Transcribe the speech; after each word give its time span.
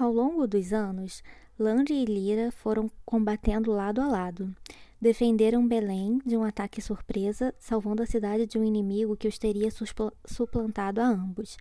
Ao 0.00 0.12
longo 0.12 0.46
dos 0.46 0.72
anos, 0.72 1.24
Landry 1.58 1.94
e 1.94 2.04
Lyra 2.04 2.52
foram 2.52 2.88
combatendo 3.04 3.72
lado 3.72 4.00
a 4.00 4.06
lado. 4.06 4.54
Defenderam 5.00 5.66
Belém 5.66 6.20
de 6.24 6.36
um 6.36 6.44
ataque 6.44 6.80
surpresa, 6.80 7.52
salvando 7.58 8.00
a 8.00 8.06
cidade 8.06 8.46
de 8.46 8.56
um 8.56 8.62
inimigo 8.62 9.16
que 9.16 9.26
os 9.26 9.38
teria 9.38 9.70
suplantado 10.24 11.00
a 11.00 11.04
ambos. 11.04 11.56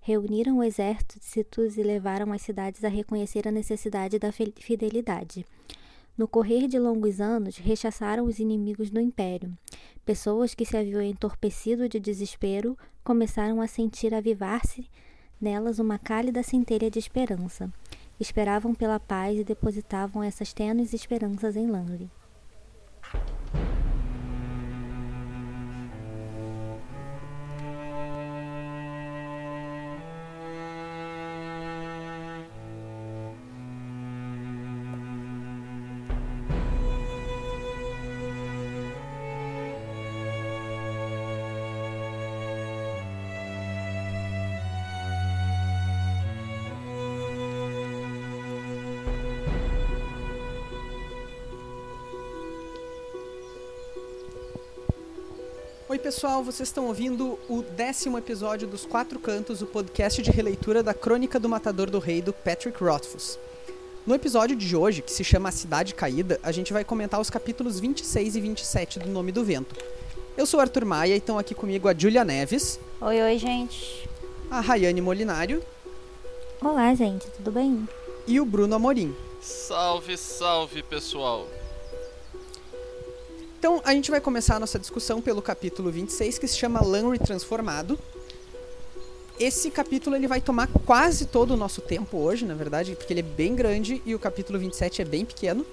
Reuniram 0.00 0.62
exércitos 0.62 1.76
e 1.76 1.82
levaram 1.82 2.32
as 2.32 2.42
cidades 2.42 2.84
a 2.84 2.88
reconhecer 2.88 3.48
a 3.48 3.50
necessidade 3.50 4.20
da 4.20 4.30
fidelidade. 4.30 5.44
No 6.16 6.28
correr 6.28 6.68
de 6.68 6.78
longos 6.78 7.20
anos, 7.20 7.56
rechaçaram 7.56 8.24
os 8.24 8.38
inimigos 8.38 8.88
do 8.88 9.00
império. 9.00 9.52
Pessoas 10.06 10.54
que 10.54 10.64
se 10.64 10.76
haviam 10.76 11.02
entorpecido 11.02 11.88
de 11.88 11.98
desespero 11.98 12.78
começaram 13.02 13.60
a 13.60 13.66
sentir 13.66 14.14
avivar-se 14.14 14.88
nelas 15.40 15.78
uma 15.78 15.98
cálida 15.98 16.42
centelha 16.42 16.90
de 16.90 16.98
esperança. 16.98 17.72
Esperavam 18.18 18.74
pela 18.74 19.00
paz 19.00 19.38
e 19.38 19.44
depositavam 19.44 20.22
essas 20.22 20.52
tênues 20.52 20.92
esperanças 20.92 21.56
em 21.56 21.66
Langley. 21.66 22.10
Pessoal, 56.10 56.42
vocês 56.42 56.68
estão 56.68 56.88
ouvindo 56.88 57.38
o 57.48 57.62
décimo 57.62 58.18
episódio 58.18 58.66
dos 58.66 58.84
Quatro 58.84 59.16
Cantos, 59.20 59.62
o 59.62 59.66
podcast 59.66 60.20
de 60.20 60.32
releitura 60.32 60.82
da 60.82 60.92
Crônica 60.92 61.38
do 61.38 61.48
Matador 61.48 61.88
do 61.88 62.00
Rei 62.00 62.20
do 62.20 62.32
Patrick 62.32 62.82
Rothfuss. 62.82 63.38
No 64.04 64.16
episódio 64.16 64.56
de 64.56 64.74
hoje, 64.74 65.02
que 65.02 65.12
se 65.12 65.22
chama 65.22 65.50
A 65.50 65.52
Cidade 65.52 65.94
Caída, 65.94 66.40
a 66.42 66.50
gente 66.50 66.72
vai 66.72 66.82
comentar 66.82 67.20
os 67.20 67.30
capítulos 67.30 67.78
26 67.78 68.34
e 68.34 68.40
27 68.40 68.98
do 68.98 69.08
Nome 69.08 69.30
do 69.30 69.44
Vento. 69.44 69.76
Eu 70.36 70.46
sou 70.46 70.58
Arthur 70.58 70.84
Maia 70.84 71.14
e 71.14 71.18
estão 71.18 71.38
aqui 71.38 71.54
comigo 71.54 71.86
a 71.86 71.94
Julia 71.94 72.24
Neves. 72.24 72.80
Oi, 73.00 73.22
oi, 73.22 73.38
gente. 73.38 74.10
A 74.50 74.60
Rayane 74.60 75.00
Molinário. 75.00 75.62
Olá, 76.60 76.92
gente, 76.92 77.28
tudo 77.36 77.52
bem? 77.52 77.88
E 78.26 78.40
o 78.40 78.44
Bruno 78.44 78.74
Amorim. 78.74 79.14
Salve, 79.40 80.16
salve, 80.16 80.82
pessoal. 80.82 81.46
Então, 83.60 83.78
a 83.84 83.92
gente 83.92 84.10
vai 84.10 84.22
começar 84.22 84.56
a 84.56 84.58
nossa 84.58 84.78
discussão 84.78 85.20
pelo 85.20 85.42
capítulo 85.42 85.92
26, 85.92 86.38
que 86.38 86.48
se 86.48 86.56
chama 86.56 86.82
Lanry 86.82 87.18
Transformado. 87.18 87.98
Esse 89.38 89.70
capítulo 89.70 90.16
ele 90.16 90.26
vai 90.26 90.40
tomar 90.40 90.66
quase 90.86 91.26
todo 91.26 91.50
o 91.50 91.56
nosso 91.58 91.82
tempo 91.82 92.16
hoje, 92.16 92.46
na 92.46 92.54
verdade, 92.54 92.96
porque 92.96 93.12
ele 93.12 93.20
é 93.20 93.22
bem 93.22 93.54
grande 93.54 94.00
e 94.06 94.14
o 94.14 94.18
capítulo 94.18 94.58
27 94.58 95.02
é 95.02 95.04
bem 95.04 95.26
pequeno. 95.26 95.66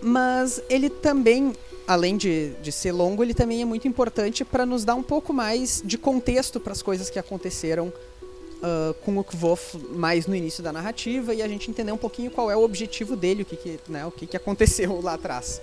Mas 0.00 0.62
ele 0.70 0.88
também, 0.88 1.52
além 1.86 2.16
de, 2.16 2.54
de 2.62 2.72
ser 2.72 2.92
longo, 2.92 3.22
ele 3.22 3.34
também 3.34 3.60
é 3.60 3.66
muito 3.66 3.86
importante 3.86 4.42
para 4.42 4.64
nos 4.64 4.86
dar 4.86 4.94
um 4.94 5.02
pouco 5.02 5.34
mais 5.34 5.82
de 5.84 5.98
contexto 5.98 6.58
para 6.58 6.72
as 6.72 6.80
coisas 6.80 7.10
que 7.10 7.18
aconteceram 7.18 7.88
uh, 7.88 8.94
com 9.04 9.18
o 9.18 9.22
Kvof 9.22 9.76
mais 9.90 10.26
no 10.26 10.34
início 10.34 10.62
da 10.62 10.72
narrativa 10.72 11.34
e 11.34 11.42
a 11.42 11.48
gente 11.48 11.70
entender 11.70 11.92
um 11.92 11.98
pouquinho 11.98 12.30
qual 12.30 12.50
é 12.50 12.56
o 12.56 12.62
objetivo 12.62 13.16
dele, 13.16 13.42
o 13.42 13.44
que, 13.44 13.56
que, 13.56 13.78
né, 13.86 14.06
o 14.06 14.10
que, 14.10 14.26
que 14.26 14.36
aconteceu 14.38 15.02
lá 15.02 15.12
atrás. 15.12 15.60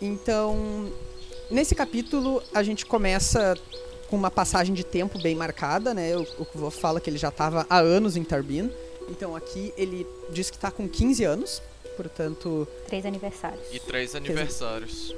Então, 0.00 0.90
nesse 1.50 1.74
capítulo 1.74 2.42
a 2.54 2.62
gente 2.62 2.86
começa 2.86 3.56
com 4.08 4.16
uma 4.16 4.30
passagem 4.30 4.74
de 4.74 4.84
tempo 4.84 5.18
bem 5.20 5.34
marcada, 5.34 5.94
né? 5.94 6.16
O, 6.16 6.22
o 6.38 6.46
Kvo 6.46 6.70
fala 6.70 7.00
que 7.00 7.08
ele 7.08 7.18
já 7.18 7.28
estava 7.28 7.66
há 7.68 7.78
anos 7.78 8.16
em 8.16 8.24
Tarbin. 8.24 8.70
Então 9.08 9.36
aqui 9.36 9.72
ele 9.76 10.06
diz 10.30 10.50
que 10.50 10.56
está 10.56 10.70
com 10.70 10.88
15 10.88 11.24
anos, 11.24 11.62
portanto... 11.96 12.66
Três 12.86 13.04
aniversários. 13.04 13.66
E 13.72 13.78
três 13.78 14.14
aniversários. 14.14 15.14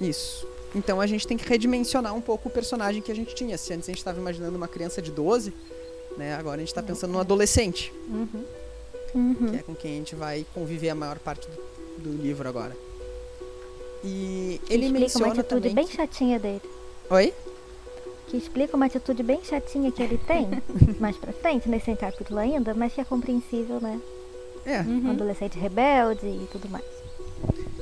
Isso. 0.00 0.46
Então 0.74 1.00
a 1.00 1.06
gente 1.06 1.26
tem 1.26 1.36
que 1.36 1.48
redimensionar 1.48 2.14
um 2.14 2.20
pouco 2.20 2.48
o 2.48 2.52
personagem 2.52 3.02
que 3.02 3.10
a 3.10 3.14
gente 3.14 3.34
tinha. 3.34 3.58
Se 3.58 3.72
antes 3.72 3.88
a 3.88 3.92
gente 3.92 3.98
estava 3.98 4.18
imaginando 4.18 4.56
uma 4.56 4.68
criança 4.68 5.02
de 5.02 5.10
12, 5.10 5.52
né? 6.16 6.34
Agora 6.34 6.56
a 6.56 6.58
gente 6.60 6.68
está 6.68 6.82
pensando 6.82 7.12
num 7.12 7.18
adolescente. 7.18 7.92
Uhum. 8.08 8.44
Uhum. 9.14 9.50
Que 9.50 9.56
é 9.56 9.62
com 9.62 9.74
quem 9.74 9.92
a 9.92 9.96
gente 9.96 10.14
vai 10.14 10.46
conviver 10.54 10.90
a 10.90 10.94
maior 10.94 11.18
parte 11.18 11.48
do, 11.48 12.10
do 12.10 12.22
livro 12.22 12.48
agora. 12.48 12.76
E 14.04 14.60
que 14.64 14.72
ele 14.72 14.86
explica 14.86 15.18
uma 15.18 15.32
atitude 15.32 15.68
bem 15.70 15.86
que... 15.86 15.94
chatinha 15.94 16.38
dele. 16.38 16.62
Oi? 17.10 17.32
Que 18.28 18.36
explica 18.36 18.76
uma 18.76 18.86
atitude 18.86 19.22
bem 19.22 19.42
chatinha 19.44 19.92
que 19.92 20.02
ele 20.02 20.18
tem, 20.18 20.48
mais 20.98 21.16
pra 21.16 21.32
frente, 21.32 21.68
nesse 21.68 21.94
capítulo 21.94 22.38
ainda, 22.38 22.74
mas 22.74 22.92
que 22.92 23.00
é 23.00 23.04
compreensível, 23.04 23.80
né? 23.80 24.00
É. 24.64 24.80
Um 24.80 25.10
adolescente 25.10 25.58
rebelde 25.58 26.26
e 26.26 26.48
tudo 26.50 26.68
mais. 26.68 26.84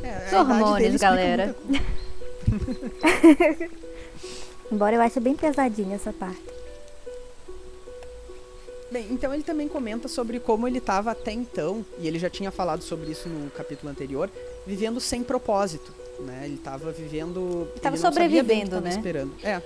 é 0.03 0.27
Os 0.27 0.33
hormônios, 0.33 0.97
galera. 0.97 1.55
Embora 4.73 4.97
eu 4.97 5.03
ache 5.03 5.21
bem 5.21 5.37
pesadinha 5.37 5.97
essa 5.97 6.13
parte. 6.13 6.61
Bem, 8.91 9.07
então 9.11 9.33
ele 9.33 9.45
também 9.45 9.69
comenta 9.69 10.09
sobre 10.09 10.41
como 10.41 10.67
ele 10.67 10.79
estava 10.79 11.13
até 11.13 11.31
então, 11.31 11.87
e 12.01 12.09
ele 12.09 12.19
já 12.19 12.29
tinha 12.29 12.51
falado 12.51 12.83
sobre 12.83 13.13
isso 13.13 13.29
no 13.29 13.49
capítulo 13.51 13.91
anterior, 13.91 14.29
vivendo 14.67 15.01
sem 15.01 15.23
propósito, 15.23 15.95
né? 16.25 16.43
Ele 16.45 16.55
estava 16.55 16.93
vivendo, 16.93 17.69
Ele 17.73 17.81
tava 17.81 17.97
que 17.97 18.03
sobrevivendo, 18.03 18.71
tava 18.71 18.83
né? 18.83 18.91
esperando. 18.91 19.35
É. 19.43 19.63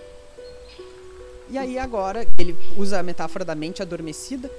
E 1.51 1.59
aí 1.59 1.79
agora 1.79 2.27
ele 2.39 2.57
usa 2.77 2.99
a 2.99 3.03
metáfora 3.03 3.45
da 3.45 3.55
mente 3.55 3.83
adormecida, 3.83 4.51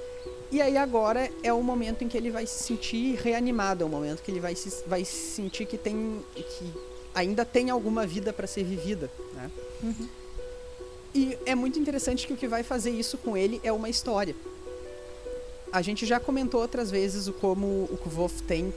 e 0.50 0.62
aí 0.62 0.76
agora 0.76 1.30
é 1.42 1.52
o 1.52 1.62
momento 1.62 2.04
em 2.04 2.08
que 2.08 2.16
ele 2.16 2.30
vai 2.30 2.46
se 2.46 2.62
sentir 2.62 3.16
reanimado, 3.16 3.82
é 3.82 3.86
o 3.86 3.88
momento 3.88 4.22
que 4.22 4.30
ele 4.30 4.40
vai 4.40 4.54
se, 4.54 4.84
vai 4.86 5.04
sentir 5.04 5.66
que 5.66 5.76
tem 5.76 6.20
que 6.34 6.72
ainda 7.14 7.44
tem 7.44 7.70
alguma 7.70 8.06
vida 8.06 8.32
para 8.32 8.46
ser 8.46 8.62
vivida, 8.62 9.10
né? 9.34 9.50
Uhum. 9.82 10.08
E 11.14 11.38
é 11.46 11.54
muito 11.54 11.78
interessante 11.78 12.26
que 12.26 12.32
o 12.34 12.36
que 12.36 12.46
vai 12.46 12.62
fazer 12.62 12.90
isso 12.90 13.16
com 13.16 13.36
ele 13.36 13.58
é 13.64 13.72
uma 13.72 13.88
história. 13.88 14.36
A 15.72 15.80
gente 15.80 16.04
já 16.04 16.20
comentou 16.20 16.60
outras 16.60 16.90
vezes 16.90 17.26
o 17.26 17.32
como 17.32 17.66
o 17.90 17.96
Kvof 17.96 18.42
tem 18.42 18.72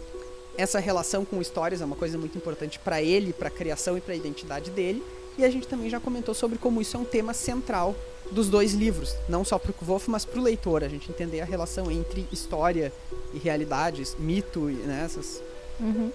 essa 0.60 0.78
relação 0.80 1.24
com 1.24 1.42
histórias, 1.42 1.82
é 1.82 1.86
uma 1.86 1.96
coisa 1.96 2.18
muito 2.18 2.38
importante 2.38 2.78
para 2.80 3.02
ele, 3.02 3.32
para 3.32 3.48
a 3.48 3.52
criação 3.52 3.98
e 3.98 4.02
para 4.02 4.14
a 4.14 4.18
identidade 4.18 4.70
dele. 4.72 5.02
E 5.38 5.46
a 5.46 5.50
gente 5.50 5.68
também 5.68 5.90
já 5.90 6.02
comentou 6.02 6.34
sobre 6.36 6.58
como 6.58 6.82
isso 6.82 6.98
é 6.98 7.00
um 7.00 7.06
tema 7.06 7.34
central 7.34 7.96
dos 8.30 8.50
dois 8.50 8.74
livros, 8.74 9.16
não 9.30 9.46
só 9.46 9.58
para 9.58 9.72
o 9.72 9.74
Kvof, 9.74 10.10
mas 10.10 10.26
para 10.26 10.38
o 10.40 10.44
leitor, 10.44 10.84
a 10.84 10.90
gente 10.90 11.10
entender 11.10 11.40
a 11.40 11.46
relação 11.46 11.90
entre 11.90 12.28
história 12.32 12.92
e 13.34 13.38
realidades, 13.38 14.16
mito, 14.20 14.70
e, 14.70 14.74
né, 14.74 15.04
essas, 15.06 15.42
Uhum. 15.80 16.12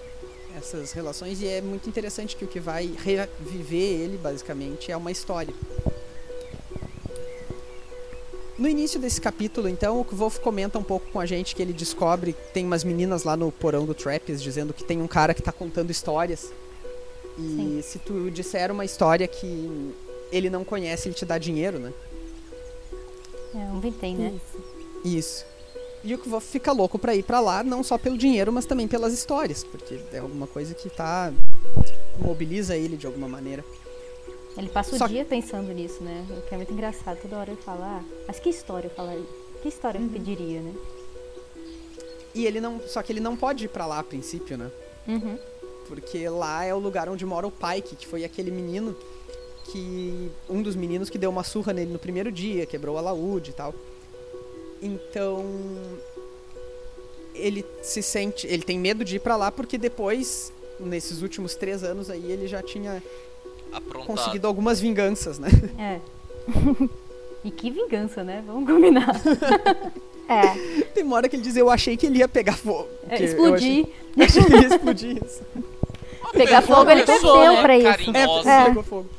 essas 0.55 0.91
relações. 0.91 1.41
E 1.41 1.47
é 1.47 1.59
muito 1.59 1.89
interessante 1.89 2.35
que 2.35 2.45
o 2.45 2.47
que 2.47 2.59
vai 2.59 2.93
reviver 3.03 3.99
ele, 3.99 4.17
basicamente, 4.17 4.91
é 4.91 4.95
uma 4.95 5.11
história. 5.11 5.53
No 8.57 8.69
início 8.69 8.99
desse 8.99 9.19
capítulo, 9.19 9.67
então, 9.67 9.99
o 9.99 10.15
Wolf 10.15 10.39
comenta 10.39 10.79
um 10.79 10.83
pouco 10.83 11.07
com 11.11 11.19
a 11.19 11.25
gente 11.25 11.53
que 11.53 11.61
ele 11.61 11.73
descobre 11.73 12.31
que 12.31 12.53
tem 12.53 12.65
umas 12.65 12.85
meninas 12.85 13.23
lá 13.23 13.35
no 13.35 13.51
porão 13.51 13.85
do 13.85 13.93
Trappist 13.93 14.41
dizendo 14.41 14.73
que 14.73 14.83
tem 14.83 15.01
um 15.01 15.07
cara 15.07 15.33
que 15.33 15.41
tá 15.41 15.51
contando 15.51 15.91
histórias. 15.91 16.53
E 17.37 17.41
Sim. 17.41 17.81
se 17.83 17.99
tu 17.99 18.31
disser 18.31 18.71
uma 18.71 18.85
história 18.85 19.27
que 19.27 19.93
ele 20.31 20.49
não 20.49 20.63
conhece, 20.63 21.09
ele 21.09 21.15
te 21.15 21.25
dá 21.25 21.37
dinheiro, 21.37 21.79
né? 21.79 21.91
É 23.53 23.57
um 23.57 23.79
vintém, 23.81 24.15
né? 24.15 24.33
Isso. 25.03 25.45
E 26.01 26.13
o 26.13 26.19
Wolf 26.25 26.45
fica 26.45 26.71
louco 26.71 26.97
pra 26.97 27.15
ir 27.15 27.23
pra 27.23 27.41
lá, 27.41 27.63
não 27.63 27.83
só 27.83 27.97
pelo 27.97 28.17
dinheiro, 28.17 28.53
mas 28.53 28.65
também 28.65 28.87
pelas 28.87 29.11
histórias, 29.11 29.63
porque 29.63 29.99
é 30.13 30.19
alguma 30.19 30.47
coisa 30.47 30.73
que 30.73 30.89
tá 30.89 31.33
mobiliza 32.19 32.77
ele 32.77 32.95
de 32.95 33.05
alguma 33.05 33.27
maneira. 33.27 33.65
Ele 34.57 34.69
passa 34.69 34.95
o 34.95 34.97
Só- 34.97 35.07
dia 35.07 35.25
pensando 35.25 35.71
nisso, 35.73 36.01
né? 36.03 36.25
O 36.29 36.41
que 36.47 36.53
é 36.53 36.57
muito 36.57 36.71
engraçado. 36.71 37.19
Toda 37.21 37.37
hora 37.37 37.51
ele 37.51 37.61
fala, 37.61 37.99
ah, 38.01 38.03
mas 38.27 38.39
que 38.39 38.49
história 38.49 38.87
eu 38.87 38.91
falaria? 38.91 39.23
Que 39.61 39.67
história 39.67 39.99
Uhum. 39.99 40.07
eu 40.07 40.13
pediria, 40.13 40.61
né? 40.61 40.73
E 42.33 42.45
ele 42.45 42.59
não, 42.61 42.79
só 42.87 43.01
que 43.01 43.11
ele 43.11 43.19
não 43.19 43.35
pode 43.35 43.65
ir 43.65 43.67
pra 43.69 43.85
lá 43.85 43.99
a 43.99 44.03
princípio, 44.03 44.57
né? 44.57 44.71
Uhum. 45.07 45.37
Porque 45.87 46.27
lá 46.29 46.63
é 46.65 46.73
o 46.73 46.79
lugar 46.79 47.07
onde 47.09 47.25
mora 47.25 47.45
o 47.47 47.51
Pike, 47.51 47.95
que 47.95 48.07
foi 48.07 48.23
aquele 48.25 48.49
menino 48.51 48.95
que. 49.65 50.29
Um 50.49 50.61
dos 50.61 50.75
meninos 50.75 51.09
que 51.09 51.17
deu 51.17 51.29
uma 51.29 51.43
surra 51.43 51.71
nele 51.73 51.91
no 51.93 51.99
primeiro 51.99 52.31
dia, 52.31 52.65
quebrou 52.65 52.95
o 52.95 52.97
alaúde 52.97 53.51
e 53.51 53.53
tal. 53.53 53.73
Então. 54.81 55.45
Ele 57.33 57.65
se 57.83 58.01
sente. 58.01 58.47
Ele 58.47 58.63
tem 58.63 58.79
medo 58.79 59.03
de 59.03 59.17
ir 59.17 59.19
pra 59.19 59.35
lá 59.35 59.51
porque 59.51 59.77
depois, 59.77 60.51
nesses 60.79 61.21
últimos 61.21 61.55
três 61.55 61.83
anos 61.83 62.09
aí, 62.09 62.31
ele 62.31 62.47
já 62.47 62.61
tinha 62.63 63.01
Aprontado. 63.71 64.05
conseguido 64.07 64.47
algumas 64.47 64.79
vinganças, 64.79 65.39
né? 65.39 65.49
É. 65.77 65.99
E 67.45 67.51
que 67.51 67.69
vingança, 67.69 68.23
né? 68.23 68.43
Vamos 68.47 68.67
combinar. 68.67 69.07
É, 70.27 70.81
Tem 70.95 71.03
uma 71.03 71.17
hora 71.17 71.29
que 71.29 71.35
ele 71.35 71.43
diz, 71.43 71.55
eu 71.55 71.69
achei 71.69 71.95
que 71.95 72.07
ele 72.07 72.17
ia 72.17 72.27
pegar 72.27 72.57
fogo. 72.57 72.87
É, 73.07 73.15
Que 73.15 73.23
eu 73.23 73.27
explodir. 73.27 73.85
Achei, 74.17 74.25
achei 74.25 74.43
que 74.43 74.53
ele 74.53 74.61
ia 74.63 74.67
explodir 74.75 75.23
isso. 75.23 75.43
Pegar 76.33 76.61
fogo, 76.63 76.89
ele 76.89 77.03
pegou, 77.03 77.37
né? 77.37 77.61
pra 77.61 77.77
isso. 77.77 77.87
É, 77.87 77.91
Carinhosa. 77.91 78.49
É. 78.51 78.65
pegou 78.65 78.83
fogo. 78.83 79.09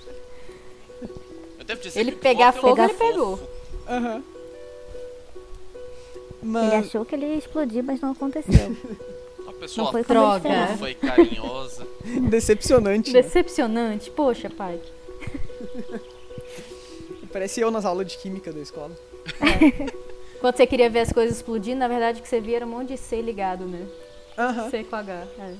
Eu 1.60 1.64
devo 1.64 1.80
dizer 1.80 2.00
Ele 2.00 2.10
pegar 2.10 2.52
Kvof 2.52 2.58
é 2.58 2.60
fogo, 2.60 2.82
ele 2.82 2.94
pegou. 2.94 3.40
Aham. 3.88 4.14
ele 4.16 4.24
Mas, 6.42 6.86
achou 6.86 7.04
que 7.04 7.14
ele 7.14 7.26
ia 7.26 7.36
explodir, 7.36 7.84
mas 7.84 8.00
não 8.00 8.10
aconteceu. 8.10 8.76
Pessoa 9.60 9.84
Não 9.86 9.92
foi 9.92 10.02
Droga. 10.04 10.36
esperava. 10.48 10.72
fofa 10.72 10.90
e 10.90 10.94
carinhosa. 10.94 11.86
decepcionante. 12.28 13.12
né? 13.12 13.22
Decepcionante. 13.22 14.10
Poxa, 14.10 14.50
pai. 14.50 14.80
Parece 17.32 17.60
eu 17.60 17.70
nas 17.70 17.84
aulas 17.84 18.06
de 18.06 18.16
química 18.18 18.52
da 18.52 18.60
escola. 18.60 18.92
Quando 20.40 20.56
você 20.56 20.66
queria 20.66 20.88
ver 20.88 21.00
as 21.00 21.12
coisas 21.12 21.36
explodindo, 21.36 21.78
na 21.80 21.88
verdade 21.88 22.20
o 22.20 22.22
que 22.22 22.28
você 22.28 22.40
via 22.40 22.56
era 22.56 22.66
um 22.66 22.70
monte 22.70 22.88
de 22.88 22.96
C 22.98 23.20
ligado, 23.20 23.64
né? 23.66 23.86
Aham. 24.38 24.70
C 24.70 24.84
com 24.84 24.96
H. 24.96 25.26
É. 25.38 25.54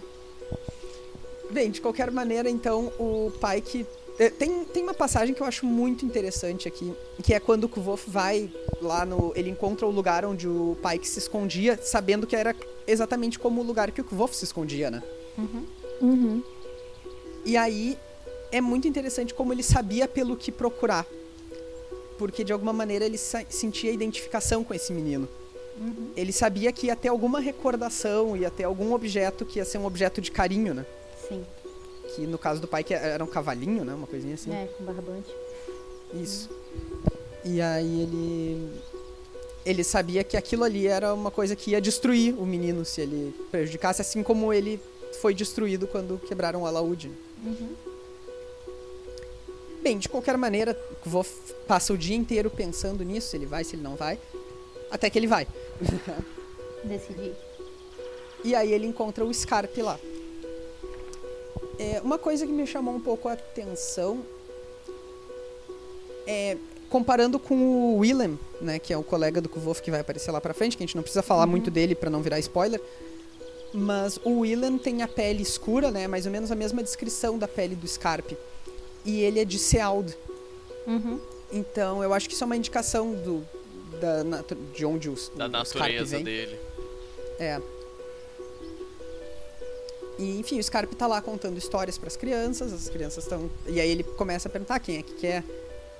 Bem, 1.51 1.71
de 1.71 1.81
qualquer 1.81 2.11
maneira, 2.11 2.49
então, 2.51 2.93
o 2.99 3.33
Pike. 3.41 3.87
É, 4.19 4.31
Tem, 4.31 4.65
tem 4.65 4.83
uma 4.83 4.95
passagem 4.95 5.35
que 5.35 5.41
eu 5.41 5.47
acho 5.47 5.67
muito 5.67 6.05
interessante 6.05 6.67
aqui, 6.67 6.93
que 7.23 7.35
é 7.35 7.41
quando 7.41 7.65
o 7.65 7.69
Kvof 7.69 8.09
vai 8.09 8.51
lá 8.81 9.05
no. 9.05 9.33
Ele 9.37 9.51
encontra 9.51 9.87
o 9.87 9.91
lugar 9.91 10.25
onde 10.25 10.49
o 10.49 10.77
Pike 10.83 11.07
se 11.07 11.19
escondia, 11.19 11.79
sabendo 11.83 12.27
que 12.27 12.35
era 12.35 12.55
exatamente 12.87 13.39
como 13.39 13.61
o 13.61 13.65
lugar 13.65 13.91
que 13.91 14.01
o 14.01 14.05
Kvof 14.05 14.35
se 14.35 14.45
escondia, 14.45 14.91
né? 14.91 15.03
Uhum. 16.01 16.43
E 17.45 17.57
aí 17.57 17.99
é 18.51 18.61
muito 18.61 18.89
interessante 18.89 19.35
como 19.35 19.53
ele 19.53 19.63
sabia 19.63 20.09
pelo 20.09 20.37
que 20.37 20.51
procurar. 20.51 21.07
Porque 22.19 22.43
de 22.43 22.53
alguma 22.53 22.73
maneira 22.73 23.05
ele 23.05 23.19
sentia 23.19 23.93
identificação 23.93 24.65
com 24.65 24.73
esse 24.73 24.93
menino. 24.93 25.29
Ele 26.17 26.33
sabia 26.33 26.73
que 26.73 26.87
ia 26.87 26.97
ter 26.97 27.09
alguma 27.09 27.39
recordação, 27.39 28.35
ia 28.35 28.51
ter 28.51 28.65
algum 28.65 28.95
objeto 28.95 29.45
que 29.45 29.59
ia 29.59 29.65
ser 29.65 29.77
um 29.77 29.85
objeto 29.85 30.23
de 30.23 30.31
carinho, 30.31 30.73
né? 30.73 30.87
Sim. 31.29 31.45
Que 32.15 32.27
no 32.27 32.39
caso 32.39 32.61
do 32.61 32.69
pai 32.69 32.85
que 32.85 32.95
era 32.95 33.23
um 33.23 33.27
cavalinho, 33.27 33.85
né? 33.85 33.95
Uma 33.95 34.07
coisinha 34.07 34.35
assim. 34.35 34.53
É, 34.53 34.69
com 34.77 34.85
barbante. 34.85 35.33
Isso. 36.15 36.49
E 37.45 37.61
aí 37.61 38.03
ele. 38.03 38.71
Ele 39.65 39.83
sabia 39.83 40.23
que 40.23 40.37
aquilo 40.37 40.63
ali 40.63 40.87
era 40.87 41.13
uma 41.13 41.31
coisa 41.31 41.57
que 41.57 41.73
ia 41.73 41.81
destruir 41.81 42.35
o 42.39 42.47
menino 42.47 42.85
se 42.85 43.01
ele 43.01 43.35
prejudicasse, 43.51 44.01
assim 44.01 44.23
como 44.23 44.53
ele 44.53 44.81
foi 45.21 45.35
destruído 45.35 45.89
quando 45.89 46.19
quebraram 46.19 46.63
o 46.63 46.67
alaúde. 46.67 47.11
Bem, 49.83 49.99
de 49.99 50.09
qualquer 50.09 50.37
maneira, 50.37 50.79
vou 51.05 51.27
passa 51.67 51.93
o 51.93 51.99
dia 51.99 52.17
inteiro 52.17 52.49
pensando 52.49 53.05
nisso, 53.05 53.31
se 53.31 53.37
ele 53.37 53.47
vai, 53.47 53.65
se 53.65 53.75
ele 53.75 53.83
não 53.83 53.97
vai, 53.97 54.19
até 54.91 55.11
que 55.11 55.19
ele 55.19 55.27
vai. 55.27 55.47
Decidi. 56.85 57.33
E 58.45 58.55
aí 58.55 58.73
ele 58.73 58.87
encontra 58.87 59.25
o 59.25 59.35
Scarpe 59.35 59.83
lá. 59.83 59.99
É, 61.79 62.01
uma 62.03 62.19
coisa 62.19 62.47
que 62.47 62.53
me 62.53 62.67
chamou 62.67 62.95
um 62.95 63.01
pouco 63.01 63.29
a 63.29 63.33
atenção 63.33 64.25
é 66.27 66.57
comparando 66.89 67.39
com 67.39 67.55
o 67.55 67.99
Willem, 67.99 68.39
né, 68.61 68.79
que 68.79 68.93
é 68.93 68.97
o 68.97 69.03
colega 69.03 69.41
do 69.41 69.49
Kvolf 69.49 69.81
que 69.81 69.91
vai 69.91 70.01
aparecer 70.01 70.31
lá 70.31 70.41
pra 70.41 70.55
frente, 70.55 70.77
que 70.77 70.83
a 70.83 70.87
gente 70.87 70.97
não 70.97 71.03
precisa 71.03 71.23
falar 71.23 71.47
muito 71.47 71.71
dele 71.71 71.95
pra 71.95 72.09
não 72.09 72.23
virar 72.23 72.39
spoiler. 72.39 72.81
Mas 73.73 74.19
o 74.25 74.41
Willem 74.41 74.79
tem 74.79 75.03
a 75.03 75.09
pele 75.09 75.43
escura, 75.43 75.91
né, 75.91 76.07
mais 76.07 76.25
ou 76.25 76.33
menos 76.33 76.51
a 76.51 76.55
mesma 76.55 76.83
descrição 76.83 77.39
da 77.39 77.49
pele 77.49 77.75
do 77.75 77.87
Scarpe. 77.87 78.37
E 79.05 79.21
ele 79.21 79.41
é 79.41 79.45
de 79.45 79.59
Seald. 79.59 80.17
Uhum. 80.87 81.21
Então, 81.53 82.03
eu 82.03 82.13
acho 82.15 82.29
que 82.29 82.35
isso 82.35 82.45
é 82.45 82.47
uma 82.47 82.57
indicação 82.57 83.13
do 83.13 83.45
da 84.01 84.23
de 84.75 84.85
onde 84.85 85.09
os, 85.09 85.31
Da 85.35 85.47
o 85.47 85.65
Scarpe 85.65 85.79
natureza 85.95 86.17
vem. 86.17 86.25
dele. 86.25 86.59
É. 87.39 87.61
E, 90.19 90.39
enfim, 90.39 90.59
o 90.59 90.63
Scarpe 90.63 90.95
tá 90.97 91.07
lá 91.07 91.21
contando 91.21 91.59
histórias 91.59 91.99
para 91.99 92.09
as 92.09 92.17
crianças, 92.17 92.73
as 92.73 92.89
crianças 92.89 93.25
estão. 93.25 93.51
E 93.67 93.81
aí 93.81 93.91
ele 93.91 94.03
começa 94.03 94.49
a 94.49 94.51
perguntar 94.51 94.79
quem 94.81 94.99
é 94.99 95.03
que 95.03 95.15
quer. 95.15 95.45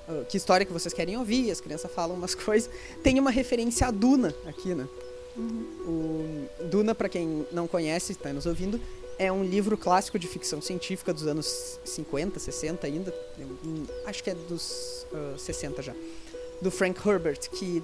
ah, 0.07 0.23
que 0.27 0.37
história 0.37 0.65
que 0.65 0.73
vocês 0.73 0.93
querem 0.93 1.17
ouvir? 1.17 1.51
As 1.51 1.61
crianças 1.61 1.91
falam 1.91 2.15
umas 2.15 2.33
coisas. 2.35 2.69
Tem 3.03 3.19
uma 3.19 3.29
referência 3.29 3.87
a 3.87 3.91
Duna 3.91 4.33
aqui, 4.45 4.73
né? 4.73 4.87
O 5.37 6.47
Duna, 6.65 6.95
para 6.95 7.07
quem 7.07 7.45
não 7.51 7.67
conhece, 7.67 8.11
está 8.11 8.33
nos 8.33 8.47
ouvindo, 8.47 8.81
é 9.19 9.31
um 9.31 9.43
livro 9.43 9.77
clássico 9.77 10.17
de 10.17 10.27
ficção 10.27 10.59
científica 10.61 11.13
dos 11.13 11.27
anos 11.27 11.79
50, 11.85 12.39
60 12.39 12.87
ainda. 12.87 13.13
Acho 14.05 14.23
que 14.23 14.31
é 14.31 14.35
dos 14.35 15.05
ah, 15.13 15.35
60 15.37 15.81
já. 15.83 15.93
Do 16.59 16.71
Frank 16.71 17.07
Herbert, 17.07 17.49
que 17.51 17.83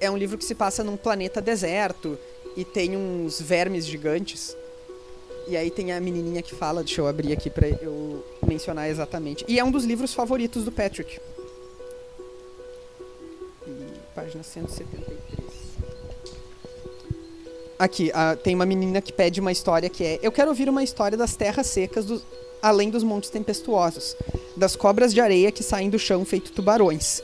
é 0.00 0.10
um 0.10 0.16
livro 0.16 0.38
que 0.38 0.44
se 0.44 0.54
passa 0.54 0.82
num 0.82 0.96
planeta 0.96 1.42
deserto 1.42 2.18
e 2.56 2.64
tem 2.64 2.96
uns 2.96 3.40
vermes 3.40 3.86
gigantes. 3.86 4.56
E 5.46 5.56
aí 5.56 5.70
tem 5.70 5.92
a 5.92 6.00
menininha 6.00 6.42
que 6.42 6.54
fala, 6.54 6.82
deixa 6.82 7.00
eu 7.00 7.06
abrir 7.06 7.32
aqui 7.32 7.50
pra 7.50 7.68
eu 7.68 8.24
mencionar 8.46 8.88
exatamente. 8.88 9.44
E 9.46 9.58
é 9.58 9.64
um 9.64 9.70
dos 9.70 9.84
livros 9.84 10.14
favoritos 10.14 10.64
do 10.64 10.72
Patrick. 10.72 11.18
E, 13.66 13.70
página 14.14 14.42
173. 14.42 15.18
Aqui, 17.78 18.10
ah, 18.14 18.36
tem 18.36 18.54
uma 18.54 18.64
menina 18.64 19.02
que 19.02 19.12
pede 19.12 19.40
uma 19.40 19.52
história 19.52 19.88
que 19.90 20.04
é: 20.04 20.18
Eu 20.22 20.32
quero 20.32 20.48
ouvir 20.48 20.68
uma 20.68 20.82
história 20.82 21.18
das 21.18 21.34
terras 21.36 21.66
secas 21.66 22.06
dos- 22.06 22.22
além 22.62 22.88
dos 22.88 23.02
montes 23.02 23.28
tempestuosos, 23.28 24.16
das 24.56 24.74
cobras 24.76 25.12
de 25.12 25.20
areia 25.20 25.52
que 25.52 25.62
saem 25.62 25.90
do 25.90 25.98
chão 25.98 26.24
feito 26.24 26.52
tubarões, 26.52 27.20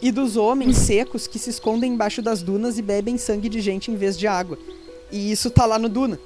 e 0.00 0.12
dos 0.12 0.36
homens 0.36 0.76
secos 0.76 1.26
que 1.26 1.38
se 1.38 1.50
escondem 1.50 1.92
embaixo 1.94 2.22
das 2.22 2.42
dunas 2.42 2.78
e 2.78 2.82
bebem 2.82 3.18
sangue 3.18 3.48
de 3.48 3.60
gente 3.60 3.90
em 3.90 3.96
vez 3.96 4.16
de 4.16 4.26
água. 4.28 4.56
E 5.10 5.32
isso 5.32 5.50
tá 5.50 5.66
lá 5.66 5.78
no 5.78 5.88
Duna. 5.88 6.20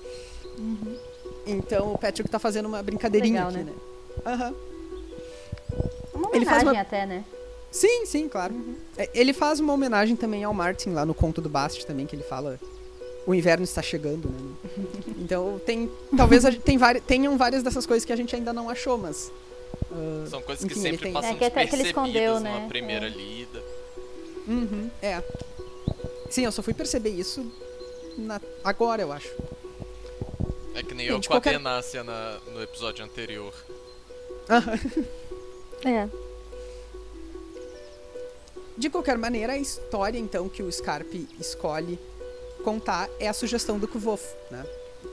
Então 1.51 1.93
o 1.95 1.99
Patrick 1.99 2.29
tá 2.29 2.39
fazendo 2.39 2.67
uma 2.67 2.83
brincadeirinha 2.83 3.47
Legal, 3.47 3.49
aqui, 3.49 3.59
né? 3.59 3.73
né? 3.73 4.33
Aham. 4.33 4.55
Uma 6.15 6.31
Ele 6.35 6.45
faz 6.45 6.63
homenagem 6.63 6.69
uma- 6.73 6.81
até, 6.81 7.07
né? 7.07 7.25
Sim, 7.71 8.05
sim, 8.07 8.29
claro. 8.29 8.55
É, 8.97 9.09
Ele 9.15 9.33
faz 9.33 9.61
uma 9.61 9.73
homenagem 9.73 10.17
também 10.17 10.43
ao 10.45 10.53
Martin 10.53 10.91
lá 10.91 11.07
no 11.07 11.15
conto 11.15 11.41
do 11.41 11.49
Bast 11.49 11.87
também, 11.87 12.07
que 12.07 12.17
ele 12.17 12.23
fala 12.25 12.59
o 13.27 13.35
inverno 13.35 13.65
está 13.65 13.81
chegando, 13.83 14.29
né? 14.29 14.71
Então 15.19 15.61
tem. 15.65 15.91
Talvez 16.17 16.45
a 16.45 16.51
gente 16.51 16.63
tem 16.63 16.77
vari, 16.79 17.01
tenham 17.01 17.37
várias 17.39 17.63
dessas 17.63 17.87
coisas 17.87 18.05
que 18.05 18.13
a 18.13 18.17
gente 18.17 18.35
ainda 18.35 18.53
não 18.53 18.69
achou, 18.69 18.99
mas. 18.99 19.31
ah, 19.93 20.27
São 20.29 20.43
coisas 20.43 20.65
que 20.65 20.73
Enfim, 20.73 20.81
ele 20.81 20.91
sempre 20.91 21.05
tem- 21.05 21.13
passam 21.13 21.31
É, 21.31 21.35
que 21.35 21.45
até 21.45 21.67
que 21.67 21.75
ele 21.77 21.83
escondeu, 21.85 22.35
numa 22.35 22.41
né? 22.61 22.67
primeira 22.69 23.07
É. 23.07 23.11
lida. 23.11 23.63
uhum, 24.49 24.91
é. 25.03 25.23
Sim, 26.29 26.45
eu 26.45 26.53
só 26.53 26.63
fui 26.63 26.75
perceber 26.75 27.11
isso 27.11 27.45
na- 28.19 28.41
agora, 28.65 29.03
eu 29.03 29.13
acho. 29.13 29.29
É 30.81 30.83
que 30.83 30.95
nem 30.95 31.07
eu 31.07 31.19
de 31.19 31.29
com 31.29 31.35
qualquer- 31.35 31.55
a 31.57 31.59
Tenácia 31.59 32.03
na- 32.03 32.39
no 32.55 32.63
episódio 32.63 33.05
anterior. 33.05 33.53
É. 35.85 36.09
De 38.77 38.89
qualquer 38.91 39.17
maneira, 39.19 39.55
a 39.55 39.59
história 39.59 40.19
então 40.19 40.49
que 40.49 40.63
o 40.63 40.71
Scarpe 40.71 41.27
escolhe 41.39 41.99
contar 42.65 43.09
é 43.19 43.29
a 43.29 43.33
sugestão 43.33 43.79
do 43.79 43.87
Kvof, 43.89 44.23
né? 44.51 44.65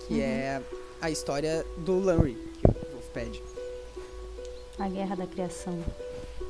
Que 0.07 0.21
é 0.21 0.61
a 1.01 1.09
história 1.09 1.65
do 1.77 1.99
Lanry, 1.99 2.33
que 2.61 2.67
o 2.69 2.73
Kvof 2.73 3.09
pede. 3.13 3.41
A 4.79 4.87
guerra 4.89 5.15
da 5.15 5.25
criação. 5.27 5.83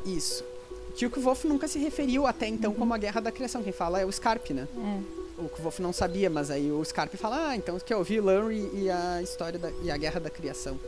Isso. 0.05 0.43
Que 0.95 1.05
o 1.05 1.09
Kvof 1.11 1.45
nunca 1.47 1.67
se 1.67 1.77
referiu 1.79 2.25
até 2.25 2.47
então 2.47 2.73
como 2.73 2.91
a 2.93 2.97
Guerra 2.97 3.21
da 3.21 3.31
Criação. 3.31 3.61
Quem 3.63 3.71
fala 3.73 3.99
é 4.01 4.05
o 4.05 4.11
Scarpe, 4.11 4.51
né? 4.53 4.67
É. 4.77 5.16
O 5.37 5.47
Kvof 5.49 5.81
não 5.81 5.93
sabia, 5.93 6.29
mas 6.29 6.49
aí 6.49 6.71
o 6.71 6.83
Scarpe 6.83 7.15
fala, 7.15 7.49
ah, 7.49 7.55
então 7.55 7.79
quer 7.79 7.95
ouvir 7.95 8.19
Lanry 8.19 8.69
e 8.73 8.89
a 8.89 9.21
história 9.21 9.59
da, 9.59 9.69
e 9.83 9.91
a 9.91 9.97
Guerra 9.97 10.19
da 10.19 10.29
Criação. 10.29 10.79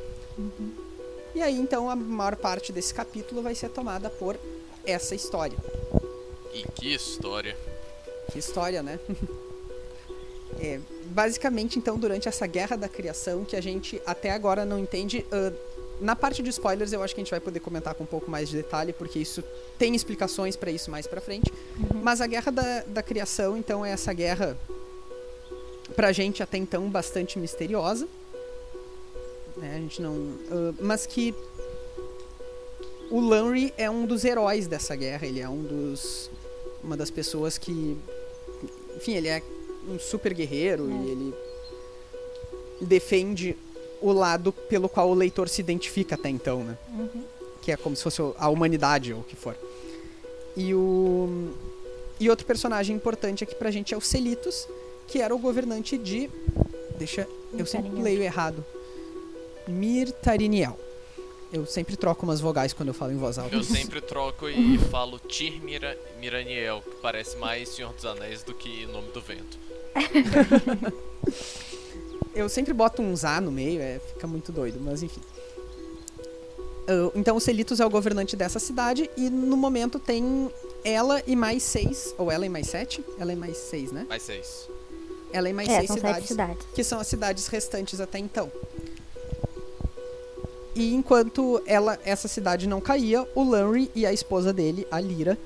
E 1.36 1.42
aí, 1.42 1.56
então, 1.56 1.90
a 1.90 1.96
maior 1.96 2.36
parte 2.36 2.72
desse 2.72 2.94
capítulo 2.94 3.42
vai 3.42 3.54
ser 3.54 3.70
tomada 3.70 4.10
por 4.10 4.36
essa 4.84 5.14
história. 5.14 5.58
E 6.52 6.64
que 6.64 6.94
história. 6.94 7.56
Que 8.32 8.40
história, 8.40 8.82
né? 8.84 9.00
É, 10.62 10.78
basicamente, 11.06 11.80
então, 11.80 11.98
durante 11.98 12.28
essa 12.28 12.46
guerra 12.46 12.76
da 12.76 12.90
criação, 12.90 13.46
que 13.46 13.56
a 13.56 13.62
gente 13.62 14.02
até 14.06 14.32
agora 14.32 14.66
não 14.66 14.78
entende. 14.78 15.26
ah, 15.32 15.54
na 16.00 16.16
parte 16.16 16.42
de 16.42 16.50
spoilers, 16.50 16.94
eu 16.94 17.04
acho 17.04 17.14
que 17.14 17.22
a 17.22 17.24
gente 17.24 17.32
vai 17.32 17.40
poder 17.40 17.60
comentar 17.60 17.94
com 17.94 18.04
um 18.04 18.08
pouco 18.08 18.30
mais 18.32 18.50
de 18.50 18.56
detalhe, 18.58 18.94
porque 18.94 19.20
isso 19.20 19.44
tem 19.78 19.96
explicações 19.96 20.56
para 20.56 20.72
isso 20.72 20.90
mais 20.90 21.06
pra 21.06 21.20
frente. 21.20 21.52
Mas 22.02 22.22
a 22.22 22.28
guerra 22.28 22.52
da, 22.52 22.84
da 22.84 23.04
criação, 23.04 23.58
então, 23.58 23.86
é 23.86 23.92
essa 23.92 24.14
guerra, 24.14 24.58
pra 25.96 26.12
gente 26.12 26.42
até 26.42 26.58
então, 26.58 26.90
bastante 26.90 27.38
misteriosa. 27.38 28.08
Né? 29.58 29.76
A 29.76 29.80
gente 29.80 30.02
não. 30.02 30.16
ah, 30.52 30.74
mas 30.80 31.06
que. 31.06 31.34
O 33.12 33.20
Lanry 33.20 33.74
é 33.76 33.90
um 33.90 34.06
dos 34.06 34.24
heróis 34.24 34.68
dessa 34.68 34.96
guerra, 34.96 35.28
ele 35.28 35.40
é 35.40 35.50
um 35.50 35.62
dos. 35.62 36.30
Uma 36.84 36.96
das 36.96 37.10
pessoas 37.10 37.58
que. 37.58 37.98
Enfim, 38.96 39.16
ele 39.16 39.28
é 39.28 39.42
um 39.90 40.00
super 40.00 40.34
guerreiro 40.34 40.90
É. 40.90 40.94
e 40.94 41.12
ele 41.12 41.34
defende 42.82 43.58
o 44.02 44.12
lado 44.12 44.52
pelo 44.52 44.88
qual 44.90 45.10
o 45.10 45.14
leitor 45.14 45.48
se 45.50 45.62
identifica 45.62 46.16
até 46.16 46.30
então, 46.30 46.64
né? 46.64 46.78
Que 47.62 47.72
é 47.72 47.78
como 47.78 47.96
se 47.96 48.04
fosse 48.04 48.22
a 48.38 48.50
humanidade 48.50 49.14
ou 49.14 49.20
o 49.20 49.24
que 49.24 49.36
for. 49.36 49.56
E 50.56 50.74
o 50.74 51.54
e 52.20 52.30
outro 52.30 52.46
personagem 52.46 52.96
importante 52.96 53.44
aqui 53.44 53.56
pra 53.56 53.72
gente 53.72 53.94
é 53.94 53.98
o 53.98 54.02
Celitos, 54.02 54.68
que 55.08 55.22
era 55.22 55.34
o 55.34 55.40
governante 55.40 55.98
de 55.98 56.30
deixa 56.98 57.28
eu 57.54 57.66
sempre 57.66 57.90
Mirtariniel. 57.90 58.04
leio 58.04 58.22
errado. 58.24 58.66
Mirtariniel. 59.68 60.78
Eu 61.52 61.66
sempre 61.66 61.96
troco 61.98 62.26
umas 62.26 62.40
vogais 62.40 62.74
quando 62.74 62.90
eu 62.90 62.94
falo 62.94 63.12
em 63.12 63.18
voz 63.18 63.38
alta. 63.40 63.56
Eu 63.56 63.64
sempre 63.64 64.02
troco 64.02 64.48
e 64.50 64.78
falo 64.92 65.18
Tir 65.20 65.60
Mira- 65.64 65.98
Miraniel, 66.20 66.82
que 66.84 66.96
parece 67.02 67.38
mais 67.38 67.70
Senhor 67.70 67.92
dos 67.94 68.06
Anéis 68.06 68.44
do 68.44 68.54
que 68.54 68.86
Nome 68.88 69.10
do 69.12 69.22
Vento. 69.22 69.58
Eu 72.40 72.48
sempre 72.50 72.74
boto 72.74 73.02
um 73.02 73.16
Zá 73.16 73.42
no 73.42 73.52
meio, 73.52 73.82
é, 73.82 74.00
fica 74.00 74.26
muito 74.26 74.52
doido, 74.52 74.80
mas 74.82 75.04
enfim. 75.04 75.22
Ah, 76.88 77.12
então 77.16 77.36
o 77.36 77.40
Celitos 77.42 77.80
é 77.80 77.86
o 77.86 77.90
governante 77.90 78.36
dessa 78.36 78.60
cidade 78.60 79.10
e 79.18 79.30
no 79.30 79.58
momento 79.58 80.00
tem 80.00 80.50
ela 80.84 81.22
e 81.28 81.36
mais 81.36 81.64
seis, 81.64 82.14
ou 82.18 82.32
ela 82.32 82.46
e 82.46 82.50
mais 82.50 82.68
sete? 82.68 83.04
Ela 83.20 83.34
e 83.34 83.36
mais 83.36 83.58
seis, 83.58 83.92
né? 83.92 84.06
Mais 84.08 84.24
seis. 84.24 84.68
Ela 85.32 85.50
e 85.50 85.54
mais 85.54 85.70
É, 85.70 85.78
seis 85.80 85.92
cidades, 85.92 86.28
cidades. 86.28 86.66
que 86.74 86.84
são 86.84 87.00
as 87.00 87.08
cidades 87.08 87.48
restantes 87.48 88.00
até 88.00 88.18
então. 88.18 88.52
E 90.76 90.94
enquanto 90.96 91.62
ela, 91.66 92.00
essa 92.06 92.28
cidade 92.28 92.68
não 92.68 92.80
caía, 92.80 93.28
o 93.36 93.44
Lanry 93.44 93.92
e 93.94 94.06
a 94.06 94.14
esposa 94.14 94.54
dele, 94.54 94.88
a 94.90 95.00
Lyra, 95.00 95.38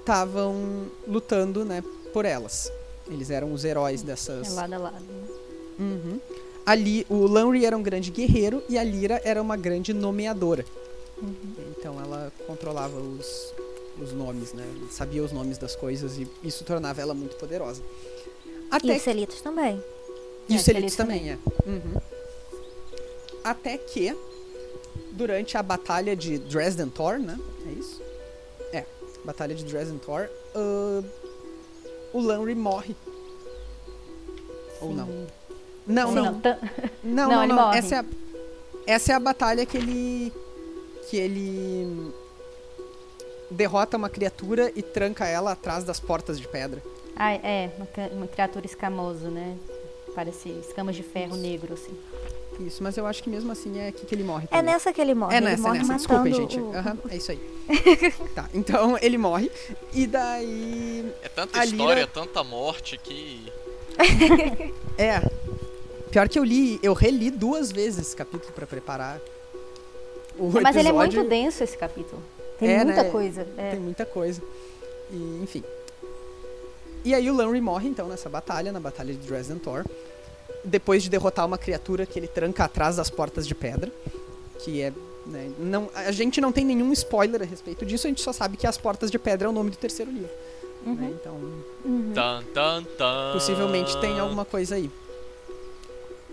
estavam 0.00 0.86
lutando, 1.06 1.64
né, 1.64 1.84
por 2.12 2.24
elas. 2.24 2.72
Eles 3.08 3.30
eram 3.30 3.52
os 3.52 3.64
heróis 3.64 4.02
É 4.02 4.06
dessas, 4.06 4.54
lado 4.54 4.72
a 4.74 4.78
lado. 4.78 5.04
né? 5.04 5.35
Uhum. 5.78 6.20
Ali, 6.64 7.06
o 7.08 7.26
Lanry 7.26 7.64
era 7.64 7.76
um 7.76 7.82
grande 7.82 8.10
guerreiro 8.10 8.62
e 8.68 8.76
a 8.76 8.82
Lyra 8.82 9.20
era 9.24 9.40
uma 9.40 9.56
grande 9.56 9.92
nomeadora. 9.94 10.64
Então 11.78 12.00
ela 12.00 12.32
controlava 12.46 12.98
os, 12.98 13.54
os 14.00 14.12
nomes, 14.12 14.52
né? 14.52 14.64
Sabia 14.90 15.22
os 15.22 15.32
nomes 15.32 15.58
das 15.58 15.76
coisas 15.76 16.18
e 16.18 16.26
isso 16.42 16.64
tornava 16.64 17.00
ela 17.00 17.14
muito 17.14 17.36
poderosa. 17.36 17.82
E 18.44 18.50
Até 18.70 18.96
os 18.96 19.02
Celitos 19.02 19.40
também. 19.40 19.82
e 20.48 20.52
É, 20.52 20.56
os 20.56 20.60
os 20.60 20.64
Celitos 20.64 20.94
Celitos 20.94 20.96
também, 20.96 21.30
é. 21.30 21.38
Uhum. 21.66 22.00
Até 23.44 23.78
que, 23.78 24.14
durante 25.12 25.56
a 25.56 25.62
batalha 25.62 26.16
de 26.16 26.36
Dresden 26.36 26.88
Tor, 26.88 27.18
né? 27.20 27.38
É 27.68 27.70
isso? 27.78 28.02
É, 28.72 28.84
batalha 29.24 29.54
de 29.54 29.64
Dresden 29.64 29.98
Tor, 29.98 30.28
ah, 30.52 31.02
o 32.12 32.20
Lanry 32.20 32.56
morre. 32.56 32.96
Ou 34.80 34.92
não? 34.92 35.26
Não, 35.86 36.08
Sim, 36.08 36.14
não. 36.16 36.40
tan- 36.40 36.58
Não, 37.04 37.28
Não, 37.28 37.30
não, 37.30 37.42
ele 37.44 37.52
não. 37.52 37.62
morre. 37.66 37.78
Essa 37.78 37.94
é, 37.94 37.98
a, 38.00 38.04
essa 38.86 39.12
é 39.12 39.14
a 39.14 39.20
batalha 39.20 39.64
que 39.66 39.76
ele. 39.76 40.32
que 41.08 41.16
ele. 41.16 42.12
derrota 43.50 43.96
uma 43.96 44.08
criatura 44.08 44.72
e 44.74 44.82
tranca 44.82 45.26
ela 45.26 45.52
atrás 45.52 45.84
das 45.84 46.00
portas 46.00 46.38
de 46.40 46.48
pedra. 46.48 46.82
Ah, 47.14 47.32
é, 47.32 47.70
uma, 47.76 47.86
cri- 47.86 48.10
uma 48.12 48.26
criatura 48.26 48.66
escamosa, 48.66 49.30
né? 49.30 49.56
Parece 50.14 50.48
escamas 50.48 50.96
de 50.96 51.02
ferro 51.02 51.36
negro, 51.36 51.74
assim. 51.74 51.96
Isso, 52.58 52.82
mas 52.82 52.96
eu 52.96 53.06
acho 53.06 53.22
que 53.22 53.28
mesmo 53.28 53.52
assim 53.52 53.78
é 53.78 53.88
aqui 53.88 54.06
que 54.06 54.14
ele 54.14 54.24
morre. 54.24 54.44
É 54.50 54.56
também. 54.56 54.72
nessa 54.72 54.90
que 54.92 55.00
ele 55.00 55.14
morre. 55.14 55.34
É 55.34 55.36
ele 55.36 55.46
nessa, 55.46 55.62
morre 55.62 55.78
nessa. 55.78 55.94
Desculpem, 55.94 56.32
gente. 56.34 56.58
o- 56.58 56.74
Aham, 56.74 56.98
é 57.10 57.16
isso 57.16 57.30
aí. 57.30 57.40
tá, 58.34 58.48
então 58.54 58.96
ele 59.00 59.18
morre. 59.18 59.50
E 59.92 60.06
daí. 60.06 61.12
É 61.22 61.28
tanta 61.28 61.62
história, 61.64 62.06
tanta 62.06 62.42
morte 62.42 62.96
que. 62.98 63.52
É. 64.98 65.20
Pior 66.10 66.28
que 66.28 66.38
eu 66.38 66.44
li, 66.44 66.78
eu 66.82 66.92
reli 66.94 67.30
duas 67.30 67.70
vezes 67.72 67.98
esse 68.08 68.16
capítulo 68.16 68.52
pra 68.52 68.66
preparar. 68.66 69.20
O 70.38 70.50
Mas 70.62 70.76
ele 70.76 70.88
é 70.88 70.90
episódio. 70.90 71.18
muito 71.20 71.28
denso, 71.30 71.64
esse 71.64 71.76
capítulo. 71.76 72.22
Tem 72.58 72.70
É, 72.70 72.84
muita 72.84 73.02
né? 73.02 73.10
coisa. 73.10 73.46
É. 73.56 73.70
Tem 73.72 73.80
muita 73.80 74.06
coisa. 74.06 74.42
E, 75.10 75.40
enfim. 75.42 75.62
E 77.04 77.14
aí 77.14 77.30
o 77.30 77.34
Lanry 77.34 77.60
morre, 77.60 77.88
então, 77.88 78.08
nessa 78.08 78.28
batalha, 78.28 78.72
na 78.72 78.80
batalha 78.80 79.12
de 79.14 79.18
Dresden 79.26 79.58
Tor. 79.58 79.84
Depois 80.64 81.02
de 81.02 81.10
derrotar 81.10 81.46
uma 81.46 81.58
criatura 81.58 82.04
que 82.06 82.18
ele 82.18 82.26
tranca 82.28 82.64
atrás 82.64 82.96
das 82.96 83.08
portas 83.10 83.46
de 83.46 83.54
pedra. 83.54 83.90
Que 84.60 84.82
é. 84.82 84.92
né, 85.26 85.50
não, 85.58 85.88
a 85.94 86.10
gente 86.12 86.40
não 86.40 86.50
tem 86.52 86.64
nenhum 86.64 86.92
spoiler 86.92 87.42
a 87.42 87.44
respeito 87.44 87.84
disso, 87.84 88.06
a 88.06 88.10
gente 88.10 88.22
só 88.22 88.32
sabe 88.32 88.56
que 88.56 88.66
as 88.66 88.76
portas 88.78 89.10
de 89.10 89.18
pedra 89.18 89.46
é 89.46 89.50
o 89.50 89.52
nome 89.52 89.70
do 89.70 89.76
terceiro 89.76 90.10
livro. 90.10 90.30
né, 90.84 91.12
Então, 91.20 91.34
Uhum. 91.84 92.12
Tan, 92.14 92.42
tan, 92.54 92.82
tan. 92.98 93.32
possivelmente 93.32 93.96
tem 94.00 94.18
alguma 94.18 94.44
coisa 94.44 94.74
aí. 94.76 94.90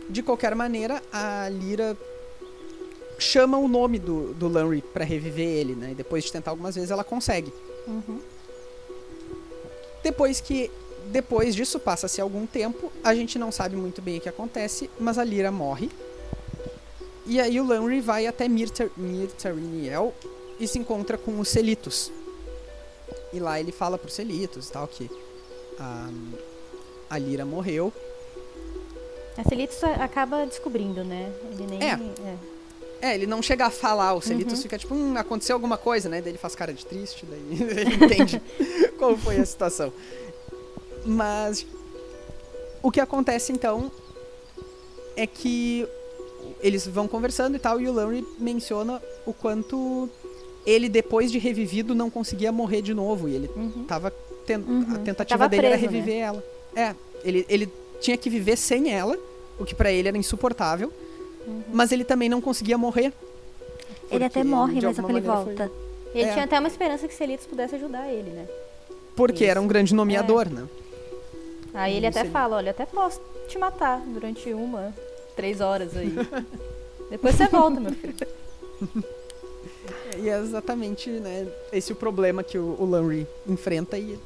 De 0.09 0.21
qualquer 0.21 0.53
maneira, 0.55 1.01
a 1.11 1.47
Lyra 1.49 1.97
chama 3.17 3.57
o 3.57 3.67
nome 3.67 3.99
do, 3.99 4.33
do 4.33 4.47
Lanry 4.47 4.81
pra 4.81 5.05
reviver 5.05 5.47
ele, 5.47 5.75
né? 5.75 5.91
E 5.91 5.95
depois 5.95 6.23
de 6.23 6.31
tentar 6.31 6.51
algumas 6.51 6.75
vezes, 6.75 6.91
ela 6.91 7.03
consegue. 7.03 7.53
Uhum. 7.87 8.19
Depois 10.03 10.41
que 10.41 10.69
depois 11.05 11.53
disso 11.53 11.79
passa-se 11.79 12.21
algum 12.21 12.45
tempo, 12.45 12.91
a 13.03 13.13
gente 13.13 13.37
não 13.37 13.51
sabe 13.51 13.75
muito 13.75 14.01
bem 14.01 14.17
o 14.17 14.21
que 14.21 14.29
acontece, 14.29 14.89
mas 14.99 15.17
a 15.17 15.23
Lyra 15.23 15.51
morre. 15.51 15.89
E 17.25 17.39
aí 17.39 17.59
o 17.59 17.65
Lanry 17.65 18.01
vai 18.01 18.27
até 18.27 18.47
Mirtar 18.47 18.89
Mirtariniel 18.97 20.13
e 20.59 20.67
se 20.67 20.77
encontra 20.77 21.17
com 21.17 21.39
os 21.39 21.49
Celitos. 21.49 22.11
E 23.31 23.39
lá 23.39 23.59
ele 23.59 23.71
fala 23.71 23.97
pro 23.97 24.09
Celitos 24.09 24.69
e 24.69 24.71
tal 24.71 24.87
que 24.87 25.09
a, 25.79 26.09
a 27.09 27.17
Lyra 27.17 27.45
morreu. 27.45 27.91
A 29.37 29.43
Celitos 29.43 29.83
acaba 29.83 30.45
descobrindo, 30.45 31.03
né? 31.03 31.31
Ele 31.51 31.67
nem. 31.67 31.81
É. 31.83 31.99
É, 33.01 33.15
ele 33.15 33.27
não 33.27 33.41
chega 33.41 33.65
a 33.65 33.69
falar, 33.69 34.13
o 34.13 34.21
Celitos 34.21 34.61
fica 34.61 34.77
tipo, 34.77 34.93
hum, 34.95 35.17
aconteceu 35.17 35.55
alguma 35.55 35.77
coisa, 35.77 36.07
né? 36.07 36.21
Daí 36.21 36.31
ele 36.31 36.37
faz 36.37 36.55
cara 36.55 36.73
de 36.73 36.85
triste, 36.85 37.25
daí 37.25 37.41
ele 37.81 37.95
entende 38.05 38.41
qual 38.97 39.17
foi 39.17 39.37
a 39.37 39.45
situação. 39.45 39.91
Mas 41.05 41.65
o 42.81 42.89
que 42.91 43.01
acontece 43.01 43.51
então 43.51 43.91
é 45.17 45.27
que 45.27 45.85
eles 46.61 46.87
vão 46.87 47.07
conversando 47.07 47.55
e 47.55 47.59
tal, 47.59 47.79
e 47.81 47.89
o 47.89 47.93
Lanry 47.93 48.25
menciona 48.39 49.01
o 49.25 49.33
quanto 49.33 50.09
ele, 50.65 50.87
depois 50.87 51.29
de 51.29 51.37
revivido, 51.39 51.93
não 51.93 52.09
conseguia 52.09 52.51
morrer 52.53 52.81
de 52.81 52.93
novo. 52.93 53.27
E 53.27 53.35
ele 53.35 53.49
Uhum. 53.55 53.83
tava. 53.85 54.11
ten- 54.45 54.63
A 54.93 54.97
tentativa 54.99 55.39
Tava 55.39 55.49
dele 55.49 55.67
era 55.67 55.77
preso, 55.77 55.91
né? 55.91 55.97
reviver 55.99 56.21
ela. 56.21 56.43
É, 56.75 56.95
ele, 57.23 57.45
ele 57.49 57.69
tinha 58.03 58.17
que 58.17 58.29
viver 58.29 58.57
sem 58.57 58.91
ela, 58.93 59.17
o 59.57 59.65
que 59.65 59.73
pra 59.73 59.91
ele 59.91 60.07
era 60.09 60.17
insuportável. 60.17 60.91
Mas 61.73 61.91
ele 61.91 62.03
também 62.03 62.29
não 62.29 62.39
conseguia 62.41 62.77
morrer. 62.77 63.11
Ele 64.11 64.23
até 64.25 64.43
morre, 64.43 64.79
de 64.79 64.85
mas 64.85 64.97
ele 64.97 65.07
maneira 65.07 65.33
foi- 65.33 65.43
volta. 65.55 65.71
Ele 66.13 66.29
É. 66.29 66.33
tinha 66.33 66.45
até 66.45 66.59
uma 66.59 66.67
esperança 66.67 67.07
que 67.07 67.13
Celitos 67.13 67.45
pudesse 67.47 67.75
ajudar 67.75 68.07
ele, 68.11 68.29
né? 68.29 68.47
Porque 69.15 69.45
era 69.45 69.59
um 69.59 69.63
Isso. 69.63 69.69
grande 69.69 69.93
nomeador, 69.95 70.47
né? 70.49 70.67
Aí 71.73 71.95
ele 71.97 72.07
Isso, 72.07 72.17
até 72.19 72.27
ele- 72.27 72.31
fala, 72.33 72.57
olha, 72.57 72.71
até 72.71 72.85
posso 72.85 73.19
te 73.47 73.57
matar 73.57 73.99
durante 74.05 74.53
uma, 74.53 74.93
três 75.35 75.59
horas 75.61 75.97
aí. 75.97 76.13
Depois 77.09 77.35
você 77.35 77.47
volta, 77.47 77.79
meu 77.79 77.91
filho. 77.93 78.13
E 80.17 80.29
é 80.29 80.37
exatamente 80.39 81.09
né, 81.09 81.47
esse 81.71 81.91
o 81.91 81.95
problema 81.95 82.43
que 82.43 82.57
o, 82.57 82.75
o 82.79 82.85
Lanry 82.85 83.25
enfrenta 83.47 83.97
e 83.97 84.17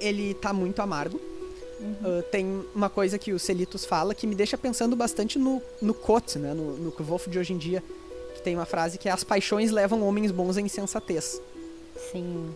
ele 0.00 0.34
tá 0.34 0.52
muito 0.52 0.80
amargo. 0.80 1.20
Ah, 1.80 2.22
tem 2.30 2.64
uma 2.74 2.90
coisa 2.90 3.18
que 3.18 3.32
o 3.32 3.38
Celitos 3.38 3.84
fala 3.84 4.14
que 4.14 4.26
me 4.26 4.34
deixa 4.34 4.58
pensando 4.58 4.94
bastante 4.94 5.38
no, 5.38 5.62
no 5.80 5.94
Kot, 5.94 6.38
né, 6.38 6.52
no, 6.52 6.76
no 6.76 6.92
Kvolf 6.92 7.28
de 7.28 7.38
hoje 7.38 7.52
em 7.52 7.58
dia, 7.58 7.82
que 8.34 8.42
tem 8.42 8.54
uma 8.54 8.66
frase 8.66 8.98
que 8.98 9.08
é 9.08 9.12
as 9.12 9.24
paixões 9.24 9.70
levam 9.70 10.02
homens 10.02 10.30
bons 10.30 10.56
à 10.56 10.60
insensatez. 10.60 11.40
Sim. 12.12 12.54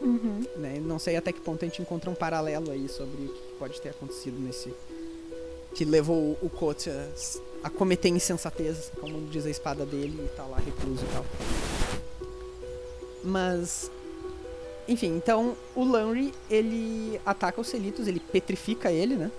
Uhum. 0.00 0.44
Né? 0.56 0.80
Não 0.80 0.98
sei 0.98 1.16
até 1.16 1.32
que 1.32 1.40
ponto 1.40 1.64
a 1.64 1.68
gente 1.68 1.82
encontra 1.82 2.10
um 2.10 2.14
paralelo 2.14 2.70
aí 2.70 2.88
sobre 2.88 3.22
o 3.22 3.28
que 3.28 3.52
pode 3.58 3.80
ter 3.80 3.90
acontecido 3.90 4.38
nesse... 4.38 4.72
Que 5.74 5.84
levou 5.84 6.16
o, 6.16 6.46
o 6.46 6.50
Kot 6.50 6.88
a, 6.88 7.08
a 7.64 7.70
cometer 7.70 8.08
insensatez, 8.08 8.90
como 9.00 9.26
diz 9.28 9.44
a 9.46 9.50
espada 9.50 9.84
dele, 9.84 10.24
e 10.24 10.36
tá 10.36 10.44
lá 10.44 10.58
recluso 10.58 11.04
e 11.04 11.12
tal. 11.12 11.26
Mas... 13.24 13.90
Enfim, 14.88 15.08
então 15.16 15.54
o 15.76 15.84
Lanry, 15.84 16.32
ele 16.50 17.20
ataca 17.26 17.60
os 17.60 17.66
Celitos, 17.68 18.08
ele 18.08 18.18
petrifica 18.20 18.90
ele, 18.90 19.16
né? 19.16 19.30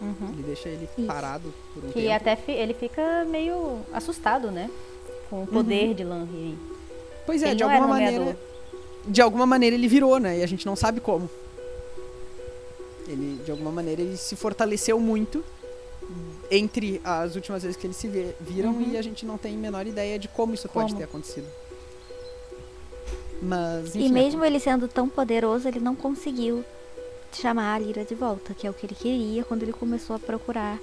Uhum. 0.00 0.28
Ele 0.32 0.42
deixa 0.44 0.68
ele 0.68 0.88
Isso. 0.96 1.06
parado 1.08 1.52
por 1.74 1.84
um 1.84 1.88
Que 1.88 2.02
tempo. 2.02 2.12
até 2.14 2.36
fi- 2.36 2.52
ele 2.52 2.72
fica 2.72 3.24
meio 3.24 3.80
assustado, 3.92 4.50
né? 4.52 4.70
Com 5.28 5.42
o 5.42 5.46
poder 5.46 5.92
de 5.94 6.04
Lanry. 6.04 6.56
Pois 7.26 7.42
é, 7.42 7.48
ele 7.48 7.56
de 7.56 7.62
era 7.64 7.72
alguma 7.74 7.88
maneira... 7.94 8.38
De 9.06 9.20
alguma 9.22 9.46
maneira 9.46 9.74
ele 9.74 9.88
virou, 9.88 10.18
né? 10.20 10.38
E 10.38 10.42
a 10.42 10.46
gente 10.46 10.64
não 10.66 10.76
sabe 10.76 11.00
como. 11.00 11.28
Ele, 13.08 13.40
de 13.44 13.50
alguma 13.50 13.72
maneira, 13.72 14.02
ele 14.02 14.16
se 14.16 14.36
fortaleceu 14.36 15.00
muito 15.00 15.42
entre 16.50 17.00
as 17.02 17.34
últimas 17.34 17.62
vezes 17.62 17.76
que 17.76 17.86
eles 17.86 17.96
se 17.96 18.06
viram 18.40 18.70
Uhum. 18.70 18.92
e 18.92 18.96
a 18.98 19.02
gente 19.02 19.26
não 19.26 19.36
tem 19.38 19.54
a 19.54 19.58
menor 19.58 19.86
ideia 19.86 20.18
de 20.18 20.28
como 20.28 20.54
isso 20.54 20.68
pode 20.68 20.88
Como. 20.88 20.98
ter 20.98 21.04
acontecido. 21.04 21.46
Mas, 23.40 23.94
enfim, 23.94 24.06
E 24.06 24.12
mesmo 24.12 24.44
ele 24.44 24.58
sendo 24.58 24.88
tão 24.88 25.08
poderoso, 25.08 25.68
ele 25.68 25.80
não 25.80 25.94
conseguiu 25.94 26.64
chamar 27.32 27.74
a 27.74 27.78
Lyra 27.78 28.04
de 28.04 28.14
volta, 28.14 28.54
que 28.54 28.66
é 28.66 28.70
o 28.70 28.74
que 28.74 28.86
ele 28.86 28.94
queria 28.94 29.44
quando 29.44 29.62
ele 29.62 29.72
começou 29.72 30.16
a 30.16 30.18
procurar, 30.18 30.78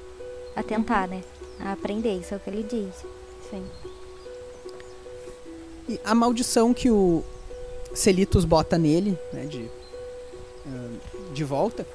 a 0.56 0.64
tentar, 0.64 1.08
né? 1.08 1.24
A 1.60 1.74
aprender, 1.74 2.18
isso 2.18 2.34
é 2.34 2.38
o 2.38 2.40
que 2.40 2.50
ele 2.50 2.64
diz. 2.64 3.06
Sim. 3.50 3.66
E 5.88 6.00
a 6.04 6.16
maldição 6.16 6.74
que 6.74 6.90
o, 6.90 7.24
Celitos 7.96 8.44
bota 8.44 8.78
nele, 8.78 9.18
né, 9.32 9.46
de, 9.46 9.70
de 11.34 11.44
volta. 11.44 11.88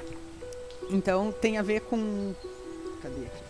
Então 0.89 1.31
tem 1.31 1.59
a 1.59 1.63
ver 1.63 1.81
com. 1.83 2.35
Cadê 3.03 3.27
aqui? 3.27 3.43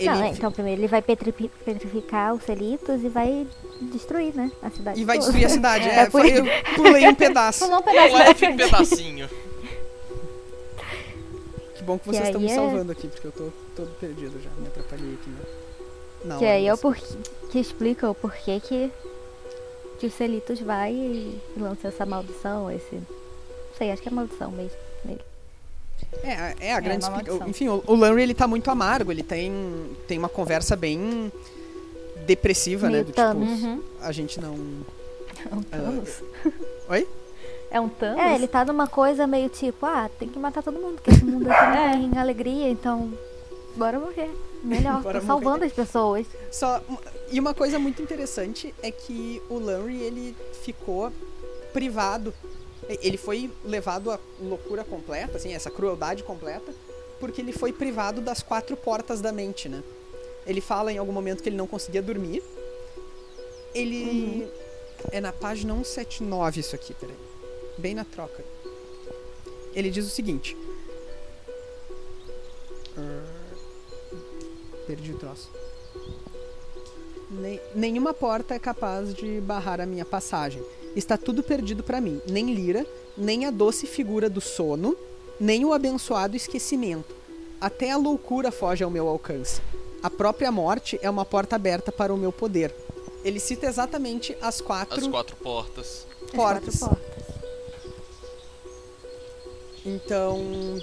Não, 0.00 0.22
é, 0.24 0.28
então 0.28 0.50
primeiro 0.50 0.80
ele 0.80 0.88
vai 0.88 1.00
petrifi- 1.02 1.50
petrificar 1.64 2.34
os 2.34 2.42
Celitos 2.44 3.02
e 3.04 3.08
vai 3.08 3.46
destruir, 3.80 4.34
né? 4.34 4.50
A 4.62 4.70
cidade. 4.70 5.00
E 5.00 5.04
vai 5.04 5.18
toda. 5.18 5.26
destruir 5.32 5.46
a 5.46 5.48
cidade. 5.48 5.88
É, 5.90 5.98
É, 6.00 6.04
por 6.06 6.20
foi- 6.22 6.38
eu 6.38 6.44
pulei 6.76 7.06
um 7.08 7.14
pedaço. 7.14 7.64
Pulou 7.66 7.78
um 7.80 7.82
pedaço 7.82 8.14
Um 8.14 8.18
leve 8.18 8.52
pedacinho. 8.56 9.28
Que 11.76 11.82
bom 11.84 11.98
que 11.98 12.04
Que 12.04 12.10
vocês 12.16 12.26
estão 12.28 12.40
me 12.40 12.50
é- 12.50 12.54
salvando 12.54 12.92
aqui, 12.92 13.08
porque 13.08 13.26
eu 13.26 13.32
tô 13.32 13.48
todo 13.74 13.90
perdido 13.98 14.40
já. 14.40 14.50
Me 14.58 14.66
atrapalhei 14.68 15.14
aqui, 15.14 15.30
né? 15.30 15.40
Na 16.24 16.38
Que 16.38 16.44
aí 16.44 16.66
é 16.66 16.74
o 16.74 16.78
porquê 16.78 17.02
que 17.50 17.58
explica 17.58 18.08
o 18.08 18.14
porquê 18.14 18.60
que, 18.60 18.90
que 19.98 20.06
os 20.06 20.14
Celitos 20.14 20.60
vai 20.60 20.92
e 20.92 21.40
lança 21.56 21.88
essa 21.88 22.06
maldição, 22.06 22.70
esse. 22.70 22.94
Não 22.94 23.04
sei, 23.76 23.90
acho 23.90 24.00
que 24.02 24.08
é 24.08 24.12
maldição 24.12 24.50
mesmo. 24.52 24.76
nele. 25.04 25.20
É, 26.22 26.54
é 26.68 26.74
a 26.74 26.80
grande 26.80 27.04
explica- 27.04 27.30
maldição. 27.32 27.48
Enfim, 27.48 27.68
o, 27.68 27.82
o 27.86 27.94
Lanry 27.94 28.22
ele 28.22 28.34
tá 28.34 28.46
muito 28.46 28.70
amargo, 28.70 29.10
ele 29.10 29.22
tem, 29.22 29.52
tem 30.06 30.18
uma 30.18 30.28
conversa 30.28 30.76
bem 30.76 31.32
depressiva, 32.26 32.86
né? 32.86 32.92
Meio 32.92 33.04
Do 33.06 33.12
Thanos. 33.12 33.48
tipo, 33.48 33.66
Uhum. 33.66 33.82
a 34.00 34.12
gente 34.12 34.40
não. 34.40 34.54
É 35.50 35.54
um 35.54 35.62
Thanos? 35.62 36.22
Oi? 36.88 37.08
É 37.70 37.80
um 37.80 37.88
Thanos? 37.88 38.20
É, 38.22 38.34
ele 38.34 38.46
tá 38.46 38.64
numa 38.64 38.86
coisa 38.86 39.26
meio 39.26 39.48
tipo, 39.48 39.84
ah, 39.86 40.08
tem 40.18 40.28
que 40.28 40.38
matar 40.38 40.62
todo 40.62 40.78
mundo, 40.78 40.94
porque 40.96 41.10
esse 41.10 41.24
mundo 41.24 41.50
aqui 41.50 41.64
É. 41.78 41.96
não 41.96 42.10
tem 42.10 42.20
alegria, 42.20 42.68
então. 42.68 43.12
Bora 43.74 43.98
morrer. 43.98 44.30
Melhor, 44.62 45.00
Bora 45.02 45.20
tô 45.20 45.26
salvando 45.26 45.64
as 45.64 45.72
pessoas. 45.72 46.26
Só, 46.52 46.80
e 47.30 47.40
uma 47.40 47.54
coisa 47.54 47.78
muito 47.78 48.00
interessante 48.02 48.72
é 48.82 48.90
que 48.90 49.42
o 49.48 49.58
Lanry 49.58 50.00
ele 50.02 50.36
ficou 50.62 51.10
privado. 51.72 52.32
Ele 53.00 53.16
foi 53.16 53.50
levado 53.64 54.10
à 54.10 54.18
loucura 54.40 54.84
completa, 54.84 55.36
assim, 55.36 55.52
essa 55.54 55.70
crueldade 55.70 56.22
completa, 56.22 56.72
porque 57.20 57.40
ele 57.40 57.52
foi 57.52 57.72
privado 57.72 58.20
das 58.20 58.42
quatro 58.42 58.76
portas 58.76 59.20
da 59.20 59.30
mente, 59.32 59.68
né? 59.68 59.82
Ele 60.46 60.60
fala 60.60 60.92
em 60.92 60.98
algum 60.98 61.12
momento 61.12 61.42
que 61.42 61.48
ele 61.48 61.56
não 61.56 61.66
conseguia 61.66 62.02
dormir. 62.02 62.42
Ele. 63.74 64.50
É 65.10 65.20
na 65.20 65.32
página 65.32 65.72
179 65.74 66.60
isso 66.60 66.74
aqui, 66.74 66.92
peraí. 66.94 67.16
Bem 67.78 67.94
na 67.94 68.04
troca. 68.04 68.44
Ele 69.74 69.90
diz 69.90 70.06
o 70.06 70.10
seguinte. 70.10 70.56
Ah, 72.96 73.24
Perdi 74.86 75.12
o 75.12 75.18
troço. 75.18 75.50
Nem- 77.30 77.60
nenhuma 77.74 78.12
porta 78.12 78.54
é 78.54 78.58
capaz 78.58 79.14
de 79.14 79.40
barrar 79.40 79.80
a 79.80 79.86
minha 79.86 80.04
passagem. 80.04 80.62
Está 80.94 81.16
tudo 81.16 81.42
perdido 81.42 81.82
para 81.82 82.00
mim. 82.00 82.20
Nem 82.28 82.54
Lira, 82.54 82.86
nem 83.16 83.46
a 83.46 83.50
doce 83.50 83.86
figura 83.86 84.28
do 84.28 84.40
sono, 84.40 84.96
nem 85.40 85.64
o 85.64 85.72
abençoado 85.72 86.36
esquecimento. 86.36 87.14
Até 87.60 87.90
a 87.90 87.96
loucura 87.96 88.50
foge 88.50 88.84
ao 88.84 88.90
meu 88.90 89.08
alcance. 89.08 89.60
A 90.02 90.10
própria 90.10 90.50
morte 90.50 90.98
é 91.00 91.08
uma 91.08 91.24
porta 91.24 91.56
aberta 91.56 91.92
para 91.92 92.12
o 92.12 92.16
meu 92.16 92.32
poder. 92.32 92.74
Ele 93.24 93.38
cita 93.38 93.66
exatamente 93.66 94.36
as 94.42 94.60
quatro, 94.60 94.98
As 94.98 95.06
quatro 95.06 95.36
portas. 95.36 96.06
Quatro 96.34 96.72
portas. 96.78 96.98
Então, 99.84 100.78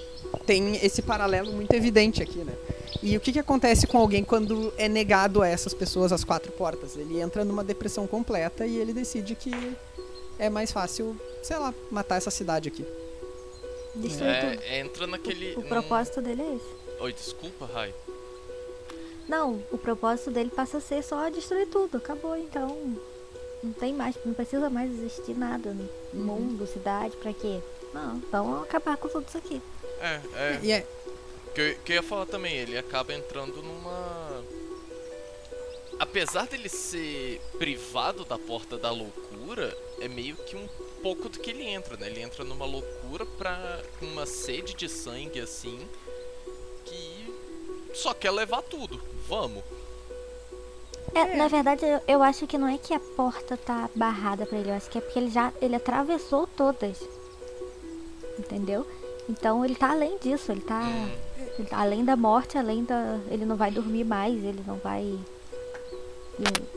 tem 0.46 0.76
esse 0.84 1.02
paralelo 1.02 1.52
muito 1.52 1.74
evidente 1.74 2.22
aqui, 2.22 2.40
né? 2.40 2.54
E 3.02 3.16
o 3.16 3.20
que, 3.20 3.32
que 3.32 3.40
acontece 3.40 3.88
com 3.88 3.98
alguém 3.98 4.24
quando 4.24 4.74
é 4.78 4.90
negado 4.90 5.42
a 5.42 5.48
essas 5.48 5.74
pessoas 5.74 6.12
as 6.12 6.24
quatro 6.24 6.52
portas? 6.52 6.98
Ele 6.98 7.20
entra 7.22 7.46
numa 7.46 7.64
depressão 7.64 8.06
completa 8.06 8.66
e 8.66 8.78
ele 8.78 8.92
decide 8.92 9.36
que 9.36 9.52
é 10.40 10.50
mais 10.50 10.72
fácil, 10.72 11.16
sei 11.44 11.58
lá, 11.58 11.74
matar 11.92 12.16
essa 12.16 12.32
cidade 12.32 12.70
aqui. 12.70 12.86
Destruir 13.96 14.40
tudo. 14.40 14.64
É, 14.64 14.80
entra 14.80 15.06
naquele. 15.08 15.54
O 15.56 15.62
num- 15.62 15.68
propósito 15.68 16.22
dele 16.22 16.42
é 16.42 16.56
esse. 16.56 17.02
Oi, 17.04 17.14
desculpa, 17.14 17.66
Rai. 17.66 17.94
Não, 19.28 19.62
o 19.72 19.78
propósito 19.78 20.32
dele 20.32 20.50
passa 20.50 20.78
a 20.78 20.82
ser 20.82 21.04
só 21.04 21.30
destruir 21.30 21.68
tudo. 21.68 21.98
Acabou, 21.98 22.36
então. 22.36 22.96
Não 23.62 23.74
tem 23.74 23.94
mais, 23.94 24.16
não 24.26 24.34
precisa 24.34 24.70
mais 24.70 24.92
existir 24.92 25.36
nada. 25.38 25.72
né? 25.74 25.86
Mundo, 26.14 26.66
cidade, 26.66 27.16
pra 27.18 27.34
quê? 27.34 27.60
Não, 27.94 28.22
vamos 28.32 28.64
acabar 28.64 28.96
com 28.98 29.08
tudo 29.10 29.26
isso 29.28 29.38
aqui. 29.38 29.62
É, 30.02 30.22
é. 30.36 30.60
E 30.64 30.72
é, 30.72 30.86
Que 31.54 31.76
que 31.84 31.92
eu 31.92 31.96
ia 31.98 32.04
falar 32.04 32.26
também, 32.26 32.56
ele 32.56 32.78
acaba 32.78 33.14
entrando 33.14 33.62
numa. 33.62 34.44
Apesar 36.00 36.48
dele 36.48 36.70
ser 36.70 37.42
privado 37.58 38.24
da 38.24 38.38
porta 38.38 38.78
da 38.78 38.90
loucura, 38.90 39.78
é 40.00 40.08
meio 40.08 40.36
que 40.38 40.56
um 40.56 40.68
pouco 41.04 41.28
do 41.28 41.40
que 41.40 41.50
ele 41.50 41.64
entra, 41.64 41.98
né? 41.98 42.08
Ele 42.08 42.22
entra 42.22 42.44
numa 42.44 42.66
loucura 42.66 43.26
pra. 43.26 43.82
com 44.00 44.06
uma 44.06 44.26
sede 44.26 44.74
de 44.74 44.88
sangue 44.88 45.42
assim. 45.42 45.78
que 46.86 47.34
só 47.94 48.14
quer 48.14 48.32
levar 48.32 48.62
tudo. 48.62 49.02
Vamos. 49.28 49.64
É, 51.14 51.36
na 51.36 51.48
verdade, 51.48 51.86
eu, 51.86 52.00
eu 52.08 52.24
acho 52.24 52.46
que 52.46 52.58
não 52.58 52.68
é 52.68 52.78
que 52.78 52.94
a 52.94 53.00
porta 53.00 53.58
tá 53.58 53.90
barrada 53.96 54.46
pra 54.46 54.58
ele, 54.60 54.70
eu 54.70 54.76
acho 54.76 54.90
que 54.90 54.98
é 55.00 55.02
porque 55.02 55.18
ele 55.20 55.32
já 55.32 55.52
ele 55.62 55.76
atravessou 55.76 56.48
todas. 56.48 56.98
Entendeu? 58.38 58.88
Então 59.28 59.66
ele 59.66 59.76
tá 59.76 59.92
além 59.92 60.18
disso, 60.18 60.52
ele 60.52 60.62
tá, 60.62 60.82
Hum, 60.82 61.10
ele 61.58 61.68
tá 61.68 61.82
além 61.82 62.06
da 62.06 62.16
morte, 62.16 62.58
além 62.58 62.84
da. 62.84 63.20
Ele 63.30 63.46
não 63.46 63.56
vai 63.56 63.70
dormir 63.70 64.04
mais, 64.04 64.44
ele 64.44 64.64
não 64.66 64.78
vai. 64.78 65.20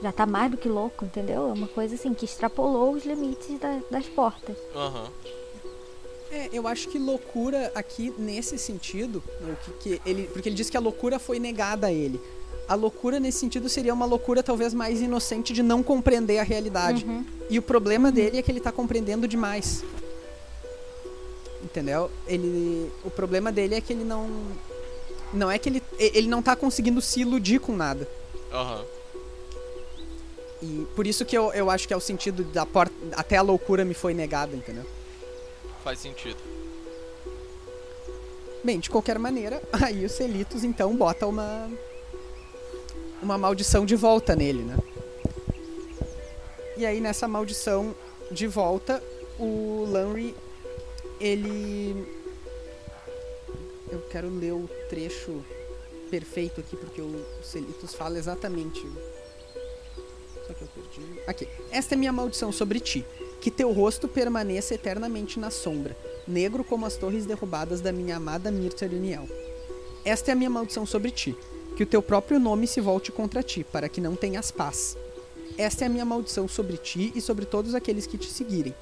Já 0.03 0.11
tá 0.13 0.27
mais 0.27 0.51
do 0.51 0.57
que 0.57 0.69
louco, 0.69 1.05
entendeu? 1.05 1.49
É 1.49 1.53
uma 1.53 1.69
coisa 1.69 1.95
assim 1.95 2.13
que 2.15 2.25
extrapolou 2.25 2.93
os 2.93 3.05
limites 3.05 3.59
da- 3.61 3.81
das 3.91 4.07
portas. 4.07 4.57
Aham. 4.75 5.09
é, 6.31 6.49
eu 6.53 6.67
acho 6.67 6.89
que 6.89 6.99
loucura 6.99 7.71
aqui, 7.75 8.13
nesse 8.17 8.59
sentido, 8.59 9.23
né, 9.41 9.53
o 9.53 9.57
que, 9.65 9.99
que 9.99 10.09
ele, 10.09 10.27
porque 10.33 10.49
ele 10.49 10.57
diz 10.57 10.71
que 10.71 10.77
a 10.79 10.81
loucura 10.81 11.19
foi 11.19 11.39
negada 11.39 11.89
a 11.89 11.93
ele. 11.93 12.19
A 12.67 12.75
loucura, 12.75 13.21
nesse 13.21 13.39
sentido, 13.41 13.69
seria 13.69 13.93
uma 13.93 14.07
loucura 14.07 14.43
talvez 14.43 14.73
mais 14.73 15.03
inocente 15.03 15.53
de 15.53 15.63
não 15.63 15.83
compreender 15.83 16.39
a 16.39 16.43
realidade. 16.43 17.05
Uhum. 17.05 17.25
E 17.51 17.59
o 17.59 17.63
problema 17.63 18.11
dele 18.11 18.39
é 18.39 18.43
que 18.43 18.51
ele 18.51 18.61
tá 18.61 18.73
compreendendo 18.73 19.29
demais. 19.29 19.85
Entendeu? 21.63 22.11
Ele, 22.27 22.91
o 23.05 23.11
problema 23.11 23.53
dele 23.53 23.75
é 23.75 23.81
que 23.81 23.93
ele 23.93 24.05
não 24.05 24.29
não 25.35 25.51
é 25.51 25.59
que 25.59 25.69
ele 25.69 25.83
ele 25.99 26.29
não 26.29 26.43
tá 26.43 26.55
conseguindo 26.57 27.01
se 27.03 27.21
iludir 27.21 27.59
com 27.61 27.75
nada. 27.77 28.09
Aham. 28.53 28.85
E 30.63 30.87
por 30.95 31.09
isso 31.09 31.25
que 31.25 31.37
eu, 31.37 31.53
eu 31.53 31.69
acho 31.69 31.89
que 31.89 31.93
é 31.93 31.97
o 31.97 32.01
sentido 32.01 32.45
da 32.45 32.65
porta 32.65 32.95
até 33.17 33.37
a 33.37 33.43
loucura 33.43 33.85
me 33.85 33.95
foi 33.95 34.15
negada, 34.15 34.55
entendeu? 34.55 34.87
Faz 35.83 35.99
sentido. 35.99 36.39
Bem, 38.63 38.79
de 38.79 38.89
qualquer 38.89 39.19
maneira, 39.19 39.61
aí 39.83 40.05
os 40.05 40.13
Celitos 40.13 40.63
então 40.63 40.97
bota 40.97 41.27
uma 41.27 41.69
uma 43.21 43.37
maldição 43.37 43.85
de 43.85 43.97
volta 43.97 44.37
nele, 44.37 44.63
né? 44.63 44.77
E 46.77 46.87
aí 46.87 47.01
nessa 47.01 47.27
maldição 47.27 47.95
de 48.31 48.47
volta, 48.47 49.03
o 49.39 49.85
Lanry 49.91 50.35
ele 51.21 52.07
eu 53.91 54.01
quero 54.11 54.29
ler 54.29 54.53
o 54.53 54.69
trecho 54.89 55.45
perfeito 56.09 56.61
aqui 56.61 56.77
porque 56.77 57.01
o 57.01 57.25
Celitos 57.43 57.95
fala 57.95 58.17
exatamente. 58.17 58.87
Aqui. 61.27 61.49
Esta 61.71 61.95
é 61.95 61.97
minha 61.97 62.13
maldição 62.13 62.53
sobre 62.53 62.81
ti, 62.81 63.05
que 63.41 63.51
teu 63.51 63.73
rosto 63.73 64.07
permaneça 64.07 64.75
eternamente 64.75 65.39
na 65.39 65.51
sombra, 65.51 65.97
negro 66.27 66.63
como 66.63 66.87
as 66.87 66.97
torres 66.97 67.27
derrubadas 67.27 67.81
da 67.81 67.93
minha 67.93 68.17
amada 68.17 68.51
Mirta 68.51 68.87
Liniel. 68.87 69.29
Esta 70.05 70.31
é 70.31 70.33
a 70.33 70.37
minha 70.37 70.51
maldição 70.51 70.85
sobre 70.85 71.11
ti, 71.11 71.37
que 71.77 71.83
o 71.83 71.87
teu 71.87 72.03
próprio 72.03 72.39
nome 72.39 72.67
se 72.67 72.81
volte 72.81 73.11
contra 73.11 73.43
ti, 73.43 73.65
para 73.65 73.89
que 73.89 74.01
não 74.01 74.15
tenhas 74.15 74.51
paz. 74.51 74.97
Esta 75.57 75.85
é 75.85 75.87
a 75.87 75.91
minha 75.91 76.05
maldição 76.05 76.47
sobre 76.49 76.77
ti 76.77 77.13
e 77.15 77.21
sobre 77.21 77.45
todos 77.45 77.75
aqueles 77.75 78.07
que 78.07 78.19
te 78.19 78.31
seguirem, 78.31 78.75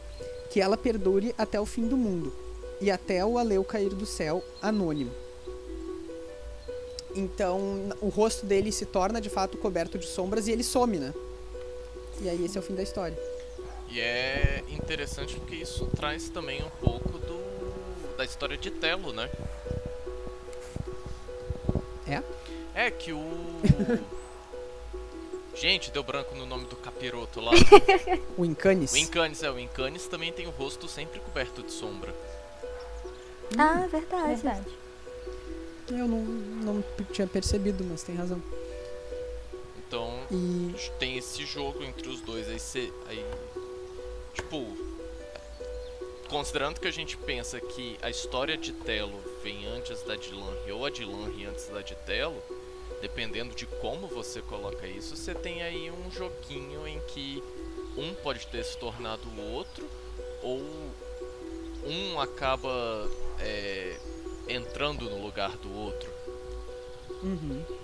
que 0.51 0.61
ela 0.61 0.77
perdure 0.77 1.35
até 1.39 1.61
o 1.61 1.67
fim 1.67 1.87
do 1.87 1.97
mundo, 1.97 2.33
e 2.81 2.91
até 2.91 3.25
o 3.25 3.39
aleu 3.39 3.63
cair 3.65 3.91
do 3.91 4.07
céu, 4.07 4.43
anônimo. 4.61 5.11
Então, 7.15 7.91
o 8.01 8.09
rosto 8.09 8.47
dele 8.47 8.71
se 8.71 8.87
torna 8.87 9.21
de 9.21 9.29
fato 9.29 9.59
coberto 9.59 9.99
de 9.99 10.07
sombras 10.07 10.47
e 10.47 10.53
ele 10.53 10.63
some, 10.63 10.99
né? 10.99 11.13
E 12.21 12.29
aí 12.29 12.45
esse 12.45 12.57
é 12.57 12.61
o 12.61 12.63
fim 12.63 12.75
da 12.75 12.83
história. 12.83 13.17
E 13.89 14.01
é 14.01 14.63
interessante 14.69 15.37
porque 15.37 15.57
isso 15.57 15.87
traz 15.97 16.29
também 16.29 16.63
um 16.63 16.71
pouco 16.71 17.19
do 17.19 17.41
da 18.17 18.25
história 18.25 18.57
de 18.57 18.71
Telo, 18.71 19.13
né? 19.13 19.31
É? 22.07 22.23
É 22.75 22.91
que 22.91 23.13
o 23.13 23.23
Gente, 25.55 25.91
deu 25.91 26.03
branco 26.03 26.35
no 26.35 26.47
nome 26.47 26.65
do 26.67 26.77
capiroto 26.77 27.41
lá. 27.41 27.53
O 28.39 28.45
Incanis. 28.45 28.93
O 28.93 28.97
Incanis, 28.97 29.43
é, 29.43 29.51
o 29.51 29.59
Incanis 29.59 30.07
também 30.07 30.33
tem 30.33 30.47
o 30.47 30.51
rosto 30.51 30.89
sempre 30.89 31.21
coberto 31.21 31.63
de 31.63 31.71
sombra. 31.71 32.15
Ah, 33.59 33.87
verdade. 33.91 34.41
Verdade. 34.41 34.79
Eu 35.89 36.07
não, 36.09 36.23
não 36.23 36.85
tinha 37.13 37.27
percebido, 37.27 37.85
mas 37.85 38.03
tem 38.03 38.15
razão. 38.15 38.41
Então, 39.91 40.09
E 40.31 40.91
tem 41.01 41.19
esse 41.19 41.45
jogo 41.45 41.83
entre 41.83 42.09
os 42.09 42.21
dois 42.21 42.49
aí 42.49 42.61
você 42.61 42.93
aí 43.09 43.27
tipo, 44.33 44.65
considerando 46.29 46.79
que 46.79 46.87
a 46.87 46.93
gente 46.93 47.17
pensa 47.17 47.61
que 47.61 47.99
a 48.01 48.09
história 48.09 48.57
de 48.57 48.73
Telo 48.73 49.21
vem 49.43 49.67
antes 49.67 50.01
da 50.03 50.15
de 50.15 50.33
Lanri 50.33 50.71
ou 50.71 50.87
a 50.87 50.91
de 50.91 51.05
Lanri 51.05 51.45
antes 51.45 51.67
da 51.67 51.83
de 51.83 51.97
Telo, 52.07 52.41
dependendo 53.03 53.53
de 53.53 53.67
como 53.67 54.07
você 54.07 54.41
coloca 54.43 54.87
isso, 54.87 55.17
você 55.17 55.35
tem 55.35 55.61
aí 55.61 55.91
um 55.91 56.09
joguinho 56.09 56.87
em 56.87 57.01
que 57.09 57.43
um 57.97 58.15
pode 58.15 58.47
ter 58.47 58.65
se 58.65 58.79
tornado 58.79 59.29
o 59.29 59.53
outro, 59.53 59.85
ou 60.41 60.63
um 61.85 62.21
acaba 62.21 63.11
é, 63.41 63.99
entrando 64.47 65.11
no 65.11 65.21
lugar 65.21 65.57
do 65.57 65.77
outro. 65.77 66.09
Uhum. 67.25 67.80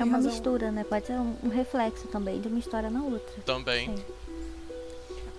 É 0.00 0.04
uma 0.04 0.16
razão. 0.16 0.30
mistura, 0.32 0.70
né? 0.70 0.84
Pode 0.84 1.06
ser 1.06 1.12
um, 1.14 1.34
um 1.44 1.48
reflexo 1.48 2.06
também 2.08 2.40
de 2.40 2.48
uma 2.48 2.58
história 2.58 2.90
na 2.90 3.02
outra. 3.02 3.42
Também. 3.44 3.88
Sim. 3.96 4.02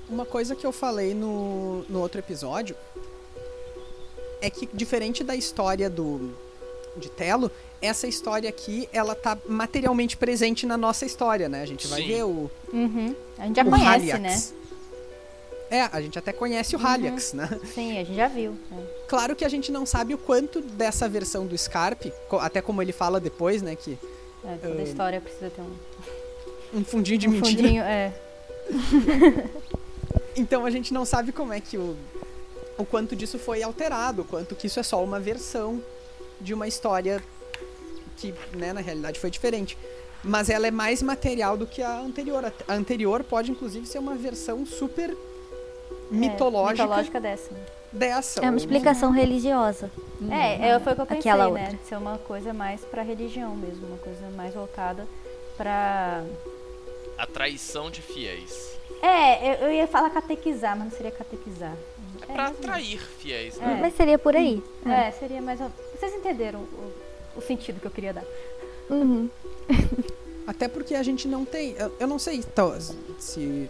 Uma 0.09 0.25
coisa 0.25 0.55
que 0.55 0.65
eu 0.65 0.71
falei 0.71 1.13
no, 1.13 1.83
no 1.89 1.99
outro 2.01 2.19
episódio 2.19 2.75
é 4.41 4.49
que, 4.49 4.67
diferente 4.73 5.23
da 5.23 5.35
história 5.35 5.89
do 5.89 6.33
de 6.97 7.09
Telo, 7.09 7.49
essa 7.81 8.05
história 8.05 8.49
aqui, 8.49 8.89
ela 8.91 9.15
tá 9.15 9.37
materialmente 9.47 10.17
presente 10.17 10.65
na 10.65 10.75
nossa 10.75 11.05
história, 11.05 11.47
né? 11.47 11.61
A 11.61 11.65
gente 11.65 11.87
vai 11.87 12.01
Sim. 12.01 12.07
ver 12.07 12.23
o, 12.25 12.51
Uhum. 12.73 13.15
A 13.37 13.45
gente 13.47 13.55
já 13.55 13.61
o 13.63 13.69
conhece, 13.69 14.11
Haliax. 14.11 14.19
né? 14.19 14.57
É, 15.69 15.81
a 15.83 16.01
gente 16.01 16.19
até 16.19 16.33
conhece 16.33 16.75
o 16.75 16.79
Uhum. 16.79 16.85
Haliax, 16.85 17.31
né? 17.31 17.47
Sim, 17.73 17.91
a 17.97 18.03
gente 18.03 18.15
já 18.15 18.27
viu. 18.27 18.51
né? 18.69 18.85
Claro 19.07 19.37
que 19.37 19.45
a 19.45 19.49
gente 19.49 19.71
não 19.71 19.85
sabe 19.85 20.13
o 20.13 20.17
quanto 20.17 20.59
dessa 20.59 21.07
versão 21.07 21.47
do 21.47 21.57
Scarpe, 21.57 22.11
até 22.41 22.61
como 22.61 22.81
ele 22.81 22.91
fala 22.91 23.21
depois, 23.21 23.61
né? 23.61 23.73
Que 23.77 23.97
É, 24.43 24.55
toda 24.61 24.79
Ah, 24.79 24.83
história 24.83 25.21
precisa 25.21 25.49
ter 25.49 25.61
um, 25.61 26.79
um 26.79 26.83
fundinho 26.83 27.17
de 27.17 27.27
um 27.27 27.31
mentira. 27.31 27.57
fundinho. 27.61 27.83
É. 27.83 28.13
Então 30.35 30.65
a 30.65 30.69
gente 30.69 30.93
não 30.93 31.03
sabe 31.03 31.31
como 31.31 31.51
é 31.51 31.59
que 31.59 31.77
o. 31.77 31.95
O 32.77 32.85
quanto 32.85 33.15
disso 33.15 33.37
foi 33.37 33.61
alterado, 33.61 34.21
o 34.21 34.25
quanto 34.25 34.55
que 34.55 34.65
isso 34.67 34.79
é 34.79 34.83
só 34.83 35.03
uma 35.03 35.19
versão 35.19 35.83
de 36.39 36.53
uma 36.53 36.67
história 36.67 37.21
que, 38.17 38.33
né, 38.55 38.71
na 38.73 38.79
realidade 38.81 39.19
foi 39.19 39.29
diferente. 39.29 39.77
Mas 40.23 40.49
ela 40.49 40.65
é 40.67 40.71
mais 40.71 41.01
material 41.01 41.57
do 41.57 41.67
que 41.67 41.81
a 41.83 41.99
anterior. 41.99 42.45
A 42.45 42.51
a 42.69 42.73
anterior 42.73 43.23
pode, 43.23 43.51
inclusive, 43.51 43.85
ser 43.85 43.99
uma 43.99 44.15
versão 44.15 44.65
super 44.65 45.15
mitológica, 46.09 46.83
É, 46.83 46.85
mitológica 46.85 47.19
dessa. 47.21 47.51
Dessa. 47.91 48.39
É 48.45 48.49
uma 48.49 48.57
explicação 48.57 49.11
religiosa. 49.11 49.91
É, 50.29 50.69
é, 50.69 50.79
foi 50.79 50.93
o 50.93 50.95
que 50.95 51.01
eu 51.01 51.05
pensei, 51.05 51.31
Aquela 51.31 51.49
né? 51.49 51.63
outra. 51.63 51.79
Ser 51.87 51.95
uma 51.97 52.17
coisa 52.17 52.53
mais 52.53 52.81
pra 52.81 53.01
religião 53.01 53.55
mesmo, 53.55 53.87
uma 53.87 53.97
coisa 53.97 54.29
mais 54.35 54.53
voltada 54.53 55.07
pra. 55.57 56.23
A 57.17 57.25
traição 57.27 57.89
de 57.91 58.01
fiéis. 58.01 58.71
É, 59.01 59.49
eu, 59.63 59.67
eu 59.67 59.73
ia 59.73 59.87
falar 59.87 60.09
catequizar, 60.11 60.75
mas 60.77 60.91
não 60.91 60.97
seria 60.97 61.11
catequizar. 61.11 61.73
É 62.27 62.31
É, 62.31 62.33
pra 62.33 62.47
atrair 62.47 62.99
fiéis, 63.19 63.57
É. 63.59 63.65
né? 63.65 63.77
Mas 63.81 63.95
seria 63.95 64.17
por 64.19 64.35
aí. 64.35 64.63
É, 64.85 65.11
seria 65.11 65.41
mais. 65.41 65.59
Vocês 65.59 66.13
entenderam 66.13 66.59
o, 66.59 66.93
o 67.37 67.41
sentido 67.41 67.79
que 67.79 67.87
eu 67.87 67.91
queria 67.91 68.13
dar? 68.13 68.23
Uhum. 68.89 69.29
Até 70.45 70.67
porque 70.67 70.95
a 70.95 71.03
gente 71.03 71.27
não 71.27 71.45
tem. 71.45 71.75
Eu, 71.77 71.95
eu 71.99 72.07
não 72.07 72.19
sei 72.19 72.35
então, 72.37 72.75
se. 73.19 73.69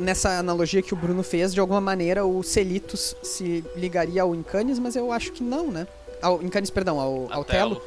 Nessa 0.00 0.38
analogia 0.38 0.80
que 0.82 0.94
o 0.94 0.96
Bruno 0.96 1.22
fez, 1.22 1.52
de 1.52 1.60
alguma 1.60 1.80
maneira 1.80 2.24
o 2.24 2.42
Celitos 2.42 3.14
se 3.22 3.64
ligaria 3.76 4.22
ao 4.22 4.34
Incanis, 4.34 4.78
mas 4.78 4.96
eu 4.96 5.12
acho 5.12 5.32
que 5.32 5.42
não, 5.42 5.70
né? 5.70 5.86
Ao 6.22 6.42
Incanis, 6.42 6.70
perdão, 6.70 6.98
ao, 6.98 7.32
ao 7.32 7.44
Telo. 7.44 7.80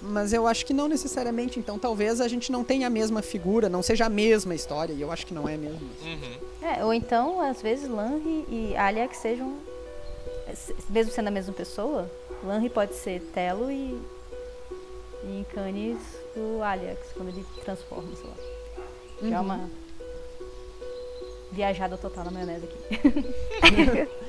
Mas 0.00 0.32
eu 0.32 0.48
acho 0.48 0.66
que 0.66 0.72
não 0.72 0.88
necessariamente. 0.88 1.60
Então 1.60 1.78
talvez 1.78 2.20
a 2.20 2.26
gente 2.26 2.50
não 2.50 2.64
tenha 2.64 2.88
a 2.88 2.90
mesma 2.90 3.22
figura, 3.22 3.68
não 3.68 3.82
seja 3.82 4.06
a 4.06 4.08
mesma 4.08 4.52
história, 4.54 4.92
e 4.92 5.00
eu 5.00 5.12
acho 5.12 5.24
que 5.24 5.32
não 5.32 5.48
é 5.48 5.56
mesmo. 5.56 5.88
Uhum. 6.02 6.68
É, 6.68 6.84
ou 6.84 6.92
então, 6.92 7.40
às 7.40 7.62
vezes, 7.62 7.88
Lanri 7.88 8.44
e 8.48 8.74
Aliax 8.76 9.18
sejam. 9.18 9.54
se- 10.54 10.74
Mesmo 10.90 11.12
sendo 11.12 11.28
a 11.28 11.30
mesma 11.30 11.52
pessoa, 11.54 12.10
Lanri 12.44 12.68
pode 12.68 12.94
ser 12.96 13.20
Telo 13.32 13.70
e. 13.70 13.96
E 15.24 15.38
Incanis 15.38 15.98
o 16.36 16.60
Aliax, 16.64 16.98
quando 17.16 17.28
ele 17.28 17.46
transforma, 17.64 18.08
sei 18.16 18.26
lá. 18.28 18.34
É 19.22 19.38
Uhum. 19.38 19.44
uma. 19.44 19.70
Viajada 21.52 21.96
total 21.96 22.24
na 22.24 22.30
maionese 22.30 22.64
aqui. 22.64 24.08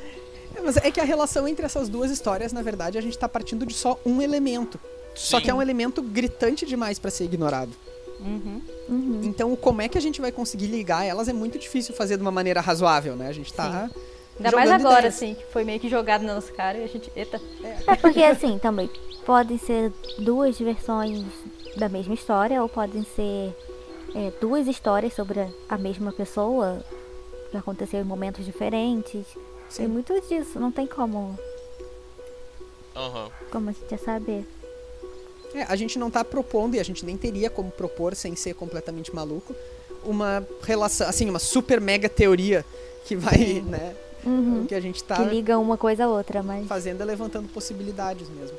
É, 0.55 0.61
mas 0.61 0.77
é 0.77 0.91
que 0.91 0.99
a 0.99 1.03
relação 1.03 1.47
entre 1.47 1.65
essas 1.65 1.89
duas 1.89 2.11
histórias, 2.11 2.53
na 2.53 2.61
verdade, 2.61 2.95
a 2.95 3.01
gente 3.01 3.17
tá 3.17 3.27
partindo 3.27 3.65
de 3.65 3.73
só 3.73 3.99
um 4.05 4.21
elemento. 4.21 4.79
Só 5.15 5.37
Sim. 5.37 5.43
que 5.43 5.49
é 5.49 5.53
um 5.53 5.61
elemento 5.61 6.01
gritante 6.01 6.65
demais 6.65 6.99
pra 6.99 7.09
ser 7.09 7.23
ignorado. 7.23 7.71
Uhum. 8.19 8.61
Uhum. 8.87 9.21
Então, 9.23 9.55
como 9.55 9.81
é 9.81 9.87
que 9.87 9.97
a 9.97 10.01
gente 10.01 10.21
vai 10.21 10.31
conseguir 10.31 10.67
ligar 10.67 11.05
elas 11.05 11.27
é 11.27 11.33
muito 11.33 11.59
difícil 11.59 11.93
fazer 11.93 12.17
de 12.17 12.21
uma 12.21 12.31
maneira 12.31 12.61
razoável, 12.61 13.15
né? 13.15 13.27
A 13.27 13.33
gente 13.33 13.53
tá. 13.53 13.89
Ainda 14.37 14.51
mais 14.55 14.71
agora, 14.71 14.99
ideias. 14.99 15.15
assim, 15.15 15.35
que 15.35 15.45
foi 15.51 15.63
meio 15.63 15.79
que 15.79 15.89
jogado 15.89 16.23
na 16.23 16.35
nossa 16.35 16.51
cara 16.51 16.77
e 16.77 16.83
a 16.83 16.87
gente. 16.87 17.11
Eita. 17.15 17.41
É 17.87 17.95
porque 17.95 18.23
assim, 18.23 18.57
também 18.57 18.89
podem 19.25 19.57
ser 19.57 19.91
duas 20.19 20.57
versões 20.57 21.23
da 21.75 21.89
mesma 21.89 22.13
história 22.13 22.61
ou 22.61 22.69
podem 22.69 23.03
ser 23.15 23.55
é, 24.15 24.31
duas 24.39 24.67
histórias 24.67 25.13
sobre 25.13 25.47
a 25.67 25.77
mesma 25.77 26.11
pessoa 26.11 26.83
que 27.53 27.57
aconteceu 27.57 28.01
em 28.01 28.03
momentos 28.03 28.43
diferentes. 28.45 29.25
Tem 29.75 29.87
muito 29.87 30.13
disso, 30.27 30.59
não 30.59 30.71
tem 30.71 30.85
como, 30.85 31.37
Aham. 32.95 33.29
como 33.51 33.69
a 33.69 33.71
gente 33.71 33.91
ia 33.91 33.97
saber. 33.97 34.45
É, 35.53 35.63
a 35.63 35.75
gente 35.75 35.97
não 35.99 36.09
tá 36.09 36.23
propondo, 36.23 36.75
e 36.75 36.79
a 36.79 36.83
gente 36.83 37.05
nem 37.05 37.15
teria 37.15 37.49
como 37.49 37.71
propor, 37.71 38.15
sem 38.15 38.35
ser 38.35 38.55
completamente 38.55 39.13
maluco, 39.13 39.55
uma 40.03 40.45
relação, 40.63 41.07
assim, 41.07 41.29
uma 41.29 41.39
super 41.39 41.79
mega 41.79 42.09
teoria 42.09 42.65
que 43.05 43.15
vai, 43.15 43.61
né? 43.65 43.95
Uhum. 44.25 44.65
Que 44.67 44.73
a 44.73 44.79
gente 44.79 45.03
tá 45.03 45.15
Que 45.17 45.23
liga 45.25 45.57
uma 45.59 45.77
coisa 45.77 46.05
a 46.05 46.07
outra, 46.07 46.41
mas. 46.41 46.67
fazendo 46.67 47.01
é 47.01 47.05
levantando 47.05 47.47
possibilidades 47.49 48.29
mesmo. 48.29 48.57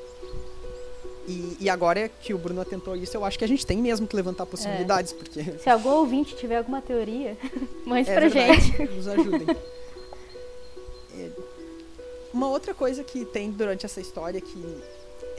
E, 1.27 1.57
e 1.61 1.71
agora 1.71 2.09
que 2.09 2.35
o 2.35 2.39
Bruno 2.39 2.61
atentou 2.61 2.95
isso, 2.95 3.17
eu 3.17 3.25
acho 3.25 3.39
que 3.39 3.45
a 3.45 3.49
gente 3.49 3.65
tem 3.67 3.79
mesmo 3.79 4.07
que 4.07 4.15
levantar 4.15 4.45
possibilidades, 4.45 5.13
porque 5.13 5.43
Se 5.59 5.71
algum 5.71 5.91
ouvinte 5.91 6.37
tiver 6.37 6.59
alguma 6.59 6.83
teoria, 6.83 7.37
mande 7.87 8.11
é 8.11 8.15
pra 8.15 8.29
verdade, 8.29 8.61
gente. 8.61 8.93
nos 8.93 9.09
ajudem. 9.09 9.47
É, 11.19 11.31
Uma 12.33 12.49
outra 12.49 12.75
coisa 12.75 13.03
que 13.03 13.25
tem 13.25 13.51
durante 13.51 13.87
essa 13.87 14.01
história 14.01 14.39
que, 14.41 14.63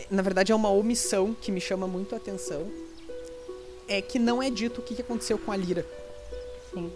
na 0.10 0.22
verdade, 0.24 0.52
é 0.52 0.56
uma 0.56 0.70
omissão 0.72 1.36
que 1.40 1.52
me 1.52 1.62
chama 1.62 1.86
muito 1.88 2.16
a 2.16 2.18
atenção, 2.18 2.66
é 3.88 4.02
que 4.02 4.18
não 4.18 4.42
é 4.42 4.50
dito 4.50 4.80
o 4.80 4.84
que 4.84 5.00
aconteceu 5.00 5.38
com 5.38 5.52
a 5.52 5.56
Lyra. 5.56 5.86
Sim. 6.74 6.92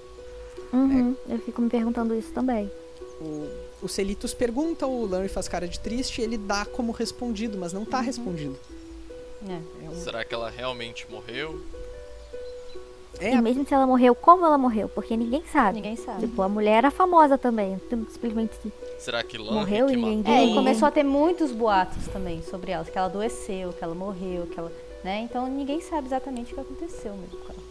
Uhum. 0.73 1.15
Eu 1.27 1.39
fico 1.39 1.61
me 1.61 1.69
perguntando 1.69 2.15
isso 2.15 2.31
também. 2.31 2.71
O, 3.21 3.47
o 3.81 3.87
Celitos 3.87 4.33
pergunta, 4.33 4.85
o 4.87 5.05
Larry 5.05 5.29
faz 5.29 5.47
cara 5.47 5.67
de 5.67 5.79
triste, 5.79 6.21
e 6.21 6.23
ele 6.23 6.37
dá 6.37 6.65
como 6.65 6.91
respondido, 6.91 7.57
mas 7.57 7.71
não 7.73 7.85
tá 7.85 7.99
respondido. 8.01 8.57
É. 9.47 9.53
É, 9.85 9.89
um- 9.89 9.95
Será 9.95 10.25
que 10.25 10.33
ela 10.33 10.49
realmente 10.49 11.09
morreu? 11.09 11.61
é, 13.19 13.31
E 13.33 13.41
mesmo 13.41 13.65
se 13.67 13.73
ela 13.73 13.85
morreu, 13.87 14.13
como 14.15 14.45
ela 14.45 14.57
morreu? 14.57 14.87
Porque 14.89 15.15
ninguém 15.17 15.43
sabe. 15.51 15.75
Ninguém 15.77 15.95
sabe. 15.95 16.21
Tipo, 16.27 16.41
a 16.41 16.49
mulher 16.49 16.77
era 16.79 16.91
famosa 16.91 17.37
também. 17.37 17.79
Simplesmente. 18.11 18.53
Será 18.97 19.23
que 19.23 19.37
Lanry 19.37 19.53
Morreu 19.55 19.87
que 19.87 19.93
e 19.93 19.95
ninguém 19.95 20.17
matou? 20.17 20.33
É, 20.33 20.39
Uhum. 20.41 20.51
e 20.51 20.55
começou 20.55 20.87
a 20.87 20.91
ter 20.91 21.03
muitos 21.03 21.51
boatos 21.51 22.07
também 22.07 22.41
sobre 22.43 22.71
ela, 22.71 22.83
que 22.85 22.97
ela 22.97 23.07
adoeceu, 23.07 23.71
que 23.73 23.83
ela 23.83 23.95
morreu, 23.95 24.45
que 24.47 24.59
ela. 24.59 24.71
Né? 25.03 25.21
Então 25.21 25.47
ninguém 25.47 25.79
sabe 25.81 26.07
exatamente 26.07 26.51
o 26.51 26.55
que 26.55 26.61
aconteceu 26.61 27.13
mesmo 27.13 27.37
com 27.39 27.53
ela. 27.53 27.63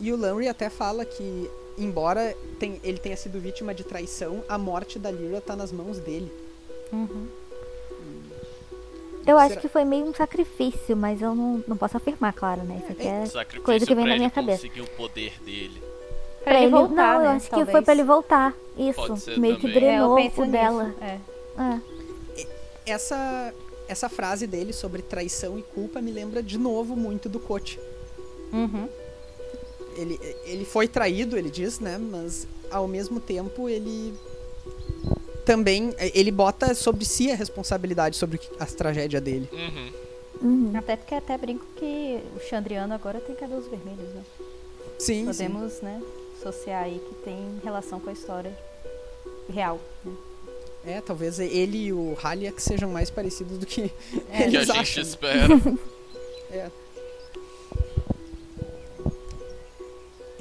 E 0.00 0.10
o 0.12 0.16
Lanry 0.16 0.48
até 0.48 0.70
fala 0.70 1.04
que, 1.04 1.50
embora 1.78 2.36
tem- 2.58 2.80
ele 2.84 2.98
tenha 2.98 3.16
sido 3.16 3.40
vítima 3.40 3.74
de 3.74 3.84
traição, 3.84 4.42
a 4.48 4.56
morte 4.58 4.98
da 4.98 5.10
Lyra 5.10 5.40
tá 5.40 5.54
nas 5.56 5.72
mãos 5.72 5.98
dele. 5.98 6.30
Uhum. 6.92 7.26
Eu 9.26 9.38
acho 9.38 9.48
Será- 9.50 9.60
que 9.62 9.68
foi 9.68 9.84
meio 9.84 10.04
um 10.04 10.12
sacrifício, 10.14 10.94
mas 10.96 11.22
eu 11.22 11.34
não, 11.34 11.64
não 11.66 11.76
posso 11.78 11.96
afirmar, 11.96 12.32
claro, 12.34 12.62
né? 12.62 12.78
Isso 12.82 12.92
aqui 12.92 13.06
é. 13.08 13.24
Sacrifício 13.26 13.62
Coisa 13.64 13.86
que 13.86 13.94
vem 13.94 14.04
pra 14.04 14.10
na 14.12 14.16
minha 14.18 14.26
ele 14.26 14.34
cabeça. 14.34 14.62
conseguir 14.62 14.82
o 14.82 14.86
poder 14.96 15.32
dele. 15.42 15.82
Pra 16.44 16.60
ele 16.60 16.70
voltar, 16.70 17.14
não, 17.14 17.20
né? 17.20 17.26
eu 17.26 17.30
acho 17.30 17.44
que 17.46 17.50
talvez. 17.50 17.70
foi 17.70 17.80
pra 17.82 17.94
ele 17.94 18.04
voltar. 18.04 18.54
Isso. 18.76 18.94
Pode 19.00 19.20
ser 19.20 19.38
meio 19.38 19.56
que 19.56 19.62
também. 19.62 19.76
É, 19.76 19.78
eu 19.78 19.80
drenou 19.98 20.16
penso 20.16 20.42
o 20.42 20.46
dela. 20.46 20.94
É. 21.00 21.18
É. 21.58 21.80
Essa, 22.84 23.54
essa 23.88 24.10
frase 24.10 24.46
dele 24.46 24.74
sobre 24.74 25.00
traição 25.00 25.58
e 25.58 25.62
culpa 25.62 26.02
me 26.02 26.10
lembra 26.12 26.42
de 26.42 26.58
novo 26.58 26.94
muito 26.94 27.26
do 27.30 27.40
Coach. 27.40 27.80
Uhum. 28.52 28.86
Ele, 29.96 30.18
ele 30.44 30.64
foi 30.64 30.86
traído, 30.88 31.36
ele 31.36 31.50
diz, 31.50 31.80
né? 31.80 31.98
Mas 31.98 32.46
ao 32.70 32.86
mesmo 32.88 33.20
tempo 33.20 33.68
ele 33.68 34.14
também 35.44 35.94
ele 36.14 36.30
bota 36.30 36.74
sobre 36.74 37.04
si 37.04 37.30
a 37.30 37.34
responsabilidade 37.36 38.16
sobre 38.16 38.38
que- 38.38 38.48
a 38.58 38.66
tragédia 38.66 39.20
dele. 39.20 39.48
Uhum. 39.52 39.92
Uhum. 40.42 40.72
Até 40.76 40.96
porque 40.96 41.14
até 41.14 41.36
brinco 41.38 41.64
que 41.76 42.18
o 42.36 42.40
Chandriano 42.48 42.92
agora 42.94 43.20
tem 43.20 43.34
cabelos 43.36 43.66
vermelhos, 43.66 44.08
né? 44.14 44.22
Sim, 44.98 45.20
sim. 45.20 45.24
Podemos, 45.26 45.80
né, 45.80 46.02
associar 46.40 46.84
aí 46.84 46.98
que 47.08 47.14
tem 47.24 47.36
relação 47.62 48.00
com 48.00 48.10
a 48.10 48.12
história 48.12 48.56
real. 49.52 49.78
Né? 50.04 50.12
É, 50.86 51.00
talvez 51.00 51.38
ele 51.38 51.86
e 51.86 51.92
o 51.92 52.16
Haliak 52.22 52.60
sejam 52.62 52.90
mais 52.90 53.08
parecidos 53.10 53.56
do 53.58 53.64
que 53.66 53.90
É. 54.30 54.36
Que 54.36 54.42
a 54.42 54.46
eles 54.46 54.66
gente 54.66 54.78
acham. 54.78 55.02
espera. 55.02 55.48
É. 56.50 56.70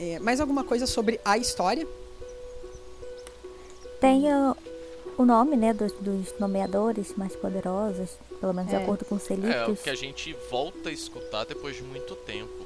É, 0.05 0.19
mais 0.19 0.41
alguma 0.41 0.63
coisa 0.65 0.85
sobre 0.85 1.19
a 1.23 1.37
história? 1.37 1.87
Tem 4.01 4.23
o, 4.33 4.55
o 5.17 5.23
nome, 5.25 5.55
né, 5.55 5.73
dos, 5.73 5.93
dos 5.93 6.33
nomeadores 6.39 7.13
mais 7.15 7.33
poderosos, 7.35 8.09
pelo 8.41 8.53
menos 8.53 8.69
de 8.69 8.75
É. 8.75 8.83
acordo 8.83 9.05
com 9.05 9.15
os 9.15 9.21
É, 9.21 9.33
o 9.33 9.37
Selitos. 9.37 9.81
que 9.81 9.89
a 9.89 9.95
gente 9.95 10.35
volta 10.51 10.89
a 10.89 10.91
escutar 10.91 11.45
depois 11.45 11.75
de 11.77 11.83
muito 11.83 12.15
tempo. 12.17 12.65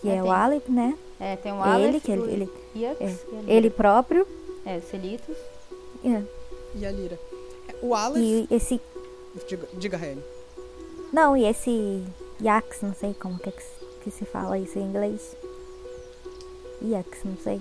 que 0.00 0.08
É, 0.08 0.16
é 0.16 0.20
o 0.22 0.24
tem. 0.24 0.32
Alep, 0.32 0.70
né? 0.70 0.98
É, 1.18 1.34
tem 1.36 1.50
o 1.52 1.56
Ele, 1.56 1.86
Aleph, 1.88 2.02
que 2.04 2.12
ele, 2.12 2.20
o 2.20 2.28
ele, 2.30 2.48
Iax, 2.76 3.00
é, 3.00 3.16
ele 3.48 3.70
próprio. 3.70 4.26
É, 4.64 4.80
Celitos. 4.80 5.36
é, 6.04 6.22
E 6.74 6.84
a 6.86 6.90
Lira. 6.92 7.18
É, 7.68 7.74
O 7.82 7.94
Aleph. 7.94 8.22
E 8.22 8.46
esse. 8.50 8.80
Diga, 9.48 9.66
diga. 9.74 9.98
Não, 11.12 11.36
e 11.36 11.44
esse 11.46 12.04
Yax, 12.42 12.82
não 12.82 12.94
sei 12.94 13.14
como 13.14 13.38
que, 13.38 13.48
é 13.48 13.52
que 13.52 13.62
se- 13.62 13.75
que 14.06 14.10
se 14.12 14.24
fala 14.24 14.56
isso 14.56 14.78
em 14.78 14.82
inglês. 14.82 15.36
Yax, 16.80 17.18
não 17.24 17.36
sei. 17.42 17.60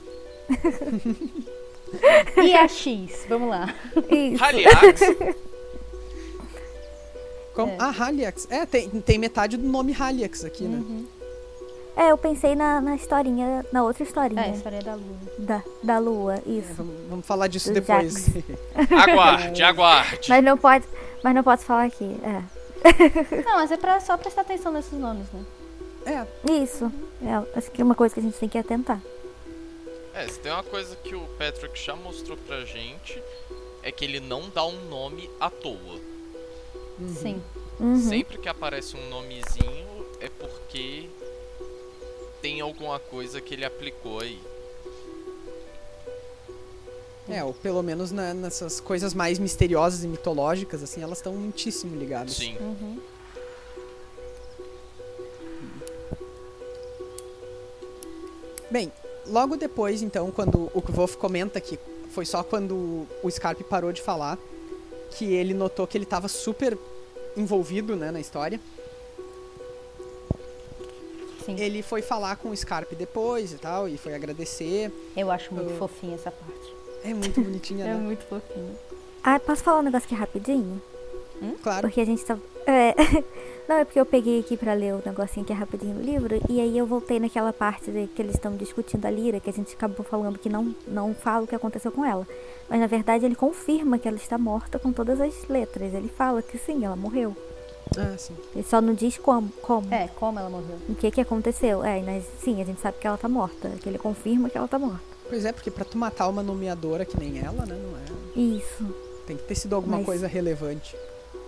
E 2.38 2.54
a 2.54 2.68
X, 2.68 3.26
vamos 3.28 3.50
lá. 3.50 3.74
Isso. 4.12 4.44
Haliax, 4.44 5.02
Como? 7.56 7.72
É. 7.72 7.78
Ah, 7.80 7.90
Haliax. 7.98 8.48
É, 8.52 8.64
tem, 8.68 8.88
tem 9.02 9.18
metade 9.18 9.58
do 9.58 9.68
nome 9.68 9.96
Haliax 10.00 10.46
aqui, 10.46 10.66
né? 10.66 10.78
Uhum. 10.78 11.08
É, 11.98 12.12
eu 12.12 12.18
pensei 12.18 12.54
na, 12.54 12.80
na 12.80 12.96
historinha, 12.96 13.66
na 13.72 13.82
outra 13.84 14.04
historinha. 14.04 14.42
É, 14.44 14.50
a 14.52 14.54
história 14.54 14.82
da 14.84 14.94
Lua. 14.94 15.18
Da, 15.40 15.64
da 15.82 15.98
lua, 15.98 16.36
É, 16.46 16.50
isso. 16.52 16.74
vamos, 16.76 16.94
vamos 17.10 17.26
falar 17.26 17.48
disso 17.48 17.70
Do 17.70 17.74
depois. 17.76 18.28
aguarde, 18.92 19.64
aguarde. 19.64 20.30
Mas 20.30 20.44
não 20.44 20.58
pode. 20.60 20.86
Mas 21.24 21.34
não 21.34 21.42
posso 21.44 21.64
falar 21.66 21.86
aqui. 21.86 22.16
É. 22.24 22.44
Não, 23.44 23.56
mas 23.56 23.72
é 23.72 23.78
pra 23.78 24.00
só 24.00 24.16
prestar 24.16 24.42
atenção 24.42 24.72
nesses 24.72 24.94
nomes, 25.00 25.26
né? 25.34 25.44
É, 26.06 26.26
Isso. 26.64 26.92
É, 27.22 27.58
acho 27.58 27.72
que 27.72 27.82
é 27.82 27.86
uma 27.86 27.96
coisa 27.96 28.14
que 28.14 28.20
a 28.20 28.24
gente 28.24 28.38
tem 28.38 28.50
que 28.50 28.58
atentar. 28.58 29.02
É, 30.14 30.28
se 30.28 30.40
tem 30.40 30.52
uma 30.52 30.64
coisa 30.64 30.96
que 30.98 31.14
o 31.16 31.22
Patrick 31.38 31.78
já 31.82 31.96
mostrou 31.96 32.38
pra 32.38 32.64
gente, 32.64 33.22
é 33.84 33.92
que 33.92 34.06
ele 34.06 34.20
não 34.20 34.50
dá 34.50 34.66
um 34.66 34.86
nome 34.90 35.30
à 35.40 35.50
toa. 35.50 36.00
Sim. 37.22 37.42
Uhum. 37.80 38.02
Sempre 38.02 38.38
que 38.38 38.48
aparece 38.48 38.96
um 38.96 39.10
nomezinho, 39.10 40.06
é 40.22 40.30
porque 40.30 41.10
tem 42.42 42.62
alguma 42.62 42.98
coisa 43.00 43.42
que 43.42 43.54
ele 43.54 43.66
aplicou 43.66 44.20
aí. 44.22 44.40
é, 47.28 47.44
ou 47.44 47.54
pelo 47.56 47.82
menos 47.82 48.12
na- 48.12 48.36
nessas 48.36 48.80
coisas 48.80 49.14
mais 49.16 49.40
misteriosas 49.40 50.04
e 50.04 50.08
mitológicas, 50.08 50.84
assim, 50.84 51.02
elas 51.02 51.18
estão 51.18 51.34
muitíssimo 51.34 51.96
ligadas. 51.98 52.34
Sim. 52.36 52.56
Uhum. 52.60 53.00
Bem, 58.70 58.92
logo 59.28 59.56
depois, 59.56 60.02
então, 60.02 60.32
quando 60.32 60.70
o 60.74 60.82
Kvolf 60.82 61.16
comenta 61.18 61.60
que 61.62 61.80
foi 62.12 62.26
só 62.26 62.44
quando 62.44 63.06
o 63.24 63.30
Scarpe 63.30 63.64
parou 63.64 63.92
de 63.92 64.02
falar 64.02 64.38
que 65.12 65.26
ele 65.34 65.54
notou 65.54 65.86
que 65.88 65.98
ele 65.98 66.04
estava 66.06 66.28
super 66.28 66.78
envolvido 67.38 67.96
né, 67.96 68.12
na 68.12 68.20
história. 68.20 68.60
Sim. 71.46 71.58
Ele 71.60 71.84
foi 71.84 72.02
falar 72.02 72.38
com 72.38 72.50
o 72.50 72.58
Scarpe 72.58 72.96
depois 72.96 73.52
e 73.54 73.58
tal, 73.58 73.88
e 73.88 73.98
foi 73.98 74.16
agradecer. 74.16 74.92
Eu 75.16 75.30
acho 75.30 75.54
muito 75.54 75.70
Eu- 75.72 75.78
fofinha 75.78 76.16
essa 76.16 76.32
parte. 76.32 76.74
É 77.04 77.14
muito 77.14 77.40
bonitinha, 77.40 77.86
É 77.86 77.94
né? 77.94 78.00
muito 78.00 78.24
fofinha. 78.26 78.74
Ah, 79.24 79.40
posso 79.40 79.64
falar 79.64 79.80
um 79.80 79.84
negócio 79.84 80.06
aqui 80.08 80.16
rapidinho? 80.16 80.82
Claro. 81.62 81.82
Porque 81.82 82.02
a 82.02 82.06
gente 82.06 82.24
tá. 82.26 82.38
É... 82.66 82.94
Não, 83.68 83.78
é 83.78 83.84
porque 83.84 84.00
eu 84.00 84.06
peguei 84.06 84.40
aqui 84.40 84.56
pra 84.56 84.74
ler 84.74 84.94
o 84.94 85.02
negocinho 85.04 85.44
aqui 85.44 85.52
rapidinho 85.52 85.96
no 85.96 86.02
livro, 86.04 86.40
e 86.48 86.62
aí 86.62 86.78
eu 86.78 86.86
voltei 86.86 87.20
naquela 87.20 87.52
parte 87.52 87.90
de, 87.90 88.06
que 88.06 88.22
eles 88.22 88.36
estão 88.36 88.56
discutindo 88.56 89.04
a 89.08 89.10
Lira, 89.10 89.40
que 89.40 89.50
a 89.50 89.54
gente 89.54 89.74
acabou 89.74 90.06
falando 90.06 90.38
que 90.38 90.48
não, 90.48 90.76
não 90.88 91.16
fala 91.16 91.46
o 91.46 91.48
que 91.48 91.56
aconteceu 91.56 91.92
com 91.92 92.06
ela. 92.06 92.28
Mas 92.70 92.80
na 92.80 92.86
verdade 92.86 93.26
ele 93.26 93.34
confirma 93.34 93.98
que 93.98 94.08
ela 94.08 94.18
está 94.18 94.38
morta 94.38 94.78
com 94.78 94.94
todas 94.94 95.20
as 95.20 95.48
letras. 95.50 95.96
Ele 95.96 96.08
fala 96.08 96.44
que 96.44 96.60
sim, 96.60 96.86
ela 96.86 96.96
morreu. 96.96 97.36
Ah, 97.98 98.16
sim. 98.20 98.36
Ele 98.54 98.64
só 98.64 98.80
não 98.80 98.94
diz 98.94 99.18
como, 99.18 99.50
como 99.64 99.92
É, 99.92 100.08
como 100.10 100.38
ela 100.38 100.50
morreu. 100.50 100.78
o 100.88 100.94
que 100.94 101.10
que 101.10 101.22
aconteceu. 101.22 101.84
É, 101.84 102.00
mas 102.04 102.24
sim, 102.44 102.62
a 102.62 102.66
gente 102.66 102.80
sabe 102.82 103.00
que 103.00 103.08
ela 103.08 103.18
tá 103.18 103.28
morta. 103.28 103.70
Que 103.82 103.90
ele 103.90 103.98
confirma 103.98 104.48
que 104.48 104.58
ela 104.60 104.68
tá 104.68 104.78
morta. 104.78 105.02
Pois 105.28 105.44
é, 105.44 105.52
porque 105.52 105.72
pra 105.72 105.84
tu 105.86 105.98
matar 105.98 106.28
uma 106.28 106.44
nomeadora 106.44 107.04
que 107.04 107.20
nem 107.20 107.40
ela, 107.40 107.66
né, 107.66 107.76
não 107.76 107.98
é... 107.98 108.40
Isso. 108.40 108.86
Tem 109.26 109.36
que 109.38 109.44
ter 109.44 109.56
sido 109.56 109.76
alguma 109.76 109.98
Mas- 109.98 110.06
coisa 110.06 110.28
relevante. 110.28 110.96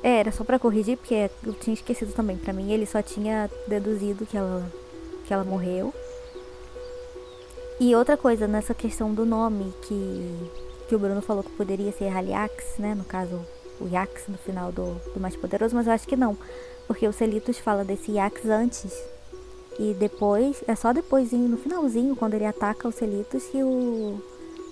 É, 0.03 0.19
era 0.19 0.31
só 0.31 0.43
pra 0.43 0.59
corrigir, 0.59 0.97
porque 0.97 1.29
eu 1.45 1.53
tinha 1.53 1.73
esquecido 1.73 2.13
também. 2.13 2.37
Pra 2.37 2.53
mim, 2.53 2.71
ele 2.71 2.85
só 2.85 3.01
tinha 3.01 3.49
deduzido 3.67 4.25
que 4.25 4.37
ela, 4.37 4.71
que 5.25 5.33
ela 5.33 5.43
morreu. 5.43 5.93
E 7.79 7.95
outra 7.95 8.17
coisa, 8.17 8.47
nessa 8.47 8.73
questão 8.73 9.13
do 9.13 9.25
nome, 9.25 9.73
que, 9.83 10.49
que 10.87 10.95
o 10.95 10.99
Bruno 10.99 11.21
falou 11.21 11.43
que 11.43 11.51
poderia 11.51 11.91
ser 11.91 12.07
Haliax, 12.07 12.77
né? 12.79 12.95
No 12.95 13.03
caso, 13.03 13.39
o 13.79 13.87
Yax 13.87 14.27
no 14.27 14.37
final 14.37 14.71
do, 14.71 14.95
do 15.13 15.19
Mais 15.19 15.35
Poderoso, 15.35 15.75
mas 15.75 15.87
eu 15.87 15.93
acho 15.93 16.07
que 16.07 16.15
não. 16.15 16.37
Porque 16.87 17.07
o 17.07 17.13
Celitos 17.13 17.59
fala 17.59 17.83
desse 17.83 18.13
Yax 18.13 18.45
antes. 18.45 18.91
E 19.79 19.93
depois, 19.93 20.63
é 20.67 20.75
só 20.75 20.91
depois, 20.91 21.31
no 21.31 21.57
finalzinho, 21.57 22.15
quando 22.15 22.33
ele 22.33 22.45
ataca 22.45 22.87
o 22.87 22.91
Celitos, 22.91 23.43
que 23.45 23.61
o, 23.61 24.19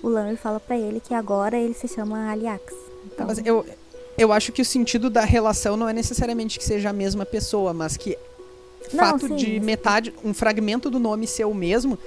o 0.02 0.08
Lanry 0.08 0.36
fala 0.36 0.58
pra 0.58 0.76
ele 0.76 0.98
que 0.98 1.14
agora 1.14 1.56
ele 1.56 1.74
se 1.74 1.86
chama 1.86 2.28
Haliax. 2.30 2.74
Então, 3.04 3.26
Mas 3.26 3.38
eu, 3.46 3.64
eu 4.18 4.32
acho 4.32 4.52
que 4.52 4.62
o 4.62 4.64
sentido 4.64 5.08
da 5.10 5.22
relação 5.22 5.76
não 5.76 5.88
é 5.88 5.92
necessariamente 5.92 6.58
que 6.58 6.64
seja 6.64 6.90
a 6.90 6.92
mesma 6.92 7.24
pessoa, 7.26 7.72
mas 7.72 7.96
que 7.96 8.16
Não, 8.92 8.98
fato 9.04 9.28
sim, 9.28 9.36
de 9.36 9.56
isso. 9.56 9.64
metade, 9.66 10.14
um 10.24 10.32
fragmento 10.32 10.88
do 10.90 10.98
nome 10.98 11.26
ser 11.26 11.44
o 11.44 11.54
mesmo 11.54 11.98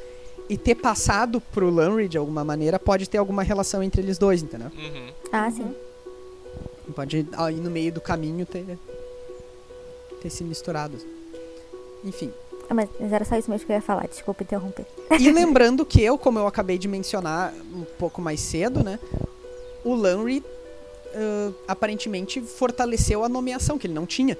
e 0.49 0.57
ter 0.57 0.75
passado 0.75 1.39
pro 1.39 1.69
Lanry 1.69 2.07
de 2.07 2.17
alguma 2.17 2.43
maneira 2.43 2.79
pode 2.79 3.07
ter 3.07 3.17
alguma 3.19 3.43
relação 3.43 3.83
entre 3.83 4.01
eles 4.01 4.17
dois, 4.17 4.41
entendeu? 4.41 4.71
Uhum. 4.75 5.09
Ah, 5.31 5.49
sim. 5.51 5.73
Pode 6.95 7.27
aí 7.37 7.55
no 7.55 7.69
meio 7.69 7.91
do 7.93 8.01
caminho 8.01 8.45
ter 8.45 8.65
ter 10.21 10.29
se 10.29 10.43
misturado. 10.43 10.97
Enfim. 12.03 12.31
Ah, 12.69 12.73
Mas 12.73 12.89
mas 12.99 13.13
era 13.13 13.23
só 13.23 13.37
isso 13.37 13.49
mesmo 13.49 13.65
que 13.65 13.71
eu 13.71 13.75
ia 13.75 13.81
falar, 13.81 14.07
desculpa 14.07 14.43
interromper. 14.43 14.85
E 15.19 15.31
lembrando 15.31 15.85
que 15.85 16.01
eu, 16.01 16.17
como 16.17 16.39
eu 16.39 16.47
acabei 16.47 16.77
de 16.77 16.87
mencionar 16.87 17.53
um 17.73 17.83
pouco 17.97 18.21
mais 18.21 18.39
cedo, 18.39 18.83
né? 18.83 18.99
O 19.83 19.93
Lanry 19.95 20.43
ãh, 21.15 21.53
aparentemente 21.67 22.41
fortaleceu 22.41 23.23
a 23.23 23.29
nomeação 23.29 23.77
que 23.77 23.87
ele 23.87 23.93
não 23.93 24.05
tinha. 24.05 24.37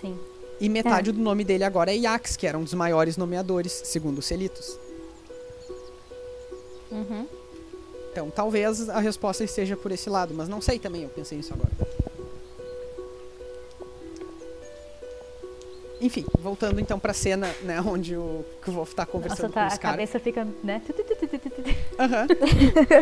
Sim. 0.00 0.18
E 0.60 0.68
metade 0.68 1.10
do 1.12 1.20
nome 1.20 1.42
dele 1.42 1.64
agora 1.64 1.90
é 1.90 1.96
Yax, 1.96 2.36
que 2.36 2.46
era 2.46 2.58
um 2.58 2.64
dos 2.64 2.74
maiores 2.74 3.16
nomeadores, 3.16 3.72
segundo 3.84 4.18
os 4.18 4.26
Celitos. 4.26 4.78
Uhum. 6.90 7.26
Então 8.12 8.28
talvez 8.30 8.88
a 8.90 8.98
resposta 8.98 9.44
esteja 9.44 9.76
por 9.76 9.92
esse 9.92 10.10
lado, 10.10 10.34
mas 10.34 10.48
não 10.48 10.60
sei 10.60 10.78
também, 10.78 11.02
eu 11.04 11.08
pensei 11.08 11.38
nisso 11.38 11.54
agora. 11.54 11.70
Enfim, 16.00 16.24
voltando 16.38 16.80
então 16.80 16.98
pra 16.98 17.12
cena, 17.12 17.54
né, 17.62 17.80
onde 17.80 18.16
o 18.16 18.44
Kvolf 18.62 18.94
tá 18.94 19.04
conversando 19.04 19.48
Nossa, 19.48 19.54
tá, 19.54 19.60
com 19.60 19.64
o 19.64 19.66
a 19.66 19.70
Scar. 19.76 19.90
cabeça 19.92 20.18
fica, 20.18 20.46
né? 20.64 20.80
Aham. 21.98 22.26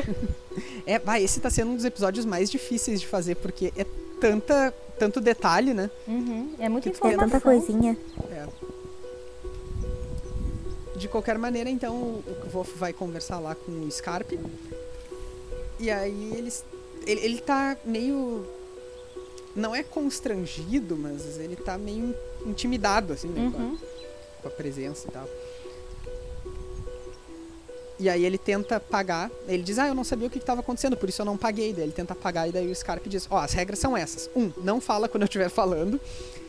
é, 0.84 0.98
vai, 0.98 1.22
esse 1.22 1.38
tá 1.40 1.48
sendo 1.48 1.70
um 1.70 1.76
dos 1.76 1.84
episódios 1.84 2.24
mais 2.24 2.50
difíceis 2.50 3.00
de 3.00 3.06
fazer, 3.06 3.36
porque 3.36 3.72
é 3.76 3.86
tanta, 4.20 4.74
tanto 4.98 5.20
detalhe, 5.20 5.72
né? 5.72 5.88
Uhum. 6.08 6.54
É 6.58 6.68
muita 6.68 6.90
Que 6.90 6.96
tu 6.96 7.02
quer 7.02 7.10
É 7.10 7.14
informação. 7.14 7.40
tanta 7.40 7.44
coisinha. 7.44 7.96
É. 8.32 8.46
De 10.96 11.06
qualquer 11.06 11.38
maneira, 11.38 11.70
então, 11.70 11.94
o 11.94 12.24
o 12.44 12.50
Wolf 12.50 12.74
vai 12.76 12.92
conversar 12.92 13.38
lá 13.38 13.54
com 13.54 13.70
o 13.70 13.90
Scarpe. 13.90 14.40
E 15.78 15.90
aí 15.90 16.32
eles. 16.36 16.64
Ele, 17.06 17.20
ele 17.20 17.40
tá 17.40 17.76
meio. 17.84 18.44
Não 19.54 19.74
é 19.74 19.82
constrangido, 19.84 20.96
mas 20.96 21.38
ele 21.38 21.54
tá 21.54 21.78
meio 21.78 22.14
intimidado, 22.46 23.12
assim, 23.12 23.28
né? 23.28 23.50
com 23.54 23.58
a- 23.58 23.64
Uhum. 23.64 23.78
com 24.42 24.48
a 24.48 24.50
presença 24.50 25.06
e 25.08 25.10
tal. 25.10 25.28
E 28.00 28.08
aí 28.08 28.24
ele 28.24 28.38
tenta 28.38 28.78
pagar. 28.78 29.30
Ele 29.48 29.62
diz, 29.62 29.78
ah, 29.78 29.88
eu 29.88 29.94
não 29.94 30.04
sabia 30.04 30.28
o 30.28 30.30
que 30.30 30.38
estava 30.38 30.60
acontecendo, 30.60 30.96
por 30.96 31.08
isso 31.08 31.20
eu 31.20 31.26
não 31.26 31.36
paguei. 31.36 31.72
Daí 31.72 31.82
ele 31.84 31.92
tenta 31.92 32.14
pagar 32.14 32.48
e 32.48 32.52
daí 32.52 32.70
o 32.70 32.74
Scarpe 32.74 33.08
diz, 33.08 33.26
ó, 33.28 33.38
as 33.38 33.52
regras 33.52 33.78
são 33.80 33.96
essas. 33.96 34.30
Um, 34.36 34.52
não 34.58 34.80
fala 34.80 35.08
quando 35.08 35.22
eu 35.22 35.26
estiver 35.26 35.48
falando. 35.48 36.00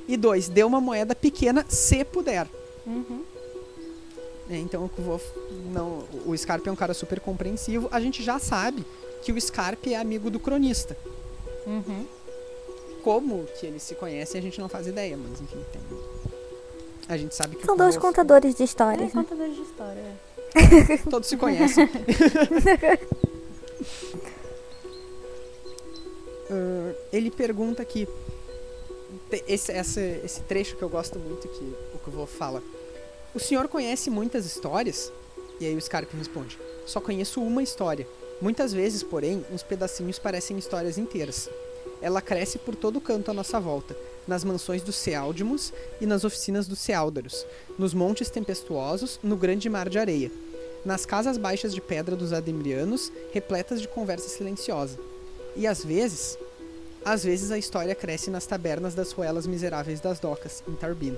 E 0.08 0.15
dois, 0.15 0.47
dê 0.47 0.63
uma 0.63 0.80
moeda 0.80 1.15
pequena 1.15 1.65
se 1.67 2.04
puder. 2.04 2.47
Uhum. 2.86 3.23
É, 4.49 4.58
então 4.58 4.86
o 4.86 4.89
Kvolf 4.89 5.23
não, 5.71 6.04
o 6.25 6.36
Scarpe 6.38 6.69
é 6.69 6.71
um 6.71 6.75
cara 6.75 6.93
super 6.93 7.19
compreensivo. 7.19 7.88
A 7.91 7.99
gente 7.99 8.23
já 8.23 8.38
sabe 8.39 8.84
que 9.23 9.32
o 9.32 9.39
Scarpe 9.41 9.93
é 9.93 9.97
amigo 9.97 10.30
do 10.30 10.39
cronista. 10.39 10.95
Uhum. 11.65 12.06
Como 13.10 13.45
que 13.60 13.65
eles 13.65 13.82
se 13.82 13.95
conhecem, 13.95 14.38
a 14.39 14.41
gente 14.43 14.60
não 14.62 14.69
faz 14.69 14.86
ideia, 14.86 15.17
mas 15.17 15.41
enfim, 15.41 15.58
tem. 15.74 15.82
A 17.08 17.17
gente 17.17 17.34
sabe 17.34 17.56
que 17.56 17.65
São 17.65 17.76
dois 17.76 17.98
contadores 17.98 18.54
de 18.54 18.62
É, 18.62 18.65
histórias, 18.65 19.12
né? 19.13 19.24
contadores 19.24 19.56
de 19.56 19.62
história. 19.63 20.00
é. 20.54 20.98
Todos 21.10 21.28
se 21.28 21.36
conhecem. 21.36 21.89
Ah, 26.52 26.93
ele 27.12 27.30
pergunta 27.32 27.82
aqui. 27.82 28.08
te- 29.30 29.43
Esse, 29.48 29.72
essa- 29.72 30.02
esse 30.02 30.41
trecho 30.41 30.76
que 30.76 30.82
eu 30.84 30.89
gosto 30.89 31.19
muito 31.19 31.48
que 31.48 31.63
o 31.93 32.00
que 32.00 32.08
eu 32.08 32.13
vou 32.13 32.26
fala. 32.26 32.62
O 33.34 33.39
senhor 33.39 33.67
conhece 33.67 34.10
muitas 34.10 34.45
histórias? 34.45 35.12
E 35.60 35.65
aí 35.65 35.76
o 35.76 35.82
Scarpe 35.82 36.15
responde: 36.17 36.58
só 36.86 37.00
conheço 37.00 37.41
uma 37.41 37.62
história. 37.62 38.08
Muitas 38.41 38.72
vezes, 38.74 39.04
porém, 39.04 39.45
uns 39.52 39.62
pedacinhos 39.63 40.17
parecem 40.17 40.58
histórias 40.58 40.98
inteiras. 40.98 41.50
Ela 42.01 42.21
cresce 42.21 42.57
por 42.57 42.75
todo 42.75 43.01
canto 43.01 43.31
à 43.31 43.33
nossa 43.33 43.59
volta, 43.59 43.95
nas 44.27 44.43
mansões 44.43 44.81
dos 44.81 44.95
Seáldimus 44.95 45.73
e 45.99 46.05
nas 46.05 46.23
oficinas 46.23 46.67
dos 46.67 46.79
Seáldaros, 46.79 47.45
nos 47.77 47.93
montes 47.93 48.29
tempestuosos, 48.29 49.19
no 49.23 49.35
grande 49.35 49.69
mar 49.69 49.89
de 49.89 49.99
areia, 49.99 50.31
nas 50.85 51.05
casas 51.05 51.38
baixas 51.38 51.73
de 51.73 51.81
pedra 51.81 52.15
dos 52.15 52.31
Ademrianos, 52.31 53.12
repletas 53.33 53.81
de 53.81 53.88
conversa 53.88 54.29
silenciosa. 54.29 54.97
E 55.55 55.67
às 55.67 55.83
vezes, 55.83 56.38
às 57.03 57.23
vezes 57.23 57.51
a 57.51 57.57
história 57.57 57.95
cresce 57.95 58.29
nas 58.29 58.45
tabernas 58.45 58.93
das 58.93 59.12
ruelas 59.12 59.47
miseráveis 59.47 59.99
das 59.99 60.19
docas, 60.19 60.63
em 60.67 60.73
Tarbin. 60.73 61.17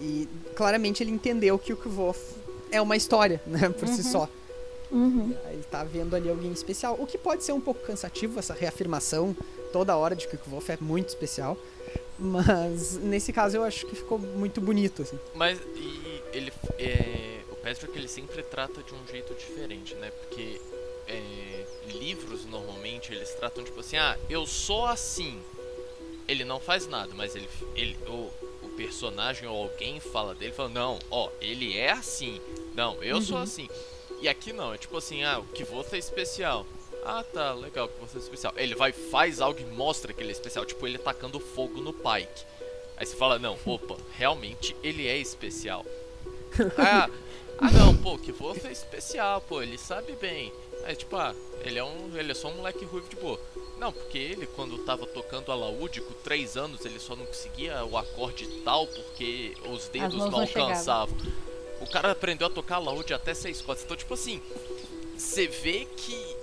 E 0.00 0.28
claramente 0.54 1.02
ele 1.02 1.10
entendeu 1.10 1.58
que 1.58 1.72
o 1.72 1.76
Kvof 1.76 2.20
é 2.70 2.80
uma 2.80 2.96
história, 2.96 3.40
né, 3.46 3.68
por 3.70 3.88
si 3.88 4.02
só. 4.02 4.28
Uhum. 4.94 5.36
Ele 5.50 5.64
tá 5.64 5.82
vendo 5.82 6.14
ali 6.14 6.30
alguém 6.30 6.52
especial, 6.52 6.96
o 7.00 7.06
que 7.06 7.18
pode 7.18 7.42
ser 7.42 7.52
um 7.52 7.60
pouco 7.60 7.84
cansativo, 7.84 8.38
essa 8.38 8.54
reafirmação 8.54 9.36
toda 9.72 9.96
hora 9.96 10.14
de 10.14 10.28
que 10.28 10.36
o 10.36 10.38
Kvof 10.38 10.70
é 10.70 10.78
muito 10.80 11.08
especial. 11.08 11.58
Mas 12.16 12.96
nesse 12.98 13.32
caso 13.32 13.56
eu 13.56 13.64
acho 13.64 13.86
que 13.86 13.96
ficou 13.96 14.20
muito 14.20 14.60
bonito, 14.60 15.02
assim. 15.02 15.18
Mas 15.34 15.58
e 15.74 16.22
ele. 16.32 16.52
É, 16.78 17.40
o 17.50 17.56
Patrick 17.56 17.98
ele 17.98 18.06
sempre 18.06 18.40
trata 18.44 18.84
de 18.84 18.94
um 18.94 19.04
jeito 19.10 19.34
diferente, 19.34 19.96
né? 19.96 20.12
Porque 20.12 20.60
é, 21.08 21.66
livros 21.88 22.46
normalmente 22.46 23.12
eles 23.12 23.30
tratam 23.34 23.64
tipo 23.64 23.80
assim, 23.80 23.96
ah, 23.96 24.16
eu 24.30 24.46
sou 24.46 24.86
assim. 24.86 25.42
Ele 26.28 26.44
não 26.44 26.60
faz 26.60 26.86
nada, 26.86 27.12
mas 27.14 27.34
ele, 27.34 27.48
ele 27.74 27.96
o, 28.06 28.30
o 28.62 28.68
personagem 28.76 29.48
ou 29.48 29.64
alguém 29.64 29.98
fala 29.98 30.36
dele, 30.36 30.52
fala, 30.52 30.68
não, 30.68 30.98
ó, 31.10 31.28
ele 31.40 31.76
é 31.76 31.90
assim. 31.90 32.40
Não, 32.76 33.02
eu 33.02 33.20
sou 33.20 33.38
assim. 33.38 33.68
E 34.24 34.28
aqui 34.28 34.54
não, 34.54 34.72
é 34.72 34.78
tipo 34.78 34.96
assim, 34.96 35.22
ah, 35.22 35.38
o 35.38 35.44
que 35.44 35.64
você 35.64 35.96
é 35.96 35.98
especial. 35.98 36.64
Ah, 37.04 37.22
tá, 37.22 37.52
legal, 37.52 37.86
que 37.88 38.00
você 38.00 38.16
é 38.16 38.20
especial. 38.22 38.54
Ele 38.56 38.74
vai, 38.74 38.90
faz 38.90 39.38
algo 39.38 39.60
e 39.60 39.66
mostra 39.66 40.14
que 40.14 40.22
ele 40.22 40.30
é 40.30 40.32
especial, 40.32 40.64
tipo 40.64 40.86
ele 40.86 40.96
tacando 40.96 41.38
fogo 41.38 41.82
no 41.82 41.92
Pike. 41.92 42.46
Aí 42.96 43.04
você 43.04 43.14
fala, 43.16 43.38
não, 43.38 43.58
opa, 43.66 43.98
realmente 44.16 44.74
ele 44.82 45.06
é 45.06 45.18
especial. 45.18 45.84
Ah, 46.78 47.10
ah 47.58 47.70
não, 47.70 47.94
pô, 47.94 48.16
que 48.16 48.32
você 48.32 48.68
é 48.68 48.72
especial, 48.72 49.42
pô, 49.42 49.60
ele 49.60 49.76
sabe 49.76 50.14
bem. 50.14 50.50
Aí 50.84 50.96
tipo, 50.96 51.14
ah, 51.16 51.34
ele 51.60 51.78
é 51.78 51.84
um. 51.84 52.16
Ele 52.16 52.32
é 52.32 52.34
só 52.34 52.48
um 52.48 52.54
moleque 52.54 52.82
ruivo 52.86 53.06
de 53.06 53.16
boa. 53.16 53.38
Não, 53.78 53.92
porque 53.92 54.16
ele, 54.16 54.46
quando 54.46 54.78
tava 54.86 55.06
tocando 55.06 55.52
alaúde, 55.52 56.00
com 56.00 56.14
3 56.14 56.56
anos, 56.56 56.82
ele 56.86 56.98
só 56.98 57.14
não 57.14 57.26
conseguia 57.26 57.84
o 57.84 57.98
acorde 57.98 58.46
tal 58.64 58.86
porque 58.86 59.54
os 59.68 59.86
dedos 59.88 60.16
não 60.16 60.30
não 60.30 60.46
chegavam. 60.46 61.14
O 61.84 61.90
cara 61.90 62.10
aprendeu 62.10 62.46
a 62.46 62.50
tocar 62.50 62.76
alaúde 62.76 63.12
até 63.14 63.34
6 63.34 63.60
cordas. 63.62 63.84
Então, 63.84 63.96
tipo 63.96 64.14
assim, 64.14 64.40
você 65.16 65.46
vê 65.46 65.86
que 65.96 66.36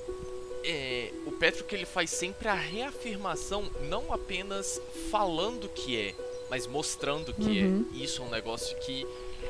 é, 0.64 1.12
o 1.26 1.32
Patrick 1.32 1.74
ele 1.74 1.86
faz 1.86 2.12
sempre 2.12 2.48
a 2.48 2.54
reafirmação, 2.54 3.70
não 3.90 4.14
apenas 4.14 4.80
falando 5.10 5.68
que 5.68 5.98
é, 5.98 6.16
mas 6.50 6.68
mostrando 6.68 7.34
que 7.34 7.62
Uhum. 7.64 7.86
é. 7.94 7.98
E 7.98 8.04
Isso 8.04 8.22
é 8.22 8.26
um 8.26 8.30
negócio 8.30 8.78
que 8.78 9.06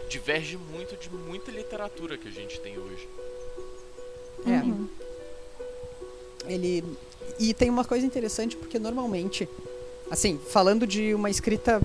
diverge 0.10 0.58
muito 0.58 0.96
de 0.96 1.10
muita 1.10 1.52
literatura 1.52 2.18
que 2.18 2.28
a 2.28 2.32
gente 2.32 2.60
tem 2.62 2.78
hoje. 2.78 3.08
É. 4.46 4.64
Uhum. 4.64 4.88
Ele. 6.48 6.84
E 7.40 7.54
tem 7.54 7.70
uma 7.70 7.86
coisa 7.86 8.06
interessante, 8.06 8.56
porque 8.56 8.80
normalmente, 8.80 9.48
assim, 10.10 10.40
falando 10.50 10.88
de 10.88 11.14
uma 11.14 11.30
escrita 11.30 11.82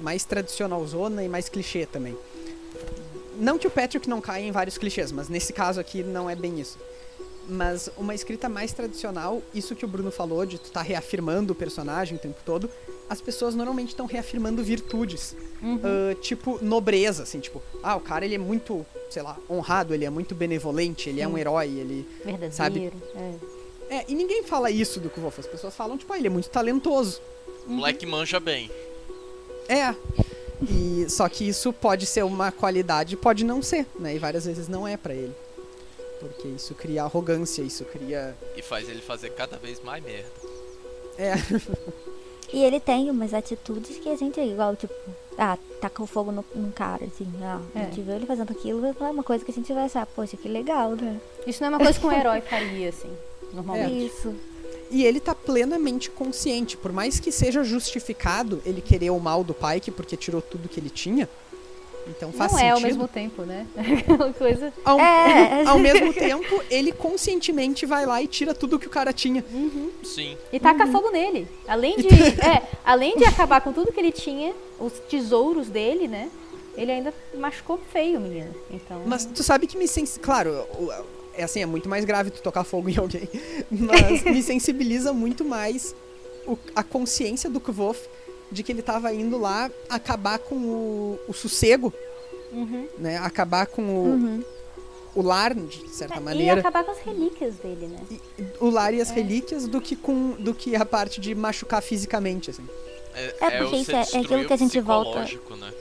mais 0.00 0.24
tradicional 0.24 0.84
zona 0.86 1.24
e 1.24 1.28
mais 1.28 1.48
clichê 1.48 1.86
também. 1.86 2.16
Não 3.38 3.58
que 3.58 3.66
o 3.66 3.70
Patrick 3.70 4.08
não 4.08 4.20
caia 4.20 4.44
em 4.44 4.50
vários 4.50 4.78
clichês, 4.78 5.12
mas 5.12 5.28
nesse 5.28 5.52
caso 5.52 5.80
aqui 5.80 6.02
não 6.02 6.28
é 6.28 6.34
bem 6.34 6.60
isso. 6.60 6.78
Mas 7.48 7.90
uma 7.96 8.14
escrita 8.14 8.48
mais 8.48 8.72
tradicional, 8.72 9.42
isso 9.52 9.74
que 9.74 9.84
o 9.84 9.88
Bruno 9.88 10.12
falou, 10.12 10.46
de 10.46 10.58
tu 10.58 10.70
tá 10.70 10.80
reafirmando 10.80 11.52
o 11.52 11.56
personagem 11.56 12.16
o 12.16 12.20
tempo 12.20 12.40
todo, 12.44 12.70
as 13.10 13.20
pessoas 13.20 13.54
normalmente 13.54 13.88
estão 13.88 14.06
reafirmando 14.06 14.62
virtudes. 14.62 15.34
Ah, 15.62 16.14
tipo, 16.20 16.58
nobreza, 16.62 17.22
assim, 17.22 17.38
tipo, 17.40 17.62
ah, 17.82 17.96
o 17.96 18.00
cara 18.00 18.24
ele 18.24 18.34
é 18.34 18.38
muito, 18.38 18.84
sei 19.10 19.22
lá, 19.22 19.36
honrado, 19.48 19.94
ele 19.94 20.04
é 20.04 20.10
muito 20.10 20.34
benevolente, 20.34 21.08
ele 21.08 21.20
é 21.20 21.28
um 21.28 21.38
herói, 21.38 21.68
ele 21.68 22.08
Verdadeiro. 22.24 22.52
Sabe? 22.52 22.92
É. 23.90 23.96
é, 23.96 24.04
e 24.08 24.14
ninguém 24.14 24.42
fala 24.42 24.70
isso 24.70 24.98
do 24.98 25.08
Kvolf. 25.08 25.38
As 25.38 25.46
pessoas 25.46 25.74
falam, 25.74 25.96
tipo, 25.96 26.12
ah, 26.12 26.18
ele 26.18 26.26
é 26.26 26.30
muito 26.30 26.48
talentoso. 26.48 27.20
O 27.66 27.70
moleque 27.70 28.04
manja 28.06 28.40
bem. 28.40 28.70
É. 29.68 29.94
E, 30.70 31.06
só 31.10 31.28
que 31.28 31.46
isso 31.48 31.72
pode 31.72 32.06
ser 32.06 32.24
uma 32.24 32.52
qualidade, 32.52 33.16
pode 33.16 33.44
não 33.44 33.60
ser, 33.62 33.86
né? 33.98 34.14
E 34.14 34.18
várias 34.18 34.44
vezes 34.44 34.68
não 34.68 34.86
é 34.86 34.96
pra 34.96 35.14
ele. 35.14 35.34
Porque 36.20 36.48
isso 36.48 36.74
cria 36.74 37.02
arrogância, 37.02 37.62
isso 37.62 37.84
cria. 37.84 38.36
E 38.56 38.62
faz 38.62 38.88
ele 38.88 39.00
fazer 39.00 39.30
cada 39.30 39.56
vez 39.56 39.82
mais 39.82 40.02
merda. 40.04 40.30
É. 41.18 41.34
E 42.52 42.62
ele 42.62 42.78
tem 42.78 43.10
umas 43.10 43.32
atitudes 43.34 43.96
que 43.98 44.08
a 44.08 44.16
gente 44.16 44.38
é 44.38 44.46
igual, 44.46 44.76
tipo, 44.76 44.92
ah, 45.38 45.56
taca 45.80 46.02
o 46.02 46.06
fogo 46.06 46.30
no, 46.30 46.44
num 46.54 46.70
cara, 46.70 47.04
assim, 47.06 47.26
ah, 47.42 47.60
a 47.74 47.78
É. 47.80 47.84
gente 47.86 48.02
vê 48.02 48.12
ele 48.12 48.26
fazendo 48.26 48.50
aquilo, 48.52 48.86
é 48.86 48.92
uma 49.10 49.22
coisa 49.22 49.42
que 49.44 49.50
a 49.50 49.54
gente 49.54 49.72
vai 49.72 49.84
achar, 49.84 50.04
poxa, 50.06 50.36
que 50.36 50.48
legal, 50.48 50.90
né? 50.90 51.18
Isso 51.46 51.62
não 51.62 51.68
é 51.68 51.70
uma 51.76 51.78
coisa 51.84 51.98
que 51.98 52.06
um 52.06 52.12
herói 52.12 52.40
faria, 52.42 52.90
assim, 52.90 53.10
É. 53.50 53.54
normalmente. 53.54 54.06
Isso. 54.06 54.34
E 54.92 55.04
ele 55.04 55.18
tá 55.18 55.34
plenamente 55.34 56.10
consciente. 56.10 56.76
Por 56.76 56.92
mais 56.92 57.18
que 57.18 57.32
seja 57.32 57.64
justificado 57.64 58.60
ele 58.64 58.80
querer 58.82 59.10
o 59.10 59.18
mal 59.18 59.42
do 59.42 59.54
Pike 59.54 59.90
porque 59.90 60.16
tirou 60.16 60.42
tudo 60.42 60.68
que 60.68 60.78
ele 60.78 60.90
tinha. 60.90 61.28
Então 62.08 62.32
faz 62.32 62.50
Não 62.52 62.58
sentido. 62.58 62.68
é 62.68 62.74
ao 62.74 62.80
mesmo 62.80 63.08
tempo, 63.08 63.42
né? 63.42 63.64
Aquela 63.78 64.32
coisa. 64.32 64.72
Ao, 64.84 64.98
É. 65.00 65.64
ao 65.70 65.78
mesmo 65.78 66.12
tempo, 66.12 66.62
ele 66.68 66.92
conscientemente 66.92 67.86
vai 67.86 68.04
lá 68.04 68.20
e 68.20 68.26
tira 68.26 68.52
tudo 68.52 68.78
que 68.78 68.86
o 68.88 68.90
cara 68.90 69.12
tinha. 69.12 69.44
Sim. 70.04 70.36
E 70.52 70.58
taca 70.60 70.84
Uhum. 70.84 70.92
fogo 70.92 71.10
nele. 71.10 71.48
Além 71.66 71.96
de, 71.96 72.08
é, 72.44 72.62
além 72.84 73.16
de 73.16 73.24
acabar 73.24 73.60
com 73.60 73.72
tudo 73.72 73.92
que 73.92 74.00
ele 74.00 74.12
tinha, 74.12 74.52
os 74.80 74.92
tesouros 75.08 75.68
dele, 75.68 76.06
né? 76.08 76.28
Ele 76.76 76.90
ainda 76.90 77.14
machucou 77.34 77.78
feio, 77.92 78.20
menina. 78.20 78.50
Então. 78.70 79.02
Mas 79.06 79.24
tu 79.24 79.42
sabe 79.42 79.66
que 79.66 79.76
me 79.78 79.86
sens... 79.86 80.18
Claro, 80.20 80.66
o- 80.78 81.21
é 81.34 81.42
assim, 81.44 81.60
é 81.62 81.66
muito 81.66 81.88
mais 81.88 82.04
grave 82.04 82.30
tu 82.30 82.42
tocar 82.42 82.64
fogo 82.64 82.88
em 82.88 82.96
alguém. 82.98 83.28
Mas 83.70 84.22
me 84.24 84.42
sensibiliza 84.42 85.12
muito 85.12 85.44
mais 85.44 85.94
o- 86.46 86.58
a 86.74 86.82
consciência 86.82 87.48
do 87.50 87.60
Kvof 87.60 88.00
de 88.50 88.62
que 88.62 88.70
ele 88.72 88.82
tava 88.82 89.12
indo 89.14 89.38
lá 89.38 89.70
acabar 89.88 90.38
com 90.38 90.56
o, 90.56 91.18
o 91.28 91.32
sossego, 91.32 91.92
Uhum. 92.52 92.86
né? 92.98 93.16
Acabar 93.16 93.66
com 93.66 93.82
o, 93.82 94.04
Uhum. 94.08 94.44
o 95.14 95.22
lar, 95.22 95.54
de 95.54 95.88
certa 95.88 96.16
É, 96.16 96.18
E 96.18 96.20
maneira. 96.20 96.60
acabar 96.60 96.84
com 96.84 96.90
as 96.90 96.98
relíquias 96.98 97.54
dele, 97.56 97.86
né? 97.86 97.98
E- 98.10 98.44
o 98.60 98.68
lar 98.68 98.92
e 98.92 99.00
as 99.00 99.08
relíquias 99.10 99.66
do 99.66 99.80
que 99.80 99.96
com 99.96 100.32
do 100.32 100.52
que 100.52 100.76
a 100.76 100.84
parte 100.84 101.18
de 101.18 101.34
machucar 101.34 101.80
fisicamente, 101.82 102.50
assim. 102.50 102.66
É, 103.14 103.34
É 103.40 103.50
porque 103.58 103.74
o 103.76 103.78
isso 103.80 103.90
é- 103.92 103.94
é 103.96 104.00
aquilo 104.20 104.44
que 104.46 104.52
a 104.52 104.56
gente 104.56 104.78
volta- 104.80 105.20
Né? 105.20 105.72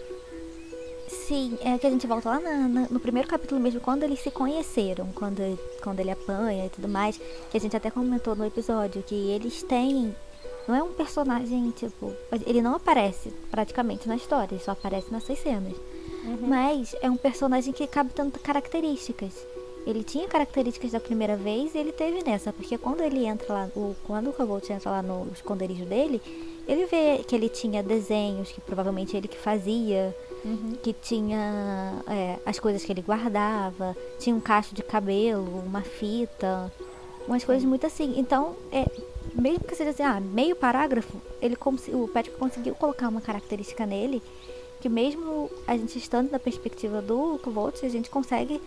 Sim, 1.28 1.58
é 1.64 1.78
que 1.78 1.88
a 1.88 1.90
gente 1.90 2.06
volta 2.08 2.30
lá 2.30 2.40
na- 2.40 2.68
na- 2.68 2.88
no 2.90 3.00
primeiro 3.00 3.28
capítulo 3.28 3.60
mesmo, 3.62 3.80
quando 3.80 4.04
eles 4.04 4.20
se 4.20 4.32
conheceram, 4.32 5.08
quando, 5.14 5.40
quando 5.84 6.00
ele 6.00 6.12
apanha 6.12 6.66
e 6.66 6.70
tudo 6.70 6.88
mais, 6.88 7.20
que 7.50 7.58
a 7.58 7.60
gente 7.60 7.76
até 7.76 7.90
comentou 7.90 8.36
no 8.36 8.46
episódio, 8.46 9.04
que 9.04 9.16
eles 9.32 9.64
têm. 9.64 10.16
Não 10.68 10.76
é 10.76 10.84
um 10.84 10.94
personagem, 10.94 11.72
tipo. 11.72 12.12
Ele 12.46 12.62
não 12.62 12.76
aparece 12.76 13.30
praticamente 13.50 14.08
na 14.08 14.16
história, 14.16 14.54
ele 14.56 14.64
só 14.64 14.72
aparece 14.72 15.12
nessas 15.12 15.40
cenas. 15.40 15.74
Mas 16.42 16.96
é 17.02 17.10
um 17.10 17.18
personagem 17.18 17.74
que 17.74 17.88
cabe 17.88 18.12
tanto 18.14 18.40
características. 18.40 19.34
Ele 19.88 20.04
tinha 20.04 20.28
características 20.28 20.92
da 20.92 21.00
primeira 21.00 21.36
vez 21.36 21.74
e 21.74 21.78
ele 21.80 21.92
teve 21.92 22.24
nessa, 22.24 22.54
porque 22.54 22.78
quando 22.78 23.02
ele 23.02 23.26
entra 23.26 23.52
lá, 23.52 23.70
o, 23.76 23.96
quando 24.06 24.30
o 24.30 24.34
Cavolt 24.34 24.70
entra 24.70 24.92
lá 24.92 25.02
no 25.02 25.28
esconderijo 25.34 25.86
dele, 25.86 26.22
ele 26.68 26.86
vê 26.86 27.24
que 27.28 27.34
ele 27.36 27.50
tinha 27.50 27.82
desenhos, 27.82 28.52
que 28.52 28.62
provavelmente 28.62 29.18
ele 29.18 29.28
que 29.28 29.38
fazia, 29.40 30.16
que 30.82 30.94
tinha 30.94 31.94
é, 32.08 32.40
as 32.46 32.60
coisas 32.60 32.84
que 32.84 32.92
ele 32.92 33.02
guardava, 33.02 33.96
tinha 34.20 34.36
um 34.36 34.40
cacho 34.40 34.74
de 34.74 34.82
cabelo, 34.84 35.64
uma 35.66 35.82
fita, 35.82 36.72
umas 37.28 37.44
coisas 37.44 37.64
muito 37.64 37.86
assim. 37.86 38.16
Então, 38.18 38.56
é, 38.72 38.86
mesmo 39.36 39.64
que 39.66 39.76
seja 39.76 39.92
assim, 39.92 40.04
ah, 40.04 40.20
meio 40.20 40.56
parágrafo, 40.56 41.16
ele 41.42 41.56
o 41.94 42.08
Patrick 42.08 42.38
conseguiu 42.38 42.74
colocar 42.76 43.08
uma 43.10 43.22
característica 43.22 43.86
nele 43.86 44.22
que 44.80 44.90
mesmo 44.90 45.50
a 45.68 45.78
gente 45.78 45.96
estando 46.00 46.32
na 46.32 46.40
perspectiva 46.40 47.04
do 47.04 47.40
Kvolt, 47.44 47.84
a 47.84 47.90
gente 47.90 48.10
consegue, 48.10 48.60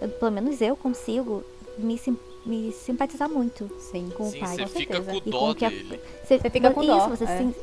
eu- 0.00 0.08
pelo 0.08 0.30
menos 0.30 0.60
eu 0.60 0.76
consigo, 0.76 1.42
me, 1.76 1.98
sim- 1.98 2.16
me 2.46 2.70
simpatizar 2.70 3.28
muito 3.28 3.68
Sim. 3.80 4.10
com 4.14 4.30
Sim, 4.30 4.36
o 4.36 4.40
pai. 4.40 4.54
você 4.56 4.62
com 4.62 4.68
fica 4.68 4.94
certeza. 5.02 5.20
com 5.20 5.28
E 5.28 5.32
com 5.32 5.54
que 5.56 5.64
a- 5.64 5.68
dele. 5.70 6.00
Você, 6.24 6.38
Você 6.38 6.50
fica 6.50 6.70
com 6.70 6.82
isso, 6.84 6.92
dó, 6.92 7.08
Você, 7.08 7.24
é. 7.24 7.36
se, 7.38 7.54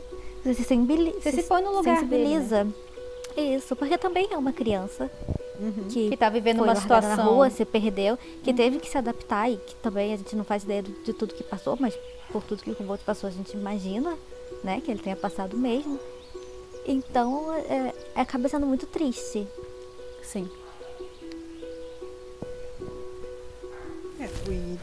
você 0.44 0.64
se, 0.66 0.66
Você 1.24 1.32
se 1.32 1.44
põe 1.44 1.62
no 1.64 1.72
lugar 1.78 2.04
dele, 2.04 2.24
né? 2.66 2.68
Isso, 3.38 3.76
porque 3.76 3.98
também 3.98 4.28
é 4.32 4.38
uma 4.38 4.52
criança 4.52 5.12
que, 5.92 6.10
Que 6.10 6.18
tá 6.18 6.30
vivendo 6.30 6.58
foi 6.58 6.68
uma 6.68 6.76
situação. 6.76 7.16
na 7.16 7.24
rua, 7.24 7.50
se 7.50 7.64
perdeu, 7.66 8.18
que 8.44 8.54
teve 8.54 8.80
que 8.80 8.90
se 8.90 8.98
adaptar 8.98 9.50
e 9.50 9.58
que 9.58 9.76
também 9.76 10.14
a 10.14 10.18
gente 10.18 10.36
não 10.36 10.44
faz 10.44 10.64
ideia 10.64 10.84
de 10.84 11.14
tudo 11.14 11.34
que 11.34 11.44
passou, 11.44 11.78
mas 11.80 11.98
por 12.32 12.44
tudo 12.44 12.64
que 12.64 12.72
o 12.72 12.76
Kvolt 12.76 13.02
passou 13.02 13.28
a 13.28 13.32
gente 13.32 13.54
imagina, 13.56 14.18
né, 14.64 14.82
que 14.84 14.92
ele 14.92 15.02
tenha 15.02 15.16
passado 15.16 15.56
mesmo. 15.58 16.00
Então, 16.86 17.54
é, 17.54 17.94
é, 18.16 18.22
acaba 18.22 18.48
sendo 18.48 18.66
muito 18.66 18.86
triste. 18.88 19.48
Sim. 20.24 20.50
E... 24.50 24.78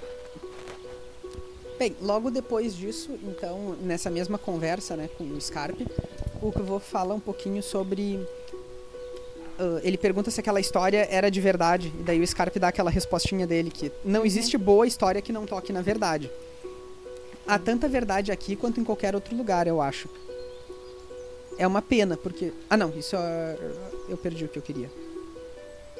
Bem, 1.78 1.96
logo 2.00 2.30
depois 2.30 2.76
disso, 2.76 3.18
então, 3.24 3.76
nessa 3.80 4.10
mesma 4.10 4.38
conversa 4.38 4.96
né, 4.96 5.08
com 5.18 5.24
o 5.24 5.40
Scarpe, 5.40 5.86
o 6.40 6.52
que 6.52 6.60
eu 6.60 6.64
vou 6.64 6.78
falar 6.78 7.14
um 7.14 7.20
pouquinho 7.20 7.62
sobre. 7.62 8.20
Uh, 9.58 9.80
ele 9.84 9.96
pergunta 9.96 10.30
se 10.30 10.40
aquela 10.40 10.60
história 10.60 11.06
era 11.10 11.30
de 11.30 11.40
verdade, 11.40 11.92
e 12.00 12.02
daí 12.02 12.20
o 12.20 12.26
Scarpe 12.26 12.58
dá 12.58 12.68
aquela 12.68 12.90
respostinha 12.90 13.46
dele 13.46 13.70
que 13.70 13.92
não 14.04 14.26
existe 14.26 14.58
boa 14.58 14.86
história 14.86 15.22
que 15.22 15.32
não 15.32 15.46
toque 15.46 15.72
na 15.72 15.80
verdade. 15.80 16.30
Há 17.46 17.58
tanta 17.58 17.88
verdade 17.88 18.32
aqui 18.32 18.56
quanto 18.56 18.80
em 18.80 18.84
qualquer 18.84 19.14
outro 19.14 19.36
lugar, 19.36 19.66
eu 19.66 19.80
acho. 19.80 20.08
É 21.56 21.66
uma 21.66 21.82
pena, 21.82 22.16
porque. 22.16 22.52
Ah, 22.68 22.76
não, 22.76 22.90
isso 22.96 23.14
é... 23.16 23.56
eu 24.08 24.16
perdi 24.16 24.44
o 24.44 24.48
que 24.48 24.58
eu 24.58 24.62
queria. 24.62 24.90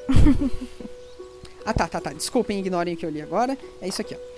ah, 1.65 1.73
tá, 1.73 1.87
tá, 1.87 2.01
tá. 2.01 2.11
Desculpem, 2.11 2.59
ignorem 2.59 2.95
o 2.95 2.97
que 2.97 3.05
eu 3.05 3.09
li 3.09 3.21
agora. 3.21 3.57
É 3.81 3.87
isso 3.87 4.01
aqui, 4.01 4.15
ó. 4.15 4.35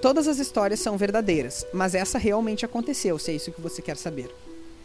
Todas 0.00 0.28
as 0.28 0.38
histórias 0.38 0.80
são 0.80 0.96
verdadeiras, 0.96 1.66
mas 1.74 1.94
essa 1.94 2.18
realmente 2.18 2.64
aconteceu, 2.64 3.18
se 3.18 3.32
é 3.32 3.34
isso 3.34 3.52
que 3.52 3.60
você 3.60 3.82
quer 3.82 3.96
saber. 3.96 4.30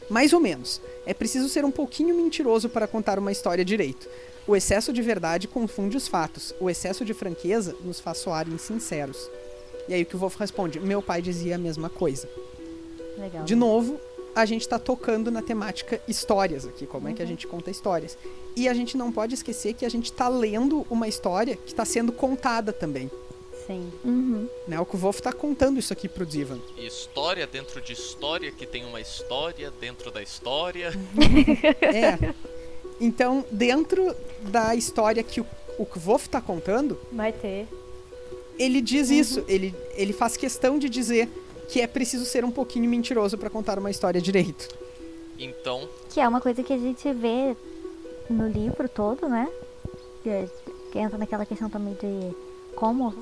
Mais 0.10 0.34
ou 0.34 0.40
menos. 0.40 0.82
É 1.06 1.14
preciso 1.14 1.50
ser 1.50 1.66
um 1.66 1.72
pouquinho 1.72 2.16
mentiroso 2.16 2.70
para 2.70 2.88
contar 2.88 3.18
uma 3.20 3.32
história 3.32 3.66
direito. 3.66 4.08
O 4.48 4.56
excesso 4.56 4.94
de 4.94 5.02
verdade 5.02 5.48
confunde 5.48 5.98
os 5.98 6.08
fatos. 6.08 6.54
O 6.60 6.70
excesso 6.70 7.04
de 7.04 7.14
franqueza 7.14 7.76
nos 7.84 8.00
faz 8.00 8.20
soar 8.20 8.48
insinceros. 8.48 9.30
E 9.88 9.94
aí 9.94 10.04
o 10.04 10.06
que 10.06 10.16
o 10.16 10.20
Wolf 10.20 10.40
responde? 10.40 10.80
Meu 10.80 11.02
pai 11.02 11.22
dizia 11.22 11.56
a 11.56 11.58
mesma 11.58 11.90
coisa. 11.90 12.30
Legal. 13.18 13.44
De 13.44 13.56
novo, 13.56 14.00
a 14.36 14.46
gente 14.46 14.62
está 14.62 14.78
tocando 14.78 15.32
na 15.32 15.42
temática 15.42 16.00
histórias 16.08 16.66
aqui, 16.66 16.86
como 16.86 17.08
uhum. 17.08 17.14
é 17.14 17.16
que 17.16 17.24
a 17.24 17.26
gente 17.26 17.48
conta 17.48 17.72
histórias. 17.72 18.18
E 18.56 18.68
a 18.68 18.74
gente 18.74 18.98
não 18.98 19.12
pode 19.12 19.34
esquecer 19.34 19.74
que 19.74 19.86
a 19.86 19.90
gente 19.90 20.12
está 20.12 20.28
lendo 20.28 20.86
uma 20.90 21.08
história 21.08 21.56
que 21.56 21.72
está 21.72 21.86
sendo 21.86 22.12
contada 22.12 22.74
também. 22.74 23.10
Sim. 23.66 23.92
Uhum. 24.04 24.48
Né, 24.68 24.80
o 24.80 24.86
que 24.86 24.96
o 24.96 25.00
Wolf 25.00 25.18
está 25.18 25.34
contando 25.34 25.80
isso 25.80 25.92
aqui 25.92 26.08
pro 26.08 26.26
Divan. 26.26 26.60
História 26.78 27.48
dentro 27.48 27.82
de 27.82 27.94
história 27.94 28.52
que 28.52 28.66
tem 28.66 28.86
uma 28.86 29.02
história 29.02 29.72
dentro 29.80 30.12
da 30.12 30.22
história. 30.22 30.92
é. 31.82 32.34
Então, 33.02 33.44
dentro 33.52 34.16
da 34.42 34.76
história 34.76 35.24
que 35.24 35.42
o, 35.42 35.46
o 35.78 36.16
está 36.16 36.40
contando. 36.40 36.98
Vai 37.12 37.34
ter. 37.34 37.68
Ele 38.58 38.82
diz 38.82 39.10
uhum. 39.10 39.16
isso. 39.16 39.46
Ele, 39.48 39.74
ele 39.96 40.14
faz 40.14 40.38
questão 40.38 40.78
de 40.78 40.88
dizer 40.88 41.28
que 41.68 41.82
é 41.82 41.88
preciso 41.88 42.26
ser 42.26 42.46
um 42.46 42.52
pouquinho 42.52 42.90
mentiroso 42.90 43.38
para 43.38 43.50
contar 43.50 43.80
uma 43.80 43.90
história 43.90 44.22
direito. 44.22 44.70
Então. 45.40 45.90
Que 46.10 46.20
é 46.20 46.28
uma 46.28 46.40
coisa 46.40 46.64
que 46.64 46.72
a 46.72 46.78
gente 46.78 47.12
vê 47.12 47.56
no 48.30 48.48
livro 48.48 48.88
todo, 48.88 49.28
né? 49.28 49.50
Que, 50.24 50.30
é, 50.30 50.50
que 50.92 51.00
entra 51.00 51.18
naquela 51.18 51.46
questão 51.46 51.70
também 51.70 51.94
de 51.96 52.45
como 52.76 53.14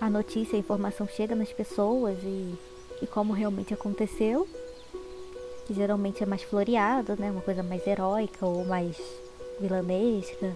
a 0.00 0.10
notícia, 0.10 0.56
a 0.56 0.58
informação 0.58 1.06
chega 1.06 1.34
nas 1.34 1.52
pessoas 1.52 2.18
e, 2.22 2.54
e 3.02 3.06
como 3.06 3.32
realmente 3.32 3.74
aconteceu. 3.74 4.48
Que 5.66 5.74
geralmente 5.74 6.22
é 6.22 6.26
mais 6.26 6.42
floreado, 6.42 7.16
né? 7.18 7.30
Uma 7.30 7.42
coisa 7.42 7.62
mais 7.62 7.86
heróica 7.86 8.44
ou 8.44 8.64
mais 8.64 8.96
vilanesca. 9.60 10.52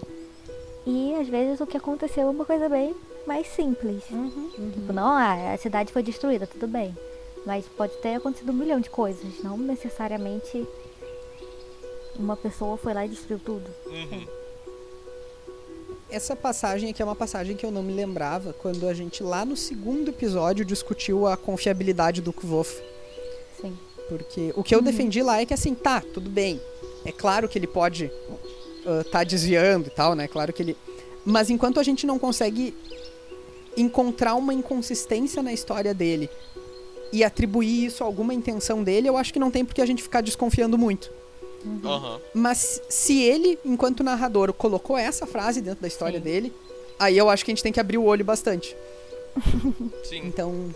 E 0.85 1.15
às 1.15 1.27
vezes 1.27 1.61
o 1.61 1.67
que 1.67 1.77
aconteceu 1.77 2.27
é 2.27 2.29
uma 2.29 2.45
coisa 2.45 2.67
bem 2.67 2.95
mais 3.25 3.47
simples. 3.47 4.03
Uhum, 4.11 4.51
uhum. 4.57 4.71
Tipo, 4.71 4.93
não, 4.93 5.07
ah, 5.07 5.53
a 5.53 5.57
cidade 5.57 5.91
foi 5.91 6.03
destruída, 6.03 6.45
tudo 6.45 6.67
bem. 6.67 6.95
Mas 7.45 7.65
pode 7.67 7.95
ter 7.97 8.15
acontecido 8.15 8.51
um 8.51 8.55
milhão 8.55 8.79
de 8.79 8.89
coisas. 8.89 9.41
Não 9.43 9.57
necessariamente 9.57 10.67
uma 12.17 12.35
pessoa 12.35 12.77
foi 12.77 12.93
lá 12.93 13.05
e 13.05 13.09
destruiu 13.09 13.39
tudo. 13.39 13.69
Uhum 13.85 14.44
essa 16.15 16.33
passagem 16.33 16.91
aqui 16.91 17.01
é 17.01 17.05
uma 17.05 17.15
passagem 17.15 17.57
que 17.57 17.65
eu 17.65 17.71
não 17.71 17.83
me 17.83 17.91
lembrava 17.91 18.53
quando 18.53 18.87
a 18.87 18.93
gente 18.93 19.21
lá 19.21 19.43
no 19.43 19.57
segundo 19.57 20.11
episódio 20.11 20.63
discutiu 20.63 21.27
a 21.27 21.35
confiabilidade 21.35 22.21
do 22.21 22.31
Kvof. 22.31 22.81
Sim. 23.59 23.77
Porque 24.07 24.53
o 24.55 24.63
que 24.63 24.73
eu 24.73 24.79
uhum. 24.79 24.85
defendi 24.85 25.21
lá 25.21 25.41
é 25.41 25.45
que 25.45 25.53
assim, 25.53 25.75
tá, 25.75 25.99
tudo 25.99 26.29
bem. 26.29 26.61
É 27.03 27.11
claro 27.11 27.49
que 27.49 27.59
ele 27.59 27.67
pode 27.67 28.05
uh, 28.05 29.03
tá 29.11 29.25
desviando 29.25 29.87
e 29.87 29.89
tal, 29.89 30.15
né? 30.15 30.25
Claro 30.25 30.53
que 30.53 30.63
ele. 30.63 30.77
Mas 31.25 31.49
enquanto 31.49 31.81
a 31.81 31.83
gente 31.83 32.07
não 32.07 32.17
consegue 32.17 32.73
encontrar 33.75 34.35
uma 34.35 34.53
inconsistência 34.53 35.43
na 35.43 35.51
história 35.51 35.93
dele 35.93 36.29
e 37.11 37.25
atribuir 37.25 37.87
isso 37.87 38.05
a 38.05 38.07
alguma 38.07 38.33
intenção 38.33 38.81
dele, 38.81 39.09
eu 39.09 39.17
acho 39.17 39.33
que 39.33 39.39
não 39.39 39.51
tem 39.51 39.65
por 39.65 39.75
que 39.75 39.81
a 39.81 39.85
gente 39.85 40.01
ficar 40.01 40.21
desconfiando 40.21 40.77
muito. 40.77 41.11
Uhum. 41.65 42.19
Mas 42.33 42.81
se 42.87 43.21
ele, 43.21 43.57
enquanto 43.65 44.03
narrador, 44.03 44.53
colocou 44.53 44.97
essa 44.97 45.25
frase 45.25 45.61
dentro 45.61 45.81
da 45.81 45.87
história 45.87 46.19
Sim. 46.19 46.23
dele, 46.23 46.53
aí 46.99 47.17
eu 47.17 47.29
acho 47.29 47.43
que 47.43 47.51
a 47.51 47.53
gente 47.53 47.63
tem 47.63 47.73
que 47.73 47.79
abrir 47.79 47.97
o 47.97 48.03
olho 48.03 48.23
bastante. 48.23 48.75
Sim. 50.05 50.21
Então, 50.23 50.73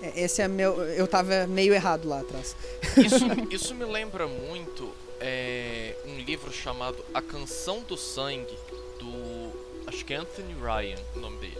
é, 0.00 0.22
esse 0.22 0.40
é 0.40 0.48
meu. 0.48 0.82
Eu 0.82 1.06
tava 1.06 1.46
meio 1.46 1.74
errado 1.74 2.08
lá 2.08 2.20
atrás. 2.20 2.56
Isso, 2.96 3.24
isso 3.50 3.74
me 3.74 3.84
lembra 3.84 4.26
muito 4.26 4.90
é, 5.20 5.96
um 6.06 6.18
livro 6.18 6.52
chamado 6.52 7.04
A 7.12 7.20
Canção 7.20 7.80
do 7.80 7.96
Sangue, 7.96 8.56
do. 8.98 9.50
Acho 9.86 10.04
que 10.04 10.14
é 10.14 10.18
Anthony 10.18 10.54
Ryan, 10.54 10.98
o 11.16 11.20
nome 11.20 11.38
dele. 11.38 11.58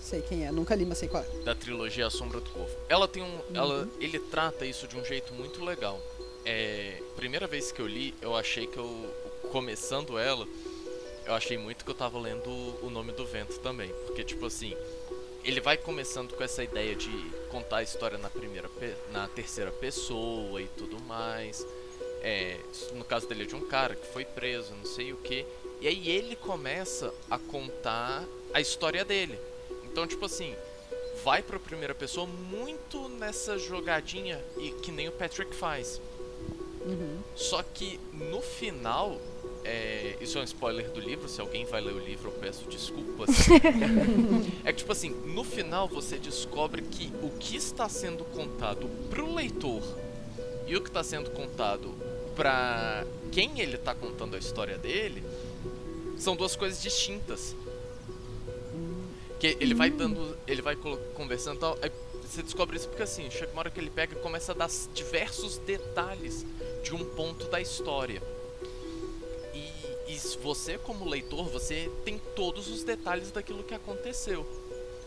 Sei 0.00 0.20
quem 0.20 0.44
é, 0.44 0.52
nunca 0.52 0.74
li, 0.74 0.84
mas 0.84 0.98
sei 0.98 1.08
qual 1.08 1.22
é. 1.22 1.44
Da 1.44 1.54
trilogia 1.54 2.06
A 2.06 2.10
Sombra 2.10 2.38
do 2.38 2.50
Corvo. 2.50 2.76
Ela 2.88 3.08
tem 3.08 3.22
um. 3.22 3.26
Uhum. 3.26 3.42
Ela, 3.54 3.88
ele 3.98 4.18
trata 4.18 4.66
isso 4.66 4.86
de 4.86 4.96
um 4.96 5.04
jeito 5.04 5.32
muito 5.32 5.64
legal 5.64 5.98
é, 6.44 7.02
primeira 7.16 7.46
vez 7.46 7.72
que 7.72 7.80
eu 7.80 7.86
li, 7.86 8.14
eu 8.20 8.36
achei 8.36 8.66
que 8.66 8.78
eu, 8.78 9.14
começando 9.50 10.18
ela, 10.18 10.46
eu 11.26 11.34
achei 11.34 11.56
muito 11.56 11.84
que 11.84 11.90
eu 11.90 11.94
tava 11.94 12.18
lendo 12.18 12.50
O 12.82 12.90
Nome 12.90 13.12
do 13.12 13.24
Vento 13.24 13.58
também. 13.60 13.88
Porque, 14.06 14.22
tipo 14.22 14.44
assim, 14.46 14.76
ele 15.42 15.60
vai 15.60 15.76
começando 15.76 16.34
com 16.34 16.42
essa 16.42 16.62
ideia 16.62 16.94
de 16.94 17.10
contar 17.50 17.78
a 17.78 17.82
história 17.82 18.18
na 18.18 18.28
primeira, 18.28 18.68
na 19.12 19.26
terceira 19.28 19.70
pessoa 19.70 20.60
e 20.60 20.66
tudo 20.76 21.00
mais. 21.00 21.66
É, 22.22 22.58
no 22.94 23.04
caso 23.04 23.28
dele 23.28 23.42
é 23.42 23.46
de 23.46 23.54
um 23.54 23.66
cara 23.66 23.94
que 23.94 24.06
foi 24.06 24.24
preso, 24.24 24.72
não 24.74 24.86
sei 24.86 25.12
o 25.12 25.16
que. 25.16 25.44
E 25.80 25.88
aí 25.88 26.08
ele 26.08 26.36
começa 26.36 27.12
a 27.30 27.38
contar 27.38 28.24
a 28.52 28.60
história 28.60 29.04
dele. 29.04 29.38
Então, 29.84 30.06
tipo 30.06 30.24
assim, 30.24 30.54
vai 31.22 31.42
pra 31.42 31.58
primeira 31.58 31.94
pessoa 31.94 32.26
muito 32.26 33.08
nessa 33.08 33.58
jogadinha 33.58 34.42
e 34.56 34.70
que 34.70 34.90
nem 34.90 35.08
o 35.08 35.12
Patrick 35.12 35.54
faz. 35.54 36.00
Uhum. 36.84 37.18
Só 37.34 37.62
que 37.62 37.98
no 38.12 38.40
final, 38.42 39.18
é, 39.64 40.16
isso 40.20 40.38
é 40.38 40.40
um 40.40 40.44
spoiler 40.44 40.90
do 40.90 41.00
livro, 41.00 41.28
se 41.28 41.40
alguém 41.40 41.64
vai 41.64 41.80
ler 41.80 41.94
o 41.94 41.98
livro 41.98 42.28
eu 42.28 42.32
peço 42.32 42.64
desculpas. 42.68 43.30
é 44.64 44.72
que 44.72 44.78
tipo 44.78 44.92
assim, 44.92 45.10
no 45.10 45.44
final 45.44 45.88
você 45.88 46.18
descobre 46.18 46.82
que 46.82 47.12
o 47.22 47.30
que 47.30 47.56
está 47.56 47.88
sendo 47.88 48.24
contado 48.24 48.88
pro 49.08 49.32
leitor 49.34 49.82
e 50.66 50.76
o 50.76 50.80
que 50.80 50.88
está 50.88 51.02
sendo 51.02 51.30
contado 51.30 51.94
pra 52.36 53.04
quem 53.32 53.60
ele 53.60 53.76
está 53.76 53.94
contando 53.94 54.36
a 54.36 54.38
história 54.38 54.76
dele 54.76 55.22
são 56.18 56.36
duas 56.36 56.56
coisas 56.56 56.82
distintas. 56.82 57.54
Que 59.38 59.56
ele 59.60 59.74
vai 59.74 59.90
dando. 59.90 60.36
Ele 60.46 60.62
vai 60.62 60.76
conversando 61.14 61.56
e 61.56 61.60
tal. 61.60 61.78
Aí 61.82 61.90
você 62.26 62.42
descobre 62.42 62.76
isso 62.76 62.88
porque 62.88 63.02
assim, 63.02 63.30
chega 63.30 63.52
uma 63.52 63.60
hora 63.60 63.70
que 63.70 63.80
ele 63.80 63.90
pega 63.90 64.16
e 64.16 64.20
começa 64.20 64.52
a 64.52 64.54
dar 64.54 64.70
diversos 64.92 65.58
detalhes 65.58 66.44
de 66.82 66.94
um 66.94 67.04
ponto 67.04 67.46
da 67.48 67.60
história. 67.60 68.22
E, 69.52 70.12
e 70.12 70.18
você, 70.42 70.78
como 70.78 71.08
leitor, 71.08 71.48
você 71.48 71.90
tem 72.04 72.18
todos 72.36 72.68
os 72.68 72.82
detalhes 72.82 73.30
daquilo 73.30 73.62
que 73.62 73.74
aconteceu. 73.74 74.46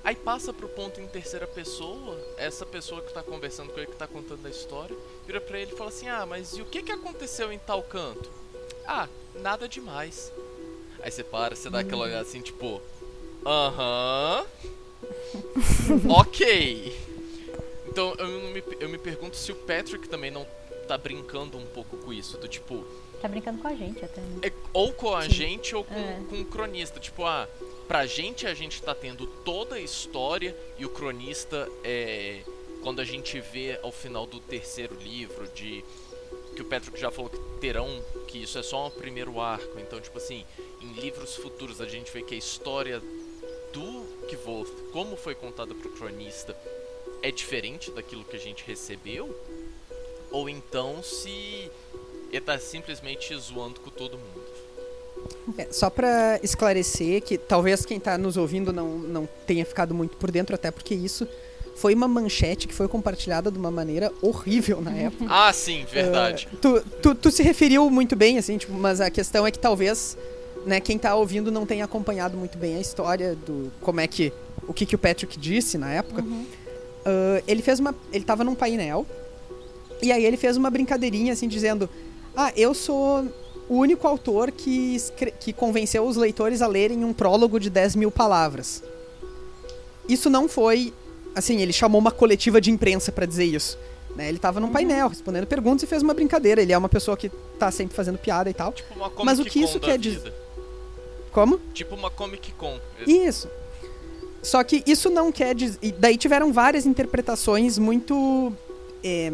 Aí 0.04 0.16
passa 0.16 0.54
pro 0.54 0.70
ponto 0.70 1.02
em 1.02 1.08
terceira 1.08 1.46
pessoa, 1.46 2.18
essa 2.38 2.66
pessoa 2.66 3.02
que 3.02 3.10
está 3.10 3.22
conversando 3.22 3.74
com 3.74 3.78
ele, 3.78 3.88
que 3.88 3.94
está 3.94 4.08
contando 4.08 4.46
a 4.46 4.50
história, 4.50 4.96
vira 5.26 5.42
para 5.42 5.60
ele 5.60 5.74
e 5.74 5.76
fala 5.76 5.90
assim: 5.90 6.08
Ah, 6.08 6.26
mas 6.26 6.54
e 6.54 6.62
o 6.62 6.66
que, 6.66 6.82
que 6.82 6.92
aconteceu 6.92 7.52
em 7.52 7.60
tal 7.60 7.84
canto? 7.84 8.30
Ah, 8.86 9.10
nada 9.36 9.68
demais. 9.68 10.32
Aí 11.02 11.12
você 11.12 11.24
para, 11.24 11.56
você 11.56 11.70
dá 11.70 11.80
aquela 11.80 12.06
olhada 12.06 12.22
assim, 12.22 12.42
tipo, 12.42 12.82
aham. 13.46 14.46
ok. 16.10 17.07
Então 17.98 18.14
eu 18.20 18.28
me, 18.52 18.64
eu 18.80 18.90
me 18.90 18.98
pergunto 19.00 19.36
se 19.36 19.52
o 19.52 19.56
Patrick 19.56 20.08
também 20.08 20.30
não 20.30 20.46
tá 20.88 20.96
brincando 21.00 21.58
um 21.58 21.66
pouco 21.66 21.98
com 21.98 22.14
isso, 22.14 22.38
do 22.38 22.48
tipo. 22.48 22.86
Tá 23.20 23.28
brincando 23.28 23.60
com 23.60 23.68
a 23.68 23.74
gente 23.74 24.06
até, 24.06 24.22
né? 24.22 24.40
É, 24.44 24.54
ou 24.72 24.94
com 24.94 25.16
a 25.16 25.24
Sim. 25.24 25.30
gente 25.32 25.76
ou 25.76 25.84
com, 25.84 25.96
é. 25.96 26.22
com 26.30 26.40
o 26.40 26.46
cronista. 26.46 27.00
Tipo, 27.00 27.26
ah, 27.26 27.50
pra 27.88 28.06
gente 28.06 28.46
a 28.46 28.54
gente 28.54 28.84
tá 28.84 28.94
tendo 28.94 29.26
toda 29.26 29.78
a 29.78 29.80
história 29.80 30.56
e 30.78 30.86
o 30.86 30.90
cronista 30.90 31.68
é. 31.84 32.44
Quando 32.84 33.02
a 33.02 33.04
gente 33.04 33.42
vê 33.42 33.80
ao 33.82 33.92
final 33.92 34.28
do 34.28 34.40
terceiro 34.40 34.96
livro 34.98 35.48
de. 35.56 35.84
Que 36.56 36.62
o 36.62 36.66
Patrick 36.66 37.00
já 37.00 37.10
falou 37.10 37.32
que 37.32 37.40
terão. 37.60 38.00
Que 38.28 38.44
isso 38.44 38.60
é 38.60 38.62
só 38.62 38.86
um 38.86 38.92
primeiro 38.92 39.42
arco. 39.42 39.80
Então, 39.80 40.00
tipo 40.00 40.20
assim, 40.20 40.46
em 40.84 41.02
livros 41.02 41.36
futuros 41.36 41.82
a 41.82 41.88
gente 41.88 42.12
vê 42.12 42.22
que 42.22 42.36
a 42.36 42.38
história 42.38 43.02
do 43.74 44.06
Kvoth, 44.30 44.92
como 44.92 45.18
foi 45.18 45.34
contada 45.34 45.74
pro 45.74 45.90
cronista, 45.90 46.56
é 47.22 47.32
diferente 47.32 47.92
daquilo 47.92 48.24
que 48.24 48.36
a 48.36 48.40
gente 48.40 48.64
recebeu 48.66 49.36
ou 50.32 50.50
então 50.50 51.02
se 51.02 51.72
ele 52.32 52.42
tá 52.42 52.58
simplesmente 52.60 53.36
zoando 53.38 53.80
com 53.80 53.90
todo 53.90 54.18
mundo. 54.18 54.58
É, 55.58 55.68
só 55.72 55.90
pra 55.90 56.40
esclarecer 56.44 57.22
que 57.22 57.38
talvez 57.38 57.86
quem 57.86 58.00
tá 58.00 58.18
nos 58.18 58.38
ouvindo 58.38 58.72
não, 58.72 58.98
não 59.00 59.30
tenha 59.46 59.66
ficado 59.66 59.94
muito 59.94 60.18
por 60.18 60.30
dentro, 60.30 60.54
até 60.54 60.70
porque 60.70 60.94
isso 60.94 61.28
foi 61.76 61.94
uma 61.94 62.08
manchete 62.08 62.68
que 62.68 62.74
foi 62.74 62.88
compartilhada 62.88 63.52
de 63.52 63.58
uma 63.58 63.72
maneira 63.72 64.12
horrível 64.22 64.82
na 64.82 64.92
época. 64.92 65.26
Ah, 65.30 65.54
sim, 65.54 65.86
verdade. 65.86 66.48
Uh, 66.54 66.58
tu, 66.58 66.82
tu, 67.02 67.16
tu 67.16 67.32
se 67.32 67.44
referiu 67.44 67.90
muito 67.90 68.16
bem, 68.16 68.38
assim, 68.38 68.58
tipo, 68.58 68.74
mas 68.74 69.00
a 69.00 69.10
questão 69.10 69.46
é 69.46 69.52
que 69.52 69.60
talvez 69.60 70.18
né, 70.66 70.80
quem 70.80 70.98
tá 70.98 71.16
ouvindo 71.16 71.52
não 71.52 71.66
tenha 71.66 71.86
acompanhado 71.86 72.38
muito 72.38 72.58
bem 72.58 72.76
a 72.76 72.82
história 72.82 73.36
do 73.36 73.72
como 73.82 74.00
é 74.00 74.08
que 74.08 74.34
o 74.68 74.74
que, 74.74 74.86
que 74.86 74.96
o 74.96 74.98
Patrick 74.98 75.40
disse 75.40 75.78
na 75.78 75.94
época. 75.94 76.24
Uh, 77.08 77.42
ele 77.48 77.62
fez 77.62 77.80
uma, 77.80 77.96
ele 78.12 78.26
tava 78.26 78.44
num 78.44 78.54
painel 78.54 79.06
e 80.02 80.12
aí 80.12 80.26
ele 80.26 80.36
fez 80.36 80.58
uma 80.58 80.70
brincadeirinha 80.70 81.32
assim 81.32 81.48
dizendo: 81.48 81.90
"Ah, 82.36 82.52
eu 82.56 82.74
sou 82.74 83.26
o 83.70 83.76
único 83.76 84.06
autor 84.06 84.52
que, 84.52 84.98
que 85.40 85.54
convenceu 85.54 86.06
os 86.06 86.18
leitores 86.18 86.62
a 86.62 86.68
lerem 86.68 87.06
um 87.06 87.14
prólogo 87.14 87.60
de 87.60 87.70
10 87.70 87.96
mil 87.96 88.12
palavras." 88.12 88.84
Isso 90.10 90.30
não 90.30 90.50
foi 90.50 90.94
assim, 91.34 91.62
ele 91.62 91.72
chamou 91.72 92.00
uma 92.00 92.12
coletiva 92.12 92.60
de 92.60 92.72
imprensa 92.72 93.12
pra 93.12 93.26
dizer 93.26 93.46
isso. 93.46 93.78
Né? 94.16 94.28
Ele 94.28 94.40
tava 94.40 94.60
num 94.60 94.72
painel 94.72 95.08
respondendo 95.08 95.46
perguntas 95.46 95.84
e 95.84 95.88
fez 95.88 96.02
uma 96.02 96.14
brincadeira. 96.14 96.62
Ele 96.62 96.74
é 96.74 96.78
uma 96.78 96.90
pessoa 96.90 97.16
que 97.16 97.30
tá 97.60 97.70
sempre 97.70 97.96
fazendo 97.96 98.18
piada 98.18 98.50
e 98.50 98.54
tal. 98.54 98.74
Tipo 98.74 98.96
uma 98.96 99.10
Comic 99.10 99.26
Mas 99.26 99.40
o 99.40 99.46
que 99.46 99.60
isso 99.60 99.80
quer 99.80 100.00
dizer? 100.00 100.34
Como? 101.32 101.60
Tipo 101.74 101.94
uma 101.96 102.10
Comic 102.10 102.52
Con. 102.54 102.80
Isso. 103.06 103.48
Só 104.48 104.64
que 104.64 104.82
isso 104.88 105.10
não 105.10 105.30
quer 105.30 105.54
dizer. 105.54 105.78
E 105.82 105.92
daí 105.92 106.16
tiveram 106.16 106.54
várias 106.54 106.86
interpretações 106.86 107.78
muito. 107.78 108.54
é, 109.04 109.30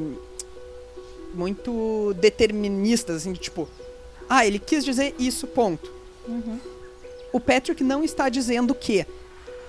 muito 1.36 2.16
deterministas, 2.20 3.18
assim, 3.18 3.32
de 3.32 3.40
tipo. 3.40 3.70
Ah, 4.28 4.46
ele 4.48 4.58
quis 4.58 4.84
dizer 4.84 5.14
isso, 5.20 5.46
ponto. 5.46 5.92
O 7.32 7.40
Patrick 7.40 7.84
não 7.84 8.04
está 8.04 8.28
dizendo 8.28 8.74
que 8.74 9.06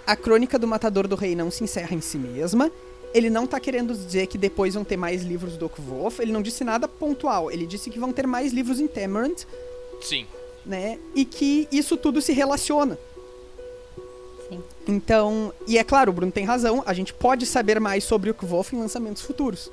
a 0.07 0.17
crônica 0.17 0.59
do 0.59 0.67
Matador 0.67 1.07
do 1.07 1.15
Rei 1.15 1.35
não 1.35 1.51
se 1.51 1.63
encerra 1.63 1.95
em 1.95 2.01
si 2.01 2.17
mesma. 2.17 2.73
Ele 3.13 3.29
não 3.29 3.45
está 3.45 3.61
querendo 3.61 3.95
dizer 3.95 4.27
que 4.27 4.39
depois 4.39 4.73
vão 4.73 4.83
ter 4.83 4.97
mais 4.97 5.23
livros 5.23 5.59
do 5.59 5.69
Kvolf. 5.69 6.21
Ele 6.21 6.33
não 6.33 6.41
disse 6.41 6.65
nada 6.65 6.89
pontual. 6.89 7.51
Ele 7.51 7.67
disse 7.67 7.91
que 7.91 7.99
vão 7.99 8.15
ter 8.15 8.27
mais 8.27 8.51
livros 8.51 8.81
em 8.81 8.87
Temerant, 8.87 9.45
Sim. 10.01 10.27
né? 10.65 10.99
E 11.15 11.27
que 11.27 11.69
isso 11.71 11.99
tudo 11.99 12.23
se 12.23 12.33
relaciona. 12.33 12.99
Sim. 14.57 14.63
Então, 14.87 15.53
e 15.67 15.79
é 15.79 15.85
claro, 15.85 16.11
o 16.11 16.15
Bruno 16.15 16.31
tem 16.33 16.45
razão, 16.45 16.83
a 16.87 16.93
gente 16.93 17.13
pode 17.15 17.47
saber 17.47 17.81
mais 17.81 18.05
sobre 18.05 18.31
o 18.31 18.35
Kvolf 18.35 18.73
em 18.75 18.79
lançamentos 18.79 19.23
futuros. 19.23 19.71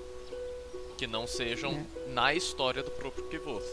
Que 0.97 1.07
não 1.07 1.25
sejam 1.27 1.77
na 2.13 2.33
história 2.33 2.83
do 2.83 2.91
próprio 2.91 3.23
Kvoth. 3.25 3.63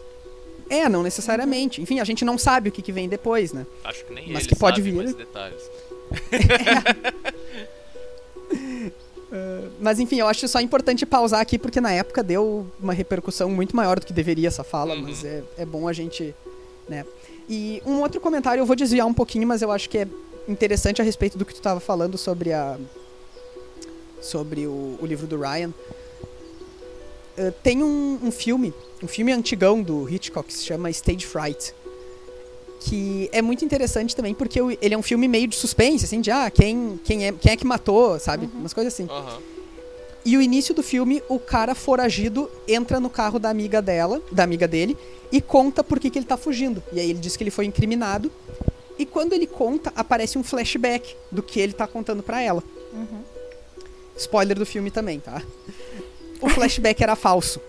É, 0.71 0.89
não 0.89 1.03
necessariamente. 1.03 1.81
Enfim, 1.81 2.01
a 2.01 2.05
gente 2.05 2.25
não 2.25 2.37
sabe 2.37 2.69
o 2.69 2.73
que, 2.73 2.83
que 2.83 2.93
vem 2.93 3.09
depois, 3.09 3.53
né? 3.53 3.67
Acho 3.85 4.05
que 4.05 4.13
nem 4.13 4.29
Mas 4.33 4.43
ele 4.45 4.49
que 4.49 4.57
pode 4.57 4.77
sabe 4.79 4.91
vir. 4.91 4.97
mais 4.97 5.15
detalhes. 5.15 5.63
Mas 9.81 9.99
enfim, 10.01 10.19
eu 10.21 10.27
acho 10.27 10.47
só 10.49 10.61
importante 10.61 11.05
pausar 11.05 11.41
aqui, 11.41 11.59
porque 11.59 11.81
na 11.81 11.93
época 11.93 12.23
deu 12.23 12.67
uma 12.81 12.93
repercussão 12.95 13.51
muito 13.51 13.77
maior 13.77 14.01
do 14.01 14.07
que 14.07 14.13
deveria 14.13 14.49
essa 14.49 14.65
fala, 14.65 14.95
Uhum. 14.95 15.03
mas 15.03 15.23
é, 15.25 15.43
é 15.57 15.65
bom 15.67 15.87
a 15.87 15.93
gente. 15.93 16.35
né? 16.89 17.05
E 17.49 17.83
um 17.87 18.01
outro 18.01 18.21
comentário, 18.21 18.61
eu 18.63 18.67
vou 18.67 18.75
desviar 18.77 19.07
um 19.07 19.13
pouquinho, 19.15 19.47
mas 19.47 19.61
eu 19.63 19.71
acho 19.71 19.89
que 19.91 19.99
é 19.99 20.09
interessante 20.49 21.01
a 21.01 21.05
respeito 21.05 21.37
do 21.37 21.45
que 21.45 21.53
tu 21.53 21.59
estava 21.59 21.79
falando 21.79 22.17
sobre 22.17 22.53
a. 22.53 22.79
sobre 24.21 24.67
o, 24.67 24.99
o 25.01 25.07
livro 25.07 25.27
do 25.27 25.39
Ryan. 25.39 25.73
Uh, 27.37 27.53
tem 27.63 27.83
um, 27.83 28.19
um 28.23 28.31
filme, 28.33 28.75
um 29.03 29.07
filme 29.07 29.31
antigão 29.33 29.81
do 29.83 30.09
Hitchcock, 30.09 30.49
que 30.49 30.55
se 30.55 30.65
chama 30.65 30.91
Stage 30.91 31.27
Fright. 31.27 31.75
Que 32.81 33.29
é 33.33 33.43
muito 33.43 33.65
interessante 33.65 34.15
também, 34.15 34.35
porque 34.35 34.61
ele 34.81 34.95
é 34.95 34.99
um 34.99 35.03
filme 35.03 35.27
meio 35.29 35.49
de 35.49 35.57
suspense, 35.57 36.05
assim, 36.05 36.21
de 36.21 36.31
ah, 36.31 36.51
quem, 36.51 36.99
quem, 37.05 37.27
é, 37.27 37.33
quem 37.33 37.53
é 37.53 37.57
que 37.57 37.67
matou, 37.67 38.19
sabe? 38.19 38.49
Umas 38.55 38.73
coisas 38.73 38.93
assim. 38.93 39.07
Aham. 39.11 39.39
E 40.25 40.37
o 40.37 40.43
início 40.43 40.75
do 40.75 40.83
filme, 40.83 41.23
o 41.29 41.39
cara 41.39 41.75
foragido 41.75 42.51
entra 42.67 43.01
no 43.01 43.09
carro 43.09 43.39
da 43.39 43.49
amiga 43.49 43.81
dela, 43.81 44.21
da 44.31 44.45
amiga 44.45 44.69
dele, 44.69 44.97
e 45.33 45.41
conta 45.41 45.83
por 45.83 45.99
que, 45.99 46.11
que 46.11 46.19
ele 46.19 46.27
tá 46.27 46.37
fugindo. 46.37 46.83
E 46.93 47.01
aí 47.01 47.09
ele 47.11 47.19
diz 47.19 47.37
que 47.37 47.43
ele 47.43 47.51
foi 47.51 47.65
incriminado. 47.65 48.31
E 48.99 49.07
quando 49.07 49.33
ele 49.33 49.47
conta, 49.47 49.93
aparece 49.95 50.37
um 50.39 50.43
flashback 50.43 51.15
do 51.31 51.43
que 51.43 51.61
ele 51.61 51.73
tá 51.73 51.87
contando 51.87 52.23
pra 52.23 52.41
ela. 52.43 52.63
Spoiler 54.17 54.59
do 54.59 54.67
filme 54.67 54.91
também, 54.91 55.21
tá? 55.21 55.41
O 56.41 56.49
flashback 56.49 57.03
era 57.03 57.15
falso. 57.15 57.61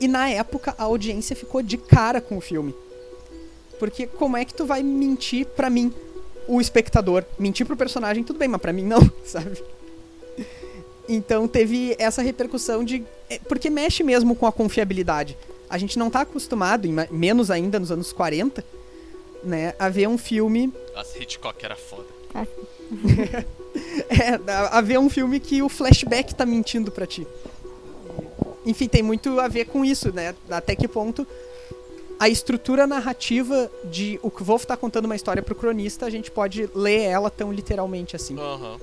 E 0.00 0.08
na 0.08 0.28
época 0.28 0.74
a 0.76 0.82
audiência 0.84 1.36
ficou 1.36 1.62
de 1.62 1.76
cara 1.76 2.20
com 2.20 2.36
o 2.36 2.40
filme. 2.40 2.74
Porque 3.78 4.06
como 4.06 4.36
é 4.36 4.44
que 4.44 4.54
tu 4.54 4.64
vai 4.66 4.82
mentir 4.82 5.46
pra 5.46 5.70
mim, 5.70 5.92
o 6.48 6.60
espectador? 6.60 7.24
Mentir 7.38 7.64
pro 7.66 7.76
personagem, 7.76 8.24
tudo 8.24 8.38
bem, 8.38 8.48
mas 8.48 8.60
pra 8.60 8.72
mim 8.72 8.84
não, 8.84 9.00
sabe? 9.24 9.62
Então 11.08 11.46
teve 11.48 11.94
essa 11.98 12.22
repercussão 12.22 12.82
de. 12.84 13.04
é, 13.28 13.38
Porque 13.40 13.68
mexe 13.70 14.02
mesmo 14.02 14.34
com 14.34 14.46
a 14.46 14.52
confiabilidade. 14.52 15.36
A 15.68 15.78
gente 15.78 15.98
não 15.98 16.10
tá 16.10 16.20
acostumado, 16.20 16.88
ma- 16.88 17.08
menos 17.10 17.50
ainda 17.50 17.78
nos 17.80 17.90
anos 17.90 18.12
40, 18.12 18.64
né, 19.42 19.74
a 19.78 19.88
ver 19.88 20.08
um 20.08 20.18
filme. 20.18 20.72
As 20.94 21.14
Hitchcock 21.16 21.64
era 21.64 21.76
foda. 21.76 22.08
É, 24.10 24.52
a, 24.70 24.82
ver 24.82 24.98
um 24.98 25.08
filme 25.08 25.40
que 25.40 25.62
o 25.62 25.68
flashback 25.68 26.34
tá 26.34 26.44
mentindo 26.44 26.92
pra 26.92 27.06
ti. 27.06 27.26
Enfim, 28.66 28.86
tem 28.86 29.02
muito 29.02 29.40
a 29.40 29.48
ver 29.48 29.64
com 29.64 29.82
isso, 29.82 30.12
né? 30.12 30.34
Até 30.50 30.76
que 30.76 30.86
ponto 30.86 31.26
a 32.22 32.28
estrutura 32.28 32.86
narrativa 32.86 33.70
de 33.84 34.20
o 34.22 34.30
que 34.30 34.44
Wolf 34.44 34.64
tá 34.64 34.76
contando 34.76 35.06
uma 35.06 35.16
história 35.16 35.42
pro 35.42 35.54
cronista, 35.54 36.06
a 36.06 36.10
gente 36.10 36.30
pode 36.30 36.68
ler 36.74 37.00
ela 37.00 37.30
tão 37.30 37.52
literalmente 37.52 38.14
assim. 38.14 38.38
Aham. 38.38 38.78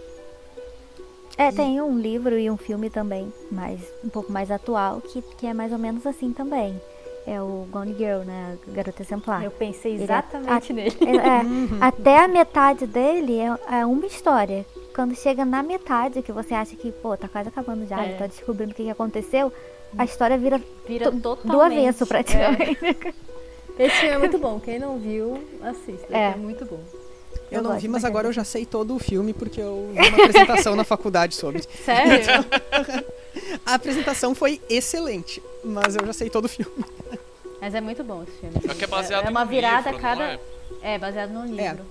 É, 1.38 1.50
tem 1.50 1.80
um 1.80 1.98
livro 1.98 2.38
e 2.38 2.52
um 2.52 2.58
filme 2.58 2.90
também, 2.90 3.32
mais, 3.50 3.80
um 4.04 4.10
pouco 4.10 4.30
mais 4.30 4.52
atual, 4.52 5.00
que, 5.00 5.22
que 5.38 5.48
é 5.48 5.54
mais 5.54 5.72
ou 5.72 5.78
menos 5.78 6.06
assim 6.06 6.34
também. 6.34 6.82
É 7.28 7.42
o 7.42 7.68
Gone 7.72 7.94
Girl, 7.94 8.20
né? 8.26 8.58
a 8.68 8.72
Garota 8.72 9.02
Exemplar. 9.04 9.44
Eu 9.44 9.52
pensei 9.52 9.94
Ele 9.94 10.02
é- 10.02 10.04
exatamente 10.06 10.74
nele. 10.74 10.96
É, 11.02 11.16
é, 11.16 11.42
até 11.86 12.18
a 12.24 12.28
metade 12.28 12.88
dele 12.88 13.38
é, 13.40 13.80
é 13.80 13.86
uma 13.86 14.06
história. 14.06 14.66
Quando 14.96 15.16
chega 15.16 15.46
na 15.46 15.62
metade, 15.62 16.22
que 16.22 16.32
você 16.32 16.54
acha 16.54 16.76
que, 16.76 16.92
pô, 16.92 17.16
tá 17.16 17.28
quase 17.28 17.50
acabando 17.50 17.88
já, 17.88 18.02
É. 18.04 18.10
ele 18.10 18.18
tá 18.18 18.28
descobrindo 18.28 18.72
o 18.72 18.76
que, 18.76 18.84
que 18.84 18.90
aconteceu, 18.90 19.52
a 19.98 20.04
história 20.06 20.38
vira 20.38 20.60
Vira 20.88 21.12
to- 21.12 21.20
totalmente. 21.20 21.52
do 21.52 21.62
avesso, 21.62 22.06
praticamente. 22.08 22.78
É. 22.86 23.84
Esse 23.86 23.96
filme 23.98 24.16
é 24.16 24.20
muito 24.20 24.38
bom. 24.38 24.60
Quem 24.60 24.78
não 24.80 24.98
viu, 24.98 25.40
assista. 25.62 26.08
É. 26.16 26.32
É, 26.32 26.36
muito 26.36 26.66
bom. 26.66 26.80
Eu, 27.52 27.58
Eu 27.58 27.64
não 27.64 27.80
vi, 27.80 27.88
mas 27.88 28.06
agora 28.06 28.28
eu 28.28 28.34
já 28.34 28.44
sei 28.44 28.66
todo 28.66 28.96
o 28.96 29.00
filme 29.00 29.34
porque 29.34 29.60
eu 29.60 29.90
vi 29.94 30.08
uma 30.08 30.24
apresentação 30.24 30.76
na 30.76 30.84
faculdade 30.84 31.36
sobre. 31.36 31.64
Sério? 31.84 32.46
A 33.66 33.76
apresentação 33.76 34.36
foi 34.36 34.60
excelente, 34.70 35.42
mas 35.64 35.96
eu 35.96 36.06
já 36.06 36.14
sei 36.14 36.30
todo 36.30 36.46
o 36.46 36.50
filme. 36.50 36.72
Mas 37.62 37.74
é 37.76 37.82
muito 37.82 38.04
bom 38.04 38.24
esse 38.24 38.32
filme. 38.34 38.56
É 38.70 38.74
que 38.74 38.84
é 38.84 38.88
baseado 38.88 39.28
é 39.28 39.30
uma 39.30 39.42
em 39.42 39.46
um 39.46 39.48
virada 39.48 39.92
livro, 39.92 39.98
a 39.98 40.02
cada. 40.10 40.24
é? 40.24 40.40
É, 40.82 40.98
baseado 41.00 41.30
num 41.32 41.46
livro. 41.46 41.86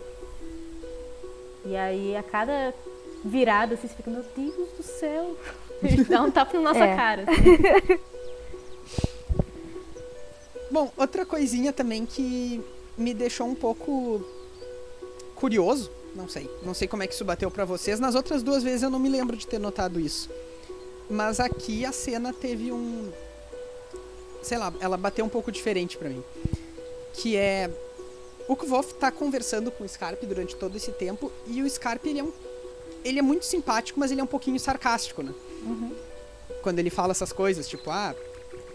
E 1.65 1.77
aí, 1.77 2.17
a 2.17 2.23
cada 2.23 2.73
virada, 3.25 3.75
assim, 3.75 3.89
você 3.89 3.95
fica, 3.95 4.11
meu 4.11 4.25
Deus 4.37 4.69
do 4.77 4.83
céu. 4.83 5.37
Dá 6.09 6.23
um 6.23 6.31
tapa 6.31 6.57
na 6.59 6.73
nossa 6.73 6.85
É. 6.85 6.97
cara. 6.97 7.25
assim. 7.29 7.99
Bom, 10.71 10.91
outra 10.97 11.25
coisinha 11.25 11.73
também 11.73 12.05
que 12.05 12.61
me 12.97 13.15
deixou 13.15 13.47
um 13.47 13.55
pouco 13.55 14.23
curioso, 15.39 15.91
não 16.15 16.29
sei, 16.29 16.51
não 16.63 16.75
sei 16.75 16.89
como 16.89 17.03
é 17.03 17.07
que 17.07 17.15
isso 17.15 17.25
bateu 17.25 17.51
pra 17.51 17.65
vocês. 17.65 18.01
Nas 18.01 18.15
outras 18.15 18.43
duas 18.43 18.63
vezes 18.63 18.83
eu 18.83 18.91
não 18.91 18.99
me 18.99 19.09
lembro 19.09 19.37
de 19.37 19.47
ter 19.47 19.59
notado 19.59 20.01
isso. 20.01 20.29
Mas 21.09 21.41
aqui 21.41 21.85
a 21.85 21.93
cena 21.93 22.33
teve 22.33 22.73
um 22.73 23.11
sei 24.43 24.59
lá, 24.59 24.73
ela 24.81 24.97
bateu 24.97 25.25
um 25.25 25.29
pouco 25.29 25.51
diferente 25.53 25.97
pra 25.97 26.09
mim. 26.09 26.23
Que 27.15 27.37
é 27.37 27.71
o 28.49 28.57
Kvolf 28.57 28.95
tá 28.95 29.11
conversando 29.11 29.71
com 29.71 29.85
o 29.85 29.89
Scarpe 29.89 30.25
durante 30.27 30.57
todo 30.57 30.77
esse 30.77 30.91
tempo 30.93 31.31
e 31.47 31.63
o 31.63 31.69
Scarpe 31.69 32.09
ele 32.09 32.21
é 32.21 32.25
um 32.25 32.33
ele 33.05 33.19
é 33.21 33.23
muito 33.23 33.47
simpático, 33.47 34.01
mas 34.01 34.11
ele 34.11 34.21
é 34.21 34.25
um 34.25 34.29
pouquinho 34.29 34.59
sarcástico, 34.59 35.23
né? 35.23 35.33
Quando 36.63 36.81
ele 36.81 36.91
fala 36.91 37.13
essas 37.13 37.33
coisas, 37.33 37.69
tipo, 37.69 37.91
ah, 37.91 38.15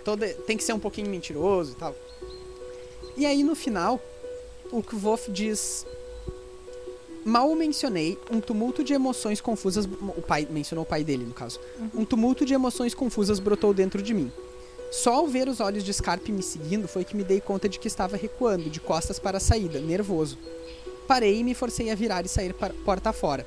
toda, 0.04 0.28
tem 0.48 0.56
que 0.56 0.64
ser 0.64 0.72
um 0.74 0.80
pouquinho 0.80 1.10
mentiroso 1.10 1.74
e 1.74 1.76
tal. 1.76 1.96
E 3.18 3.26
aí 3.26 3.44
no 3.44 3.54
final, 3.54 4.00
o 4.72 4.82
Kvof 4.82 5.30
diz: 5.30 5.86
Mal 7.26 7.54
mencionei 7.56 8.18
um 8.32 8.42
tumulto 8.42 8.84
de 8.84 8.94
emoções 8.94 9.40
confusas. 9.40 9.86
O 9.86 10.22
pai 10.22 10.48
mencionou 10.50 10.84
o 10.84 10.88
pai 10.88 11.04
dele, 11.04 11.24
no 11.26 11.34
caso. 11.34 11.60
Um 11.94 12.04
tumulto 12.04 12.46
de 12.46 12.54
emoções 12.54 12.94
confusas 12.94 13.40
brotou 13.40 13.74
dentro 13.74 14.02
de 14.02 14.14
mim. 14.14 14.32
Só 14.92 15.14
ao 15.16 15.28
ver 15.28 15.48
os 15.48 15.60
olhos 15.60 15.84
de 15.84 15.94
Scarpe 15.94 16.32
me 16.32 16.44
seguindo 16.44 16.88
foi 16.88 17.04
que 17.04 17.16
me 17.16 17.24
dei 17.24 17.40
conta 17.42 17.68
de 17.68 17.80
que 17.80 17.88
estava 17.88 18.16
recuando, 18.18 18.70
de 18.70 18.80
costas 18.80 19.18
para 19.20 19.38
a 19.38 19.40
saída, 19.42 19.80
nervoso. 19.80 20.38
Parei 21.08 21.40
e 21.40 21.44
me 21.44 21.54
forcei 21.56 21.90
a 21.90 21.96
virar 21.96 22.26
e 22.26 22.30
sair 22.30 22.54
para 22.54 22.74
porta 22.86 23.12
fora. 23.12 23.46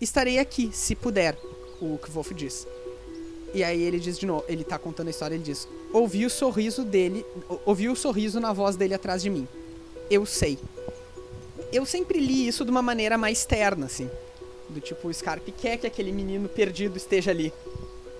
Estarei 0.00 0.38
aqui, 0.38 0.70
se 0.72 0.94
puder, 0.94 1.38
o 1.80 1.98
Kvof 1.98 2.32
diz. 2.34 2.66
E 3.54 3.62
aí 3.62 3.82
ele 3.82 3.98
diz 3.98 4.18
de 4.18 4.26
novo, 4.26 4.44
ele 4.48 4.64
tá 4.64 4.78
contando 4.78 5.08
a 5.08 5.10
história, 5.10 5.34
ele 5.34 5.44
diz: 5.44 5.68
"Ouvi 5.92 6.24
o 6.24 6.30
sorriso 6.30 6.84
dele, 6.84 7.24
ou- 7.48 7.60
ouvi 7.66 7.88
o 7.88 7.96
sorriso 7.96 8.40
na 8.40 8.52
voz 8.52 8.76
dele 8.76 8.94
atrás 8.94 9.22
de 9.22 9.28
mim. 9.30 9.46
Eu 10.10 10.24
sei." 10.24 10.58
Eu 11.72 11.86
sempre 11.86 12.18
li 12.18 12.48
isso 12.48 12.64
de 12.64 12.70
uma 12.70 12.82
maneira 12.82 13.16
mais 13.16 13.44
terna, 13.44 13.86
assim. 13.86 14.10
Do 14.68 14.80
tipo, 14.80 15.08
o 15.08 15.14
Scarpe 15.14 15.52
quer 15.52 15.76
que 15.76 15.86
aquele 15.86 16.12
menino 16.12 16.48
perdido 16.48 16.96
esteja 16.96 17.30
ali. 17.30 17.52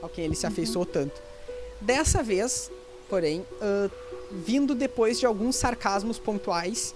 Ao 0.00 0.08
quem 0.08 0.24
ele 0.24 0.34
se 0.34 0.46
afeiçoou 0.46 0.86
tanto. 0.86 1.20
Dessa 1.80 2.22
vez, 2.22 2.70
porém, 3.08 3.44
ah, 3.60 3.90
vindo 4.30 4.74
depois 4.74 5.18
de 5.18 5.26
alguns 5.26 5.56
sarcasmos 5.56 6.18
pontuais, 6.18 6.94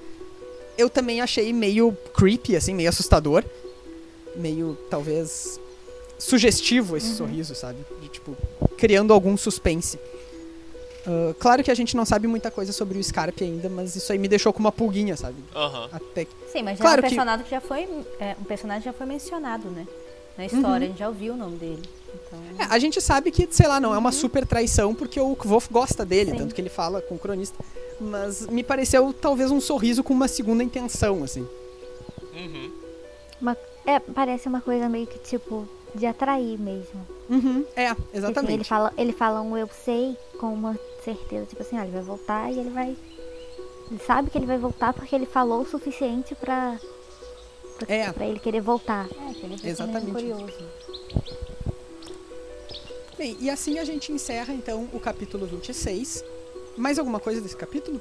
eu 0.77 0.89
também 0.89 1.21
achei 1.21 1.53
meio 1.53 1.93
creepy, 2.15 2.57
assim, 2.57 2.75
meio 2.75 2.89
assustador. 2.89 3.45
Meio, 4.37 4.77
talvez, 4.91 5.61
sugestivo 6.19 6.97
esse 6.97 7.15
sorriso, 7.15 7.55
sabe? 7.55 7.79
De, 8.01 8.09
tipo, 8.09 8.37
criando 8.77 9.13
algum 9.13 9.37
suspense. 9.37 9.99
Ah, 11.07 11.35
claro 11.39 11.63
que 11.63 11.71
a 11.71 11.75
gente 11.75 11.97
não 11.97 12.05
sabe 12.05 12.27
muita 12.27 12.51
coisa 12.51 12.73
sobre 12.73 12.99
o 12.99 13.05
Scarpe 13.05 13.45
ainda, 13.45 13.69
mas 13.69 13.95
isso 13.97 14.11
aí 14.13 14.19
me 14.19 14.29
deixou 14.29 14.53
com 14.53 14.61
uma 14.61 14.73
pulguinha, 14.73 15.17
sabe? 15.17 15.37
Aham. 15.55 15.89
Até 15.93 16.25
que... 16.25 16.33
Sim, 16.51 16.63
mas 16.63 16.79
já 16.79 16.83
Claro 16.85 17.01
é 17.01 17.01
um 17.01 17.09
que- 17.09 17.15
personagem 17.15 17.45
que 17.45 17.51
já 17.51 17.61
foi. 17.61 17.89
é, 18.21 18.37
um 18.41 18.45
personagem 18.45 18.83
já 18.85 18.93
foi 18.93 19.07
mencionado, 19.07 19.69
né? 19.69 19.87
Na 20.37 20.45
Uhum. 20.45 20.51
história, 20.51 20.87
a 20.87 20.89
gente 20.91 20.99
já 20.99 21.09
ouviu 21.09 21.35
o 21.35 21.37
nome 21.37 21.57
dele. 21.59 21.83
Então. 22.27 22.39
É, 22.59 22.65
a 22.75 22.79
gente 22.79 23.01
sabe 23.01 23.31
que, 23.31 23.47
sei 23.51 23.67
lá, 23.69 23.79
não 23.81 23.95
é 23.95 23.99
uma 23.99 24.13
super 24.13 24.47
traição 24.47 24.95
porque 24.95 25.21
o 25.21 25.35
Kvof 25.37 25.69
gosta 25.71 26.05
dele, 26.05 26.31
Sim. 26.33 26.39
tanto 26.39 26.55
que 26.55 26.61
ele 26.61 26.69
fala 26.69 27.01
com 27.01 27.15
o 27.15 27.19
cronista. 27.19 27.57
Mas 28.01 28.47
me 28.49 28.63
pareceu 28.65 29.13
talvez 29.13 29.51
um 29.51 29.61
sorriso 29.61 30.03
com 30.03 30.13
uma 30.13 30.27
segunda 30.27 30.63
intenção, 30.65 31.23
assim. 31.23 31.47
Uhum. 32.35 32.73
Uma- 33.41 33.57
é, 33.87 33.99
parece 34.01 34.49
uma 34.49 34.61
coisa 34.61 34.89
meio 34.89 35.07
que 35.07 35.19
tipo 35.19 35.69
de 35.95 36.07
atrair 36.07 36.59
mesmo. 36.59 37.07
Uhum, 37.31 37.65
é, 37.77 37.89
Assim, 37.89 38.03
exatamente. 38.13 38.53
ele 38.55 38.65
fala, 38.65 38.93
ele 38.99 39.13
fala 39.13 39.41
um 39.41 39.57
eu 39.57 39.69
sei 39.85 40.17
com 40.39 40.53
uma 40.53 40.79
certeza, 41.05 41.47
tipo 41.47 41.63
assim, 41.63 41.79
ah, 41.79 41.83
ele 41.85 41.93
vai 41.93 42.03
voltar 42.03 42.51
e 42.53 42.59
ele 42.59 42.71
vai. 42.71 42.97
Ele 43.91 44.01
sabe 44.07 44.31
que 44.31 44.39
ele 44.39 44.47
vai 44.47 44.59
voltar 44.59 44.93
porque 44.93 45.15
ele 45.15 45.27
falou 45.27 45.61
o 45.63 45.67
suficiente 45.67 46.35
pra, 46.35 46.79
pra, 47.79 47.95
É. 47.95 48.13
pra 48.13 48.27
ele 48.27 48.39
querer 48.41 48.61
voltar. 48.61 49.07
É, 49.07 49.33
que 49.35 49.45
ele 49.47 49.57
fica 49.57 49.69
Exatamente. 49.69 50.11
curioso. 50.13 50.53
Bem, 53.17 53.37
e 53.41 53.49
assim 53.49 53.79
a 53.79 53.85
gente 53.85 54.11
encerra 54.11 54.53
então 54.53 54.89
o 54.93 54.99
capítulo 54.99 55.47
26. 55.47 56.25
Mais 56.77 56.99
alguma 56.99 57.21
coisa 57.21 57.41
desse 57.41 57.57
capítulo? 57.57 58.01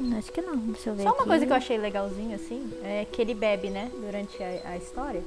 Hum, 0.00 0.16
Acho 0.18 0.32
que 0.32 0.40
não, 0.42 0.56
deixa 0.56 0.90
eu 0.90 0.94
ver. 0.96 1.02
Só 1.04 1.10
uma 1.10 1.18
aqui. 1.18 1.28
coisa 1.28 1.46
que 1.46 1.52
eu 1.52 1.56
achei 1.56 1.78
legalzinho, 1.78 2.34
assim, 2.34 2.72
é 2.82 3.04
que 3.04 3.20
ele 3.22 3.34
bebe, 3.34 3.68
né, 3.70 3.90
durante 4.00 4.42
a, 4.42 4.70
a 4.70 4.76
história. 4.76 5.22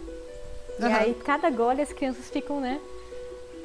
E 0.80 0.84
Aham. 0.84 0.96
aí, 0.98 1.14
cada 1.14 1.50
gole, 1.50 1.82
as 1.82 1.94
crianças 1.94 2.30
ficam, 2.30 2.60
né, 2.60 2.80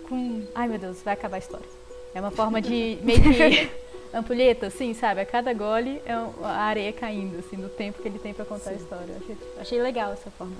com... 0.08 0.42
Ai, 0.54 0.68
meu 0.68 0.78
Deus, 0.78 1.02
vai 1.02 1.14
acabar 1.14 1.36
a 1.36 1.38
história. 1.38 1.66
É 2.14 2.20
uma 2.20 2.30
forma 2.30 2.60
de 2.60 2.98
meio 3.02 3.20
que 3.20 3.70
ampulheta, 4.12 4.66
assim, 4.66 4.94
sabe? 4.94 5.20
A 5.20 5.26
cada 5.26 5.52
gole 5.52 6.00
é 6.04 6.12
a 6.12 6.62
areia 6.62 6.92
caindo, 6.92 7.38
assim, 7.38 7.56
do 7.56 7.68
tempo 7.68 8.00
que 8.02 8.08
ele 8.08 8.18
tem 8.18 8.32
pra 8.34 8.44
contar 8.44 8.70
a 8.70 8.74
história. 8.74 9.16
Achei, 9.22 9.36
achei 9.58 9.82
legal 9.82 10.12
essa 10.12 10.30
forma 10.30 10.56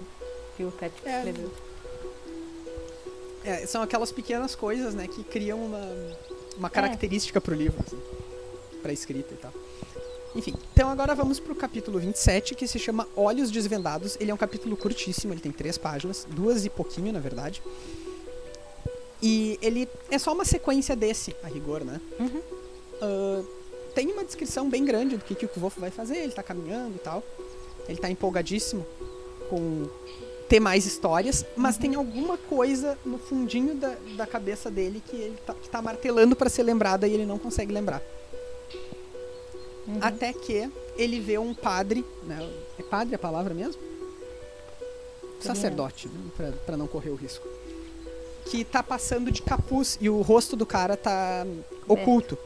que 0.57 0.65
o 0.65 0.71
Patrick 0.73 1.09
É. 1.09 1.17
escreveu. 1.19 1.51
É, 3.45 3.67
são 3.67 3.83
aquelas 3.83 4.13
pequenas 4.13 4.55
coisas, 4.55 4.95
né, 4.95 5.07
que 5.09 5.25
criam 5.25 5.59
uma, 5.65 5.89
uma 6.59 6.69
característica 6.71 7.41
pro 7.41 7.55
livro, 7.55 7.83
assim, 7.87 7.99
pra 8.83 8.93
escrita 8.93 9.33
e 9.33 9.37
tal. 9.37 9.53
Enfim, 10.35 10.55
então 10.73 10.89
agora 10.89 11.15
vamos 11.15 11.41
pro 11.41 11.55
capítulo 11.55 11.99
27, 11.99 12.55
que 12.55 12.67
se 12.67 12.79
chama 12.79 13.07
Olhos 13.17 13.51
Desvendados. 13.51 14.17
Ele 14.21 14.31
é 14.31 14.35
um 14.35 14.37
capítulo 14.37 14.77
curtíssimo, 14.77 15.33
ele 15.33 15.41
tem 15.41 15.51
três 15.51 15.77
páginas, 15.77 16.27
duas 16.31 16.65
e 16.65 16.71
pouquinho, 16.71 17.13
na 17.13 17.19
verdade. 17.19 17.63
E 19.23 19.59
ele 19.61 19.89
é 20.11 20.19
só 20.19 20.33
uma 20.33 20.45
sequência 20.45 20.95
desse, 20.95 21.35
a 21.43 21.49
rigor, 21.49 21.85
né? 21.85 22.01
Uhum. 22.19 22.41
Ah, 23.03 23.43
tem 23.95 24.13
uma 24.13 24.25
descrição 24.25 24.69
bem 24.69 24.85
grande 24.85 25.17
do 25.17 25.25
que, 25.25 25.35
que 25.35 25.45
o 25.45 25.49
Kvolf 25.49 25.79
vai 25.79 25.91
fazer, 25.91 26.19
ele 26.19 26.33
tá 26.33 26.43
caminhando 26.43 26.95
e 26.97 27.01
tal. 27.01 27.23
Ele 27.89 27.99
tá 27.99 28.09
empolgadíssimo 28.09 28.87
com 29.49 29.89
ter 30.49 30.61
mais 30.61 30.87
histórias, 30.87 31.45
mas 31.57 31.77
tem 31.77 31.95
alguma 31.95 32.37
coisa 32.37 32.99
no 33.05 33.19
fundinho 33.19 33.75
da, 33.75 33.97
da 34.17 34.27
cabeça 34.27 34.71
dele 34.71 35.03
que 35.05 35.17
ele 35.17 35.37
tá, 35.47 35.55
que 35.55 35.69
tá 35.69 35.81
martelando 35.81 36.35
pra 36.35 36.49
ser 36.49 36.63
lembrada 36.63 37.07
e 37.07 37.15
ele 37.15 37.27
não 37.27 37.39
consegue 37.39 37.73
lembrar. 37.73 38.03
Até 40.01 40.33
que 40.33 40.71
ele 40.97 41.21
vê 41.21 41.39
um 41.39 41.55
padre, 41.55 42.05
né? 42.25 42.39
É 42.79 42.83
padre 42.83 43.15
a 43.15 43.19
palavra 43.19 43.55
mesmo? 43.55 43.81
Sacerdote, 45.41 46.09
né? 46.09 46.53
pra 46.67 46.77
não 46.77 46.87
correr 46.87 47.11
o 47.11 47.15
risco. 47.15 47.47
Que 48.45 48.65
tá 48.65 48.83
passando 48.83 49.31
de 49.31 49.43
capuz 49.43 49.97
e 50.01 50.11
o 50.11 50.21
rosto 50.21 50.57
do 50.57 50.67
cara 50.67 50.97
tá 50.97 51.47
oculto. 51.89 52.37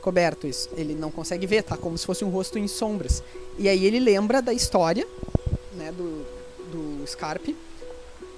Coberto, 0.00 0.46
isso. 0.46 0.68
Ele 0.76 0.94
não 0.94 1.10
consegue 1.10 1.46
ver, 1.46 1.62
tá 1.62 1.76
como 1.76 1.96
se 1.96 2.06
fosse 2.06 2.24
um 2.24 2.30
rosto 2.30 2.58
em 2.58 2.66
sombras. 2.66 3.22
E 3.58 3.68
aí 3.68 3.84
ele 3.84 4.00
lembra 4.00 4.40
da 4.40 4.52
história, 4.52 5.06
né, 5.74 5.92
do, 5.92 6.24
do 6.72 7.06
Scarpe, 7.06 7.56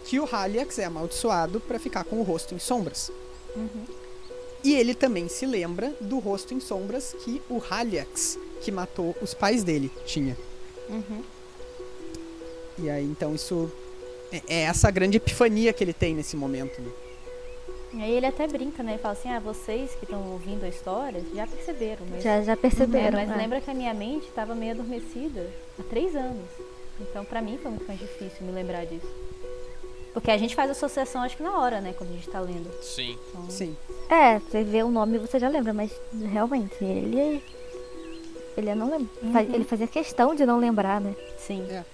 que 0.05 0.19
o 0.19 0.29
Haliax 0.31 0.79
é 0.79 0.85
amaldiçoado 0.85 1.61
pra 1.61 1.79
ficar 1.79 2.05
com 2.05 2.21
o 2.21 2.23
rosto 2.23 2.55
em 2.55 2.59
sombras. 2.59 3.11
E 4.63 4.75
ele 4.75 4.95
também 4.95 5.29
se 5.29 5.47
lembra 5.47 5.93
do 6.01 6.19
rosto 6.19 6.53
em 6.53 6.61
sombras 6.61 7.15
que 7.25 7.41
o 7.49 7.63
Haliax, 7.71 8.39
que 8.61 8.71
matou 8.71 9.17
os 9.23 9.33
pais 9.33 9.65
dele, 9.65 9.91
tinha. 10.05 10.37
Uhum. 10.89 11.23
E 12.79 12.91
aí, 12.91 13.05
então, 13.05 13.35
isso 13.35 13.71
é, 14.33 14.43
é 14.49 14.61
essa 14.63 14.91
grande 14.91 15.17
epifania 15.17 15.73
que 15.73 15.83
ele 15.83 15.93
tem 15.93 16.15
nesse 16.15 16.37
momento. 16.37 16.81
Né? 16.81 16.91
E 17.93 18.03
aí 18.03 18.13
ele 18.13 18.27
até 18.27 18.47
brinca, 18.47 18.83
né? 18.83 18.93
Ele 18.93 19.03
fala 19.03 19.13
assim, 19.15 19.29
ah, 19.31 19.41
vocês 19.41 19.91
que 19.97 20.05
estão 20.05 20.31
ouvindo 20.31 20.65
a 20.65 20.69
história 20.69 21.23
já 21.35 21.47
perceberam, 21.47 22.07
mas... 22.09 22.23
Já, 22.23 22.41
já 22.43 22.53
É, 22.53 22.57
perceberam. 22.57 23.19
mas 23.19 23.31
é. 23.31 23.35
lembra 23.35 23.61
que 23.61 23.71
a 23.71 23.75
minha 23.75 23.93
mente 23.93 24.29
estava 24.29 24.55
meio 24.55 24.73
adormecida 24.73 25.51
há 25.79 25.83
três 25.83 26.15
anos. 26.15 26.47
Então, 27.01 27.25
pra 27.25 27.41
mim, 27.43 27.59
foi 27.61 27.71
muito 27.71 27.87
mais 27.87 27.99
difícil 27.99 28.47
me 28.47 28.53
lembrar 28.53 28.85
disso. 28.85 29.09
Porque 30.13 30.31
a 30.31 30.37
gente 30.37 30.55
faz 30.55 30.71
associação, 30.71 31.23
acho 31.23 31.37
que 31.37 31.43
na 31.43 31.57
hora, 31.59 31.81
né? 31.81 31.95
Quando 31.97 32.11
a 32.11 32.15
gente 32.15 32.29
tá 32.29 32.41
lendo. 32.41 32.71
Sim. 32.83 33.17
Então, 33.29 33.51
Sim. 33.51 33.77
É, 34.09 34.39
você 34.39 34.65
vê 34.65 34.83
o 34.83 34.91
nome 34.91 35.17
e 35.17 35.19
você 35.19 35.39
já 35.39 35.49
lembra, 35.49 35.73
mas 35.73 35.93
realmente, 36.13 36.75
ele. 36.85 37.43
Ele 38.57 38.75
não 38.75 38.91
lembra. 38.91 39.43
Ele 39.55 39.65
fazia 39.65 39.87
questão 39.87 40.35
de 40.35 40.45
não 40.45 40.59
lembrar, 40.59 41.01
né? 41.01 41.15
sim. 41.39 41.63
É. 41.71 41.85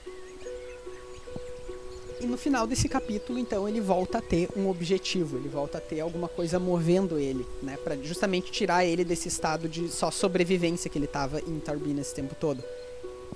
E 2.18 2.24
no 2.24 2.38
final 2.38 2.66
desse 2.66 2.88
capítulo, 2.88 3.38
então, 3.38 3.68
ele 3.68 3.78
volta 3.78 4.18
a 4.18 4.22
ter 4.22 4.48
um 4.56 4.70
objetivo, 4.70 5.36
ele 5.36 5.50
volta 5.50 5.76
a 5.76 5.80
ter 5.82 6.00
alguma 6.00 6.28
coisa 6.28 6.58
movendo 6.58 7.18
ele, 7.18 7.46
né? 7.62 7.76
Pra 7.76 7.94
justamente 7.96 8.50
tirar 8.50 8.86
ele 8.86 9.04
desse 9.04 9.28
estado 9.28 9.68
de 9.68 9.88
só 9.90 10.10
sobrevivência 10.10 10.90
que 10.90 10.98
ele 10.98 11.06
tava 11.06 11.40
em 11.40 11.60
Tarbina 11.60 12.00
esse 12.00 12.14
tempo 12.14 12.34
todo. 12.34 12.64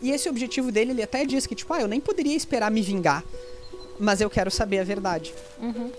E 0.00 0.10
esse 0.10 0.30
objetivo 0.30 0.72
dele, 0.72 0.92
ele 0.92 1.02
até 1.02 1.26
diz 1.26 1.46
que, 1.46 1.54
tipo, 1.54 1.70
ah, 1.74 1.82
eu 1.82 1.88
nem 1.88 2.00
poderia 2.00 2.34
esperar 2.34 2.70
me 2.70 2.80
vingar, 2.80 3.22
mas 4.00 4.20
eu 4.20 4.30
quero 4.30 4.50
saber 4.50 4.78
a 4.78 4.84
verdade. 4.84 5.34
Uhum. 5.60 5.92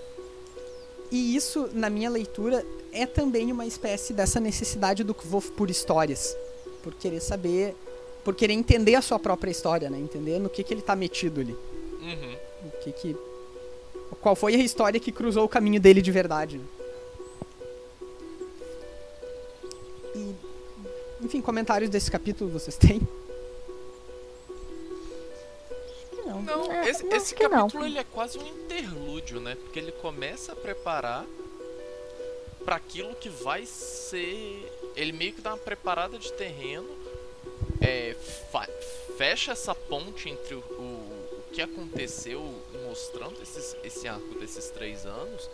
E 1.12 1.36
isso, 1.36 1.70
na 1.74 1.89
minha 1.89 2.10
leitura, 2.10 2.66
é 2.91 3.06
também 3.06 3.52
uma 3.52 3.66
espécie 3.66 4.12
dessa 4.12 4.39
necessidade 4.39 5.04
do 5.04 5.14
Kvof 5.14 5.52
por 5.52 5.70
histórias. 5.70 6.36
Por 6.82 6.95
querer 6.95 7.22
saber, 7.22 7.76
por 8.24 8.34
querer 8.34 8.54
entender 8.54 8.95
a 8.95 9.02
sua 9.02 9.20
própria 9.20 9.52
história, 9.52 9.89
né? 9.89 9.99
Entender 9.99 10.39
no 10.39 10.49
que, 10.49 10.64
que 10.64 10.74
ele 10.74 10.82
tá 10.82 10.95
metido 10.95 11.41
ali. 11.41 11.56
Uhum. 12.02 12.36
O 12.66 12.72
que 12.84 12.91
que. 12.91 13.18
Qual 14.20 14.36
foi 14.36 14.56
a 14.56 14.58
história 14.58 14.99
que 14.99 15.12
cruzou 15.12 15.45
o 15.45 15.49
caminho 15.49 15.80
dele 15.80 16.02
de 16.02 16.12
verdade? 16.12 16.58
né? 16.58 16.64
E. 20.16 20.36
Enfim, 21.24 21.39
comentários 21.39 21.89
desse 21.89 22.10
capítulo 22.10 22.49
vocês 22.49 22.76
têm? 22.78 22.99
Não. 26.41 26.63
Não, 26.65 26.71
É, 26.71 26.89
esse, 26.89 27.03
não, 27.03 27.15
esse 27.15 27.35
não. 27.43 27.49
capítulo 27.49 27.85
ele 27.85 27.97
é 27.99 28.03
quase 28.03 28.37
um 28.37 28.47
interlúdio, 28.47 29.39
né? 29.39 29.55
Porque 29.55 29.79
ele 29.79 29.91
começa 29.93 30.53
a 30.53 30.55
preparar 30.55 31.25
para 32.65 32.75
aquilo 32.75 33.15
que 33.15 33.29
vai 33.29 33.65
ser. 33.65 34.71
Ele 34.95 35.11
meio 35.11 35.33
que 35.33 35.41
dá 35.41 35.51
uma 35.51 35.57
preparada 35.57 36.17
de 36.17 36.31
terreno, 36.33 36.87
é, 37.79 38.15
fecha 39.17 39.51
essa 39.53 39.73
ponte 39.73 40.29
entre 40.29 40.55
o, 40.55 40.59
o- 40.59 41.39
o 41.39 41.53
que 41.53 41.61
aconteceu, 41.61 42.41
mostrando 42.87 43.41
esses- 43.41 43.75
esse 43.83 44.07
arco 44.07 44.35
desses 44.39 44.69
três 44.69 45.05
anos, 45.05 45.49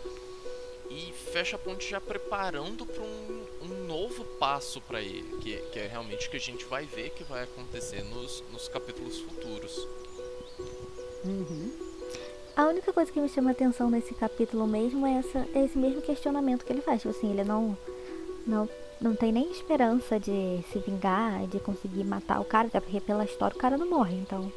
e 0.90 1.12
fecha 1.32 1.56
a 1.56 1.58
ponte 1.58 1.88
já 1.88 2.00
preparando 2.00 2.84
para 2.86 3.02
um, 3.02 3.46
um 3.62 3.86
novo 3.86 4.24
passo 4.38 4.80
para 4.80 5.00
ele, 5.02 5.36
que, 5.42 5.56
que 5.72 5.78
é 5.78 5.86
realmente 5.86 6.26
o 6.26 6.30
que 6.30 6.36
a 6.36 6.40
gente 6.40 6.64
vai 6.64 6.84
ver 6.86 7.10
que 7.10 7.24
vai 7.24 7.44
acontecer 7.44 8.02
nos, 8.04 8.42
nos 8.52 8.68
capítulos 8.68 9.18
futuros. 9.20 9.86
Uhum. 11.24 11.70
A 12.56 12.66
única 12.66 12.92
coisa 12.92 13.10
que 13.12 13.20
me 13.20 13.28
chama 13.28 13.52
atenção 13.52 13.88
nesse 13.88 14.12
capítulo 14.14 14.66
mesmo 14.66 15.06
é, 15.06 15.18
essa, 15.18 15.46
é 15.54 15.64
esse 15.64 15.78
mesmo 15.78 16.02
questionamento 16.02 16.64
que 16.64 16.72
ele 16.72 16.80
faz. 16.82 17.02
Tipo 17.02 17.16
assim, 17.16 17.30
ele 17.30 17.44
não, 17.44 17.76
não, 18.46 18.68
não 19.00 19.14
tem 19.14 19.30
nem 19.30 19.50
esperança 19.50 20.18
de 20.18 20.60
se 20.72 20.78
vingar, 20.80 21.46
de 21.46 21.60
conseguir 21.60 22.02
matar 22.04 22.40
o 22.40 22.44
cara, 22.44 22.66
até 22.66 22.80
porque 22.80 23.00
pela 23.00 23.24
história 23.24 23.56
o 23.56 23.60
cara 23.60 23.78
não 23.78 23.88
morre. 23.88 24.16
Então, 24.16 24.52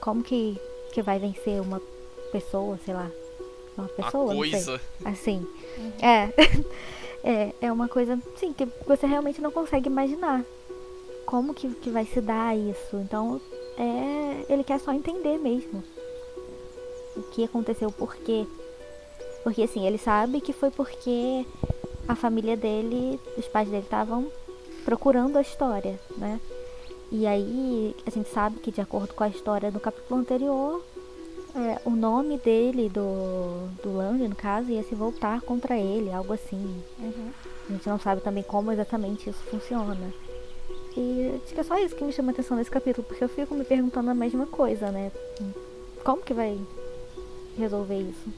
como 0.00 0.22
que, 0.22 0.58
que 0.92 1.00
vai 1.00 1.18
vencer 1.18 1.60
uma 1.60 1.80
pessoa, 2.32 2.78
sei 2.84 2.94
lá? 2.94 3.08
uma 3.76 3.86
A 3.86 3.88
pessoa, 3.90 4.30
sei. 4.30 4.36
coisa. 4.36 4.80
Assim. 5.04 5.46
É. 6.00 6.28
é. 7.22 7.54
É 7.60 7.72
uma 7.72 7.88
coisa, 7.88 8.18
sim, 8.36 8.52
que 8.52 8.66
você 8.86 9.06
realmente 9.06 9.40
não 9.40 9.50
consegue 9.50 9.88
imaginar 9.88 10.44
como 11.24 11.54
que, 11.54 11.68
que 11.74 11.90
vai 11.90 12.04
se 12.04 12.20
dar 12.20 12.56
isso. 12.56 12.96
Então, 12.96 13.40
é. 13.78 14.52
Ele 14.52 14.64
quer 14.64 14.78
só 14.80 14.92
entender 14.92 15.38
mesmo. 15.38 15.82
O 17.16 17.22
que 17.22 17.44
aconteceu, 17.44 17.90
por 17.90 18.14
quê. 18.16 18.46
Porque 19.42 19.62
assim, 19.62 19.86
ele 19.86 19.98
sabe 19.98 20.40
que 20.40 20.52
foi 20.52 20.70
porque 20.70 21.46
a 22.08 22.14
família 22.14 22.56
dele, 22.56 23.20
os 23.36 23.46
pais 23.46 23.68
dele 23.68 23.82
estavam 23.82 24.30
procurando 24.84 25.36
a 25.36 25.42
história, 25.42 25.98
né? 26.16 26.40
E 27.10 27.26
aí 27.26 27.94
a 28.06 28.10
gente 28.10 28.28
sabe 28.28 28.58
que 28.58 28.70
de 28.70 28.80
acordo 28.80 29.14
com 29.14 29.22
a 29.22 29.28
história 29.28 29.70
do 29.70 29.78
capítulo 29.78 30.20
anterior, 30.20 30.82
é, 31.54 31.80
o 31.84 31.90
nome 31.90 32.36
dele, 32.38 32.88
do, 32.88 33.68
do 33.82 33.96
Lang, 33.96 34.26
no 34.26 34.34
caso, 34.34 34.70
ia 34.70 34.82
se 34.82 34.94
voltar 34.94 35.40
contra 35.42 35.78
ele, 35.78 36.10
algo 36.12 36.32
assim. 36.32 36.82
Uhum. 36.98 37.30
A 37.68 37.72
gente 37.72 37.88
não 37.88 37.98
sabe 37.98 38.20
também 38.20 38.42
como 38.42 38.72
exatamente 38.72 39.30
isso 39.30 39.42
funciona. 39.44 40.12
E 40.96 41.40
acho 41.42 41.54
que 41.54 41.60
é 41.60 41.64
só 41.64 41.76
isso 41.78 41.96
que 41.96 42.04
me 42.04 42.12
chama 42.12 42.30
a 42.30 42.32
atenção 42.32 42.56
nesse 42.56 42.70
capítulo, 42.70 43.04
porque 43.06 43.24
eu 43.24 43.28
fico 43.28 43.54
me 43.54 43.64
perguntando 43.64 44.10
a 44.10 44.14
mesma 44.14 44.46
coisa, 44.46 44.90
né? 44.90 45.10
Como 46.04 46.22
que 46.22 46.32
vai 46.32 46.58
resolver 47.58 47.98
isso? 47.98 48.32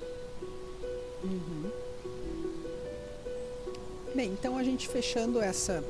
Bem, 4.14 4.30
então 4.32 4.56
a 4.56 4.62
gente 4.62 4.88
fechando 4.88 5.40
essa 5.40 5.84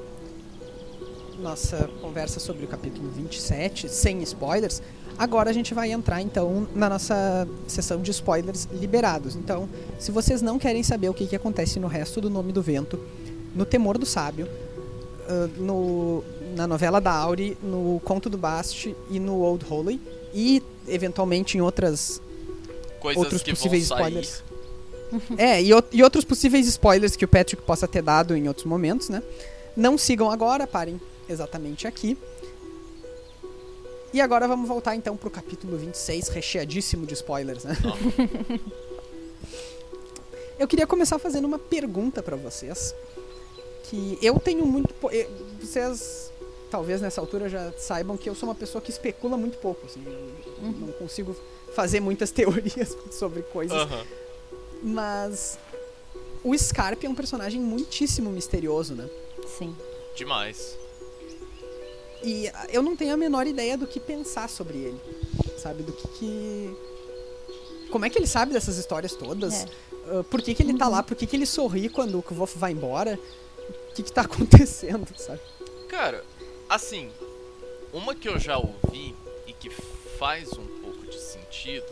nossa 1.38 1.88
conversa 2.00 2.40
sobre 2.40 2.64
o 2.64 2.68
capítulo 2.68 3.08
27, 3.10 3.88
sem 3.88 4.22
spoilers, 4.22 4.82
agora 5.18 5.50
a 5.50 5.52
gente 5.52 5.74
vai 5.74 5.92
entrar 5.92 6.20
então 6.20 6.66
na 6.74 6.88
nossa 6.88 7.46
sessão 7.68 8.00
de 8.00 8.10
spoilers 8.10 8.66
liberados. 8.72 9.36
Então, 9.36 9.68
se 9.98 10.10
vocês 10.10 10.42
não 10.42 10.58
querem 10.58 10.82
saber 10.82 11.08
o 11.08 11.14
que, 11.14 11.26
que 11.26 11.36
acontece 11.36 11.78
no 11.78 11.86
resto 11.86 12.20
do 12.20 12.30
Nome 12.30 12.52
do 12.52 12.62
Vento, 12.62 12.98
no 13.54 13.64
Temor 13.64 13.98
do 13.98 14.06
Sábio, 14.06 14.48
ah, 15.28 15.48
no, 15.58 16.22
na 16.56 16.66
novela 16.66 17.00
da 17.00 17.12
Auri, 17.12 17.56
no 17.62 18.00
Conto 18.04 18.28
do 18.30 18.36
Bast 18.38 18.94
e 19.10 19.20
no 19.20 19.40
Old 19.42 19.64
Holy, 19.68 20.00
e 20.34 20.62
eventualmente 20.88 21.56
em 21.56 21.60
outras 21.60 22.20
Coisas 23.00 23.22
outros 23.22 23.42
possíveis 23.42 23.84
spoilers. 23.84 24.42
é, 25.36 25.62
e, 25.62 25.68
e 25.92 26.02
outros 26.02 26.24
possíveis 26.24 26.66
spoilers 26.66 27.14
que 27.14 27.24
o 27.24 27.28
Patrick 27.28 27.62
possa 27.62 27.86
ter 27.86 28.02
dado 28.02 28.34
em 28.36 28.48
outros 28.48 28.66
momentos, 28.66 29.08
né? 29.08 29.22
Não 29.76 29.96
sigam 29.98 30.30
agora, 30.30 30.66
parem 30.66 31.00
exatamente 31.28 31.86
aqui. 31.86 32.16
E 34.12 34.20
agora 34.20 34.48
vamos 34.48 34.66
voltar 34.66 34.96
então 34.96 35.16
pro 35.16 35.28
capítulo 35.30 35.76
26, 35.76 36.28
recheadíssimo 36.28 37.04
de 37.06 37.12
spoilers, 37.14 37.64
né? 37.64 37.76
Eu 40.58 40.66
queria 40.66 40.86
começar 40.86 41.18
fazendo 41.18 41.44
uma 41.44 41.58
pergunta 41.58 42.22
pra 42.22 42.34
vocês. 42.36 42.94
Que 43.84 44.18
eu 44.22 44.38
tenho 44.40 44.64
muito. 44.66 44.94
eh, 45.12 45.28
Vocês 45.60 46.32
talvez 46.70 47.00
nessa 47.00 47.20
altura 47.20 47.48
já 47.48 47.72
saibam 47.72 48.16
que 48.16 48.28
eu 48.28 48.34
sou 48.34 48.48
uma 48.48 48.54
pessoa 48.54 48.82
que 48.82 48.90
especula 48.90 49.36
muito 49.36 49.58
pouco. 49.58 49.86
Assim, 49.86 50.02
eu 50.06 50.62
não 50.62 50.92
consigo 50.92 51.36
fazer 51.74 52.00
muitas 52.00 52.30
teorias 52.32 52.96
sobre 53.10 53.42
coisas. 53.42 53.76
Aham. 53.76 54.04
Mas 54.82 55.58
o 56.44 56.56
Scarpe 56.56 57.06
é 57.06 57.08
um 57.08 57.14
personagem 57.14 57.60
muitíssimo 57.60 58.30
misterioso, 58.30 58.94
né? 58.94 59.08
Sim. 59.58 59.74
Demais. 60.14 60.76
E 62.22 62.50
eu 62.70 62.82
não 62.82 62.96
tenho 62.96 63.14
a 63.14 63.16
menor 63.16 63.46
ideia 63.46 63.76
do 63.76 63.86
que 63.86 64.00
pensar 64.00 64.48
sobre 64.48 64.78
ele. 64.78 65.00
Sabe? 65.58 65.82
Do 65.82 65.92
que 65.92 66.08
que. 66.08 66.76
Como 67.90 68.04
é 68.04 68.10
que 68.10 68.18
ele 68.18 68.26
sabe 68.26 68.52
dessas 68.52 68.76
histórias 68.76 69.14
todas? 69.14 69.54
É. 69.54 69.66
Ah, 70.08 70.24
por 70.24 70.40
que, 70.42 70.54
que 70.54 70.62
ele 70.62 70.76
tá 70.76 70.88
lá? 70.88 71.02
Por 71.02 71.16
que, 71.16 71.26
que 71.26 71.36
ele 71.36 71.46
sorri 71.46 71.88
quando 71.88 72.18
o 72.18 72.22
Kvolf 72.22 72.56
vai 72.56 72.72
embora? 72.72 73.18
O 73.90 73.94
que, 73.94 74.02
que 74.02 74.12
tá 74.12 74.22
acontecendo, 74.26 75.06
sabe? 75.16 75.40
Cara, 75.88 76.24
assim, 76.68 77.12
uma 77.92 78.14
que 78.14 78.28
eu 78.28 78.38
já 78.38 78.58
ouvi 78.58 79.14
e 79.46 79.52
que 79.52 79.70
faz 80.18 80.52
um 80.52 80.66
pouco 80.80 81.06
de 81.06 81.18
sentido 81.18 81.86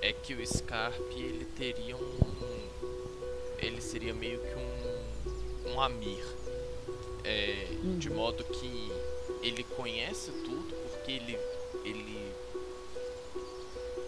é 0.00 0.12
que 0.12 0.34
o 0.34 0.46
Scarpe 0.46 1.14
ele 1.14 1.46
teria 1.56 1.96
um. 1.96 2.34
Ele 3.58 3.80
seria 3.80 4.12
meio 4.12 4.38
que 4.38 4.54
um. 4.54 5.72
um 5.72 5.80
Amir. 5.80 6.24
É, 7.24 7.68
De 7.98 8.10
modo 8.10 8.44
que 8.44 8.92
ele 9.42 9.64
conhece 9.64 10.30
tudo 10.30 10.74
porque 10.90 11.12
ele. 11.12 11.38
ele 11.84 12.32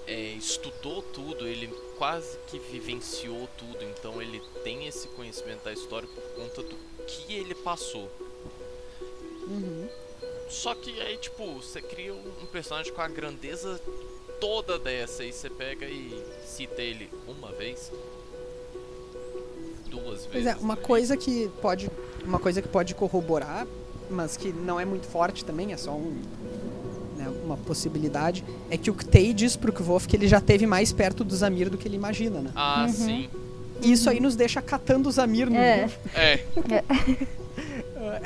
é, 0.06 0.34
estudou 0.34 1.02
tudo, 1.02 1.48
ele 1.48 1.66
quase 1.98 2.38
que 2.46 2.58
vivenciou 2.58 3.48
tudo, 3.58 3.82
então 3.84 4.22
ele 4.22 4.40
tem 4.62 4.86
esse 4.86 5.08
conhecimento 5.08 5.64
da 5.64 5.72
história 5.72 6.06
por 6.06 6.22
conta 6.34 6.62
do 6.62 6.76
que 7.06 7.34
ele 7.34 7.54
passou. 7.54 8.08
Só 10.48 10.74
que 10.74 11.00
aí, 11.00 11.16
tipo, 11.16 11.54
você 11.54 11.80
cria 11.80 12.14
um 12.14 12.46
personagem 12.52 12.92
com 12.92 13.00
a 13.02 13.08
grandeza 13.08 13.80
toda 14.40 14.78
dessa 14.78 15.24
e 15.24 15.32
você 15.32 15.50
pega 15.50 15.86
e 15.86 16.22
cita 16.46 16.80
ele 16.82 17.10
uma 17.26 17.50
vez, 17.52 17.90
duas 19.90 20.24
vezes. 20.26 20.28
Pois 20.32 20.46
é, 20.46 20.54
uma 20.56 20.76
no 20.76 20.80
coisa 20.82 21.16
que 21.16 21.50
pode. 21.60 21.90
Uma 22.24 22.38
coisa 22.38 22.60
que 22.60 22.68
pode 22.68 22.94
corroborar, 22.94 23.66
mas 24.10 24.36
que 24.36 24.52
não 24.52 24.78
é 24.80 24.84
muito 24.84 25.06
forte 25.06 25.44
também, 25.44 25.72
é 25.72 25.76
só 25.76 25.92
um. 25.92 26.20
né, 27.16 27.28
uma 27.44 27.56
possibilidade, 27.56 28.44
é 28.70 28.76
que 28.76 28.90
o 28.90 28.94
Ktei 28.94 29.32
diz 29.32 29.56
pro 29.56 29.72
Kvolf 29.72 30.06
que 30.06 30.16
ele 30.16 30.26
já 30.28 30.40
teve 30.40 30.66
mais 30.66 30.92
perto 30.92 31.22
do 31.24 31.34
Zamir 31.36 31.70
do 31.70 31.78
que 31.78 31.86
ele 31.88 31.96
imagina, 31.96 32.40
né? 32.40 32.50
Ah, 32.54 32.86
sim. 32.88 33.28
E 33.82 33.92
isso 33.92 34.08
aí 34.08 34.18
nos 34.20 34.34
deixa 34.34 34.60
catando 34.62 35.08
o 35.08 35.12
Zamir 35.12 35.48
no 35.50 35.56
É. 35.56 35.82
livro. 35.82 35.98
É, 36.14 36.40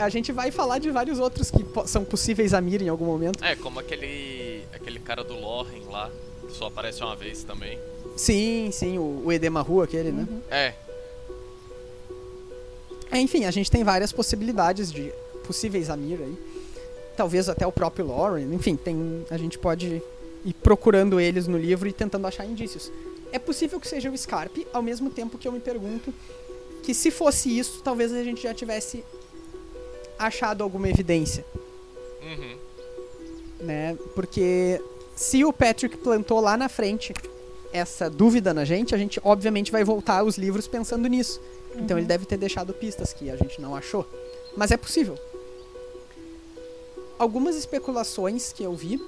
A 0.01 0.09
gente 0.09 0.33
vai 0.33 0.51
falar 0.51 0.79
de 0.79 0.91
vários 0.91 1.19
outros 1.19 1.51
que 1.51 1.63
po- 1.65 1.87
são 1.87 2.05
possíveis 2.05 2.53
Amir 2.55 2.83
em 2.83 2.89
algum 2.89 3.05
momento. 3.07 3.43
é 3.45 3.55
como 3.57 3.79
aquele 3.81 4.65
aquele 4.73 4.99
cara 4.99 5.23
do 5.23 5.35
Loren 5.35 5.83
lá, 5.91 6.11
que 6.47 6.53
só 6.57 6.67
aparece 6.67 7.03
uma 7.03 7.15
vez 7.17 7.43
também. 7.45 7.79
Sim, 8.17 8.71
sim, 8.73 8.99
o, 8.99 9.23
o 9.27 9.33
Edemahu, 9.33 9.83
aquele, 9.83 10.11
né? 10.13 10.27
É, 10.51 10.73
É, 13.11 13.19
Enfim, 13.19 13.45
a 13.45 13.51
gente 13.51 13.71
tem 13.71 13.83
várias 13.85 14.13
possibilidades 14.13 14.93
de 14.93 15.13
possíveis 15.47 15.91
Amir 15.91 16.19
aí. 16.21 16.35
Talvez 17.17 17.49
até 17.49 17.67
o 17.67 17.73
próprio 17.73 18.07
Lauren. 18.07 18.53
Enfim, 18.55 18.77
tem, 18.77 19.25
a 19.31 19.37
gente 19.37 19.59
pode 19.59 20.01
ir 20.45 20.53
procurando 20.63 21.21
eles 21.21 21.47
no 21.47 21.59
livro 21.59 21.89
e 21.89 21.93
tentando 21.93 22.27
achar 22.27 22.45
indícios. 22.47 22.91
É 23.33 23.39
possível 23.39 23.79
que 23.79 23.87
seja 23.89 24.11
o 24.11 24.17
Scarpe, 24.17 24.67
ao 24.73 24.83
mesmo 24.83 25.11
tempo 25.11 25.37
que 25.39 25.47
eu 25.47 25.53
me 25.53 25.61
pergunto 25.61 26.13
que 26.83 26.95
se 26.95 27.11
fosse 27.11 27.57
isso, 27.59 27.83
talvez 27.85 28.11
a 28.13 28.25
gente 28.25 28.43
já 28.43 28.55
tivesse 28.55 29.05
achado 30.21 30.63
alguma 30.63 30.89
evidência, 30.89 31.45
uhum. 32.23 32.57
né? 33.61 33.97
Porque 34.15 34.81
se 35.17 35.45
o 35.45 35.53
Patrick 35.53 35.97
plantou 35.97 36.41
lá 36.41 36.57
na 36.57 36.69
frente 36.69 37.13
essa 37.73 38.11
dúvida 38.11 38.53
na 38.53 38.65
gente, 38.65 38.95
a 38.95 38.99
gente 38.99 39.21
obviamente 39.25 39.73
vai 39.73 39.85
voltar 39.85 40.21
aos 40.21 40.37
livros 40.37 40.67
pensando 40.67 41.09
nisso. 41.09 41.41
Então 41.75 41.97
ele 41.97 42.07
deve 42.07 42.27
ter 42.27 42.37
deixado 42.37 42.75
pistas 42.75 43.13
que 43.13 43.31
a 43.31 43.37
gente 43.37 43.61
não 43.61 43.75
achou. 43.75 44.07
Mas 44.57 44.71
é 44.71 44.77
possível. 44.77 45.17
Algumas 47.19 47.55
especulações 47.57 48.53
que 48.53 48.63
eu 48.63 48.75
vi 48.75 49.01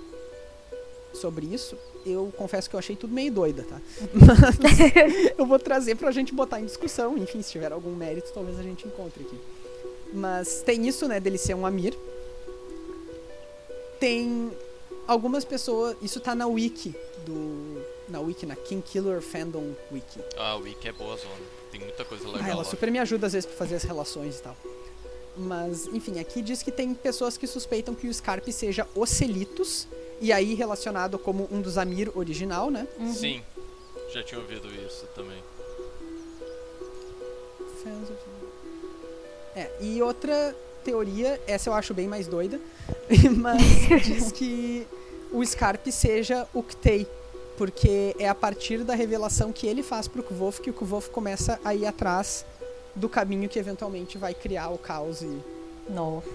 sobre 1.13 1.47
isso, 1.47 1.77
eu 2.07 2.33
confesso 2.37 2.71
que 2.71 2.77
eu 2.77 2.79
achei 2.79 2.97
tudo 2.97 3.13
meio 3.13 3.33
doida, 3.33 3.65
tá? 3.65 3.81
Mas 4.63 5.33
eu 5.37 5.47
vou 5.47 5.59
trazer 5.59 5.97
pra 5.97 6.11
gente 6.11 6.33
botar 6.35 6.61
em 6.61 6.65
discussão. 6.65 7.19
Enfim, 7.19 7.43
se 7.43 7.51
tiver 7.51 7.73
algum 7.73 7.95
mérito, 7.95 8.31
talvez 8.33 8.59
a 8.59 8.63
gente 8.63 8.87
encontre 8.87 9.25
aqui. 9.25 9.39
Mas 10.13 10.63
tem 10.63 10.87
isso, 10.87 11.09
né, 11.09 11.19
dele 11.19 11.39
ser 11.39 11.55
um 11.55 11.65
Amir. 11.65 11.97
Tem 13.99 14.51
algumas 15.07 15.45
pessoas. 15.45 15.97
Isso 16.03 16.21
tá 16.21 16.35
na 16.35 16.47
wiki 16.47 16.95
do. 17.25 17.83
Na 18.09 18.21
wiki, 18.21 18.45
na 18.45 18.57
King 18.57 18.83
Killer 18.83 19.23
Fandom 19.23 19.73
Wiki. 19.91 20.21
A 20.37 20.57
Wiki 20.57 20.89
é 20.89 20.93
boa 20.93 21.17
zona. 21.17 21.35
Tem 21.71 21.81
muita 21.81 22.05
coisa 22.05 22.27
legal 22.27 22.43
Ah, 22.43 22.49
ela 22.49 22.59
lá. 22.59 22.65
super 22.65 22.91
me 22.91 22.99
ajuda 22.99 23.27
às 23.27 23.33
vezes 23.33 23.47
pra 23.47 23.57
fazer 23.57 23.77
as 23.77 23.85
relações 23.85 24.39
e 24.39 24.43
tal. 24.43 24.57
Mas, 25.35 25.87
enfim, 25.87 26.19
aqui 26.21 26.43
diz 26.43 26.63
que 26.63 26.71
tem 26.71 26.93
pessoas 26.93 27.39
que 27.39 27.47
suspeitam 27.47 27.95
que 27.95 28.07
o 28.07 28.13
Scarpe 28.13 28.53
seja 28.53 28.87
o 28.95 29.07
Celitos, 29.07 29.89
e 30.21 30.31
aí 30.31 30.53
relacionado 30.53 31.19
como 31.19 31.49
um 31.51 31.63
dos 31.63 31.79
Amir 31.79 32.13
original, 32.15 32.71
né? 32.71 32.87
Sim, 33.15 33.43
já 34.13 34.23
tinha 34.23 34.39
ouvido 34.39 34.69
isso 34.87 35.07
também. 35.15 35.43
É, 39.55 39.70
e 39.80 40.03
outra 40.03 40.55
teoria, 40.84 41.40
essa 41.46 41.70
eu 41.70 41.74
acho 41.74 41.94
bem 41.94 42.09
mais 42.09 42.26
doida, 42.26 42.61
mas 43.36 43.62
diz 44.05 44.32
que 44.32 44.86
o 45.30 45.44
Scarpe 45.44 45.92
seja 45.92 46.46
o 46.53 46.62
Ktei, 46.62 47.07
porque 47.57 48.14
é 48.18 48.28
a 48.28 48.34
partir 48.34 48.78
da 48.78 48.94
revelação 48.94 49.53
que 49.53 49.66
ele 49.66 49.82
faz 49.82 50.09
pro 50.09 50.22
Kvolf 50.22 50.61
que 50.61 50.70
o 50.70 50.72
Kvolf 50.72 51.09
começa 51.09 51.61
a 51.64 51.74
ir 51.74 51.86
atrás 51.86 52.44
do 52.94 53.09
caminho 53.09 53.48
que 53.48 53.59
eventualmente 53.59 54.18
vai 54.18 54.34
criar 54.34 54.68
o 54.68 54.78
caos 54.78 55.22
e 55.22 55.38
Nossa. 55.88 56.28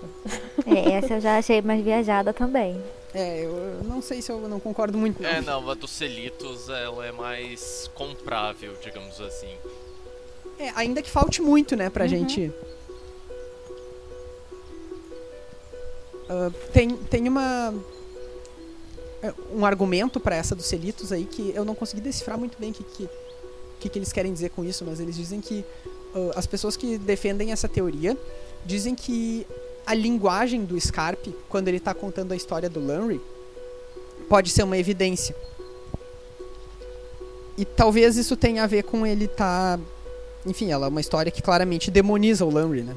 É, 0.65 0.93
essa 0.93 1.15
eu 1.15 1.21
já 1.21 1.37
achei 1.37 1.61
mais 1.61 1.83
viajada 1.83 2.33
também. 2.33 2.81
É, 3.13 3.45
eu 3.45 3.81
não 3.85 4.01
sei 4.01 4.21
se 4.21 4.31
eu 4.31 4.39
não 4.47 4.59
concordo 4.59 4.97
muito. 4.97 5.21
Não. 5.21 5.29
É, 5.29 5.41
não, 5.41 5.69
a 5.69 5.73
dos 5.73 5.91
Celitos 5.91 6.69
ela 6.69 7.05
é 7.05 7.11
mais 7.11 7.89
comprável, 7.95 8.75
digamos 8.83 9.19
assim. 9.21 9.55
É, 10.59 10.71
ainda 10.75 11.01
que 11.01 11.09
falte 11.09 11.41
muito, 11.41 11.75
né, 11.75 11.89
pra 11.89 12.07
gente. 12.07 12.51
Ah, 16.29 16.51
tem, 16.73 16.95
tem 16.95 17.27
uma. 17.27 17.73
é, 19.21 19.33
Um 19.53 19.65
argumento 19.65 20.19
pra 20.19 20.35
essa 20.35 20.55
dos 20.55 20.65
Celitos 20.65 21.11
aí 21.11 21.25
que 21.25 21.51
eu 21.55 21.63
não 21.63 21.75
consegui 21.75 22.01
decifrar 22.01 22.37
muito 22.37 22.57
bem 22.59 22.71
o 22.71 22.73
que, 22.73 22.83
que, 22.83 23.09
que, 23.79 23.89
que 23.89 23.99
eles 23.99 24.11
querem 24.11 24.33
dizer 24.33 24.49
com 24.49 24.63
isso, 24.63 24.83
mas 24.85 24.99
eles 24.99 25.15
dizem 25.15 25.41
que 25.41 25.63
ah, 26.15 26.31
as 26.35 26.45
pessoas 26.45 26.75
que 26.75 26.97
defendem 26.97 27.51
essa 27.51 27.67
teoria 27.67 28.17
dizem 28.65 28.95
que 28.95 29.45
a 29.85 29.93
linguagem 29.93 30.65
do 30.65 30.79
Scarpe, 30.79 31.33
quando 31.47 31.69
ele 31.69 31.79
tá 31.79 31.93
contando 31.93 32.33
a 32.33 32.35
história 32.35 32.69
do 32.69 32.85
Lanry, 32.85 33.21
pode 34.27 34.49
ser 34.49 34.63
uma 34.63 34.77
evidência. 34.77 35.33
E 37.57 37.63
talvez 37.63 38.17
isso 38.17 38.35
tenha 38.35 38.63
a 38.63 38.67
ver 38.67 38.83
com 38.83 39.05
ele 39.05 39.27
tá. 39.27 39.79
Enfim, 40.45 40.71
ela 40.71 40.85
é 40.85 40.89
uma 40.89 41.01
história 41.01 41.31
que 41.31 41.41
claramente 41.41 41.89
demoniza 41.89 42.45
o 42.45 42.51
Lanry, 42.51 42.81
né? 42.81 42.95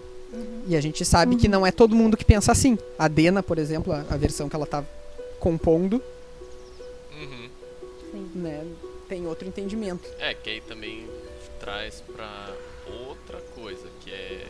E 0.71 0.77
a 0.77 0.81
gente 0.81 1.05
sabe 1.05 1.35
que 1.35 1.49
não 1.49 1.67
é 1.67 1.73
todo 1.73 1.97
mundo 1.97 2.17
que 2.17 2.25
pensa 2.25 2.53
assim. 2.53 2.79
A 2.97 3.09
Dena, 3.09 3.43
por 3.43 3.59
exemplo, 3.59 3.93
a, 3.93 4.05
a 4.09 4.17
versão 4.17 4.49
que 4.49 4.55
ela 4.55 4.65
tá 4.67 4.85
compondo, 5.41 6.01
Uhum. 7.13 7.51
né, 8.37 8.65
tem 9.09 9.27
outro 9.27 9.49
entendimento. 9.49 10.09
É, 10.21 10.33
que 10.33 10.49
aí 10.49 10.61
também 10.61 11.09
traz 11.59 12.01
pra 12.15 12.55
outra 13.09 13.39
coisa, 13.57 13.85
que 14.01 14.13
é. 14.13 14.47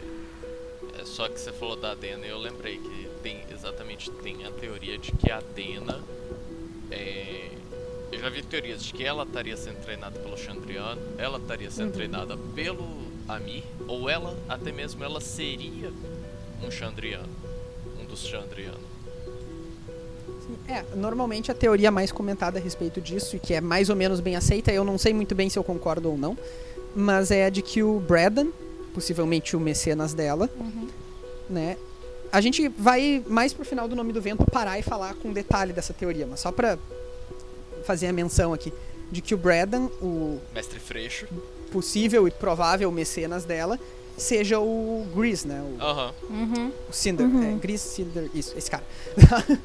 É 0.98 1.04
só 1.06 1.26
que 1.26 1.40
você 1.40 1.52
falou 1.52 1.76
da 1.76 1.94
Dena 1.94 2.26
e 2.26 2.28
eu 2.28 2.38
lembrei 2.38 2.76
que 2.76 3.08
tem 3.22 3.42
exatamente 3.50 4.10
tem 4.10 4.44
a 4.44 4.50
teoria 4.50 4.98
de 4.98 5.12
que 5.12 5.30
a 5.30 5.40
Dena 5.40 6.02
é. 6.90 7.48
Eu 8.12 8.18
já 8.18 8.28
vi 8.28 8.42
teorias 8.42 8.84
de 8.84 8.92
que 8.92 9.04
ela 9.04 9.22
estaria 9.22 9.56
sendo 9.56 9.80
treinada 9.82 10.18
pelo 10.18 10.36
Chandriano, 10.36 11.00
ela 11.16 11.38
estaria 11.38 11.70
sendo 11.70 11.92
treinada 11.92 12.36
pelo 12.54 13.09
Amir, 13.36 13.64
ou 13.86 14.08
ela, 14.08 14.36
até 14.48 14.72
mesmo 14.72 15.02
ela 15.04 15.20
seria 15.20 15.92
um 16.62 16.70
Chandriano. 16.70 17.28
Um 18.00 18.04
dos 18.04 18.24
Chandrianos. 18.26 18.90
É, 20.68 20.84
normalmente 20.96 21.50
a 21.50 21.54
teoria 21.54 21.90
mais 21.90 22.10
comentada 22.10 22.58
a 22.58 22.62
respeito 22.62 23.00
disso, 23.00 23.36
e 23.36 23.38
que 23.38 23.54
é 23.54 23.60
mais 23.60 23.88
ou 23.88 23.96
menos 23.96 24.20
bem 24.20 24.36
aceita, 24.36 24.72
eu 24.72 24.84
não 24.84 24.98
sei 24.98 25.12
muito 25.14 25.34
bem 25.34 25.48
se 25.48 25.58
eu 25.58 25.64
concordo 25.64 26.10
ou 26.10 26.18
não, 26.18 26.36
mas 26.94 27.30
é 27.30 27.46
a 27.46 27.50
de 27.50 27.62
que 27.62 27.82
o 27.82 28.00
Bradan, 28.00 28.48
possivelmente 28.92 29.56
o 29.56 29.60
mecenas 29.60 30.12
dela, 30.12 30.50
né? 31.48 31.76
A 32.32 32.40
gente 32.40 32.68
vai 32.68 33.22
mais 33.26 33.52
pro 33.52 33.64
final 33.64 33.88
do 33.88 33.96
Nome 33.96 34.12
do 34.12 34.22
Vento 34.22 34.44
parar 34.50 34.78
e 34.78 34.82
falar 34.82 35.14
com 35.14 35.32
detalhe 35.32 35.72
dessa 35.72 35.92
teoria, 35.92 36.26
mas 36.26 36.40
só 36.40 36.52
pra 36.52 36.78
fazer 37.84 38.06
a 38.06 38.12
menção 38.12 38.52
aqui 38.52 38.72
de 39.10 39.20
que 39.20 39.34
o 39.34 39.38
Bradan, 39.38 39.86
o 40.00 40.38
Mestre 40.54 40.78
Freixo. 40.78 41.26
Possível 41.70 42.26
e 42.26 42.30
provável 42.30 42.90
mecenas 42.90 43.44
dela, 43.44 43.78
seja 44.16 44.60
o 44.60 45.06
Gris, 45.14 45.44
né? 45.44 45.60
O, 45.62 45.82
Aham. 45.82 46.14
Uhum. 46.28 46.72
o 46.88 46.92
Cinder. 46.92 47.26
É, 47.26 47.52
Gris 47.54 47.80
Cinder, 47.80 48.30
isso, 48.34 48.56
esse 48.56 48.70
cara. 48.70 48.84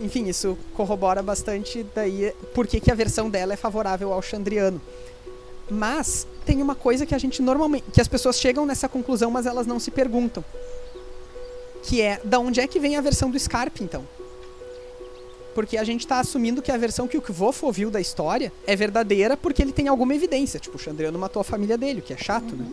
E, 0.00 0.06
enfim, 0.06 0.26
isso 0.26 0.56
corrobora 0.74 1.22
bastante 1.22 1.84
daí 1.94 2.32
por 2.54 2.66
que 2.66 2.80
que 2.80 2.90
a 2.90 2.94
versão 2.94 3.28
dela 3.28 3.52
é 3.52 3.56
favorável 3.56 4.10
ao 4.10 4.22
Chandriano. 4.22 4.80
Mas 5.70 6.26
tem 6.46 6.62
uma 6.62 6.74
coisa 6.74 7.04
que 7.04 7.14
a 7.14 7.18
gente 7.18 7.42
normalmente. 7.42 7.84
que 7.92 8.00
as 8.00 8.08
pessoas 8.08 8.40
chegam 8.40 8.64
nessa 8.64 8.88
conclusão, 8.88 9.30
mas 9.30 9.44
elas 9.46 9.66
não 9.66 9.78
se 9.78 9.90
perguntam. 9.90 10.42
Que 11.82 12.00
é 12.00 12.20
da 12.24 12.38
onde 12.38 12.60
é 12.60 12.66
que 12.66 12.80
vem 12.80 12.96
a 12.96 13.00
versão 13.00 13.30
do 13.30 13.38
Scarpe, 13.38 13.84
então? 13.84 14.04
Porque 15.54 15.76
a 15.76 15.84
gente 15.84 16.06
tá 16.06 16.20
assumindo 16.20 16.62
que 16.62 16.70
a 16.70 16.76
versão 16.76 17.08
que 17.08 17.18
o 17.18 17.22
Kvof 17.22 17.64
ouviu 17.64 17.90
da 17.90 18.00
história 18.00 18.52
é 18.66 18.76
verdadeira 18.76 19.36
porque 19.36 19.62
ele 19.62 19.72
tem 19.72 19.88
alguma 19.88 20.14
evidência. 20.14 20.60
Tipo, 20.60 20.76
o 20.76 20.78
Chandriano 20.80 21.18
matou 21.18 21.40
a 21.40 21.44
família 21.44 21.76
dele, 21.76 22.00
o 22.00 22.02
que 22.02 22.12
é 22.12 22.16
chato, 22.16 22.54
né? 22.54 22.66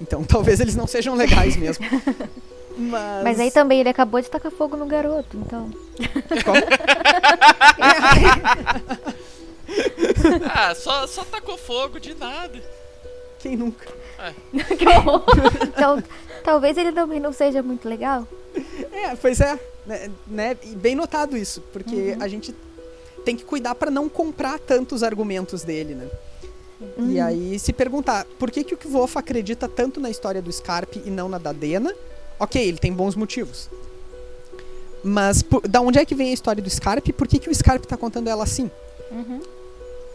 Então 0.00 0.22
talvez 0.28 0.60
eles 0.60 0.76
não 0.76 0.86
sejam 0.86 1.14
legais 1.14 1.56
mesmo. 1.56 1.84
Mas, 2.78 3.24
Mas 3.24 3.40
aí 3.40 3.50
também 3.50 3.80
ele 3.80 3.88
acabou 3.88 4.20
de 4.20 4.28
tacar 4.28 4.52
fogo 4.52 4.76
no 4.76 4.84
garoto, 4.84 5.36
então. 5.38 5.70
Como? 6.44 6.60
Ah, 10.54 10.74
só, 10.74 11.06
só 11.06 11.24
tacou 11.24 11.58
fogo 11.58 11.98
de 11.98 12.14
nada. 12.14 12.62
Quem 13.38 13.56
nunca? 13.56 13.86
horror! 14.88 15.24
Então, 15.68 16.02
talvez 16.44 16.76
ele 16.78 16.92
também 16.92 17.20
não 17.20 17.32
seja 17.32 17.62
muito 17.62 17.88
legal. 17.88 18.26
É, 18.92 19.14
pois 19.16 19.40
é. 19.40 19.58
Né, 19.86 20.10
né, 20.26 20.56
e 20.64 20.74
bem 20.74 20.94
notado 20.96 21.36
isso, 21.36 21.60
porque 21.72 22.16
a 22.18 22.26
gente 22.26 22.54
tem 23.24 23.36
que 23.36 23.44
cuidar 23.44 23.74
pra 23.76 23.90
não 23.90 24.08
comprar 24.08 24.58
tantos 24.58 25.02
argumentos 25.02 25.62
dele, 25.62 25.94
né? 25.94 26.08
E 26.98 27.18
aí 27.20 27.58
se 27.58 27.72
perguntar, 27.72 28.26
por 28.38 28.50
que, 28.50 28.62
que 28.64 28.74
o 28.74 28.76
Kvof 28.76 29.16
acredita 29.16 29.66
tanto 29.68 29.98
na 30.00 30.10
história 30.10 30.42
do 30.42 30.52
Scarpe 30.52 31.00
e 31.06 31.10
não 31.10 31.28
na 31.28 31.38
da 31.38 31.52
Dena? 31.52 31.94
Ok, 32.38 32.62
ele 32.62 32.78
tem 32.78 32.92
bons 32.92 33.14
motivos. 33.14 33.70
Mas 35.02 35.42
por- 35.42 35.66
da 35.66 35.80
onde 35.80 35.98
é 35.98 36.04
que 36.04 36.14
vem 36.14 36.30
a 36.30 36.34
história 36.34 36.62
do 36.62 36.68
Scarpe? 36.68 37.12
Por 37.12 37.26
que, 37.28 37.38
que 37.38 37.48
o 37.48 37.54
Scarpe 37.54 37.86
tá 37.86 37.96
contando 37.96 38.28
ela 38.28 38.42
assim? 38.42 38.70
Uhum. 39.10 39.40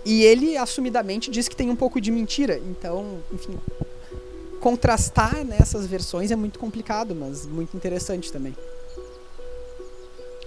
E 0.06 0.24
ele, 0.24 0.58
assumidamente, 0.58 1.32
diz 1.32 1.48
que 1.48 1.56
tem 1.56 1.70
um 1.70 1.76
pouco 1.76 2.00
de 2.02 2.12
mentira. 2.12 2.58
Então, 2.58 3.20
enfim, 3.32 3.58
contrastar 4.60 5.44
nessas 5.46 5.86
versões 5.88 6.30
é 6.30 6.36
muito 6.36 6.60
complicado, 6.60 7.16
mas 7.16 7.46
muito 7.46 7.76
interessante 7.76 8.32
também. 8.32 8.56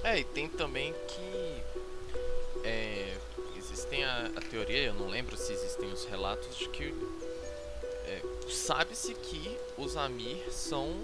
É, 0.04 0.18
e 0.20 0.24
tem 0.24 0.48
também 0.48 0.92
que. 1.08 1.62
É, 2.66 3.14
existem 3.56 4.04
a, 4.04 4.30
a 4.36 4.40
teoria, 4.40 4.84
eu 4.84 4.94
não 4.94 5.08
lembro 5.08 5.36
se 5.36 5.52
existem 5.52 5.90
os 5.92 6.04
relatos 6.04 6.56
de 6.56 6.68
que. 6.68 6.94
é, 8.06 8.22
Sabe-se 8.50 9.14
que 9.14 9.56
os 9.78 9.96
Amir 9.96 10.36
são. 10.52 10.94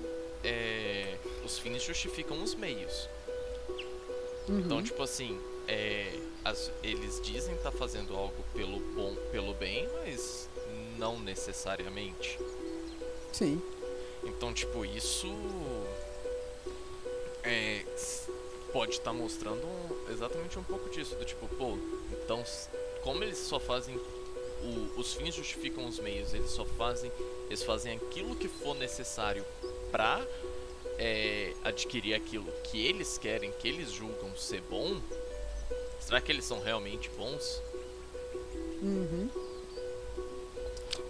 é, 0.44 1.16
os 1.44 1.59
fins 1.59 1.82
justificam 1.82 2.42
os 2.42 2.55
meios. 2.55 3.09
Então, 4.48 4.82
tipo 4.82 5.03
assim, 5.03 5.38
é, 5.68 6.12
as- 6.44 6.70
eles 6.82 7.20
dizem 7.22 7.55
estar 7.55 7.70
fazendo 7.70 8.16
algo 8.16 8.42
pelo 8.53 8.80
bom, 8.80 9.14
pelo 9.30 9.55
bem, 9.55 9.88
mas 10.03 10.48
não 10.98 11.18
necessariamente. 11.20 12.38
Sim. 13.32 13.62
Então, 14.24 14.53
tipo, 14.53 14.84
isso 14.84 15.28
é, 17.44 17.84
pode 18.73 18.93
estar 18.93 19.12
mostrando 19.12 19.64
um- 19.66 20.12
exatamente 20.12 20.59
um 20.59 20.62
pouco 20.64 20.89
disso, 20.91 21.14
do 21.16 21.25
tipo, 21.25 21.49
pô, 21.57 21.77
então 22.12 22.43
como 23.03 23.23
eles 23.25 23.39
só 23.39 23.59
fazem 23.59 23.97
o- 23.97 25.01
os 25.01 25.14
fins 25.14 25.35
justificam 25.35 25.87
os 25.87 25.99
meios, 25.99 26.35
eles 26.35 26.51
só 26.51 26.64
fazem 26.64 27.11
eles 27.49 27.62
fazem 27.64 27.97
aquilo 27.97 28.37
que 28.37 28.47
for 28.49 28.75
necessário 28.77 29.45
pra 29.91 30.25
é, 31.03 31.55
adquirir 31.64 32.12
aquilo 32.14 32.53
que 32.64 32.85
eles 32.87 33.16
querem, 33.16 33.51
que 33.53 33.66
eles 33.66 33.91
julgam 33.91 34.37
ser 34.37 34.61
bom. 34.61 35.01
Será 35.99 36.21
que 36.21 36.31
eles 36.31 36.45
são 36.45 36.61
realmente 36.61 37.09
bons? 37.16 37.62
Uhum. 38.83 39.29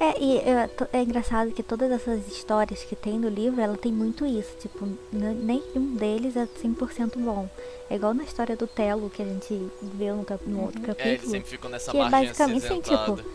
É, 0.03 0.19
e 0.19 0.39
é, 0.39 0.71
é 0.95 1.03
engraçado 1.03 1.51
que 1.53 1.63
todas 1.63 1.91
essas 1.93 2.27
histórias 2.27 2.83
que 2.83 2.97
tem 2.97 3.19
no 3.19 3.29
livro, 3.29 3.61
ela 3.61 3.77
tem 3.77 3.93
muito 3.93 4.25
isso. 4.25 4.57
Tipo, 4.59 4.89
nenhum 5.13 5.95
deles 5.95 6.37
é 6.37 6.47
100% 6.47 7.19
bom. 7.19 7.47
É 7.91 7.97
igual 7.97 8.15
na 8.15 8.25
história 8.25 8.57
do 8.57 8.67
Telo, 8.67 9.11
que 9.11 9.21
a 9.21 9.27
gente 9.27 9.61
viu 9.83 10.17
no, 10.17 10.25
cap- 10.25 10.49
no 10.49 10.63
outro 10.63 10.79
É, 10.81 10.85
eles 10.87 10.97
capítulo. 10.97 11.31
sempre 11.31 11.51
ficam 11.51 11.71
nessa 11.71 11.91
que 11.91 11.99
é 11.99 12.01
margem 12.01 12.29
basicamente 12.29 12.65
assim, 12.65 12.81
acinzentada. 12.81 13.23
tipo, 13.23 13.31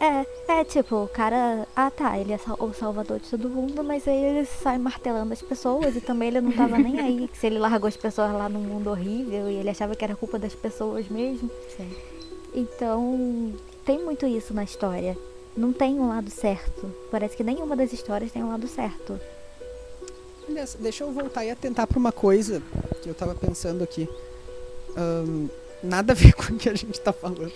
É, 0.00 0.26
é 0.60 0.64
tipo, 0.64 0.96
o 1.04 1.08
cara. 1.08 1.68
Ah 1.76 1.90
tá, 1.90 2.18
ele 2.18 2.32
é 2.32 2.38
o 2.58 2.72
salvador 2.72 3.18
de 3.20 3.28
todo 3.28 3.50
mundo, 3.50 3.84
mas 3.84 4.08
aí 4.08 4.16
ele 4.16 4.46
sai 4.46 4.78
martelando 4.78 5.32
as 5.34 5.42
pessoas 5.42 5.94
e 5.94 6.00
também 6.00 6.28
ele 6.28 6.40
não 6.40 6.52
tava 6.52 6.78
nem 6.78 7.00
aí. 7.00 7.28
Se 7.38 7.48
ele 7.48 7.58
largou 7.58 7.86
as 7.88 7.96
pessoas 7.98 8.32
lá 8.32 8.48
num 8.48 8.60
mundo 8.60 8.88
horrível 8.88 9.50
e 9.50 9.56
ele 9.56 9.68
achava 9.68 9.94
que 9.94 10.04
era 10.04 10.16
culpa 10.16 10.38
das 10.38 10.54
pessoas 10.54 11.06
mesmo. 11.08 11.50
Sim. 11.76 11.90
Então, 12.54 13.52
tem 13.84 14.02
muito 14.02 14.24
isso 14.26 14.54
na 14.54 14.64
história. 14.64 15.18
Não 15.58 15.72
tem 15.72 15.98
um 15.98 16.08
lado 16.08 16.30
certo. 16.30 16.92
Parece 17.10 17.36
que 17.36 17.42
nenhuma 17.42 17.74
das 17.74 17.92
histórias 17.92 18.30
tem 18.30 18.42
um 18.44 18.48
lado 18.48 18.68
certo. 18.68 19.18
Aliás, 20.48 20.76
deixa 20.78 21.04
eu 21.04 21.12
voltar 21.12 21.44
e 21.44 21.50
atentar 21.50 21.86
pra 21.86 21.98
uma 21.98 22.12
coisa 22.12 22.62
que 23.02 23.08
eu 23.08 23.14
tava 23.14 23.34
pensando 23.34 23.82
aqui. 23.82 24.08
Ahn, 24.96 25.48
nada 25.82 26.12
a 26.12 26.16
ver 26.16 26.32
com 26.38 26.52
o 26.54 26.56
que 26.56 26.68
a 26.68 26.74
gente 26.74 27.00
tá 27.00 27.12
falando. 27.12 27.52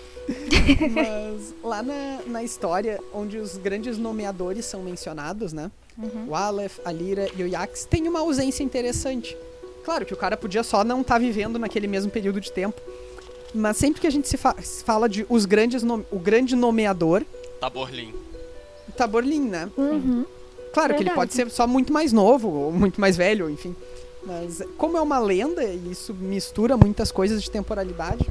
Mas 0.95 1.55
lá 1.63 1.83
na, 1.83 2.21
na 2.27 2.43
história, 2.43 3.01
onde 3.15 3.39
os 3.39 3.57
grandes 3.57 3.97
nomeadores 3.99 4.65
são 4.65 4.83
mencionados, 4.83 5.53
né? 5.53 5.71
O 6.27 6.35
Aleph, 6.35 6.79
a 6.85 6.91
Lyra 6.91 7.29
e 7.37 7.43
o 7.43 7.47
Yax, 7.47 7.85
tem 7.85 8.09
uma 8.09 8.21
ausência 8.21 8.63
interessante. 8.65 9.37
Claro 9.85 10.05
que 10.07 10.15
o 10.15 10.17
cara 10.17 10.37
podia 10.37 10.63
só 10.63 10.83
não 10.85 11.03
estar 11.03 11.19
vivendo 11.19 11.59
naquele 11.59 11.87
mesmo 11.87 12.11
período 12.11 12.41
de 12.41 12.51
tempo. 12.51 12.81
Mas 13.55 13.77
sempre 13.77 14.01
que 14.01 14.07
a 14.07 14.11
gente 14.11 14.29
se, 14.29 14.37
fa- 14.37 14.57
se 14.63 14.83
fala 14.83 15.09
de 15.09 15.27
os 15.29 15.45
grandes 15.45 15.83
o 16.11 16.19
grande 16.19 16.57
nomeador, 16.57 17.23
Taborlin. 17.63 18.13
Taborlin, 18.97 19.41
né? 19.49 19.71
Uhum. 19.77 20.27
Claro 20.75 20.95
que 20.97 21.03
ele 21.05 21.11
pode 21.11 21.33
ser 21.33 21.49
só 21.49 21.65
muito 21.65 21.93
mais 21.93 22.13
novo, 22.13 22.49
ou 22.49 22.73
muito 22.73 23.01
mais 23.01 23.17
velho, 23.17 23.49
enfim. 23.49 23.77
Mas 24.25 24.61
como 24.77 24.97
é 24.97 25.01
uma 25.01 25.21
lenda, 25.21 25.63
e 25.63 25.91
isso 25.93 26.13
mistura 26.13 26.77
muitas 26.77 27.13
coisas 27.13 27.41
de 27.41 27.49
temporalidade, 27.49 28.29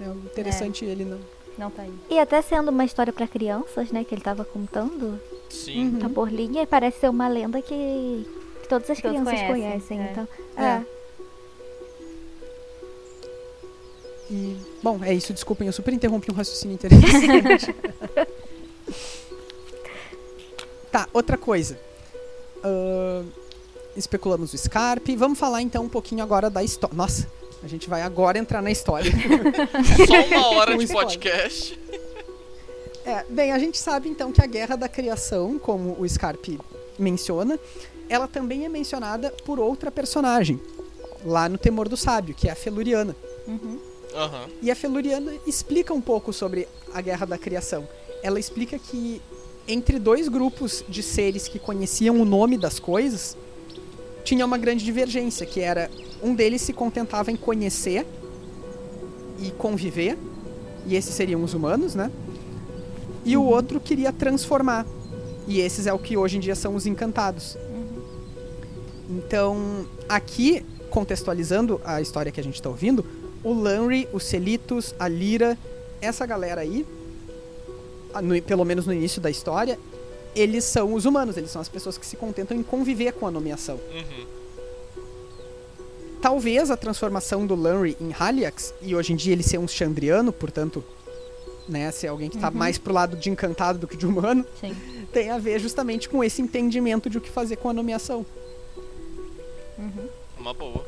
é 0.00 0.04
interessante 0.06 0.84
ele 0.84 1.04
não. 1.04 1.18
Não 1.58 1.68
tá 1.68 1.82
aí. 1.82 1.92
E 2.08 2.20
até 2.20 2.40
sendo 2.40 2.68
uma 2.70 2.84
história 2.84 3.12
pra 3.12 3.26
crianças, 3.26 3.90
né, 3.90 4.04
que 4.04 4.14
ele 4.14 4.22
tava 4.22 4.44
contando, 4.44 5.20
Sim. 5.50 5.98
Uhum. 6.00 6.60
e 6.62 6.66
parece 6.66 7.00
ser 7.00 7.08
uma 7.10 7.26
lenda 7.26 7.60
que, 7.60 8.24
que 8.62 8.68
todas 8.68 8.88
as 8.88 9.00
Todos 9.00 9.18
crianças 9.18 9.40
conhecem, 9.48 9.48
conhecem. 9.48 10.00
é. 10.00 10.10
Então, 10.12 10.28
É. 10.56 10.64
é. 10.64 10.97
E, 14.30 14.56
bom, 14.82 15.02
é 15.02 15.14
isso, 15.14 15.32
desculpem, 15.32 15.66
eu 15.66 15.72
super 15.72 15.94
interrompi 15.94 16.30
um 16.30 16.34
raciocínio 16.34 16.74
interessante. 16.74 17.74
tá, 20.92 21.08
outra 21.12 21.38
coisa. 21.38 21.78
Ahn, 22.62 23.26
especulamos 23.96 24.52
o 24.52 24.58
Scarpe. 24.58 25.16
Vamos 25.16 25.38
falar 25.38 25.62
então 25.62 25.84
um 25.84 25.88
pouquinho 25.88 26.22
agora 26.22 26.50
da 26.50 26.62
história. 26.62 26.94
Nossa, 26.94 27.26
a 27.62 27.66
gente 27.66 27.88
vai 27.88 28.02
agora 28.02 28.38
entrar 28.38 28.62
na 28.62 28.70
história. 28.70 29.10
Só 30.06 30.26
uma 30.26 30.48
hora 30.48 30.76
de 30.76 30.86
podcast. 30.86 31.78
É, 33.04 33.24
bem, 33.30 33.52
a 33.52 33.58
gente 33.58 33.78
sabe 33.78 34.08
então 34.08 34.30
que 34.30 34.42
a 34.42 34.46
Guerra 34.46 34.76
da 34.76 34.88
Criação, 34.88 35.58
como 35.58 35.96
o 35.98 36.06
Scarpe 36.06 36.60
menciona, 36.98 37.58
ela 38.08 38.28
também 38.28 38.66
é 38.66 38.68
mencionada 38.68 39.32
por 39.44 39.58
outra 39.58 39.90
personagem, 39.90 40.60
lá 41.24 41.48
no 41.48 41.56
Temor 41.56 41.88
do 41.88 41.96
Sábio, 41.96 42.34
que 42.34 42.48
é 42.48 42.52
a 42.52 42.54
Feluriana. 42.54 43.16
Uhum. 43.46 43.87
Aham. 44.18 44.48
E 44.60 44.70
a 44.70 44.74
Feluriana 44.74 45.32
explica 45.46 45.94
um 45.94 46.00
pouco 46.00 46.32
sobre 46.32 46.66
a 46.92 47.00
Guerra 47.00 47.24
da 47.24 47.38
Criação. 47.38 47.88
Ela 48.22 48.40
explica 48.40 48.78
que 48.78 49.22
entre 49.68 49.98
dois 49.98 50.28
grupos 50.28 50.84
de 50.88 51.02
seres 51.02 51.46
que 51.46 51.58
conheciam 51.58 52.20
o 52.20 52.24
nome 52.24 52.56
das 52.56 52.78
coisas, 52.78 53.36
tinha 54.24 54.44
uma 54.44 54.58
grande 54.58 54.84
divergência, 54.84 55.46
que 55.46 55.60
era 55.60 55.90
um 56.22 56.34
deles 56.34 56.62
se 56.62 56.72
contentava 56.72 57.30
em 57.30 57.36
conhecer 57.36 58.06
e 59.38 59.50
conviver, 59.52 60.18
e 60.86 60.96
esses 60.96 61.14
seriam 61.14 61.44
os 61.44 61.54
humanos, 61.54 61.94
né? 61.94 62.10
E 63.24 63.36
o 63.36 63.44
outro 63.44 63.78
queria 63.78 64.12
transformar. 64.12 64.86
E 65.46 65.60
esses 65.60 65.86
é 65.86 65.92
o 65.92 65.98
que 65.98 66.16
hoje 66.16 66.38
em 66.38 66.40
dia 66.40 66.54
são 66.54 66.74
os 66.74 66.86
encantados. 66.86 67.56
Então, 69.08 69.86
aqui, 70.08 70.64
contextualizando 70.90 71.80
a 71.84 72.00
história 72.00 72.32
que 72.32 72.40
a 72.40 72.44
gente 72.44 72.54
está 72.54 72.68
ouvindo, 72.68 73.04
o 73.44 73.52
Lanry, 73.52 74.08
os 74.12 74.24
Celitos, 74.24 74.94
a 74.98 75.08
Lyra, 75.08 75.56
essa 76.00 76.24
galera 76.26 76.60
aí, 76.60 76.86
no- 78.22 78.40
pelo 78.42 78.64
menos 78.64 78.86
no 78.86 78.92
início 78.92 79.20
da 79.20 79.30
história, 79.30 79.78
eles 80.34 80.64
são 80.64 80.94
os 80.94 81.04
humanos, 81.04 81.36
eles 81.36 81.50
são 81.50 81.60
as 81.60 81.68
pessoas 81.68 81.96
que 81.98 82.06
se 82.06 82.16
contentam 82.16 82.56
em 82.56 82.62
conviver 82.62 83.12
com 83.12 83.26
a 83.26 83.30
nomeação. 83.30 83.76
Uhum. 83.92 84.26
Talvez 86.20 86.70
a 86.70 86.76
transformação 86.76 87.46
do 87.46 87.54
Lanry 87.54 87.96
em 88.00 88.12
Haliax, 88.18 88.74
e 88.82 88.94
hoje 88.94 89.12
em 89.12 89.16
dia 89.16 89.32
ele 89.32 89.42
ser 89.42 89.58
um 89.58 89.68
Chandriano, 89.68 90.32
portanto, 90.32 90.82
né, 91.68 91.90
ser 91.92 92.08
alguém 92.08 92.28
que 92.28 92.38
tá 92.38 92.50
mais 92.50 92.76
pro 92.78 92.92
lado 92.92 93.16
de 93.16 93.30
encantado 93.30 93.78
do 93.78 93.86
que 93.86 93.96
de 93.96 94.04
humano, 94.06 94.44
Sim. 94.60 94.74
tem 95.12 95.30
a 95.30 95.38
ver 95.38 95.60
justamente 95.60 96.08
com 96.08 96.24
esse 96.24 96.42
entendimento 96.42 97.08
de 97.08 97.18
o 97.18 97.20
que 97.20 97.30
fazer 97.30 97.56
com 97.56 97.68
a 97.68 97.72
nomeação. 97.72 98.26
Uhum. 99.78 100.08
Uma 100.38 100.52
boa. 100.54 100.84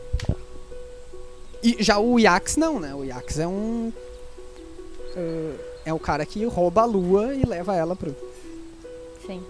E 1.62 1.82
já 1.82 1.98
o 1.98 2.18
Yax 2.18 2.56
não, 2.56 2.80
né? 2.80 2.94
O 2.94 3.04
Yax 3.04 3.38
é 3.38 3.46
um. 3.46 3.92
eh, 5.16 5.54
é 5.86 5.92
o 5.92 5.98
cara 5.98 6.24
que 6.24 6.44
rouba 6.44 6.82
a 6.82 6.84
lua 6.84 7.34
e 7.34 7.44
leva 7.44 7.74
ela 7.74 7.96
pro, 7.96 8.14
Sim. 9.26 9.42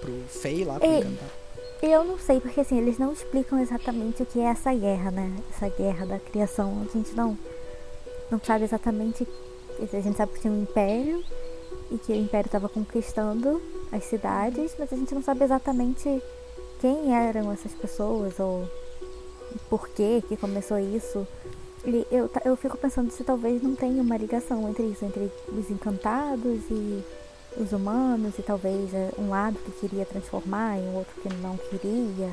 pro 0.00 0.12
Fei 0.28 0.64
lá, 0.64 0.78
pro 0.78 0.88
Ei. 0.88 0.98
encantado. 0.98 1.40
Eu 1.82 2.04
não 2.04 2.18
sei, 2.18 2.40
porque 2.40 2.60
assim, 2.60 2.78
eles 2.78 2.98
não 2.98 3.12
explicam 3.12 3.58
exatamente 3.58 4.22
o 4.22 4.26
que 4.26 4.38
é 4.38 4.44
essa 4.44 4.72
guerra, 4.74 5.10
né? 5.10 5.32
Essa 5.54 5.68
guerra 5.68 6.04
da 6.04 6.18
criação. 6.18 6.86
A 6.86 6.96
gente 6.96 7.14
não, 7.14 7.38
não 8.30 8.38
sabe 8.44 8.64
exatamente. 8.64 9.26
A 9.80 10.00
gente 10.00 10.16
sabe 10.16 10.32
que 10.34 10.40
tinha 10.40 10.52
um 10.52 10.62
império 10.62 11.24
e 11.90 11.96
que 11.96 12.12
o 12.12 12.16
império 12.16 12.48
estava 12.48 12.68
conquistando 12.68 13.62
as 13.90 14.04
cidades, 14.04 14.74
mas 14.78 14.92
a 14.92 14.96
gente 14.96 15.14
não 15.14 15.22
sabe 15.22 15.42
exatamente 15.42 16.22
quem 16.80 17.14
eram 17.14 17.50
essas 17.50 17.72
pessoas 17.72 18.38
ou 18.38 18.68
por 19.68 19.88
que 19.88 20.22
que 20.28 20.36
começou 20.36 20.78
isso. 20.78 21.26
E 21.84 22.06
eu, 22.10 22.30
eu 22.44 22.56
fico 22.56 22.76
pensando 22.76 23.10
se 23.10 23.24
talvez 23.24 23.62
não 23.62 23.74
tenha 23.74 24.02
uma 24.02 24.16
ligação 24.16 24.68
entre 24.68 24.84
isso, 24.84 25.04
entre 25.04 25.30
os 25.48 25.70
encantados 25.70 26.60
e 26.70 27.02
os 27.56 27.72
humanos, 27.72 28.38
e 28.38 28.42
talvez 28.42 28.92
é, 28.92 29.10
um 29.18 29.30
lado 29.30 29.58
que 29.58 29.70
queria 29.72 30.04
transformar 30.04 30.76
e 30.78 30.82
um 30.82 30.96
outro 30.96 31.14
que 31.22 31.28
não 31.36 31.56
queria. 31.56 32.30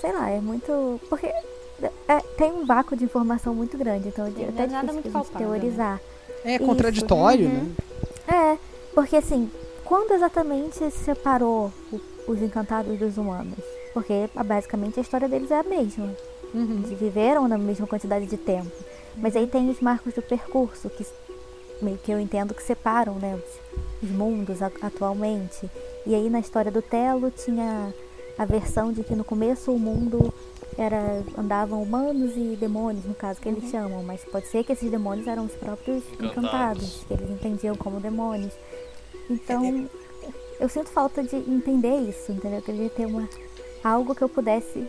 Sei 0.00 0.12
lá, 0.12 0.30
é 0.30 0.40
muito. 0.40 1.00
Porque 1.08 1.26
é, 1.26 2.20
tem 2.36 2.50
um 2.52 2.64
vácuo 2.64 2.96
de 2.96 3.04
informação 3.04 3.54
muito 3.54 3.76
grande, 3.76 4.08
então 4.08 4.26
é 4.26 4.28
até 4.48 4.64
é 4.64 4.66
nada 4.66 4.92
difícil 4.92 5.12
muito 5.12 5.32
né? 5.32 5.38
teorizar. 5.38 6.00
É 6.44 6.54
Isso, 6.56 6.64
contraditório, 6.64 7.46
uhum. 7.46 7.74
né? 8.28 8.54
É, 8.54 8.58
porque 8.94 9.16
assim, 9.16 9.50
quando 9.84 10.12
exatamente 10.12 10.76
se 10.76 10.90
separou 10.90 11.70
o- 11.92 12.00
os 12.26 12.40
encantados 12.40 12.98
dos 12.98 13.18
humanos? 13.18 13.58
Porque 13.92 14.28
ah, 14.36 14.44
basicamente 14.44 14.98
a 14.98 15.02
história 15.02 15.28
deles 15.28 15.50
é 15.50 15.58
a 15.58 15.62
mesma. 15.62 16.14
Uhum. 16.54 16.82
Eles 16.84 16.98
viveram 16.98 17.46
na 17.48 17.58
mesma 17.58 17.86
quantidade 17.86 18.26
de 18.26 18.36
tempo. 18.36 18.70
Mas 19.16 19.34
aí 19.36 19.46
tem 19.46 19.68
os 19.70 19.80
marcos 19.80 20.14
do 20.14 20.22
percurso, 20.22 20.88
que 20.90 21.04
meio 21.82 21.98
que 21.98 22.10
eu 22.12 22.20
entendo 22.20 22.54
que 22.54 22.62
separam 22.62 23.14
né, 23.14 23.36
os, 23.36 24.08
os 24.08 24.14
mundos 24.14 24.62
a- 24.62 24.70
atualmente. 24.82 25.68
E 26.06 26.14
aí 26.14 26.28
na 26.30 26.38
história 26.40 26.70
do 26.70 26.80
Telo 26.82 27.30
tinha 27.30 27.92
a 28.38 28.44
versão 28.44 28.92
de 28.92 29.02
que 29.02 29.14
no 29.14 29.24
começo 29.24 29.72
o 29.72 29.78
mundo 29.78 30.32
era 30.78 31.22
andavam 31.36 31.82
humanos 31.82 32.32
e 32.36 32.56
demônios, 32.58 33.04
no 33.04 33.14
caso, 33.14 33.40
que 33.40 33.48
eles 33.48 33.70
chamam, 33.70 34.02
mas 34.02 34.24
pode 34.24 34.46
ser 34.46 34.64
que 34.64 34.72
esses 34.72 34.90
demônios 34.90 35.26
eram 35.26 35.44
os 35.44 35.52
próprios 35.52 36.02
Encantados. 36.14 36.36
encantados, 36.36 37.04
que 37.06 37.12
eles 37.14 37.30
entendiam 37.30 37.74
como 37.74 38.00
demônios. 38.00 38.52
Então, 39.28 39.88
eu 40.58 40.68
sinto 40.68 40.88
falta 40.88 41.22
de 41.22 41.36
entender 41.36 41.96
isso, 42.08 42.32
entendeu? 42.32 42.58
Eu 42.58 42.62
queria 42.62 42.88
ter 42.90 43.06
uma 43.06 43.28
algo 43.82 44.14
que 44.14 44.22
eu 44.22 44.28
pudesse 44.28 44.86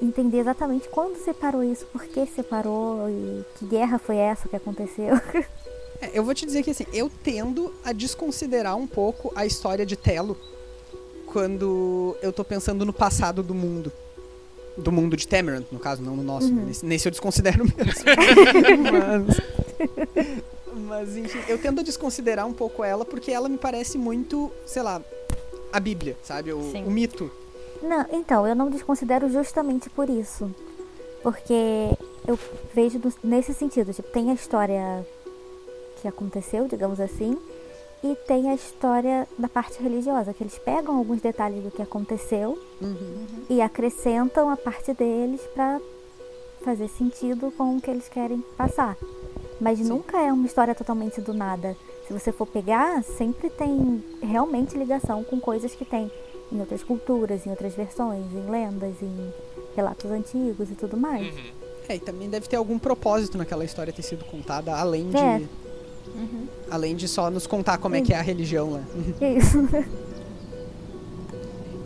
entender 0.00 0.38
exatamente 0.38 0.88
quando 0.88 1.16
separou 1.16 1.64
isso, 1.64 1.86
por 1.86 2.04
que 2.04 2.26
separou 2.26 3.08
e 3.08 3.44
que 3.58 3.66
guerra 3.66 3.98
foi 3.98 4.16
essa 4.16 4.48
que 4.48 4.56
aconteceu. 4.56 5.14
É, 5.98 6.10
eu 6.12 6.22
vou 6.22 6.34
te 6.34 6.44
dizer 6.44 6.62
que 6.62 6.70
assim, 6.70 6.84
eu 6.92 7.10
tendo 7.24 7.72
a 7.82 7.90
desconsiderar 7.90 8.76
um 8.76 8.86
pouco 8.86 9.32
a 9.34 9.46
história 9.46 9.86
de 9.86 9.96
Telo 9.96 10.36
quando 11.26 12.16
eu 12.22 12.32
tô 12.32 12.44
pensando 12.44 12.84
no 12.84 12.92
passado 12.92 13.42
do 13.42 13.54
mundo. 13.54 13.92
Do 14.76 14.92
mundo 14.92 15.16
de 15.16 15.26
Temerant, 15.26 15.64
no 15.72 15.78
caso, 15.78 16.02
não 16.02 16.14
no 16.14 16.22
nosso. 16.22 16.48
Uhum. 16.48 16.66
Nesse, 16.66 16.84
nesse 16.84 17.08
eu 17.08 17.10
desconsidero 17.10 17.64
mesmo. 17.76 18.04
mas, 18.92 19.40
mas, 20.86 21.16
enfim, 21.16 21.38
eu 21.48 21.56
tendo 21.56 21.80
a 21.80 21.82
desconsiderar 21.82 22.46
um 22.46 22.52
pouco 22.52 22.84
ela 22.84 23.02
porque 23.02 23.30
ela 23.30 23.48
me 23.48 23.56
parece 23.56 23.96
muito, 23.96 24.52
sei 24.66 24.82
lá, 24.82 25.00
a 25.72 25.80
Bíblia, 25.80 26.14
sabe? 26.22 26.52
O, 26.52 26.58
o 26.58 26.90
mito. 26.90 27.30
Não, 27.82 28.06
então, 28.12 28.46
eu 28.46 28.54
não 28.54 28.70
desconsidero 28.70 29.28
justamente 29.28 29.88
por 29.90 30.08
isso. 30.08 30.50
Porque 31.22 31.90
eu 32.26 32.38
vejo 32.74 33.00
nesse 33.22 33.52
sentido, 33.52 33.92
tipo, 33.92 34.10
tem 34.10 34.30
a 34.30 34.34
história 34.34 35.06
que 36.00 36.06
aconteceu, 36.08 36.68
digamos 36.68 37.00
assim, 37.00 37.36
e 38.04 38.14
tem 38.26 38.50
a 38.50 38.54
história 38.54 39.26
da 39.38 39.48
parte 39.48 39.82
religiosa, 39.82 40.32
que 40.32 40.42
eles 40.42 40.58
pegam 40.58 40.96
alguns 40.96 41.20
detalhes 41.20 41.62
do 41.64 41.70
que 41.70 41.82
aconteceu 41.82 42.58
Uhum. 42.80 43.26
e 43.48 43.60
acrescentam 43.60 44.50
a 44.50 44.56
parte 44.56 44.92
deles 44.92 45.40
pra 45.54 45.80
fazer 46.62 46.88
sentido 46.88 47.50
com 47.56 47.76
o 47.76 47.80
que 47.80 47.90
eles 47.90 48.08
querem 48.08 48.40
passar. 48.56 48.96
Mas 49.60 49.80
nunca 49.80 50.20
é 50.20 50.32
uma 50.32 50.46
história 50.46 50.74
totalmente 50.74 51.20
do 51.20 51.32
nada. 51.32 51.76
Se 52.06 52.12
você 52.12 52.30
for 52.30 52.46
pegar, 52.46 53.02
sempre 53.02 53.48
tem 53.48 54.04
realmente 54.22 54.76
ligação 54.76 55.24
com 55.24 55.40
coisas 55.40 55.74
que 55.74 55.84
tem 55.84 56.10
em 56.52 56.60
outras 56.60 56.82
culturas, 56.82 57.46
em 57.46 57.50
outras 57.50 57.74
versões, 57.74 58.24
em 58.32 58.50
lendas, 58.50 58.94
em 59.02 59.32
relatos 59.74 60.10
antigos 60.10 60.70
e 60.70 60.74
tudo 60.74 60.96
mais. 60.96 61.26
Uhum. 61.26 61.44
É, 61.88 61.96
e 61.96 62.00
também 62.00 62.28
deve 62.28 62.48
ter 62.48 62.56
algum 62.56 62.78
propósito 62.78 63.38
naquela 63.38 63.64
história 63.64 63.92
ter 63.92 64.02
sido 64.02 64.24
contada, 64.24 64.74
além 64.74 65.10
de. 65.10 65.16
É. 65.16 65.42
Uhum. 66.14 66.46
Além 66.70 66.96
de 66.96 67.06
só 67.06 67.30
nos 67.30 67.46
contar 67.46 67.78
como 67.78 67.94
é 67.94 68.00
que 68.00 68.12
é 68.12 68.16
a 68.16 68.22
religião 68.22 68.72
lá. 68.72 68.82
Isso. 69.20 69.58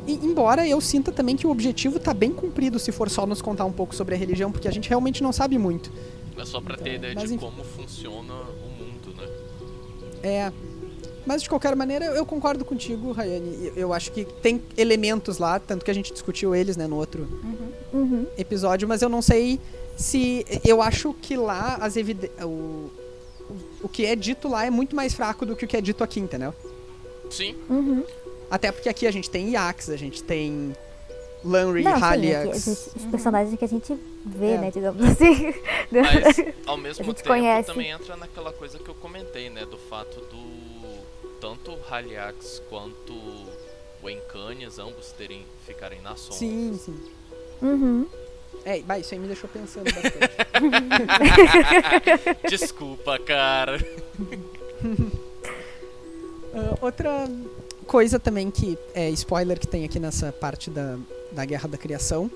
E, 0.07 0.15
embora 0.15 0.67
eu 0.67 0.81
sinta 0.81 1.13
também 1.13 1.37
que 1.37 1.47
o 1.47 1.51
objetivo 1.51 1.99
tá 1.99 2.15
bem 2.15 2.33
cumprido 2.33 2.79
se 2.79 2.91
for 2.91 3.11
só 3.11 3.27
nos 3.27 3.43
contar 3.43 3.65
um 3.65 3.73
pouco 3.73 3.95
sobre 3.95 4.15
a 4.15 4.19
religião, 4.19 4.51
porque 4.51 4.69
a 4.69 4.71
gente 4.71 4.89
realmente 4.89 5.23
não 5.23 5.33
sabe 5.33 5.59
muito. 5.59 5.93
É 6.37 6.45
só 6.45 6.61
pra 6.61 6.77
ter 6.77 6.95
ideia 6.95 7.15
Mas 7.15 7.29
de 7.29 7.35
enfim. 7.35 7.45
como 7.45 7.63
funciona 7.63 8.33
o 8.33 8.71
mundo, 8.79 9.15
né? 9.17 9.29
É. 10.23 10.53
Mas 11.31 11.43
de 11.45 11.49
qualquer 11.49 11.77
maneira, 11.77 12.07
eu 12.07 12.27
concordo 12.27 12.65
contigo, 12.65 13.13
Rayane. 13.13 13.71
Eu- 13.77 13.93
acho 13.93 14.11
que 14.11 14.25
tem 14.25 14.61
elementos 14.77 15.39
lá, 15.39 15.61
tanto 15.61 15.85
que 15.85 15.91
a 15.93 15.95
gente 15.95 16.13
discutiu 16.13 16.57
eles, 16.57 16.77
né, 16.77 16.89
no 16.89 16.97
outro 16.97 17.23
Uhum. 17.93 18.27
episódio, 18.37 18.89
mas 18.89 19.01
eu 19.01 19.09
não 19.09 19.23
sei 19.23 19.61
se. 19.97 20.45
Eu 20.65 20.83
acho 20.83 21.15
que 21.15 21.37
lá 21.37 21.79
as 21.81 21.97
evide... 21.97 22.29
o... 22.43 22.91
o- 23.81 23.89
que 23.89 24.05
é 24.07 24.17
dito 24.17 24.49
lá 24.49 24.67
é 24.67 24.71
muito 24.71 24.97
mais 24.97 25.15
fraco 25.15 25.47
do 25.47 25.55
que 25.55 25.65
o 25.65 25.69
que 25.69 25.77
é 25.77 25.81
dito 25.81 26.03
aqui, 26.03 26.19
entendeu? 26.19 26.53
Sim, 27.31 27.55
Uhum. 27.69 28.03
Até 28.51 28.73
porque 28.73 28.89
aqui 28.89 29.07
a 29.07 29.13
gente 29.13 29.31
tem 29.31 29.51
Iax, 29.51 29.89
a 29.91 29.97
gente 29.97 30.25
tem 30.25 30.75
Lanry, 31.45 31.85
Não, 31.85 31.97
sim, 31.97 32.03
Halia. 32.03 32.41
que 32.43 32.49
os, 32.59 32.91
personagens 33.09 33.57
que 33.57 33.65
a 33.65 33.69
gente 33.69 33.97
vê, 34.27 34.47
É. 34.55 34.59
né, 34.59 34.71
digamos 34.75 35.01
assim. 35.05 35.55
Mas 35.93 36.55
ao 36.67 36.77
mesmo 36.77 37.05
A 37.05 37.07
gente 37.07 37.17
tempo 37.19 37.29
conhece. 37.29 37.69
também 37.69 37.91
entra 37.93 38.17
naquela 38.17 38.53
coisa 38.53 38.79
que 38.81 38.89
eu 38.89 38.95
comentei, 38.97 39.49
né? 39.49 39.65
Do 39.65 39.79
fato 39.79 40.17
do 40.19 40.60
tanto 41.41 41.77
Haliax 41.91 42.63
quanto 42.69 43.13
o 44.03 44.09
Encanes, 44.11 44.79
ambos 44.79 45.13
terem 45.13 45.45
ficarem 45.67 46.01
na 46.01 46.17
sombra. 46.17 46.39
Sim, 46.39 46.79
sim. 46.83 46.97
Uhum. 47.63 48.07
É, 48.65 48.81
bah, 48.83 48.99
isso 48.99 49.15
aí 49.15 49.21
me 49.21 49.27
deixou 49.27 49.49
pensando 49.49 49.85
bastante. 49.85 50.17
Desculpa, 52.49 53.19
cara. 53.19 53.79
Ah, 56.53 56.75
outra 56.81 57.29
coisa 57.87 58.19
também 58.19 58.51
que 58.51 58.77
é 58.93 59.09
spoiler 59.11 59.57
que 59.59 59.69
tem 59.69 59.85
aqui 59.85 60.01
nessa 60.01 60.33
parte 60.33 60.69
da, 60.69 60.99
da 61.31 61.45
Guerra 61.45 61.69
da 61.69 61.79
Criação 61.79 62.29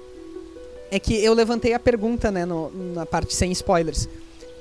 é 0.89 1.01
que 1.01 1.15
eu 1.25 1.35
levantei 1.35 1.73
a 1.75 1.81
pergunta, 1.81 2.31
né, 2.31 2.45
no- 2.45 2.71
na 2.95 3.05
parte 3.05 3.35
sem 3.35 3.51
spoilers, 3.51 4.09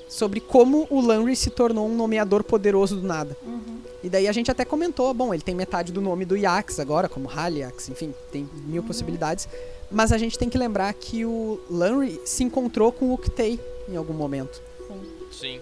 sobre 0.10 0.40
como 0.40 0.88
o 0.90 1.00
Lanry 1.02 1.36
se 1.36 1.52
tornou 1.52 1.88
um 1.88 1.96
nomeador 1.96 2.44
poderoso 2.44 2.96
do 2.96 3.06
nada. 3.06 3.38
E 4.04 4.10
daí 4.10 4.28
a 4.28 4.32
gente 4.34 4.52
até 4.52 4.66
comentou, 4.66 5.14
bom, 5.14 5.34
ele 5.34 5.42
tem 5.44 5.56
metade 5.56 5.92
do 5.94 6.02
nome 6.02 6.26
do 6.26 6.36
Yax 6.36 6.80
agora, 6.80 7.08
como 7.08 7.30
Haliax, 7.30 7.88
enfim, 7.90 8.14
tem 8.32 8.50
mil 8.66 8.84
possibilidades. 8.84 9.48
Mas 9.90 10.12
a 10.12 10.18
gente 10.18 10.38
tem 10.38 10.50
que 10.50 10.58
lembrar 10.58 10.94
que 10.94 11.26
o 11.26 11.60
Lanry 11.70 12.20
se 12.26 12.44
encontrou 12.44 12.92
com 12.92 13.06
o 13.06 13.14
Uktei 13.14 13.60
em 13.88 13.96
algum 13.96 14.14
momento 14.14 14.62
Sim. 15.32 15.62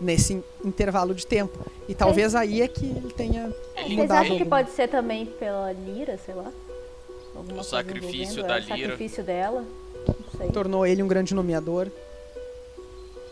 nesse 0.00 0.34
in- 0.34 0.42
intervalo 0.64 1.14
de 1.14 1.26
tempo. 1.26 1.58
E 1.88 1.94
talvez 1.94 2.34
aí 2.34 2.60
é 2.60 2.68
que 2.68 2.84
ele 2.84 3.12
tenha 3.16 3.44
Ele 3.76 3.84
Vocês 3.84 3.96
mudado 3.96 4.20
acham 4.24 4.36
que 4.36 4.44
pode 4.44 4.70
ser 4.72 4.88
também 4.88 5.24
pela 5.26 5.72
Lira, 5.72 6.18
sei 6.24 6.34
lá? 6.34 6.52
Alguma 7.34 7.60
O 7.60 7.64
sacrifício 7.64 8.42
da 8.42 8.58
Lyra. 8.58 8.74
O 8.74 8.78
sacrifício 8.80 9.24
dela? 9.24 9.64
Não 10.06 10.14
sei. 10.38 10.48
tornou 10.50 10.84
ele 10.86 11.02
um 11.02 11.08
grande 11.08 11.34
nomeador. 11.34 11.88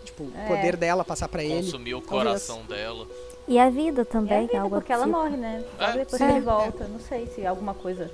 Tipo, 0.05 0.25
o 0.25 0.33
É. 0.37 0.47
poder 0.49 0.77
dela 0.77 1.05
passar 1.05 1.29
pra 1.29 1.43
ele. 1.45 1.57
Consumiu 1.65 1.99
o 1.99 2.01
Talvez. 2.01 2.25
coração 2.25 2.63
dela. 2.65 3.07
E 3.49 3.59
a 3.59 3.71
vida 3.71 4.01
É 4.01 4.03
a 4.03 4.05
também, 4.05 4.47
vida, 4.47 4.61
algo 4.61 4.77
porque 4.77 4.93
ela 4.93 5.07
tipo. 5.07 5.17
morre, 5.17 5.37
né? 5.37 5.65
É, 5.79 5.93
depois 5.93 6.11
sim. 6.21 6.27
que 6.27 6.33
ele 6.35 6.41
volta. 6.41 6.85
Não 6.87 7.01
sei 7.01 7.27
se 7.29 7.47
alguma 7.47 7.73
coisa. 7.75 8.11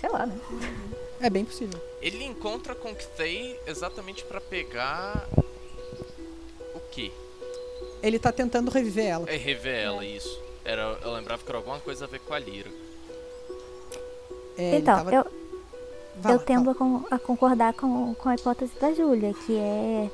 Sei 0.00 0.10
lá, 0.10 0.26
né? 0.26 0.36
É 1.20 1.30
bem 1.30 1.44
possível. 1.44 1.80
Ele 2.00 2.24
encontra 2.24 2.74
com 2.74 2.92
Ktei 2.92 3.56
exatamente 3.66 4.24
pra 4.24 4.40
pegar 4.40 5.28
o 6.74 6.80
quê? 6.90 7.12
Ele 8.02 8.18
tá 8.18 8.32
tentando 8.32 8.70
reviver 8.72 9.06
ela. 9.06 9.30
É 9.30 9.36
revela 9.36 10.04
isso. 10.04 10.40
Era, 10.64 10.98
eu 11.02 11.12
lembrava 11.12 11.42
que 11.42 11.48
era 11.48 11.58
alguma 11.58 11.78
coisa 11.78 12.04
a 12.04 12.08
ver 12.08 12.18
com 12.20 12.34
a 12.34 12.38
Lyra. 12.40 12.70
É, 14.58 14.76
Então, 14.78 14.96
tava- 14.96 15.14
eu, 15.14 15.24
Vai 16.16 16.32
eu 16.32 16.36
lá, 16.38 16.42
tendo 16.44 16.70
a, 16.70 16.74
con- 16.74 17.04
a 17.10 17.18
concordar 17.18 17.72
com, 17.74 18.14
com 18.16 18.28
a 18.28 18.34
hipótese 18.34 18.72
da 18.80 18.92
Júlia, 18.92 19.32
que 19.46 19.56
é 19.56 20.10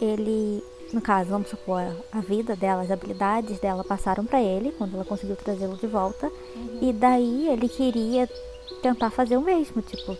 ele, 0.00 0.62
no 0.92 1.00
caso, 1.00 1.30
vamos 1.30 1.48
supor, 1.48 1.82
a 2.12 2.20
vida 2.20 2.54
dela, 2.54 2.82
as 2.82 2.90
habilidades 2.90 3.58
dela 3.58 3.82
passaram 3.82 4.24
pra 4.24 4.42
ele 4.42 4.72
quando 4.72 4.94
ela 4.94 5.04
conseguiu 5.04 5.36
trazê-lo 5.36 5.76
de 5.76 5.86
volta. 5.86 6.30
E 6.80 6.92
daí 6.92 7.48
ele 7.48 7.68
queria 7.68 8.28
tentar 8.82 9.10
fazer 9.10 9.36
o 9.36 9.40
mesmo, 9.40 9.80
tipo, 9.82 10.16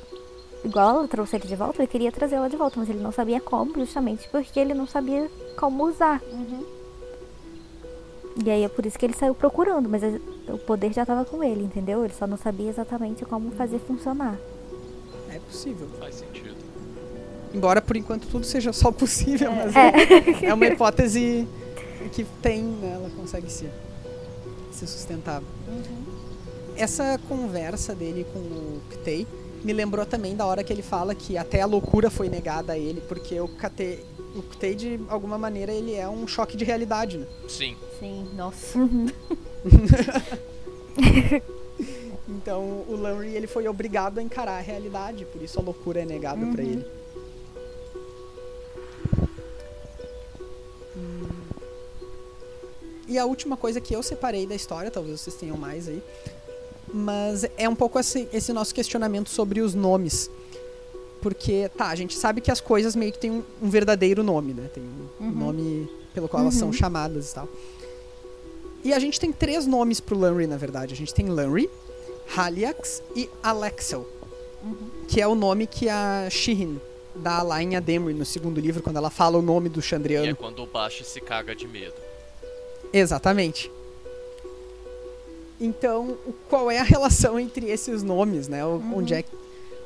igual 0.65 0.91
ela 0.97 1.09
trouxe 1.09 1.37
ele 1.37 1.47
de 1.47 1.57
volta, 1.57 1.81
ele 1.83 1.89
queria 1.89 2.11
trazê-la 2.13 2.49
de 2.49 2.57
volta, 2.57 2.79
mas 2.81 2.89
ele 2.89 3.01
não 3.01 3.13
sabia 3.13 3.41
como, 3.41 3.75
justamente 3.75 4.29
porque 4.31 4.59
ele 4.59 4.73
não 4.75 4.87
sabia 4.87 5.31
como 5.59 5.85
usar. 5.85 6.21
E 8.45 8.51
aí 8.51 8.63
é 8.65 8.69
por 8.69 8.87
isso 8.87 8.99
que 8.99 9.05
ele 9.05 9.13
saiu 9.15 9.35
procurando, 9.35 9.89
mas 9.91 10.03
a- 10.03 10.19
o 10.53 10.59
poder 10.59 10.91
já 10.93 11.03
estava 11.03 11.23
com 11.25 11.45
ele, 11.45 11.63
entendeu? 11.65 12.03
Ele 12.05 12.15
só 12.15 12.27
não 12.27 12.39
sabia 12.39 12.71
exatamente 12.71 13.25
como 13.27 13.51
fazer 13.51 13.79
funcionar. 13.81 14.39
É 15.29 15.39
possível. 15.39 15.87
Faz 15.99 16.15
sentido. 16.15 16.32
Embora 17.55 17.83
por 17.83 17.97
enquanto 17.97 18.27
tudo 18.29 18.47
seja 18.47 18.73
só 18.73 18.91
possível, 18.91 19.53
mas 19.53 19.75
é, 19.77 20.47
é 20.47 20.55
uma 20.55 20.67
hipótese 20.67 21.47
que 22.13 22.25
tem, 22.41 22.63
né? 22.63 22.93
Ela 22.95 23.11
consegue 23.17 23.51
se, 23.51 23.69
se 24.73 24.87
sustentar. 24.87 25.43
Essa 26.77 27.21
conversa 27.29 27.95
dele 27.95 28.27
com 28.33 28.39
o 28.39 28.81
Ktei 28.91 29.27
me 29.63 29.73
lembrou 29.73 30.05
também 30.05 30.35
da 30.35 30.45
hora 30.47 30.65
que 30.65 30.73
ele 30.73 30.83
fala 30.83 31.15
que 31.15 31.37
até 31.37 31.61
a 31.61 31.67
loucura 31.67 32.11
foi 32.11 32.29
negada 32.29 32.73
a 32.73 32.79
ele, 32.79 33.01
porque 33.03 33.39
o 33.41 33.49
Ktei, 33.49 34.05
o 34.35 34.43
Ktei 34.43 34.75
de 34.75 35.01
alguma 35.09 35.39
maneira 35.39 35.71
ele 35.73 35.95
é 35.95 36.09
um 36.09 36.27
choque 36.27 36.57
de 36.57 36.65
realidade, 36.65 37.19
né? 37.19 37.27
Sim. 37.49 37.77
Sim, 38.01 38.27
nossa. 38.35 38.79
Uhum. 38.79 39.07
Então 42.29 42.85
o 42.89 42.97
Lanry 42.97 43.35
ele 43.35 43.47
foi 43.47 43.69
obrigado 43.69 44.19
a 44.19 44.23
encarar 44.23 44.59
a 44.59 44.61
realidade, 44.61 45.25
por 45.27 45.43
isso 45.43 45.59
a 45.59 45.63
loucura 45.63 46.01
é 46.01 46.05
negada 46.05 46.47
pra 46.47 46.63
ele. 46.63 46.85
E 53.13 53.19
a 53.19 53.27
última 53.27 53.59
coisa 53.59 53.79
que 53.79 53.95
eu 53.95 54.03
separei 54.03 54.47
da 54.47 54.55
história, 54.55 54.91
talvez 54.91 55.21
vocês 55.21 55.37
tenham 55.37 55.59
mais 55.59 55.87
aí, 55.87 56.03
mas 56.95 57.45
é 57.59 57.69
um 57.69 57.75
pouco 57.75 57.99
esse, 57.99 58.27
esse 58.33 58.55
nosso 58.55 58.75
questionamento 58.75 59.29
sobre 59.29 59.61
os 59.61 59.75
nomes. 59.75 60.31
Porque, 61.21 61.71
tá, 61.77 61.89
a 61.89 61.95
gente 61.95 62.17
sabe 62.17 62.41
que 62.41 62.51
as 62.51 62.59
coisas 62.59 62.97
meio 62.97 63.13
que 63.13 63.19
têm 63.19 63.31
um, 63.31 63.43
um 63.61 63.69
verdadeiro 63.69 64.23
nome, 64.23 64.55
né? 64.55 64.67
Tem 64.73 64.83
um 65.21 65.31
nome 65.31 65.91
pelo 66.15 66.27
qual 66.27 66.43
elas 66.43 66.55
são 66.55 66.73
chamadas 66.73 67.33
e 67.33 67.35
tal. 67.35 67.49
E 68.83 68.95
a 68.95 68.99
gente 68.99 69.21
tem 69.21 69.31
três 69.31 69.67
nomes 69.67 70.01
pro 70.01 70.19
Lanry, 70.19 70.47
na 70.47 70.57
verdade. 70.57 70.95
A 70.95 70.97
gente 70.97 71.13
tem 71.13 71.29
Lanry, 71.29 71.69
Haliax 72.35 73.03
e 73.15 73.29
Alexel. 73.43 74.09
Que 75.07 75.21
é 75.21 75.27
o 75.29 75.35
nome 75.35 75.67
que 75.67 75.87
a 75.87 76.29
Shirin 76.31 76.81
dá 77.15 77.43
lá 77.43 77.63
em 77.63 77.77
Ademri 77.77 78.15
no 78.15 78.25
segundo 78.25 78.59
livro, 78.59 78.83
quando 78.83 78.97
ela 78.97 79.11
fala 79.11 79.37
o 79.37 79.43
nome 79.43 79.69
do 79.69 79.81
E 79.81 79.81
é 79.81 79.83
Chandriano. 79.83 80.35
quando 80.35 80.63
o 80.63 80.67
Baixo 80.67 81.05
se 81.05 81.21
caga 81.21 81.55
de 81.55 81.69
medo. 81.69 82.12
Exatamente. 82.93 83.71
Então, 85.61 86.19
qual 86.49 86.71
é 86.71 86.79
a 86.79 86.83
relação 86.83 87.39
entre 87.39 87.71
esses 87.71 88.03
nomes, 88.03 88.49
né? 88.49 88.65
O, 88.65 88.83
Onde 88.95 89.15
é, 89.15 89.25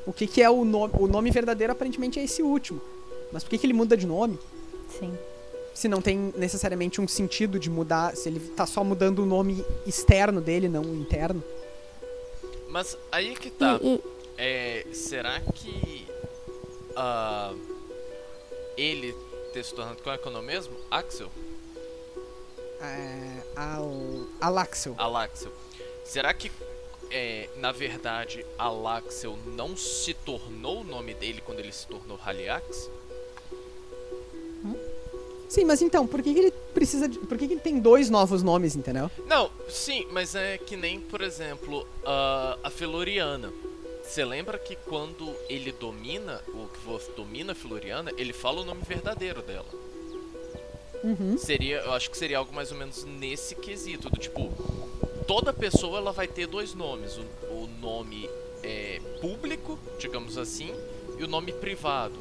o 0.06 0.12
que, 0.12 0.26
que 0.26 0.42
é 0.42 0.48
o 0.48 0.64
nome? 0.64 0.94
O 0.98 1.06
nome 1.06 1.30
verdadeiro 1.30 1.72
aparentemente 1.72 2.18
é 2.18 2.24
esse 2.24 2.42
último. 2.42 2.80
Mas 3.30 3.42
por 3.44 3.50
que, 3.50 3.58
que 3.58 3.66
ele 3.66 3.74
muda 3.74 3.96
de 3.96 4.06
nome? 4.06 4.38
Sim. 4.98 5.12
Se 5.74 5.88
não 5.88 6.00
tem 6.00 6.32
necessariamente 6.36 7.00
um 7.00 7.06
sentido 7.06 7.58
de 7.58 7.68
mudar, 7.68 8.16
se 8.16 8.28
ele 8.28 8.40
tá 8.40 8.64
só 8.66 8.82
mudando 8.82 9.18
o 9.18 9.26
nome 9.26 9.62
externo 9.86 10.40
dele, 10.40 10.68
não 10.68 10.82
o 10.82 10.94
interno. 10.94 11.42
Mas 12.70 12.96
aí 13.12 13.34
que 13.36 13.50
tá. 13.50 13.78
E, 13.82 13.94
e- 13.94 14.02
É, 14.38 14.86
será 14.92 15.40
que 15.40 16.06
ah, 16.96 17.54
ele 18.76 19.14
ter 19.52 19.64
se 19.64 19.74
tornado. 19.74 20.02
Qual 20.02 20.14
é 20.14 20.18
que 20.18 20.26
é 20.26 20.30
o 20.30 20.32
nome 20.32 20.46
mesmo? 20.46 20.74
Axel? 20.90 21.28
É, 22.80 23.42
ao, 23.56 24.26
Alaxel. 24.40 24.94
Alaxel. 24.98 25.52
Será 26.04 26.32
que, 26.34 26.50
é, 27.10 27.48
na 27.56 27.72
verdade, 27.72 28.44
Alaxel 28.58 29.38
não 29.46 29.76
se 29.76 30.14
tornou 30.14 30.80
o 30.80 30.84
nome 30.84 31.14
dele 31.14 31.40
quando 31.44 31.60
ele 31.60 31.72
se 31.72 31.86
tornou 31.86 32.18
Haliax? 32.24 32.90
Sim, 35.48 35.64
mas 35.64 35.80
então, 35.80 36.06
por 36.06 36.22
que, 36.22 36.34
que 36.34 36.40
ele 36.40 36.50
precisa 36.74 37.08
de. 37.08 37.18
Por 37.18 37.38
que, 37.38 37.46
que 37.46 37.54
ele 37.54 37.60
tem 37.60 37.78
dois 37.78 38.10
novos 38.10 38.42
nomes, 38.42 38.74
entendeu? 38.74 39.10
Não, 39.26 39.50
sim, 39.68 40.06
mas 40.10 40.34
é 40.34 40.58
que 40.58 40.76
nem, 40.76 41.00
por 41.00 41.20
exemplo, 41.20 41.86
a, 42.04 42.58
a 42.64 42.70
Feloriana. 42.70 43.52
Você 44.02 44.24
lembra 44.24 44.58
que 44.58 44.76
quando 44.76 45.34
ele 45.48 45.72
domina, 45.72 46.40
o 46.48 46.68
que 46.68 47.12
domina 47.16 47.52
a 47.52 47.54
Feloriana, 47.54 48.12
ele 48.16 48.32
fala 48.32 48.60
o 48.60 48.64
nome 48.64 48.82
verdadeiro 48.86 49.42
dela. 49.42 49.66
Uhum. 51.06 51.38
Seria, 51.38 51.76
eu 51.82 51.92
acho 51.92 52.10
que 52.10 52.18
seria 52.18 52.38
algo 52.38 52.52
mais 52.52 52.72
ou 52.72 52.76
menos 52.76 53.04
nesse 53.04 53.54
quesito, 53.54 54.10
do 54.10 54.18
tipo, 54.18 54.50
toda 55.24 55.52
pessoa 55.52 55.98
ela 55.98 56.10
vai 56.10 56.26
ter 56.26 56.48
dois 56.48 56.74
nomes, 56.74 57.16
o, 57.16 57.22
o 57.52 57.68
nome 57.80 58.28
é, 58.60 59.00
público, 59.20 59.78
digamos 60.00 60.36
assim, 60.36 60.74
e 61.16 61.22
o 61.22 61.28
nome 61.28 61.52
privado. 61.52 62.18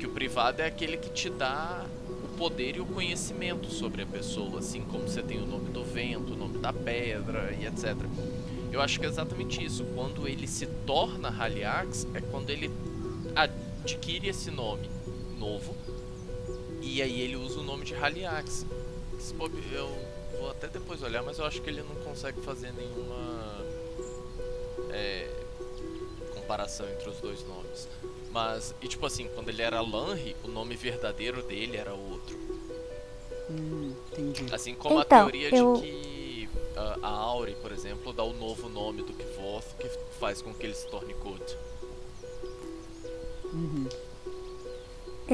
Que 0.00 0.06
o 0.06 0.10
privado 0.10 0.62
é 0.62 0.66
aquele 0.66 0.96
que 0.96 1.10
te 1.10 1.30
dá 1.30 1.86
o 2.08 2.36
poder 2.36 2.76
e 2.76 2.80
o 2.80 2.86
conhecimento 2.86 3.70
sobre 3.70 4.02
a 4.02 4.06
pessoa, 4.06 4.58
assim 4.58 4.80
como 4.80 5.06
você 5.06 5.22
tem 5.22 5.40
o 5.40 5.46
nome 5.46 5.70
do 5.70 5.84
vento, 5.84 6.32
o 6.32 6.36
nome 6.36 6.58
da 6.58 6.72
pedra 6.72 7.56
e 7.56 7.66
etc. 7.66 7.94
Eu 8.72 8.80
acho 8.80 8.98
que 8.98 9.06
é 9.06 9.08
exatamente 9.08 9.64
isso. 9.64 9.84
Quando 9.94 10.26
ele 10.26 10.48
se 10.48 10.66
torna 10.84 11.28
Haliax, 11.28 12.08
é 12.14 12.20
quando 12.20 12.50
ele 12.50 12.68
adquire 13.36 14.28
esse 14.28 14.50
nome 14.50 14.90
novo 15.38 15.74
e 16.82 17.00
aí 17.02 17.20
ele 17.20 17.36
usa 17.36 17.60
o 17.60 17.62
nome 17.62 17.84
de 17.84 17.94
Haliax. 17.94 18.66
Eu 19.72 19.88
vou 20.38 20.50
até 20.50 20.66
depois 20.66 21.02
olhar, 21.02 21.22
mas 21.22 21.38
eu 21.38 21.44
acho 21.46 21.62
que 21.62 21.70
ele 21.70 21.82
não 21.82 21.94
consegue 22.02 22.40
fazer 22.42 22.72
nenhuma 22.72 23.64
é, 24.90 25.28
comparação 26.34 26.88
entre 26.90 27.08
os 27.08 27.16
dois 27.18 27.46
nomes. 27.46 27.88
Mas, 28.32 28.74
e 28.82 28.88
tipo 28.88 29.04
assim, 29.06 29.28
quando 29.34 29.48
ele 29.50 29.62
era 29.62 29.80
Lanry, 29.80 30.34
o 30.42 30.48
nome 30.48 30.74
verdadeiro 30.74 31.42
dele 31.42 31.76
era 31.76 31.92
outro. 31.94 32.36
Hum, 33.50 33.94
entendi. 34.12 34.52
Assim 34.54 34.74
como 34.74 34.98
a 34.98 35.02
Então, 35.02 35.18
teoria 35.30 35.54
eu- 35.54 35.74
de 35.74 35.80
que 35.82 36.48
a, 36.76 36.98
a 37.02 37.08
Auri, 37.10 37.54
por 37.62 37.70
exemplo, 37.72 38.12
dá 38.12 38.24
o 38.24 38.32
novo 38.32 38.68
nome 38.68 39.02
do 39.02 39.12
Kvoth, 39.12 39.76
que 39.78 39.88
faz 40.18 40.40
com 40.42 40.52
que 40.54 40.64
ele 40.66 40.74
se 40.74 40.86
torne 40.88 41.12
Good. 41.14 41.56
Uhum. 43.52 43.86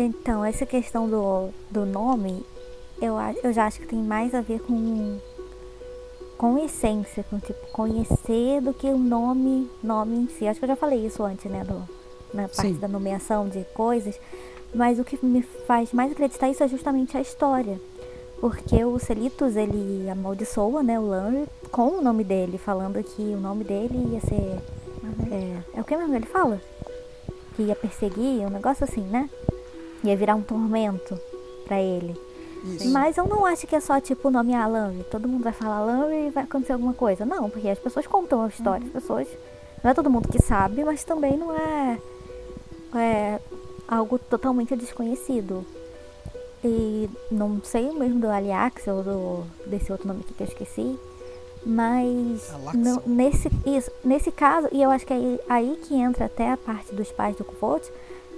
Então, 0.00 0.44
essa 0.44 0.64
questão 0.64 1.08
do, 1.08 1.48
do 1.70 1.84
nome, 1.84 2.44
eu, 3.02 3.16
a- 3.18 3.34
eu 3.42 3.52
já 3.52 3.66
acho 3.66 3.80
que 3.80 3.86
tem 3.86 3.98
mais 4.02 4.34
a 4.34 4.40
ver 4.40 4.60
com 4.60 5.18
com 6.36 6.56
essência, 6.56 7.24
com 7.28 7.40
tipo 7.40 7.58
conhecer 7.72 8.60
do 8.60 8.72
que 8.72 8.86
o 8.86 8.96
nome, 8.96 9.68
nome 9.82 10.16
em 10.18 10.28
si. 10.28 10.46
Acho 10.46 10.60
que 10.60 10.66
eu 10.66 10.68
já 10.68 10.76
falei 10.76 11.04
isso 11.04 11.24
antes, 11.24 11.50
né, 11.50 11.64
do, 11.64 11.82
na 12.32 12.42
parte 12.44 12.74
Sim. 12.74 12.74
da 12.74 12.86
nomeação 12.86 13.48
de 13.48 13.64
coisas, 13.74 14.14
mas 14.72 15.00
o 15.00 15.04
que 15.04 15.18
me 15.26 15.42
faz 15.42 15.92
mais 15.92 16.12
acreditar 16.12 16.48
isso 16.48 16.62
é 16.62 16.68
justamente 16.68 17.16
a 17.16 17.20
história. 17.20 17.80
Porque 18.40 18.84
o 18.84 19.00
Celitos, 19.00 19.56
ele 19.56 20.08
amaldiçoa, 20.08 20.80
né, 20.80 20.96
o 21.00 21.08
Lanry 21.08 21.44
com 21.72 21.88
o 21.98 22.00
nome 22.00 22.22
dele, 22.22 22.56
falando 22.56 23.02
que 23.02 23.20
o 23.20 23.40
nome 23.40 23.64
dele 23.64 24.12
ia 24.12 24.20
ser 24.20 24.60
é, 25.32 25.56
é 25.74 25.80
o 25.80 25.84
que 25.84 25.96
mesmo 25.96 26.14
ele 26.14 26.26
fala? 26.26 26.60
Que 27.56 27.62
ia 27.62 27.74
perseguir, 27.74 28.46
um 28.46 28.50
negócio 28.50 28.84
assim, 28.84 29.00
né? 29.02 29.28
Ia 30.04 30.16
virar 30.16 30.34
um 30.34 30.42
tormento 30.42 31.18
pra 31.66 31.80
ele. 31.80 32.14
Isso. 32.64 32.88
Mas 32.90 33.16
eu 33.16 33.26
não 33.26 33.46
acho 33.46 33.66
que 33.66 33.76
é 33.76 33.80
só 33.80 34.00
tipo 34.00 34.28
o 34.28 34.30
nome 34.30 34.52
Lanry. 34.52 35.04
Todo 35.10 35.28
mundo 35.28 35.44
vai 35.44 35.52
falar 35.52 35.80
Lanry 35.80 36.26
e 36.26 36.30
vai 36.30 36.44
acontecer 36.44 36.72
alguma 36.72 36.94
coisa. 36.94 37.24
Não, 37.24 37.48
porque 37.48 37.68
as 37.68 37.78
pessoas 37.78 38.06
contam 38.06 38.42
a 38.42 38.48
história. 38.48 38.84
As 38.86 38.92
pessoas. 38.92 39.28
Não 39.82 39.90
é 39.90 39.94
todo 39.94 40.10
mundo 40.10 40.28
que 40.28 40.42
sabe, 40.42 40.84
mas 40.84 41.04
também 41.04 41.36
não 41.36 41.54
é, 41.54 41.98
é 42.96 43.40
algo 43.86 44.18
totalmente 44.18 44.74
desconhecido. 44.76 45.64
E 46.64 47.08
não 47.30 47.60
sei 47.62 47.88
o 47.88 47.94
mesmo 47.94 48.18
do 48.18 48.28
Aliax 48.28 48.86
ou 48.88 49.02
do, 49.04 49.44
desse 49.66 49.92
outro 49.92 50.08
nome 50.08 50.20
aqui 50.20 50.34
que 50.34 50.42
eu 50.42 50.46
esqueci. 50.48 50.98
Mas 51.64 52.52
não- 52.74 53.02
nesse, 53.06 53.48
isso, 53.66 53.90
nesse 54.04 54.32
caso, 54.32 54.68
e 54.72 54.82
eu 54.82 54.90
acho 54.90 55.06
que 55.06 55.12
é 55.12 55.16
aí, 55.16 55.40
aí 55.48 55.80
que 55.84 55.94
entra 55.94 56.24
até 56.24 56.50
a 56.50 56.56
parte 56.56 56.94
dos 56.94 57.10
pais 57.12 57.36
do 57.36 57.44
Kvolt, 57.44 57.84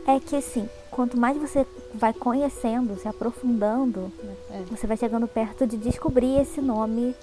é 0.06 0.18
que 0.20 0.36
assim, 0.36 0.68
quanto 1.00 1.16
mais 1.18 1.34
você 1.38 1.66
vai 1.94 2.12
conhecendo, 2.12 2.94
se 3.00 3.08
aprofundando, 3.08 4.12
É. 4.50 4.60
você 4.70 4.86
vai 4.86 4.98
chegando 4.98 5.26
perto 5.26 5.66
de 5.66 5.78
descobrir 5.78 6.38
esse 6.42 6.60
nome 6.60 7.14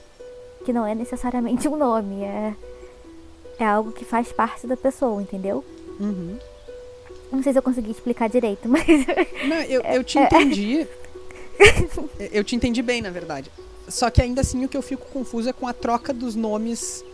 que 0.66 0.74
não 0.74 0.84
é 0.84 0.95
necessariamente 0.95 1.68
um 1.70 1.78
nome, 1.78 2.24
é, 2.24 2.56
é 3.60 3.64
algo 3.66 3.91
que 3.91 4.04
faz 4.04 4.32
parte 4.32 4.66
da 4.66 4.76
pessoa, 4.76 5.22
entendeu? 5.22 5.64
Uhum. 5.99 6.40
Não 7.32 7.44
sei 7.44 7.54
se 7.54 7.60
eu 7.60 7.62
consegui 7.62 7.91
explicar 7.91 8.28
direito, 8.30 8.68
mas 8.70 8.84
Não, 9.48 9.58
eu, 9.70 9.82
eu 9.82 10.04
te 10.04 10.18
entendi. 10.18 10.88
eu 12.32 12.44
te 12.44 12.56
entendi 12.56 12.82
bem, 12.82 12.99
na 13.04 13.12
verdade. 13.12 13.52
Só 13.88 14.10
que 14.10 14.24
ainda 14.24 14.41
assim 14.41 14.66
o 14.66 14.68
que 14.68 14.76
eu 14.76 14.82
fico 14.82 15.06
confuso 15.14 15.49
é 15.49 15.54
com 15.54 15.68
a 15.68 15.74
troca 15.74 16.12
dos 16.12 16.34
nomes. 16.34 17.06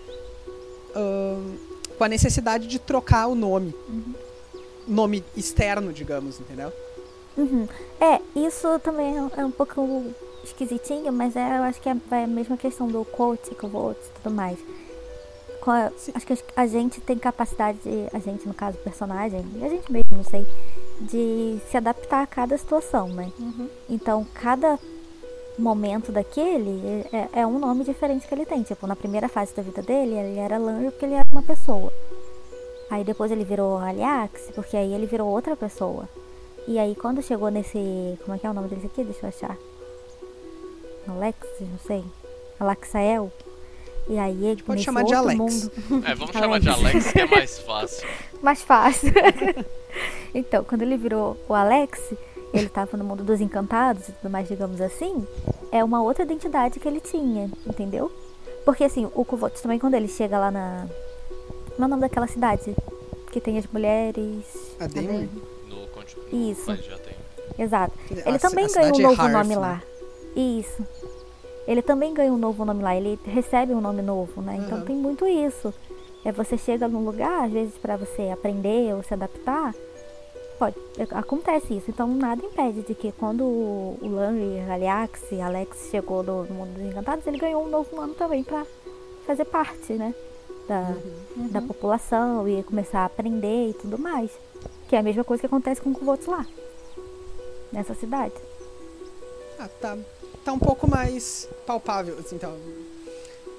ahn, 0.95 1.57
com 1.97 2.03
a 2.05 2.07
necessidade 2.07 2.67
de 2.67 2.79
trocar 2.79 3.27
o 3.27 3.35
nome. 3.35 3.75
Nome 4.87 5.23
externo, 5.35 5.93
digamos, 5.93 6.39
entendeu? 6.39 6.71
Uhum. 7.37 7.67
É, 7.99 8.19
isso 8.35 8.79
também 8.79 9.17
é- 9.17 9.41
é 9.41 9.45
um 9.45 9.51
pouco 9.51 10.03
esquisitinho, 10.43 11.11
mas 11.11 11.35
é, 11.35 11.57
eu 11.57 11.63
acho 11.63 11.81
que 11.81 11.89
é, 11.89 11.93
a 12.11 12.27
mesma 12.27 12.57
questão 12.57 12.87
do 12.87 13.03
quote, 13.05 13.55
quote 13.55 13.99
e 13.99 14.21
tudo 14.21 14.33
mais. 14.35 14.59
A- 15.65 15.91
acho 16.13 16.25
que 16.27 16.37
a 16.55 16.67
gente 16.67 16.99
tem 16.99 17.17
capacidade, 17.17 17.79
de, 17.79 18.07
a 18.13 18.19
gente 18.19 18.45
no 18.45 18.53
caso, 18.53 18.77
o 18.77 18.81
personagem, 18.81 19.45
e 19.55 19.65
a 19.65 19.69
gente 19.69 19.89
mesmo, 19.91 20.17
não 20.17 20.23
sei, 20.25 20.45
de 20.99 21.57
se 21.71 21.77
adaptar 21.77 22.21
a 22.21 22.27
cada 22.27 22.57
situação, 22.57 23.07
né? 23.07 23.31
Uhum. 23.39 23.69
Então, 23.89 24.27
cada 24.33 24.77
momento 25.57 26.11
daquele 26.11 27.05
é, 27.13 27.29
é 27.41 27.47
um 27.47 27.59
nome 27.59 27.83
diferente 27.85 28.27
que 28.27 28.33
ele 28.35 28.45
tem. 28.45 28.61
Tipo, 28.63 28.85
na 28.87 28.95
primeira 28.95 29.29
fase 29.29 29.55
da 29.55 29.63
vida 29.63 29.81
dele, 29.81 30.15
ele 30.15 30.39
era 30.39 30.57
Lanry 30.57 30.91
porque 30.91 31.05
ele 31.05 31.13
era 31.13 31.25
uma 31.31 31.43
pessoa. 31.43 31.91
Aí 32.89 33.03
depois 33.03 33.31
ele 33.31 33.43
virou 33.43 33.77
Aliax, 33.77 34.51
porque 34.53 34.77
aí 34.77 34.93
ele 34.93 35.05
virou 35.05 35.27
outra 35.29 35.55
pessoa. 35.55 36.07
E 36.67 36.77
aí 36.79 36.95
quando 36.95 37.21
chegou 37.21 37.49
nesse. 37.49 38.17
Como 38.23 38.35
é 38.35 38.39
que 38.39 38.47
é 38.47 38.49
o 38.49 38.53
nome 38.53 38.67
desse 38.67 38.85
aqui? 38.85 39.03
Deixa 39.03 39.25
eu 39.25 39.29
achar. 39.29 39.57
Alexis, 41.07 41.67
não 41.69 41.79
sei. 41.79 42.03
Alaxael. 42.59 43.31
E 44.07 44.17
aí 44.17 44.45
ele 44.45 44.61
Pode 44.63 44.77
nesse 44.77 44.85
chamar 44.85 45.03
de 45.03 45.13
Alex. 45.13 45.37
mundo. 45.37 45.71
É, 46.05 46.15
vamos 46.15 46.35
chamar 46.35 46.59
de 46.59 46.69
Alex, 46.69 47.11
que 47.11 47.21
é 47.21 47.25
mais 47.25 47.59
fácil. 47.59 48.07
mais 48.41 48.61
fácil. 48.61 49.13
então, 50.33 50.63
quando 50.63 50.81
ele 50.81 50.97
virou 50.97 51.37
o 51.47 51.53
Alex, 51.53 52.13
ele 52.53 52.69
tava 52.69 52.97
no 52.97 53.03
mundo 53.03 53.23
dos 53.23 53.39
encantados 53.41 54.09
e 54.09 54.11
tudo 54.11 54.29
mais, 54.29 54.47
digamos 54.47 54.81
assim, 54.81 55.25
é 55.71 55.83
uma 55.83 56.01
outra 56.03 56.23
identidade 56.23 56.79
que 56.79 56.87
ele 56.87 56.99
tinha, 56.99 57.49
entendeu? 57.65 58.11
Porque 58.65 58.83
assim, 58.83 59.09
o 59.13 59.25
Kuvot 59.25 59.61
também 59.61 59.79
quando 59.79 59.95
ele 59.95 60.07
chega 60.07 60.37
lá 60.37 60.51
na. 60.51 60.85
Como 61.75 61.83
é 61.83 61.85
o 61.85 61.89
nome 61.89 62.01
daquela 62.01 62.27
cidade? 62.27 62.75
Que 63.31 63.39
tem 63.41 63.57
as 63.57 63.65
mulheres. 63.67 64.75
A 64.79 64.87
Damon? 64.87 65.27
No, 65.67 65.75
no 66.31 66.51
Isso. 66.51 66.63
Mas 66.67 66.83
já 66.85 66.97
tem. 66.97 67.13
Exato. 67.57 67.93
A 68.25 68.29
Ele 68.29 68.39
ci- 68.39 68.47
também 68.47 68.65
a 68.65 68.67
ganha 68.69 68.93
um 68.93 68.99
é 68.99 69.01
novo 69.03 69.21
Harf, 69.21 69.33
nome 69.33 69.49
né? 69.49 69.57
lá. 69.57 69.83
Isso. 70.35 70.85
Ele 71.67 71.81
também 71.81 72.13
ganha 72.13 72.31
um 72.31 72.37
novo 72.37 72.63
nome 72.65 72.83
lá. 72.83 72.95
Ele 72.95 73.19
recebe 73.25 73.73
um 73.73 73.81
nome 73.81 74.01
novo, 74.01 74.41
né? 74.41 74.57
Então 74.63 74.77
Aham. 74.79 74.85
tem 74.85 74.95
muito 74.95 75.25
isso. 75.27 75.73
É 76.25 76.31
você 76.31 76.57
chega 76.57 76.87
num 76.87 77.03
lugar, 77.03 77.45
às 77.45 77.51
vezes 77.51 77.73
para 77.77 77.97
você 77.97 78.29
aprender 78.31 78.93
ou 78.95 79.03
se 79.03 79.13
adaptar, 79.13 79.73
pode 80.57 80.75
acontece 81.11 81.73
isso. 81.75 81.89
Então 81.91 82.07
nada 82.07 82.45
impede 82.45 82.81
de 82.81 82.95
que 82.95 83.11
quando 83.11 83.43
o 83.43 83.97
o 84.01 84.07
Lanry, 84.07 84.59
Aliax, 84.69 85.21
Alex 85.43 85.89
chegou 85.91 86.23
no, 86.23 86.43
no 86.45 86.53
mundo 86.53 86.73
dos 86.75 86.83
encantados, 86.85 87.25
ele 87.27 87.37
ganhou 87.37 87.65
um 87.65 87.69
novo 87.69 87.93
nome 87.95 88.13
também 88.13 88.43
para 88.43 88.65
fazer 89.25 89.43
parte, 89.45 89.93
né? 89.93 90.13
Da, 90.67 90.95
Uhum. 91.35 91.47
da 91.49 91.61
população 91.61 92.47
e 92.47 92.63
começar 92.63 92.99
a 93.01 93.05
aprender 93.05 93.69
e 93.69 93.73
tudo 93.73 93.97
mais. 93.97 94.31
Que 94.87 94.95
é 94.95 94.99
a 94.99 95.03
mesma 95.03 95.23
coisa 95.23 95.41
que 95.41 95.47
acontece 95.47 95.81
com 95.81 95.89
o 95.91 95.95
Kvots 95.95 96.25
lá. 96.27 96.45
Nessa 97.71 97.93
cidade. 97.95 98.33
Ah, 99.59 99.67
tá, 99.81 99.97
tá 100.45 100.53
um 100.53 100.59
pouco 100.59 100.89
mais 100.89 101.49
palpável, 101.65 102.17
assim, 102.19 102.35
então. 102.37 102.55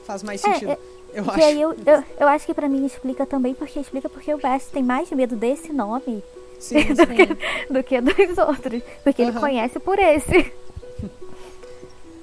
Faz 0.06 0.22
mais 0.22 0.43
É, 0.44 0.52
sentido. 0.52 0.70
é, 0.72 0.78
eu 1.14 1.24
Que 1.24 1.31
acho. 1.31 1.44
aí 1.44 1.60
eu, 1.60 1.72
eu, 1.72 2.05
eu 2.20 2.28
acho 2.28 2.47
que 2.47 2.55
pra 2.55 2.68
mim 2.68 2.85
explica 2.86 3.26
também, 3.26 3.55
porque 3.55 3.78
explica 3.81 4.09
porque 4.09 4.32
o 4.32 4.39
Bash 4.39 4.66
tem 4.66 4.82
mais 4.82 5.10
medo 5.10 5.35
desse 5.36 5.72
nome 5.72 6.22
Sim, 6.59 6.78
Sim. 6.94 7.72
do 7.74 7.82
que 7.82 8.01
dos 8.01 8.39
outros. 8.39 8.82
Porque 9.02 9.20
ele 9.22 9.32
conhece 9.32 9.78
por 9.81 9.98
esse. 9.98 10.52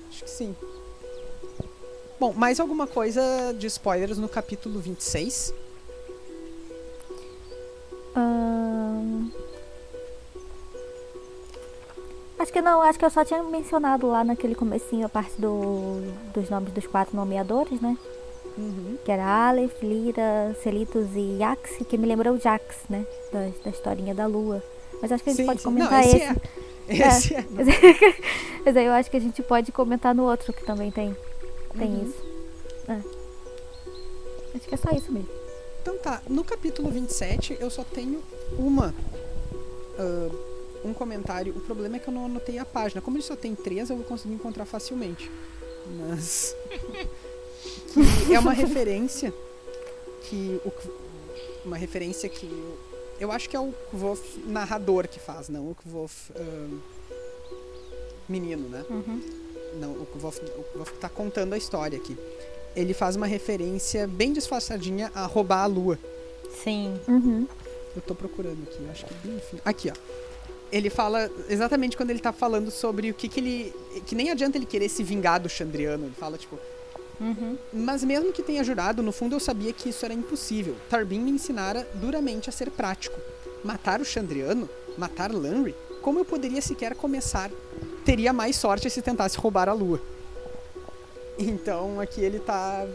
acho 0.10 0.24
que 0.24 0.30
sim. 0.30 0.56
Bom, 2.22 2.34
mais 2.34 2.60
alguma 2.60 2.86
coisa 2.86 3.52
de 3.58 3.66
spoilers 3.66 4.20
no 4.20 4.30
capítulo 4.30 4.80
26? 4.80 5.52
Ahn, 8.16 9.32
Acho 12.38 12.54
que 12.54 12.62
não, 12.62 12.84
acho 12.84 13.00
que 13.00 13.06
eu 13.06 13.10
só 13.10 13.26
tinha 13.26 13.42
mencionado 13.42 14.06
lá 14.06 14.24
naquele 14.24 14.54
comecinho 14.54 15.04
a 15.08 15.10
parte 15.10 15.32
do, 15.42 16.14
dos 16.32 16.48
nomes 16.48 16.72
dos 16.72 16.86
quatro 16.86 17.16
nomeadores, 17.16 17.82
né? 17.82 17.98
Uhum. 18.56 19.00
Que 19.04 19.12
era 19.12 19.26
Aleph, 19.26 19.82
Lira, 19.82 20.56
Celitos 20.62 21.08
e 21.16 21.40
Yax, 21.40 21.78
que 21.90 21.98
me 21.98 22.06
lembrou 22.06 22.36
o 22.36 22.40
Jax, 22.40 22.82
né? 22.88 23.04
Da, 23.34 23.50
da 23.64 23.72
historinha 23.72 24.14
da 24.14 24.28
lua. 24.28 24.62
Mas 25.02 25.12
acho 25.12 25.24
que 25.24 25.32
a 25.32 25.34
gente 25.34 25.42
Sim, 25.42 25.48
pode 25.48 25.62
sim. 25.62 25.66
comentar 25.66 25.92
Não, 25.94 26.00
esse 26.02 26.18
esse. 26.18 26.26
é. 26.28 27.08
Esse 27.08 27.34
é. 27.34 27.46
Mas 28.64 28.78
aí 28.78 28.86
eu 28.86 28.94
acho 28.94 29.10
que 29.10 29.18
a 29.18 29.22
gente 29.22 29.42
pode 29.42 29.72
comentar 29.72 30.14
no 30.14 30.26
outro 30.26 30.54
que 30.54 30.64
também 30.64 30.92
tem, 30.92 31.18
tem 31.74 31.88
Uhum. 31.88 32.04
isso. 32.04 32.22
É. 32.88 33.02
Acho 34.56 34.68
que 34.68 34.76
é 34.76 34.78
só 34.78 34.90
isso 34.92 35.12
mesmo. 35.12 35.30
Então 35.82 35.98
tá, 35.98 36.22
no 36.30 36.44
capítulo 36.44 36.90
27 36.92 37.58
eu 37.60 37.70
só 37.70 37.84
tenho 37.84 38.22
uma. 38.58 38.94
ah, 39.98 40.30
um 40.84 40.94
comentário. 40.94 41.56
O 41.56 41.60
problema 41.62 41.98
é 41.98 42.00
que 42.00 42.08
eu 42.08 42.14
não 42.14 42.26
anotei 42.26 42.58
a 42.58 42.66
página. 42.66 43.02
Como 43.02 43.16
ele 43.18 43.24
só 43.24 43.36
tem 43.36 43.56
três, 43.56 43.90
eu 43.90 43.96
vou 43.96 44.06
conseguir 44.06 44.34
encontrar 44.34 44.66
facilmente. 44.66 45.30
Mas. 45.98 46.56
é 48.32 48.40
uma 48.40 48.54
referência 48.54 49.34
que. 50.24 50.60
O, 50.66 50.72
uma 51.66 51.78
referência 51.78 52.28
que. 52.30 52.50
Eu 53.20 53.32
acho 53.32 53.48
que 53.48 53.56
é 53.56 53.60
o 53.60 53.72
Kvof 53.92 54.40
narrador 54.48 55.08
que 55.08 55.20
faz, 55.20 55.48
não 55.48 55.70
o 55.70 55.76
Kvof 55.76 56.32
ah, 56.36 56.70
menino, 58.28 58.68
né? 58.70 58.84
Uhum. 58.90 59.41
Não, 59.80 59.92
o 59.92 60.06
Kvof, 60.06 60.40
o 60.58 60.64
Kvof 60.64 60.94
tá 61.00 61.10
contando 61.10 61.54
a 61.54 61.58
história 61.58 61.98
aqui. 61.98 62.18
Ele 62.76 62.94
faz 62.94 63.16
uma 63.16 63.28
referência 63.28 64.08
bem 64.08 64.32
disfarçadinha 64.32 65.12
a 65.14 65.26
roubar 65.26 65.64
a 65.64 65.66
lua. 65.66 66.00
Sim. 66.64 67.00
Uhum. 67.08 67.48
Eu 67.96 68.02
tô 68.02 68.16
procurando 68.16 68.64
aqui, 68.64 68.78
eu 68.82 68.92
acho 68.92 69.06
que 69.06 69.14
é 69.14 69.18
bem 69.24 69.34
no 69.34 69.42
fim. 69.42 69.58
Aqui, 69.66 69.90
ó. 69.90 69.94
Ele 70.72 70.90
fala 70.90 71.30
exatamente 71.50 71.98
quando 71.98 72.12
ele 72.12 72.20
tá 72.20 72.32
falando 72.32 72.72
sobre 72.72 73.12
o 73.12 73.14
que 73.14 73.28
que 73.28 73.40
ele. 73.40 73.74
Que 74.06 74.16
nem 74.16 74.30
adianta 74.30 74.58
ele 74.58 74.66
querer 74.66 74.88
se 74.88 75.04
vingar 75.04 75.42
do 75.42 75.50
Chandriano. 75.50 76.06
Ele 76.06 76.16
fala, 76.18 76.38
tipo. 76.38 76.58
Uhum. 77.20 77.58
Mas 77.74 78.04
mesmo 78.04 78.32
que 78.32 78.42
tenha 78.42 78.64
jurado, 78.64 79.04
no 79.04 79.12
fundo 79.12 79.36
eu 79.36 79.40
sabia 79.40 79.74
que 79.74 79.90
isso 79.90 80.06
era 80.06 80.14
impossível. 80.14 80.76
Tarbin 80.90 81.20
me 81.20 81.32
ensinara 81.32 81.88
duramente 81.96 82.50
a 82.50 82.54
ser 82.54 82.72
prático. 82.72 83.20
Matar 83.64 84.00
o 84.02 84.06
Chandriano? 84.06 84.68
Matar 84.98 85.32
Lanry? 85.32 85.76
Como 86.02 86.20
eu 86.20 86.26
poderia 86.26 86.62
sequer 86.62 86.96
começar? 86.96 87.52
Teria 88.06 88.34
mais 88.34 88.56
sorte 88.56 88.90
se 88.90 89.02
tentasse 89.02 89.38
roubar 89.38 89.70
a 89.70 89.74
lua. 89.74 90.02
Então 91.38 92.00
aqui 92.00 92.22
ele 92.22 92.40
tá. 92.40 92.86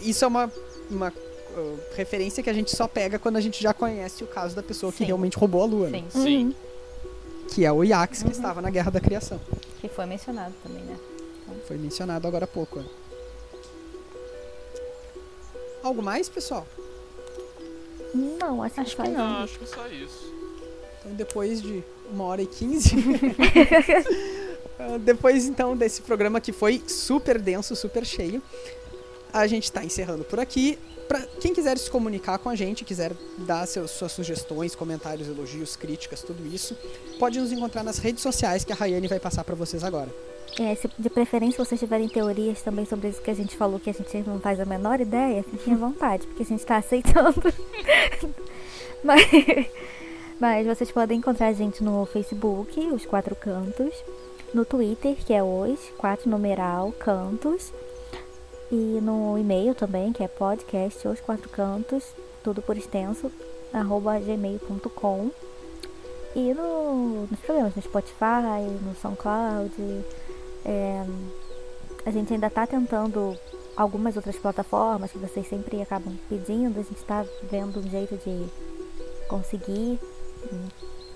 Isso 0.00 0.24
é 0.24 0.28
uma, 0.28 0.52
uma 0.90 1.08
uh, 1.08 1.78
referência 1.94 2.42
que 2.42 2.50
a 2.50 2.52
gente 2.52 2.74
só 2.74 2.86
pega 2.88 3.18
quando 3.18 3.36
a 3.36 3.40
gente 3.40 3.62
já 3.62 3.72
conhece 3.72 4.24
o 4.24 4.26
caso 4.26 4.54
da 4.54 4.62
pessoa 4.62 4.92
que 4.92 4.98
Sim. 4.98 5.04
realmente 5.04 5.36
roubou 5.36 5.62
a 5.62 5.66
lua, 5.66 5.88
né? 5.88 6.04
Sim, 6.10 6.22
Sim. 6.22 6.54
Que 7.54 7.64
é 7.64 7.72
o 7.72 7.84
Iax, 7.84 8.22
que 8.22 8.32
estava 8.32 8.60
na 8.60 8.70
Guerra 8.70 8.90
da 8.90 9.00
Criação. 9.00 9.40
que 9.80 9.88
foi 9.88 10.04
mencionado 10.06 10.54
também, 10.62 10.82
né? 10.82 10.96
Foi 11.66 11.78
mencionado 11.78 12.26
agora 12.26 12.44
há 12.44 12.48
pouco. 12.48 12.80
né? 12.80 12.86
Algo 15.82 16.02
mais, 16.02 16.28
pessoal? 16.28 16.66
Não, 18.12 18.62
acho, 18.62 18.80
Acho 18.80 18.96
que, 18.96 19.02
que. 19.02 19.08
Não, 19.08 19.44
acho 19.44 19.58
que 19.58 19.66
só 19.66 19.86
isso. 19.86 20.32
Então, 21.00 21.14
depois 21.14 21.62
de 21.62 21.84
uma 22.10 22.24
hora 22.24 22.42
e 22.42 22.46
quinze. 22.46 22.90
ah, 24.78 24.98
depois, 24.98 25.46
então, 25.46 25.76
desse 25.76 26.02
programa 26.02 26.40
que 26.40 26.52
foi 26.52 26.82
super 26.86 27.40
denso, 27.40 27.74
super 27.74 28.04
cheio, 28.04 28.42
a 29.32 29.46
gente 29.46 29.64
está 29.64 29.84
encerrando 29.84 30.24
por 30.24 30.40
aqui. 30.40 30.78
Pra 31.08 31.20
quem 31.40 31.54
quiser 31.54 31.78
se 31.78 31.88
comunicar 31.88 32.38
com 32.38 32.48
a 32.48 32.56
gente, 32.56 32.84
quiser 32.84 33.12
dar 33.38 33.64
seus, 33.66 33.92
suas 33.92 34.10
sugestões, 34.10 34.74
comentários, 34.74 35.28
elogios, 35.28 35.76
críticas, 35.76 36.20
tudo 36.20 36.44
isso, 36.46 36.76
pode 37.18 37.38
nos 37.38 37.52
encontrar 37.52 37.84
nas 37.84 37.98
redes 37.98 38.22
sociais 38.22 38.64
que 38.64 38.72
a 38.72 38.76
Rayane 38.76 39.06
vai 39.06 39.20
passar 39.20 39.44
para 39.44 39.54
vocês 39.54 39.84
agora. 39.84 40.12
É, 40.58 40.74
se 40.74 40.90
de 40.98 41.10
preferência 41.10 41.62
vocês 41.64 41.78
tiverem 41.78 42.08
teorias 42.08 42.62
também 42.62 42.84
sobre 42.86 43.08
isso 43.08 43.20
que 43.20 43.30
a 43.30 43.34
gente 43.34 43.56
falou 43.56 43.78
que 43.78 43.90
a 43.90 43.92
gente 43.92 44.16
não 44.26 44.40
faz 44.40 44.58
a 44.58 44.64
menor 44.64 45.00
ideia, 45.00 45.44
fiquem 45.44 45.74
à 45.74 45.76
vontade, 45.76 46.26
porque 46.26 46.42
a 46.42 46.46
gente 46.46 46.64
tá 46.66 46.78
aceitando. 46.78 47.42
mas, 49.04 49.22
mas 50.40 50.66
vocês 50.66 50.90
podem 50.90 51.18
encontrar 51.18 51.48
a 51.48 51.52
gente 51.52 51.84
no 51.84 52.04
Facebook, 52.06 52.80
Os 52.80 53.06
Quatro 53.06 53.36
Cantos, 53.36 53.94
no 54.56 54.64
Twitter, 54.64 55.14
que 55.16 55.34
é 55.34 55.42
os 55.42 55.78
quatro 55.98 56.30
numeral 56.30 56.90
cantos, 56.92 57.74
e 58.72 58.74
no 59.02 59.38
e-mail 59.38 59.74
também, 59.74 60.14
que 60.14 60.24
é 60.24 60.28
podcast 60.28 61.06
os 61.06 61.20
quatro 61.20 61.46
cantos, 61.50 62.02
tudo 62.42 62.62
por 62.62 62.74
extenso, 62.74 63.30
arroba 63.70 64.18
gmail.com. 64.18 65.30
E 66.34 66.54
no, 66.54 67.26
nos 67.30 67.38
programas, 67.40 67.74
no 67.76 67.82
Spotify, 67.82 68.62
no 68.82 68.94
SoundCloud, 68.94 69.72
é, 70.64 71.04
a 72.06 72.10
gente 72.10 72.32
ainda 72.32 72.46
está 72.46 72.66
tentando 72.66 73.36
algumas 73.76 74.16
outras 74.16 74.36
plataformas 74.36 75.12
que 75.12 75.18
vocês 75.18 75.46
sempre 75.46 75.82
acabam 75.82 76.16
pedindo. 76.30 76.80
A 76.80 76.82
gente 76.82 76.96
está 76.96 77.26
vendo 77.50 77.78
um 77.80 77.90
jeito 77.90 78.16
de 78.16 78.46
conseguir 79.28 80.00
hum, 80.50 80.68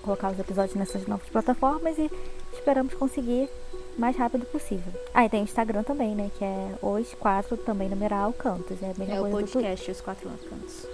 colocar 0.03 0.31
os 0.31 0.39
episódios 0.39 0.75
nessas 0.75 1.07
novas 1.07 1.27
plataformas 1.29 1.97
e 1.97 2.09
esperamos 2.53 2.93
conseguir 2.93 3.49
o 3.97 4.01
mais 4.01 4.15
rápido 4.15 4.45
possível. 4.45 4.93
Ah, 5.13 5.25
e 5.25 5.29
tem 5.29 5.41
o 5.41 5.43
Instagram 5.43 5.83
também, 5.83 6.15
né? 6.15 6.29
Que 6.37 6.43
é 6.43 6.69
os 6.81 7.13
quatro 7.15 7.57
também 7.57 7.89
numeral 7.89 8.33
cantos. 8.33 8.81
É 8.81 8.85
a 8.85 8.93
mesma 8.97 9.15
É 9.15 9.21
o 9.21 9.29
podcast, 9.29 9.91
os 9.91 10.01
quatro 10.01 10.29
cantos. 10.49 10.85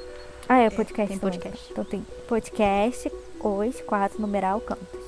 Ah, 0.50 0.60
é 0.60 0.68
o 0.68 0.72
podcast. 0.72 1.10
tem 1.10 1.20
também. 1.20 1.40
podcast. 1.40 1.68
Então 1.72 1.84
tem 1.84 2.06
podcast, 2.28 3.12
os 3.42 3.82
quatro 3.82 4.22
numeral 4.22 4.62
cantos. 4.62 5.00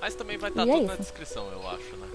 Mas 0.00 0.14
também 0.14 0.38
vai 0.38 0.48
estar 0.50 0.66
E 0.66 0.70
é 0.70 0.72
tudo 0.74 0.86
na 0.86 0.92
isso. 0.94 1.02
descrição, 1.02 1.46
eu 1.52 1.68
acho, 1.68 1.96
né? 1.96 2.06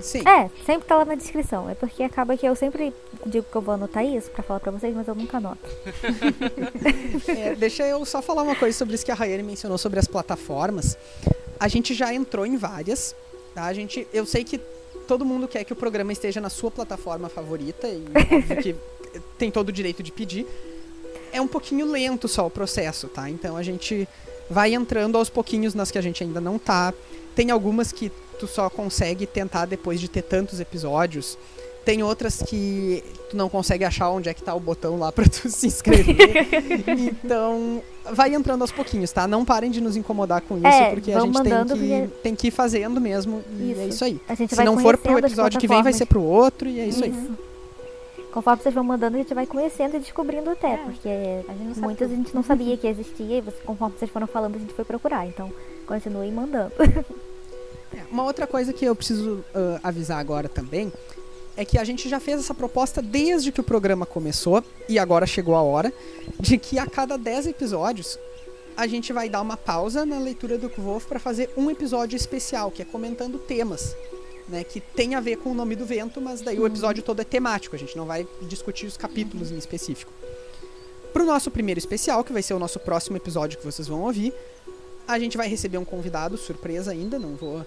Sim. 0.00 0.22
É, 0.28 0.50
sempre 0.64 0.86
tá 0.86 0.96
lá 0.98 1.04
na 1.04 1.14
descrição. 1.14 1.68
É 1.68 1.74
porque 1.74 2.02
acaba 2.02 2.36
que 2.36 2.46
eu 2.46 2.54
sempre 2.54 2.92
digo 3.26 3.46
que 3.50 3.56
eu 3.56 3.60
vou 3.62 3.74
anotar 3.74 4.04
isso 4.04 4.30
pra 4.30 4.42
falar 4.42 4.60
pra 4.60 4.70
vocês, 4.70 4.94
mas 4.94 5.08
eu 5.08 5.14
nunca 5.14 5.38
anoto. 5.38 5.58
É, 7.28 7.54
deixa 7.54 7.86
eu 7.86 8.04
só 8.04 8.20
falar 8.22 8.42
uma 8.42 8.54
coisa 8.54 8.76
sobre 8.76 8.94
isso 8.94 9.04
que 9.04 9.10
a 9.12 9.14
Rayane 9.14 9.42
mencionou 9.42 9.78
sobre 9.78 9.98
as 9.98 10.06
plataformas. 10.06 10.96
A 11.58 11.68
gente 11.68 11.94
já 11.94 12.12
entrou 12.12 12.44
em 12.44 12.56
várias, 12.56 13.14
tá? 13.54 13.64
A 13.64 13.72
gente, 13.72 14.06
eu 14.12 14.26
sei 14.26 14.44
que 14.44 14.58
todo 15.06 15.24
mundo 15.24 15.46
quer 15.48 15.64
que 15.64 15.72
o 15.72 15.76
programa 15.76 16.12
esteja 16.12 16.40
na 16.40 16.48
sua 16.48 16.70
plataforma 16.70 17.28
favorita 17.28 17.88
e 17.88 18.04
que 18.62 18.76
tem 19.38 19.50
todo 19.50 19.68
o 19.68 19.72
direito 19.72 20.02
de 20.02 20.12
pedir. 20.12 20.46
É 21.32 21.40
um 21.40 21.48
pouquinho 21.48 21.86
lento 21.86 22.28
só 22.28 22.46
o 22.46 22.50
processo, 22.50 23.08
tá? 23.08 23.28
Então 23.28 23.56
a 23.56 23.62
gente 23.62 24.08
vai 24.50 24.74
entrando 24.74 25.16
aos 25.16 25.30
pouquinhos 25.30 25.74
nas 25.74 25.90
que 25.90 25.98
a 25.98 26.02
gente 26.02 26.22
ainda 26.22 26.40
não 26.40 26.58
tá. 26.58 26.92
Tem 27.34 27.50
algumas 27.50 27.90
que 27.90 28.10
tu 28.38 28.46
só 28.46 28.68
consegue 28.68 29.26
tentar 29.26 29.66
depois 29.66 30.00
de 30.00 30.08
ter 30.08 30.22
tantos 30.22 30.60
episódios. 30.60 31.38
Tem 31.84 32.02
outras 32.02 32.40
que 32.42 33.02
tu 33.28 33.36
não 33.36 33.48
consegue 33.48 33.84
achar 33.84 34.08
onde 34.10 34.28
é 34.28 34.34
que 34.34 34.42
tá 34.42 34.54
o 34.54 34.60
botão 34.60 34.98
lá 34.98 35.10
pra 35.10 35.24
tu 35.24 35.48
se 35.50 35.66
inscrever. 35.66 36.16
então, 37.24 37.82
vai 38.12 38.32
entrando 38.34 38.62
aos 38.62 38.70
pouquinhos, 38.70 39.10
tá? 39.10 39.26
Não 39.26 39.44
parem 39.44 39.70
de 39.70 39.80
nos 39.80 39.96
incomodar 39.96 40.40
com 40.42 40.56
isso, 40.58 40.66
É, 40.66 40.90
porque 40.90 41.10
a 41.12 41.20
gente 41.20 41.42
tem 41.42 41.52
que, 41.52 41.68
porque- 41.68 42.08
tem 42.22 42.34
que 42.36 42.48
ir 42.48 42.50
fazendo 42.52 43.00
mesmo. 43.00 43.42
E 43.58 43.70
é 43.72 43.74
Isso. 43.74 43.88
isso 43.88 44.04
aí. 44.04 44.20
A 44.28 44.34
gente 44.34 44.50
Se 44.50 44.56
vai 44.56 44.64
não 44.64 44.78
for 44.78 44.96
pro 44.96 45.18
episódio 45.18 45.58
que 45.58 45.66
vem, 45.66 45.82
vai 45.82 45.92
ser 45.92 46.06
pro 46.06 46.22
outro, 46.22 46.68
e 46.68 46.78
é 46.80 46.86
isso, 46.86 47.02
aí. 47.02 47.10
Isso. 47.10 47.30
Conforme 48.32 48.62
vocês 48.62 48.74
vão 48.74 48.84
mandando, 48.84 49.16
a 49.16 49.20
gente 49.20 49.34
vai 49.34 49.44
conhecendo 49.46 49.96
e 49.96 49.98
descobrindo 50.00 50.48
até, 50.50 50.74
É, 50.74 50.76
porque 50.78 51.08
A 51.08 51.52
gente 51.52 51.64
não 51.64 51.74
sabe 51.74 51.80
muitas 51.86 52.10
a 52.10 52.14
gente 52.14 52.34
não 52.34 52.42
sabia 52.42 52.76
que 52.78 52.86
existia 52.86 53.38
e 53.38 53.40
você- 53.42 53.58
conforme 53.66 53.94
vocês 53.98 54.10
foram 54.10 54.26
falando, 54.26 54.54
a 54.56 54.58
gente 54.58 54.72
foi 54.72 54.84
procurar. 54.84 55.26
Então, 55.26 55.50
continuem 55.86 56.30
mandando. 56.32 56.72
É, 57.94 58.00
Uma 58.10 58.24
outra 58.24 58.46
coisa 58.46 58.72
que 58.72 58.86
eu 58.86 58.96
preciso 58.96 59.44
ah, 59.54 59.78
avisar 59.82 60.18
agora 60.18 60.48
também 60.48 60.90
é 61.56 61.64
que 61.64 61.78
a 61.78 61.84
gente 61.84 62.08
já 62.08 62.18
fez 62.18 62.40
essa 62.40 62.54
proposta 62.54 63.02
desde 63.02 63.52
que 63.52 63.60
o 63.60 63.64
programa 63.64 64.06
começou 64.06 64.64
e 64.88 64.98
agora 64.98 65.26
chegou 65.26 65.54
a 65.54 65.62
hora 65.62 65.92
de 66.40 66.56
que 66.58 66.78
a 66.78 66.86
cada 66.86 67.18
10 67.18 67.48
episódios 67.48 68.18
a 68.76 68.86
gente 68.86 69.12
vai 69.12 69.28
dar 69.28 69.42
uma 69.42 69.56
pausa 69.56 70.06
na 70.06 70.18
leitura 70.18 70.56
do 70.56 70.70
Kvolf 70.70 71.06
para 71.06 71.18
fazer 71.18 71.50
um 71.56 71.70
episódio 71.70 72.16
especial, 72.16 72.70
que 72.70 72.80
é 72.80 72.84
comentando 72.84 73.38
temas, 73.38 73.94
né, 74.48 74.64
que 74.64 74.80
tem 74.80 75.14
a 75.14 75.20
ver 75.20 75.36
com 75.36 75.50
o 75.50 75.54
nome 75.54 75.76
do 75.76 75.84
vento, 75.84 76.20
mas 76.20 76.40
daí 76.40 76.58
o 76.58 76.66
episódio 76.66 77.02
todo 77.02 77.20
é 77.20 77.24
temático, 77.24 77.76
a 77.76 77.78
gente 77.78 77.96
não 77.96 78.06
vai 78.06 78.26
discutir 78.42 78.86
os 78.86 78.96
capítulos 78.96 79.50
em 79.50 79.58
específico. 79.58 80.10
Pro 81.12 81.26
nosso 81.26 81.50
primeiro 81.50 81.78
especial, 81.78 82.24
que 82.24 82.32
vai 82.32 82.42
ser 82.42 82.54
o 82.54 82.58
nosso 82.58 82.80
próximo 82.80 83.18
episódio 83.18 83.58
que 83.58 83.64
vocês 83.64 83.86
vão 83.86 84.00
ouvir, 84.00 84.32
a 85.06 85.18
gente 85.18 85.36
vai 85.36 85.48
receber 85.48 85.76
um 85.76 85.84
convidado, 85.84 86.38
surpresa 86.38 86.92
ainda, 86.92 87.18
não 87.18 87.36
vou 87.36 87.66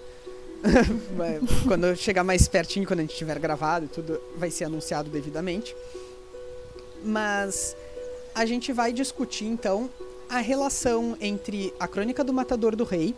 quando 1.66 1.94
chegar 1.96 2.24
mais 2.24 2.48
pertinho, 2.48 2.86
quando 2.86 3.00
a 3.00 3.02
gente 3.02 3.16
tiver 3.16 3.38
gravado, 3.38 3.88
tudo 3.88 4.20
vai 4.36 4.50
ser 4.50 4.64
anunciado 4.64 5.10
devidamente. 5.10 5.74
Mas 7.04 7.76
a 8.34 8.44
gente 8.44 8.72
vai 8.72 8.92
discutir 8.92 9.44
então 9.44 9.90
a 10.28 10.38
relação 10.38 11.16
entre 11.20 11.72
a 11.78 11.86
Crônica 11.86 12.24
do 12.24 12.32
Matador 12.32 12.74
do 12.74 12.84
Rei 12.84 13.14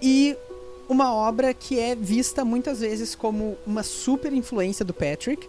e 0.00 0.36
uma 0.88 1.14
obra 1.14 1.52
que 1.52 1.78
é 1.78 1.94
vista 1.94 2.44
muitas 2.44 2.80
vezes 2.80 3.14
como 3.14 3.56
uma 3.66 3.82
super 3.82 4.32
influência 4.32 4.84
do 4.84 4.94
Patrick. 4.94 5.48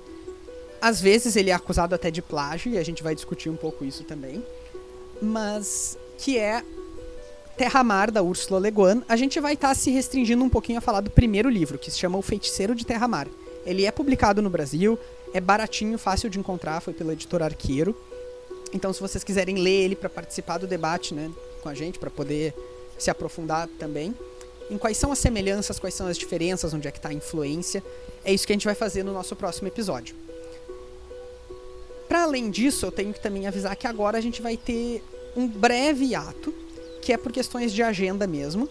Às 0.82 1.00
vezes 1.00 1.36
ele 1.36 1.50
é 1.50 1.54
acusado 1.54 1.94
até 1.96 2.12
de 2.12 2.22
plágio 2.22 2.72
e 2.72 2.78
a 2.78 2.84
gente 2.84 3.04
vai 3.04 3.16
discutir 3.16 3.50
um 3.50 3.56
pouco 3.56 3.86
isso 3.86 4.04
também. 4.04 4.44
Mas 5.22 5.98
que 6.18 6.38
é 6.38 6.64
Terra 7.58 7.84
Mar, 7.84 8.10
da 8.10 8.24
Ursula 8.24 8.60
Le 8.60 8.72
Guin, 8.72 9.04
a 9.08 9.16
gente 9.16 9.40
vai 9.40 9.54
estar 9.54 9.76
se 9.76 9.92
restringindo 9.92 10.44
um 10.44 10.50
pouquinho 10.50 10.78
a 10.78 10.82
falar 10.82 11.02
do 11.02 11.10
primeiro 11.10 11.50
livro, 11.50 11.78
que 11.78 11.92
se 11.92 12.00
chama 12.00 12.18
O 12.18 12.22
Feiticeiro 12.22 12.74
de 12.74 12.86
Terra 12.86 13.08
Mar. 13.08 13.28
Ele 13.66 13.86
é 13.86 13.92
publicado 13.92 14.42
no 14.42 14.50
Brasil, 14.50 14.98
é 15.34 15.40
baratinho, 15.40 15.98
fácil 15.98 16.30
de 16.30 16.40
encontrar, 16.40 16.82
foi 16.82 16.94
pela 16.94 17.14
editora 17.14 17.46
Arqueiro. 17.46 17.96
Então, 18.74 18.92
se 18.94 19.00
vocês 19.00 19.24
quiserem 19.24 19.58
ler 19.58 19.84
ele 19.84 19.96
para 19.96 20.10
participar 20.10 20.58
do 20.58 20.66
debate 20.66 21.14
né, 21.14 21.30
com 21.62 21.70
a 21.70 21.74
gente, 21.74 22.00
para 22.00 22.10
poder 22.10 22.54
se 22.98 23.12
aprofundar 23.12 23.68
também, 23.80 24.16
em 24.70 24.78
quais 24.78 24.98
são 24.98 25.12
as 25.12 25.20
semelhanças, 25.20 25.78
quais 25.78 25.94
são 25.94 26.08
as 26.08 26.18
diferenças, 26.18 26.74
onde 26.74 26.88
é 26.88 26.92
que 26.92 26.98
está 26.98 27.10
a 27.10 27.14
influência, 27.14 27.84
é 28.24 28.34
isso 28.34 28.48
que 28.48 28.54
a 28.54 28.56
gente 28.56 28.66
vai 28.66 28.76
fazer 28.76 29.04
no 29.04 29.14
nosso 29.14 29.36
próximo 29.36 29.68
episódio. 29.68 30.16
Para 32.08 32.24
além 32.24 32.50
disso, 32.50 32.86
eu 32.86 32.92
tenho 32.92 33.14
que 33.14 33.20
também 33.20 33.48
avisar 33.48 33.76
que 33.76 33.86
agora 33.86 34.18
a 34.18 34.22
gente 34.22 34.42
vai 34.42 34.58
ter 34.58 35.04
um 35.36 35.48
breve 35.48 36.16
ato 36.16 36.54
que 37.02 37.12
é 37.12 37.18
por 37.18 37.32
questões 37.32 37.74
de 37.74 37.82
agenda 37.82 38.28
mesmo. 38.28 38.70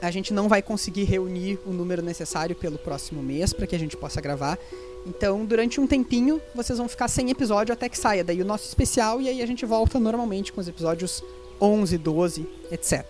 A 0.00 0.10
gente 0.10 0.32
não 0.32 0.48
vai 0.48 0.62
conseguir 0.62 1.04
reunir 1.04 1.58
o 1.66 1.70
número 1.70 2.02
necessário 2.02 2.54
pelo 2.54 2.78
próximo 2.78 3.22
mês 3.22 3.52
para 3.52 3.66
que 3.66 3.74
a 3.74 3.78
gente 3.78 3.96
possa 3.96 4.20
gravar. 4.20 4.58
Então, 5.04 5.44
durante 5.44 5.80
um 5.80 5.86
tempinho, 5.86 6.40
vocês 6.54 6.78
vão 6.78 6.88
ficar 6.88 7.08
sem 7.08 7.30
episódio 7.30 7.72
até 7.72 7.88
que 7.88 7.98
saia 7.98 8.22
daí 8.22 8.40
o 8.40 8.44
nosso 8.44 8.66
especial 8.66 9.20
e 9.20 9.28
aí 9.28 9.42
a 9.42 9.46
gente 9.46 9.66
volta 9.66 9.98
normalmente 9.98 10.52
com 10.52 10.60
os 10.60 10.68
episódios 10.68 11.22
11, 11.60 11.98
12, 11.98 12.46
etc. 12.70 13.04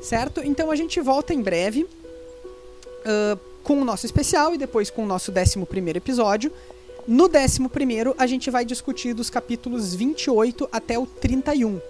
Certo? 0.00 0.40
Então 0.44 0.70
a 0.70 0.76
gente 0.76 1.00
volta 1.00 1.34
em 1.34 1.42
breve 1.42 1.86
ah, 3.04 3.36
com 3.62 3.80
o 3.80 3.84
nosso 3.84 4.06
especial 4.06 4.54
e 4.54 4.58
depois 4.58 4.90
com 4.90 5.04
o 5.04 5.06
nosso 5.06 5.32
11 5.32 5.64
primeiro 5.66 5.98
episódio. 5.98 6.52
No 7.06 7.24
11 7.24 7.68
primeiro, 7.68 8.14
a 8.16 8.26
gente 8.26 8.50
vai 8.50 8.64
discutir 8.64 9.12
dos 9.12 9.28
capítulos 9.28 9.94
28 9.94 10.68
até 10.70 10.98
o 10.98 11.06
31. 11.06 11.80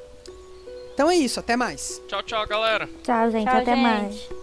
Então 0.95 1.11
é 1.11 1.17
isso, 1.17 1.41
até 1.41 1.57
mais. 1.57 2.03
Tchau, 2.07 2.23
tchau, 2.23 2.47
galera. 2.47 2.89
Tchau, 3.03 3.31
gente. 3.31 3.45
Tchau, 3.49 3.59
até 3.59 3.75
gente. 3.75 3.83
mais. 3.83 4.42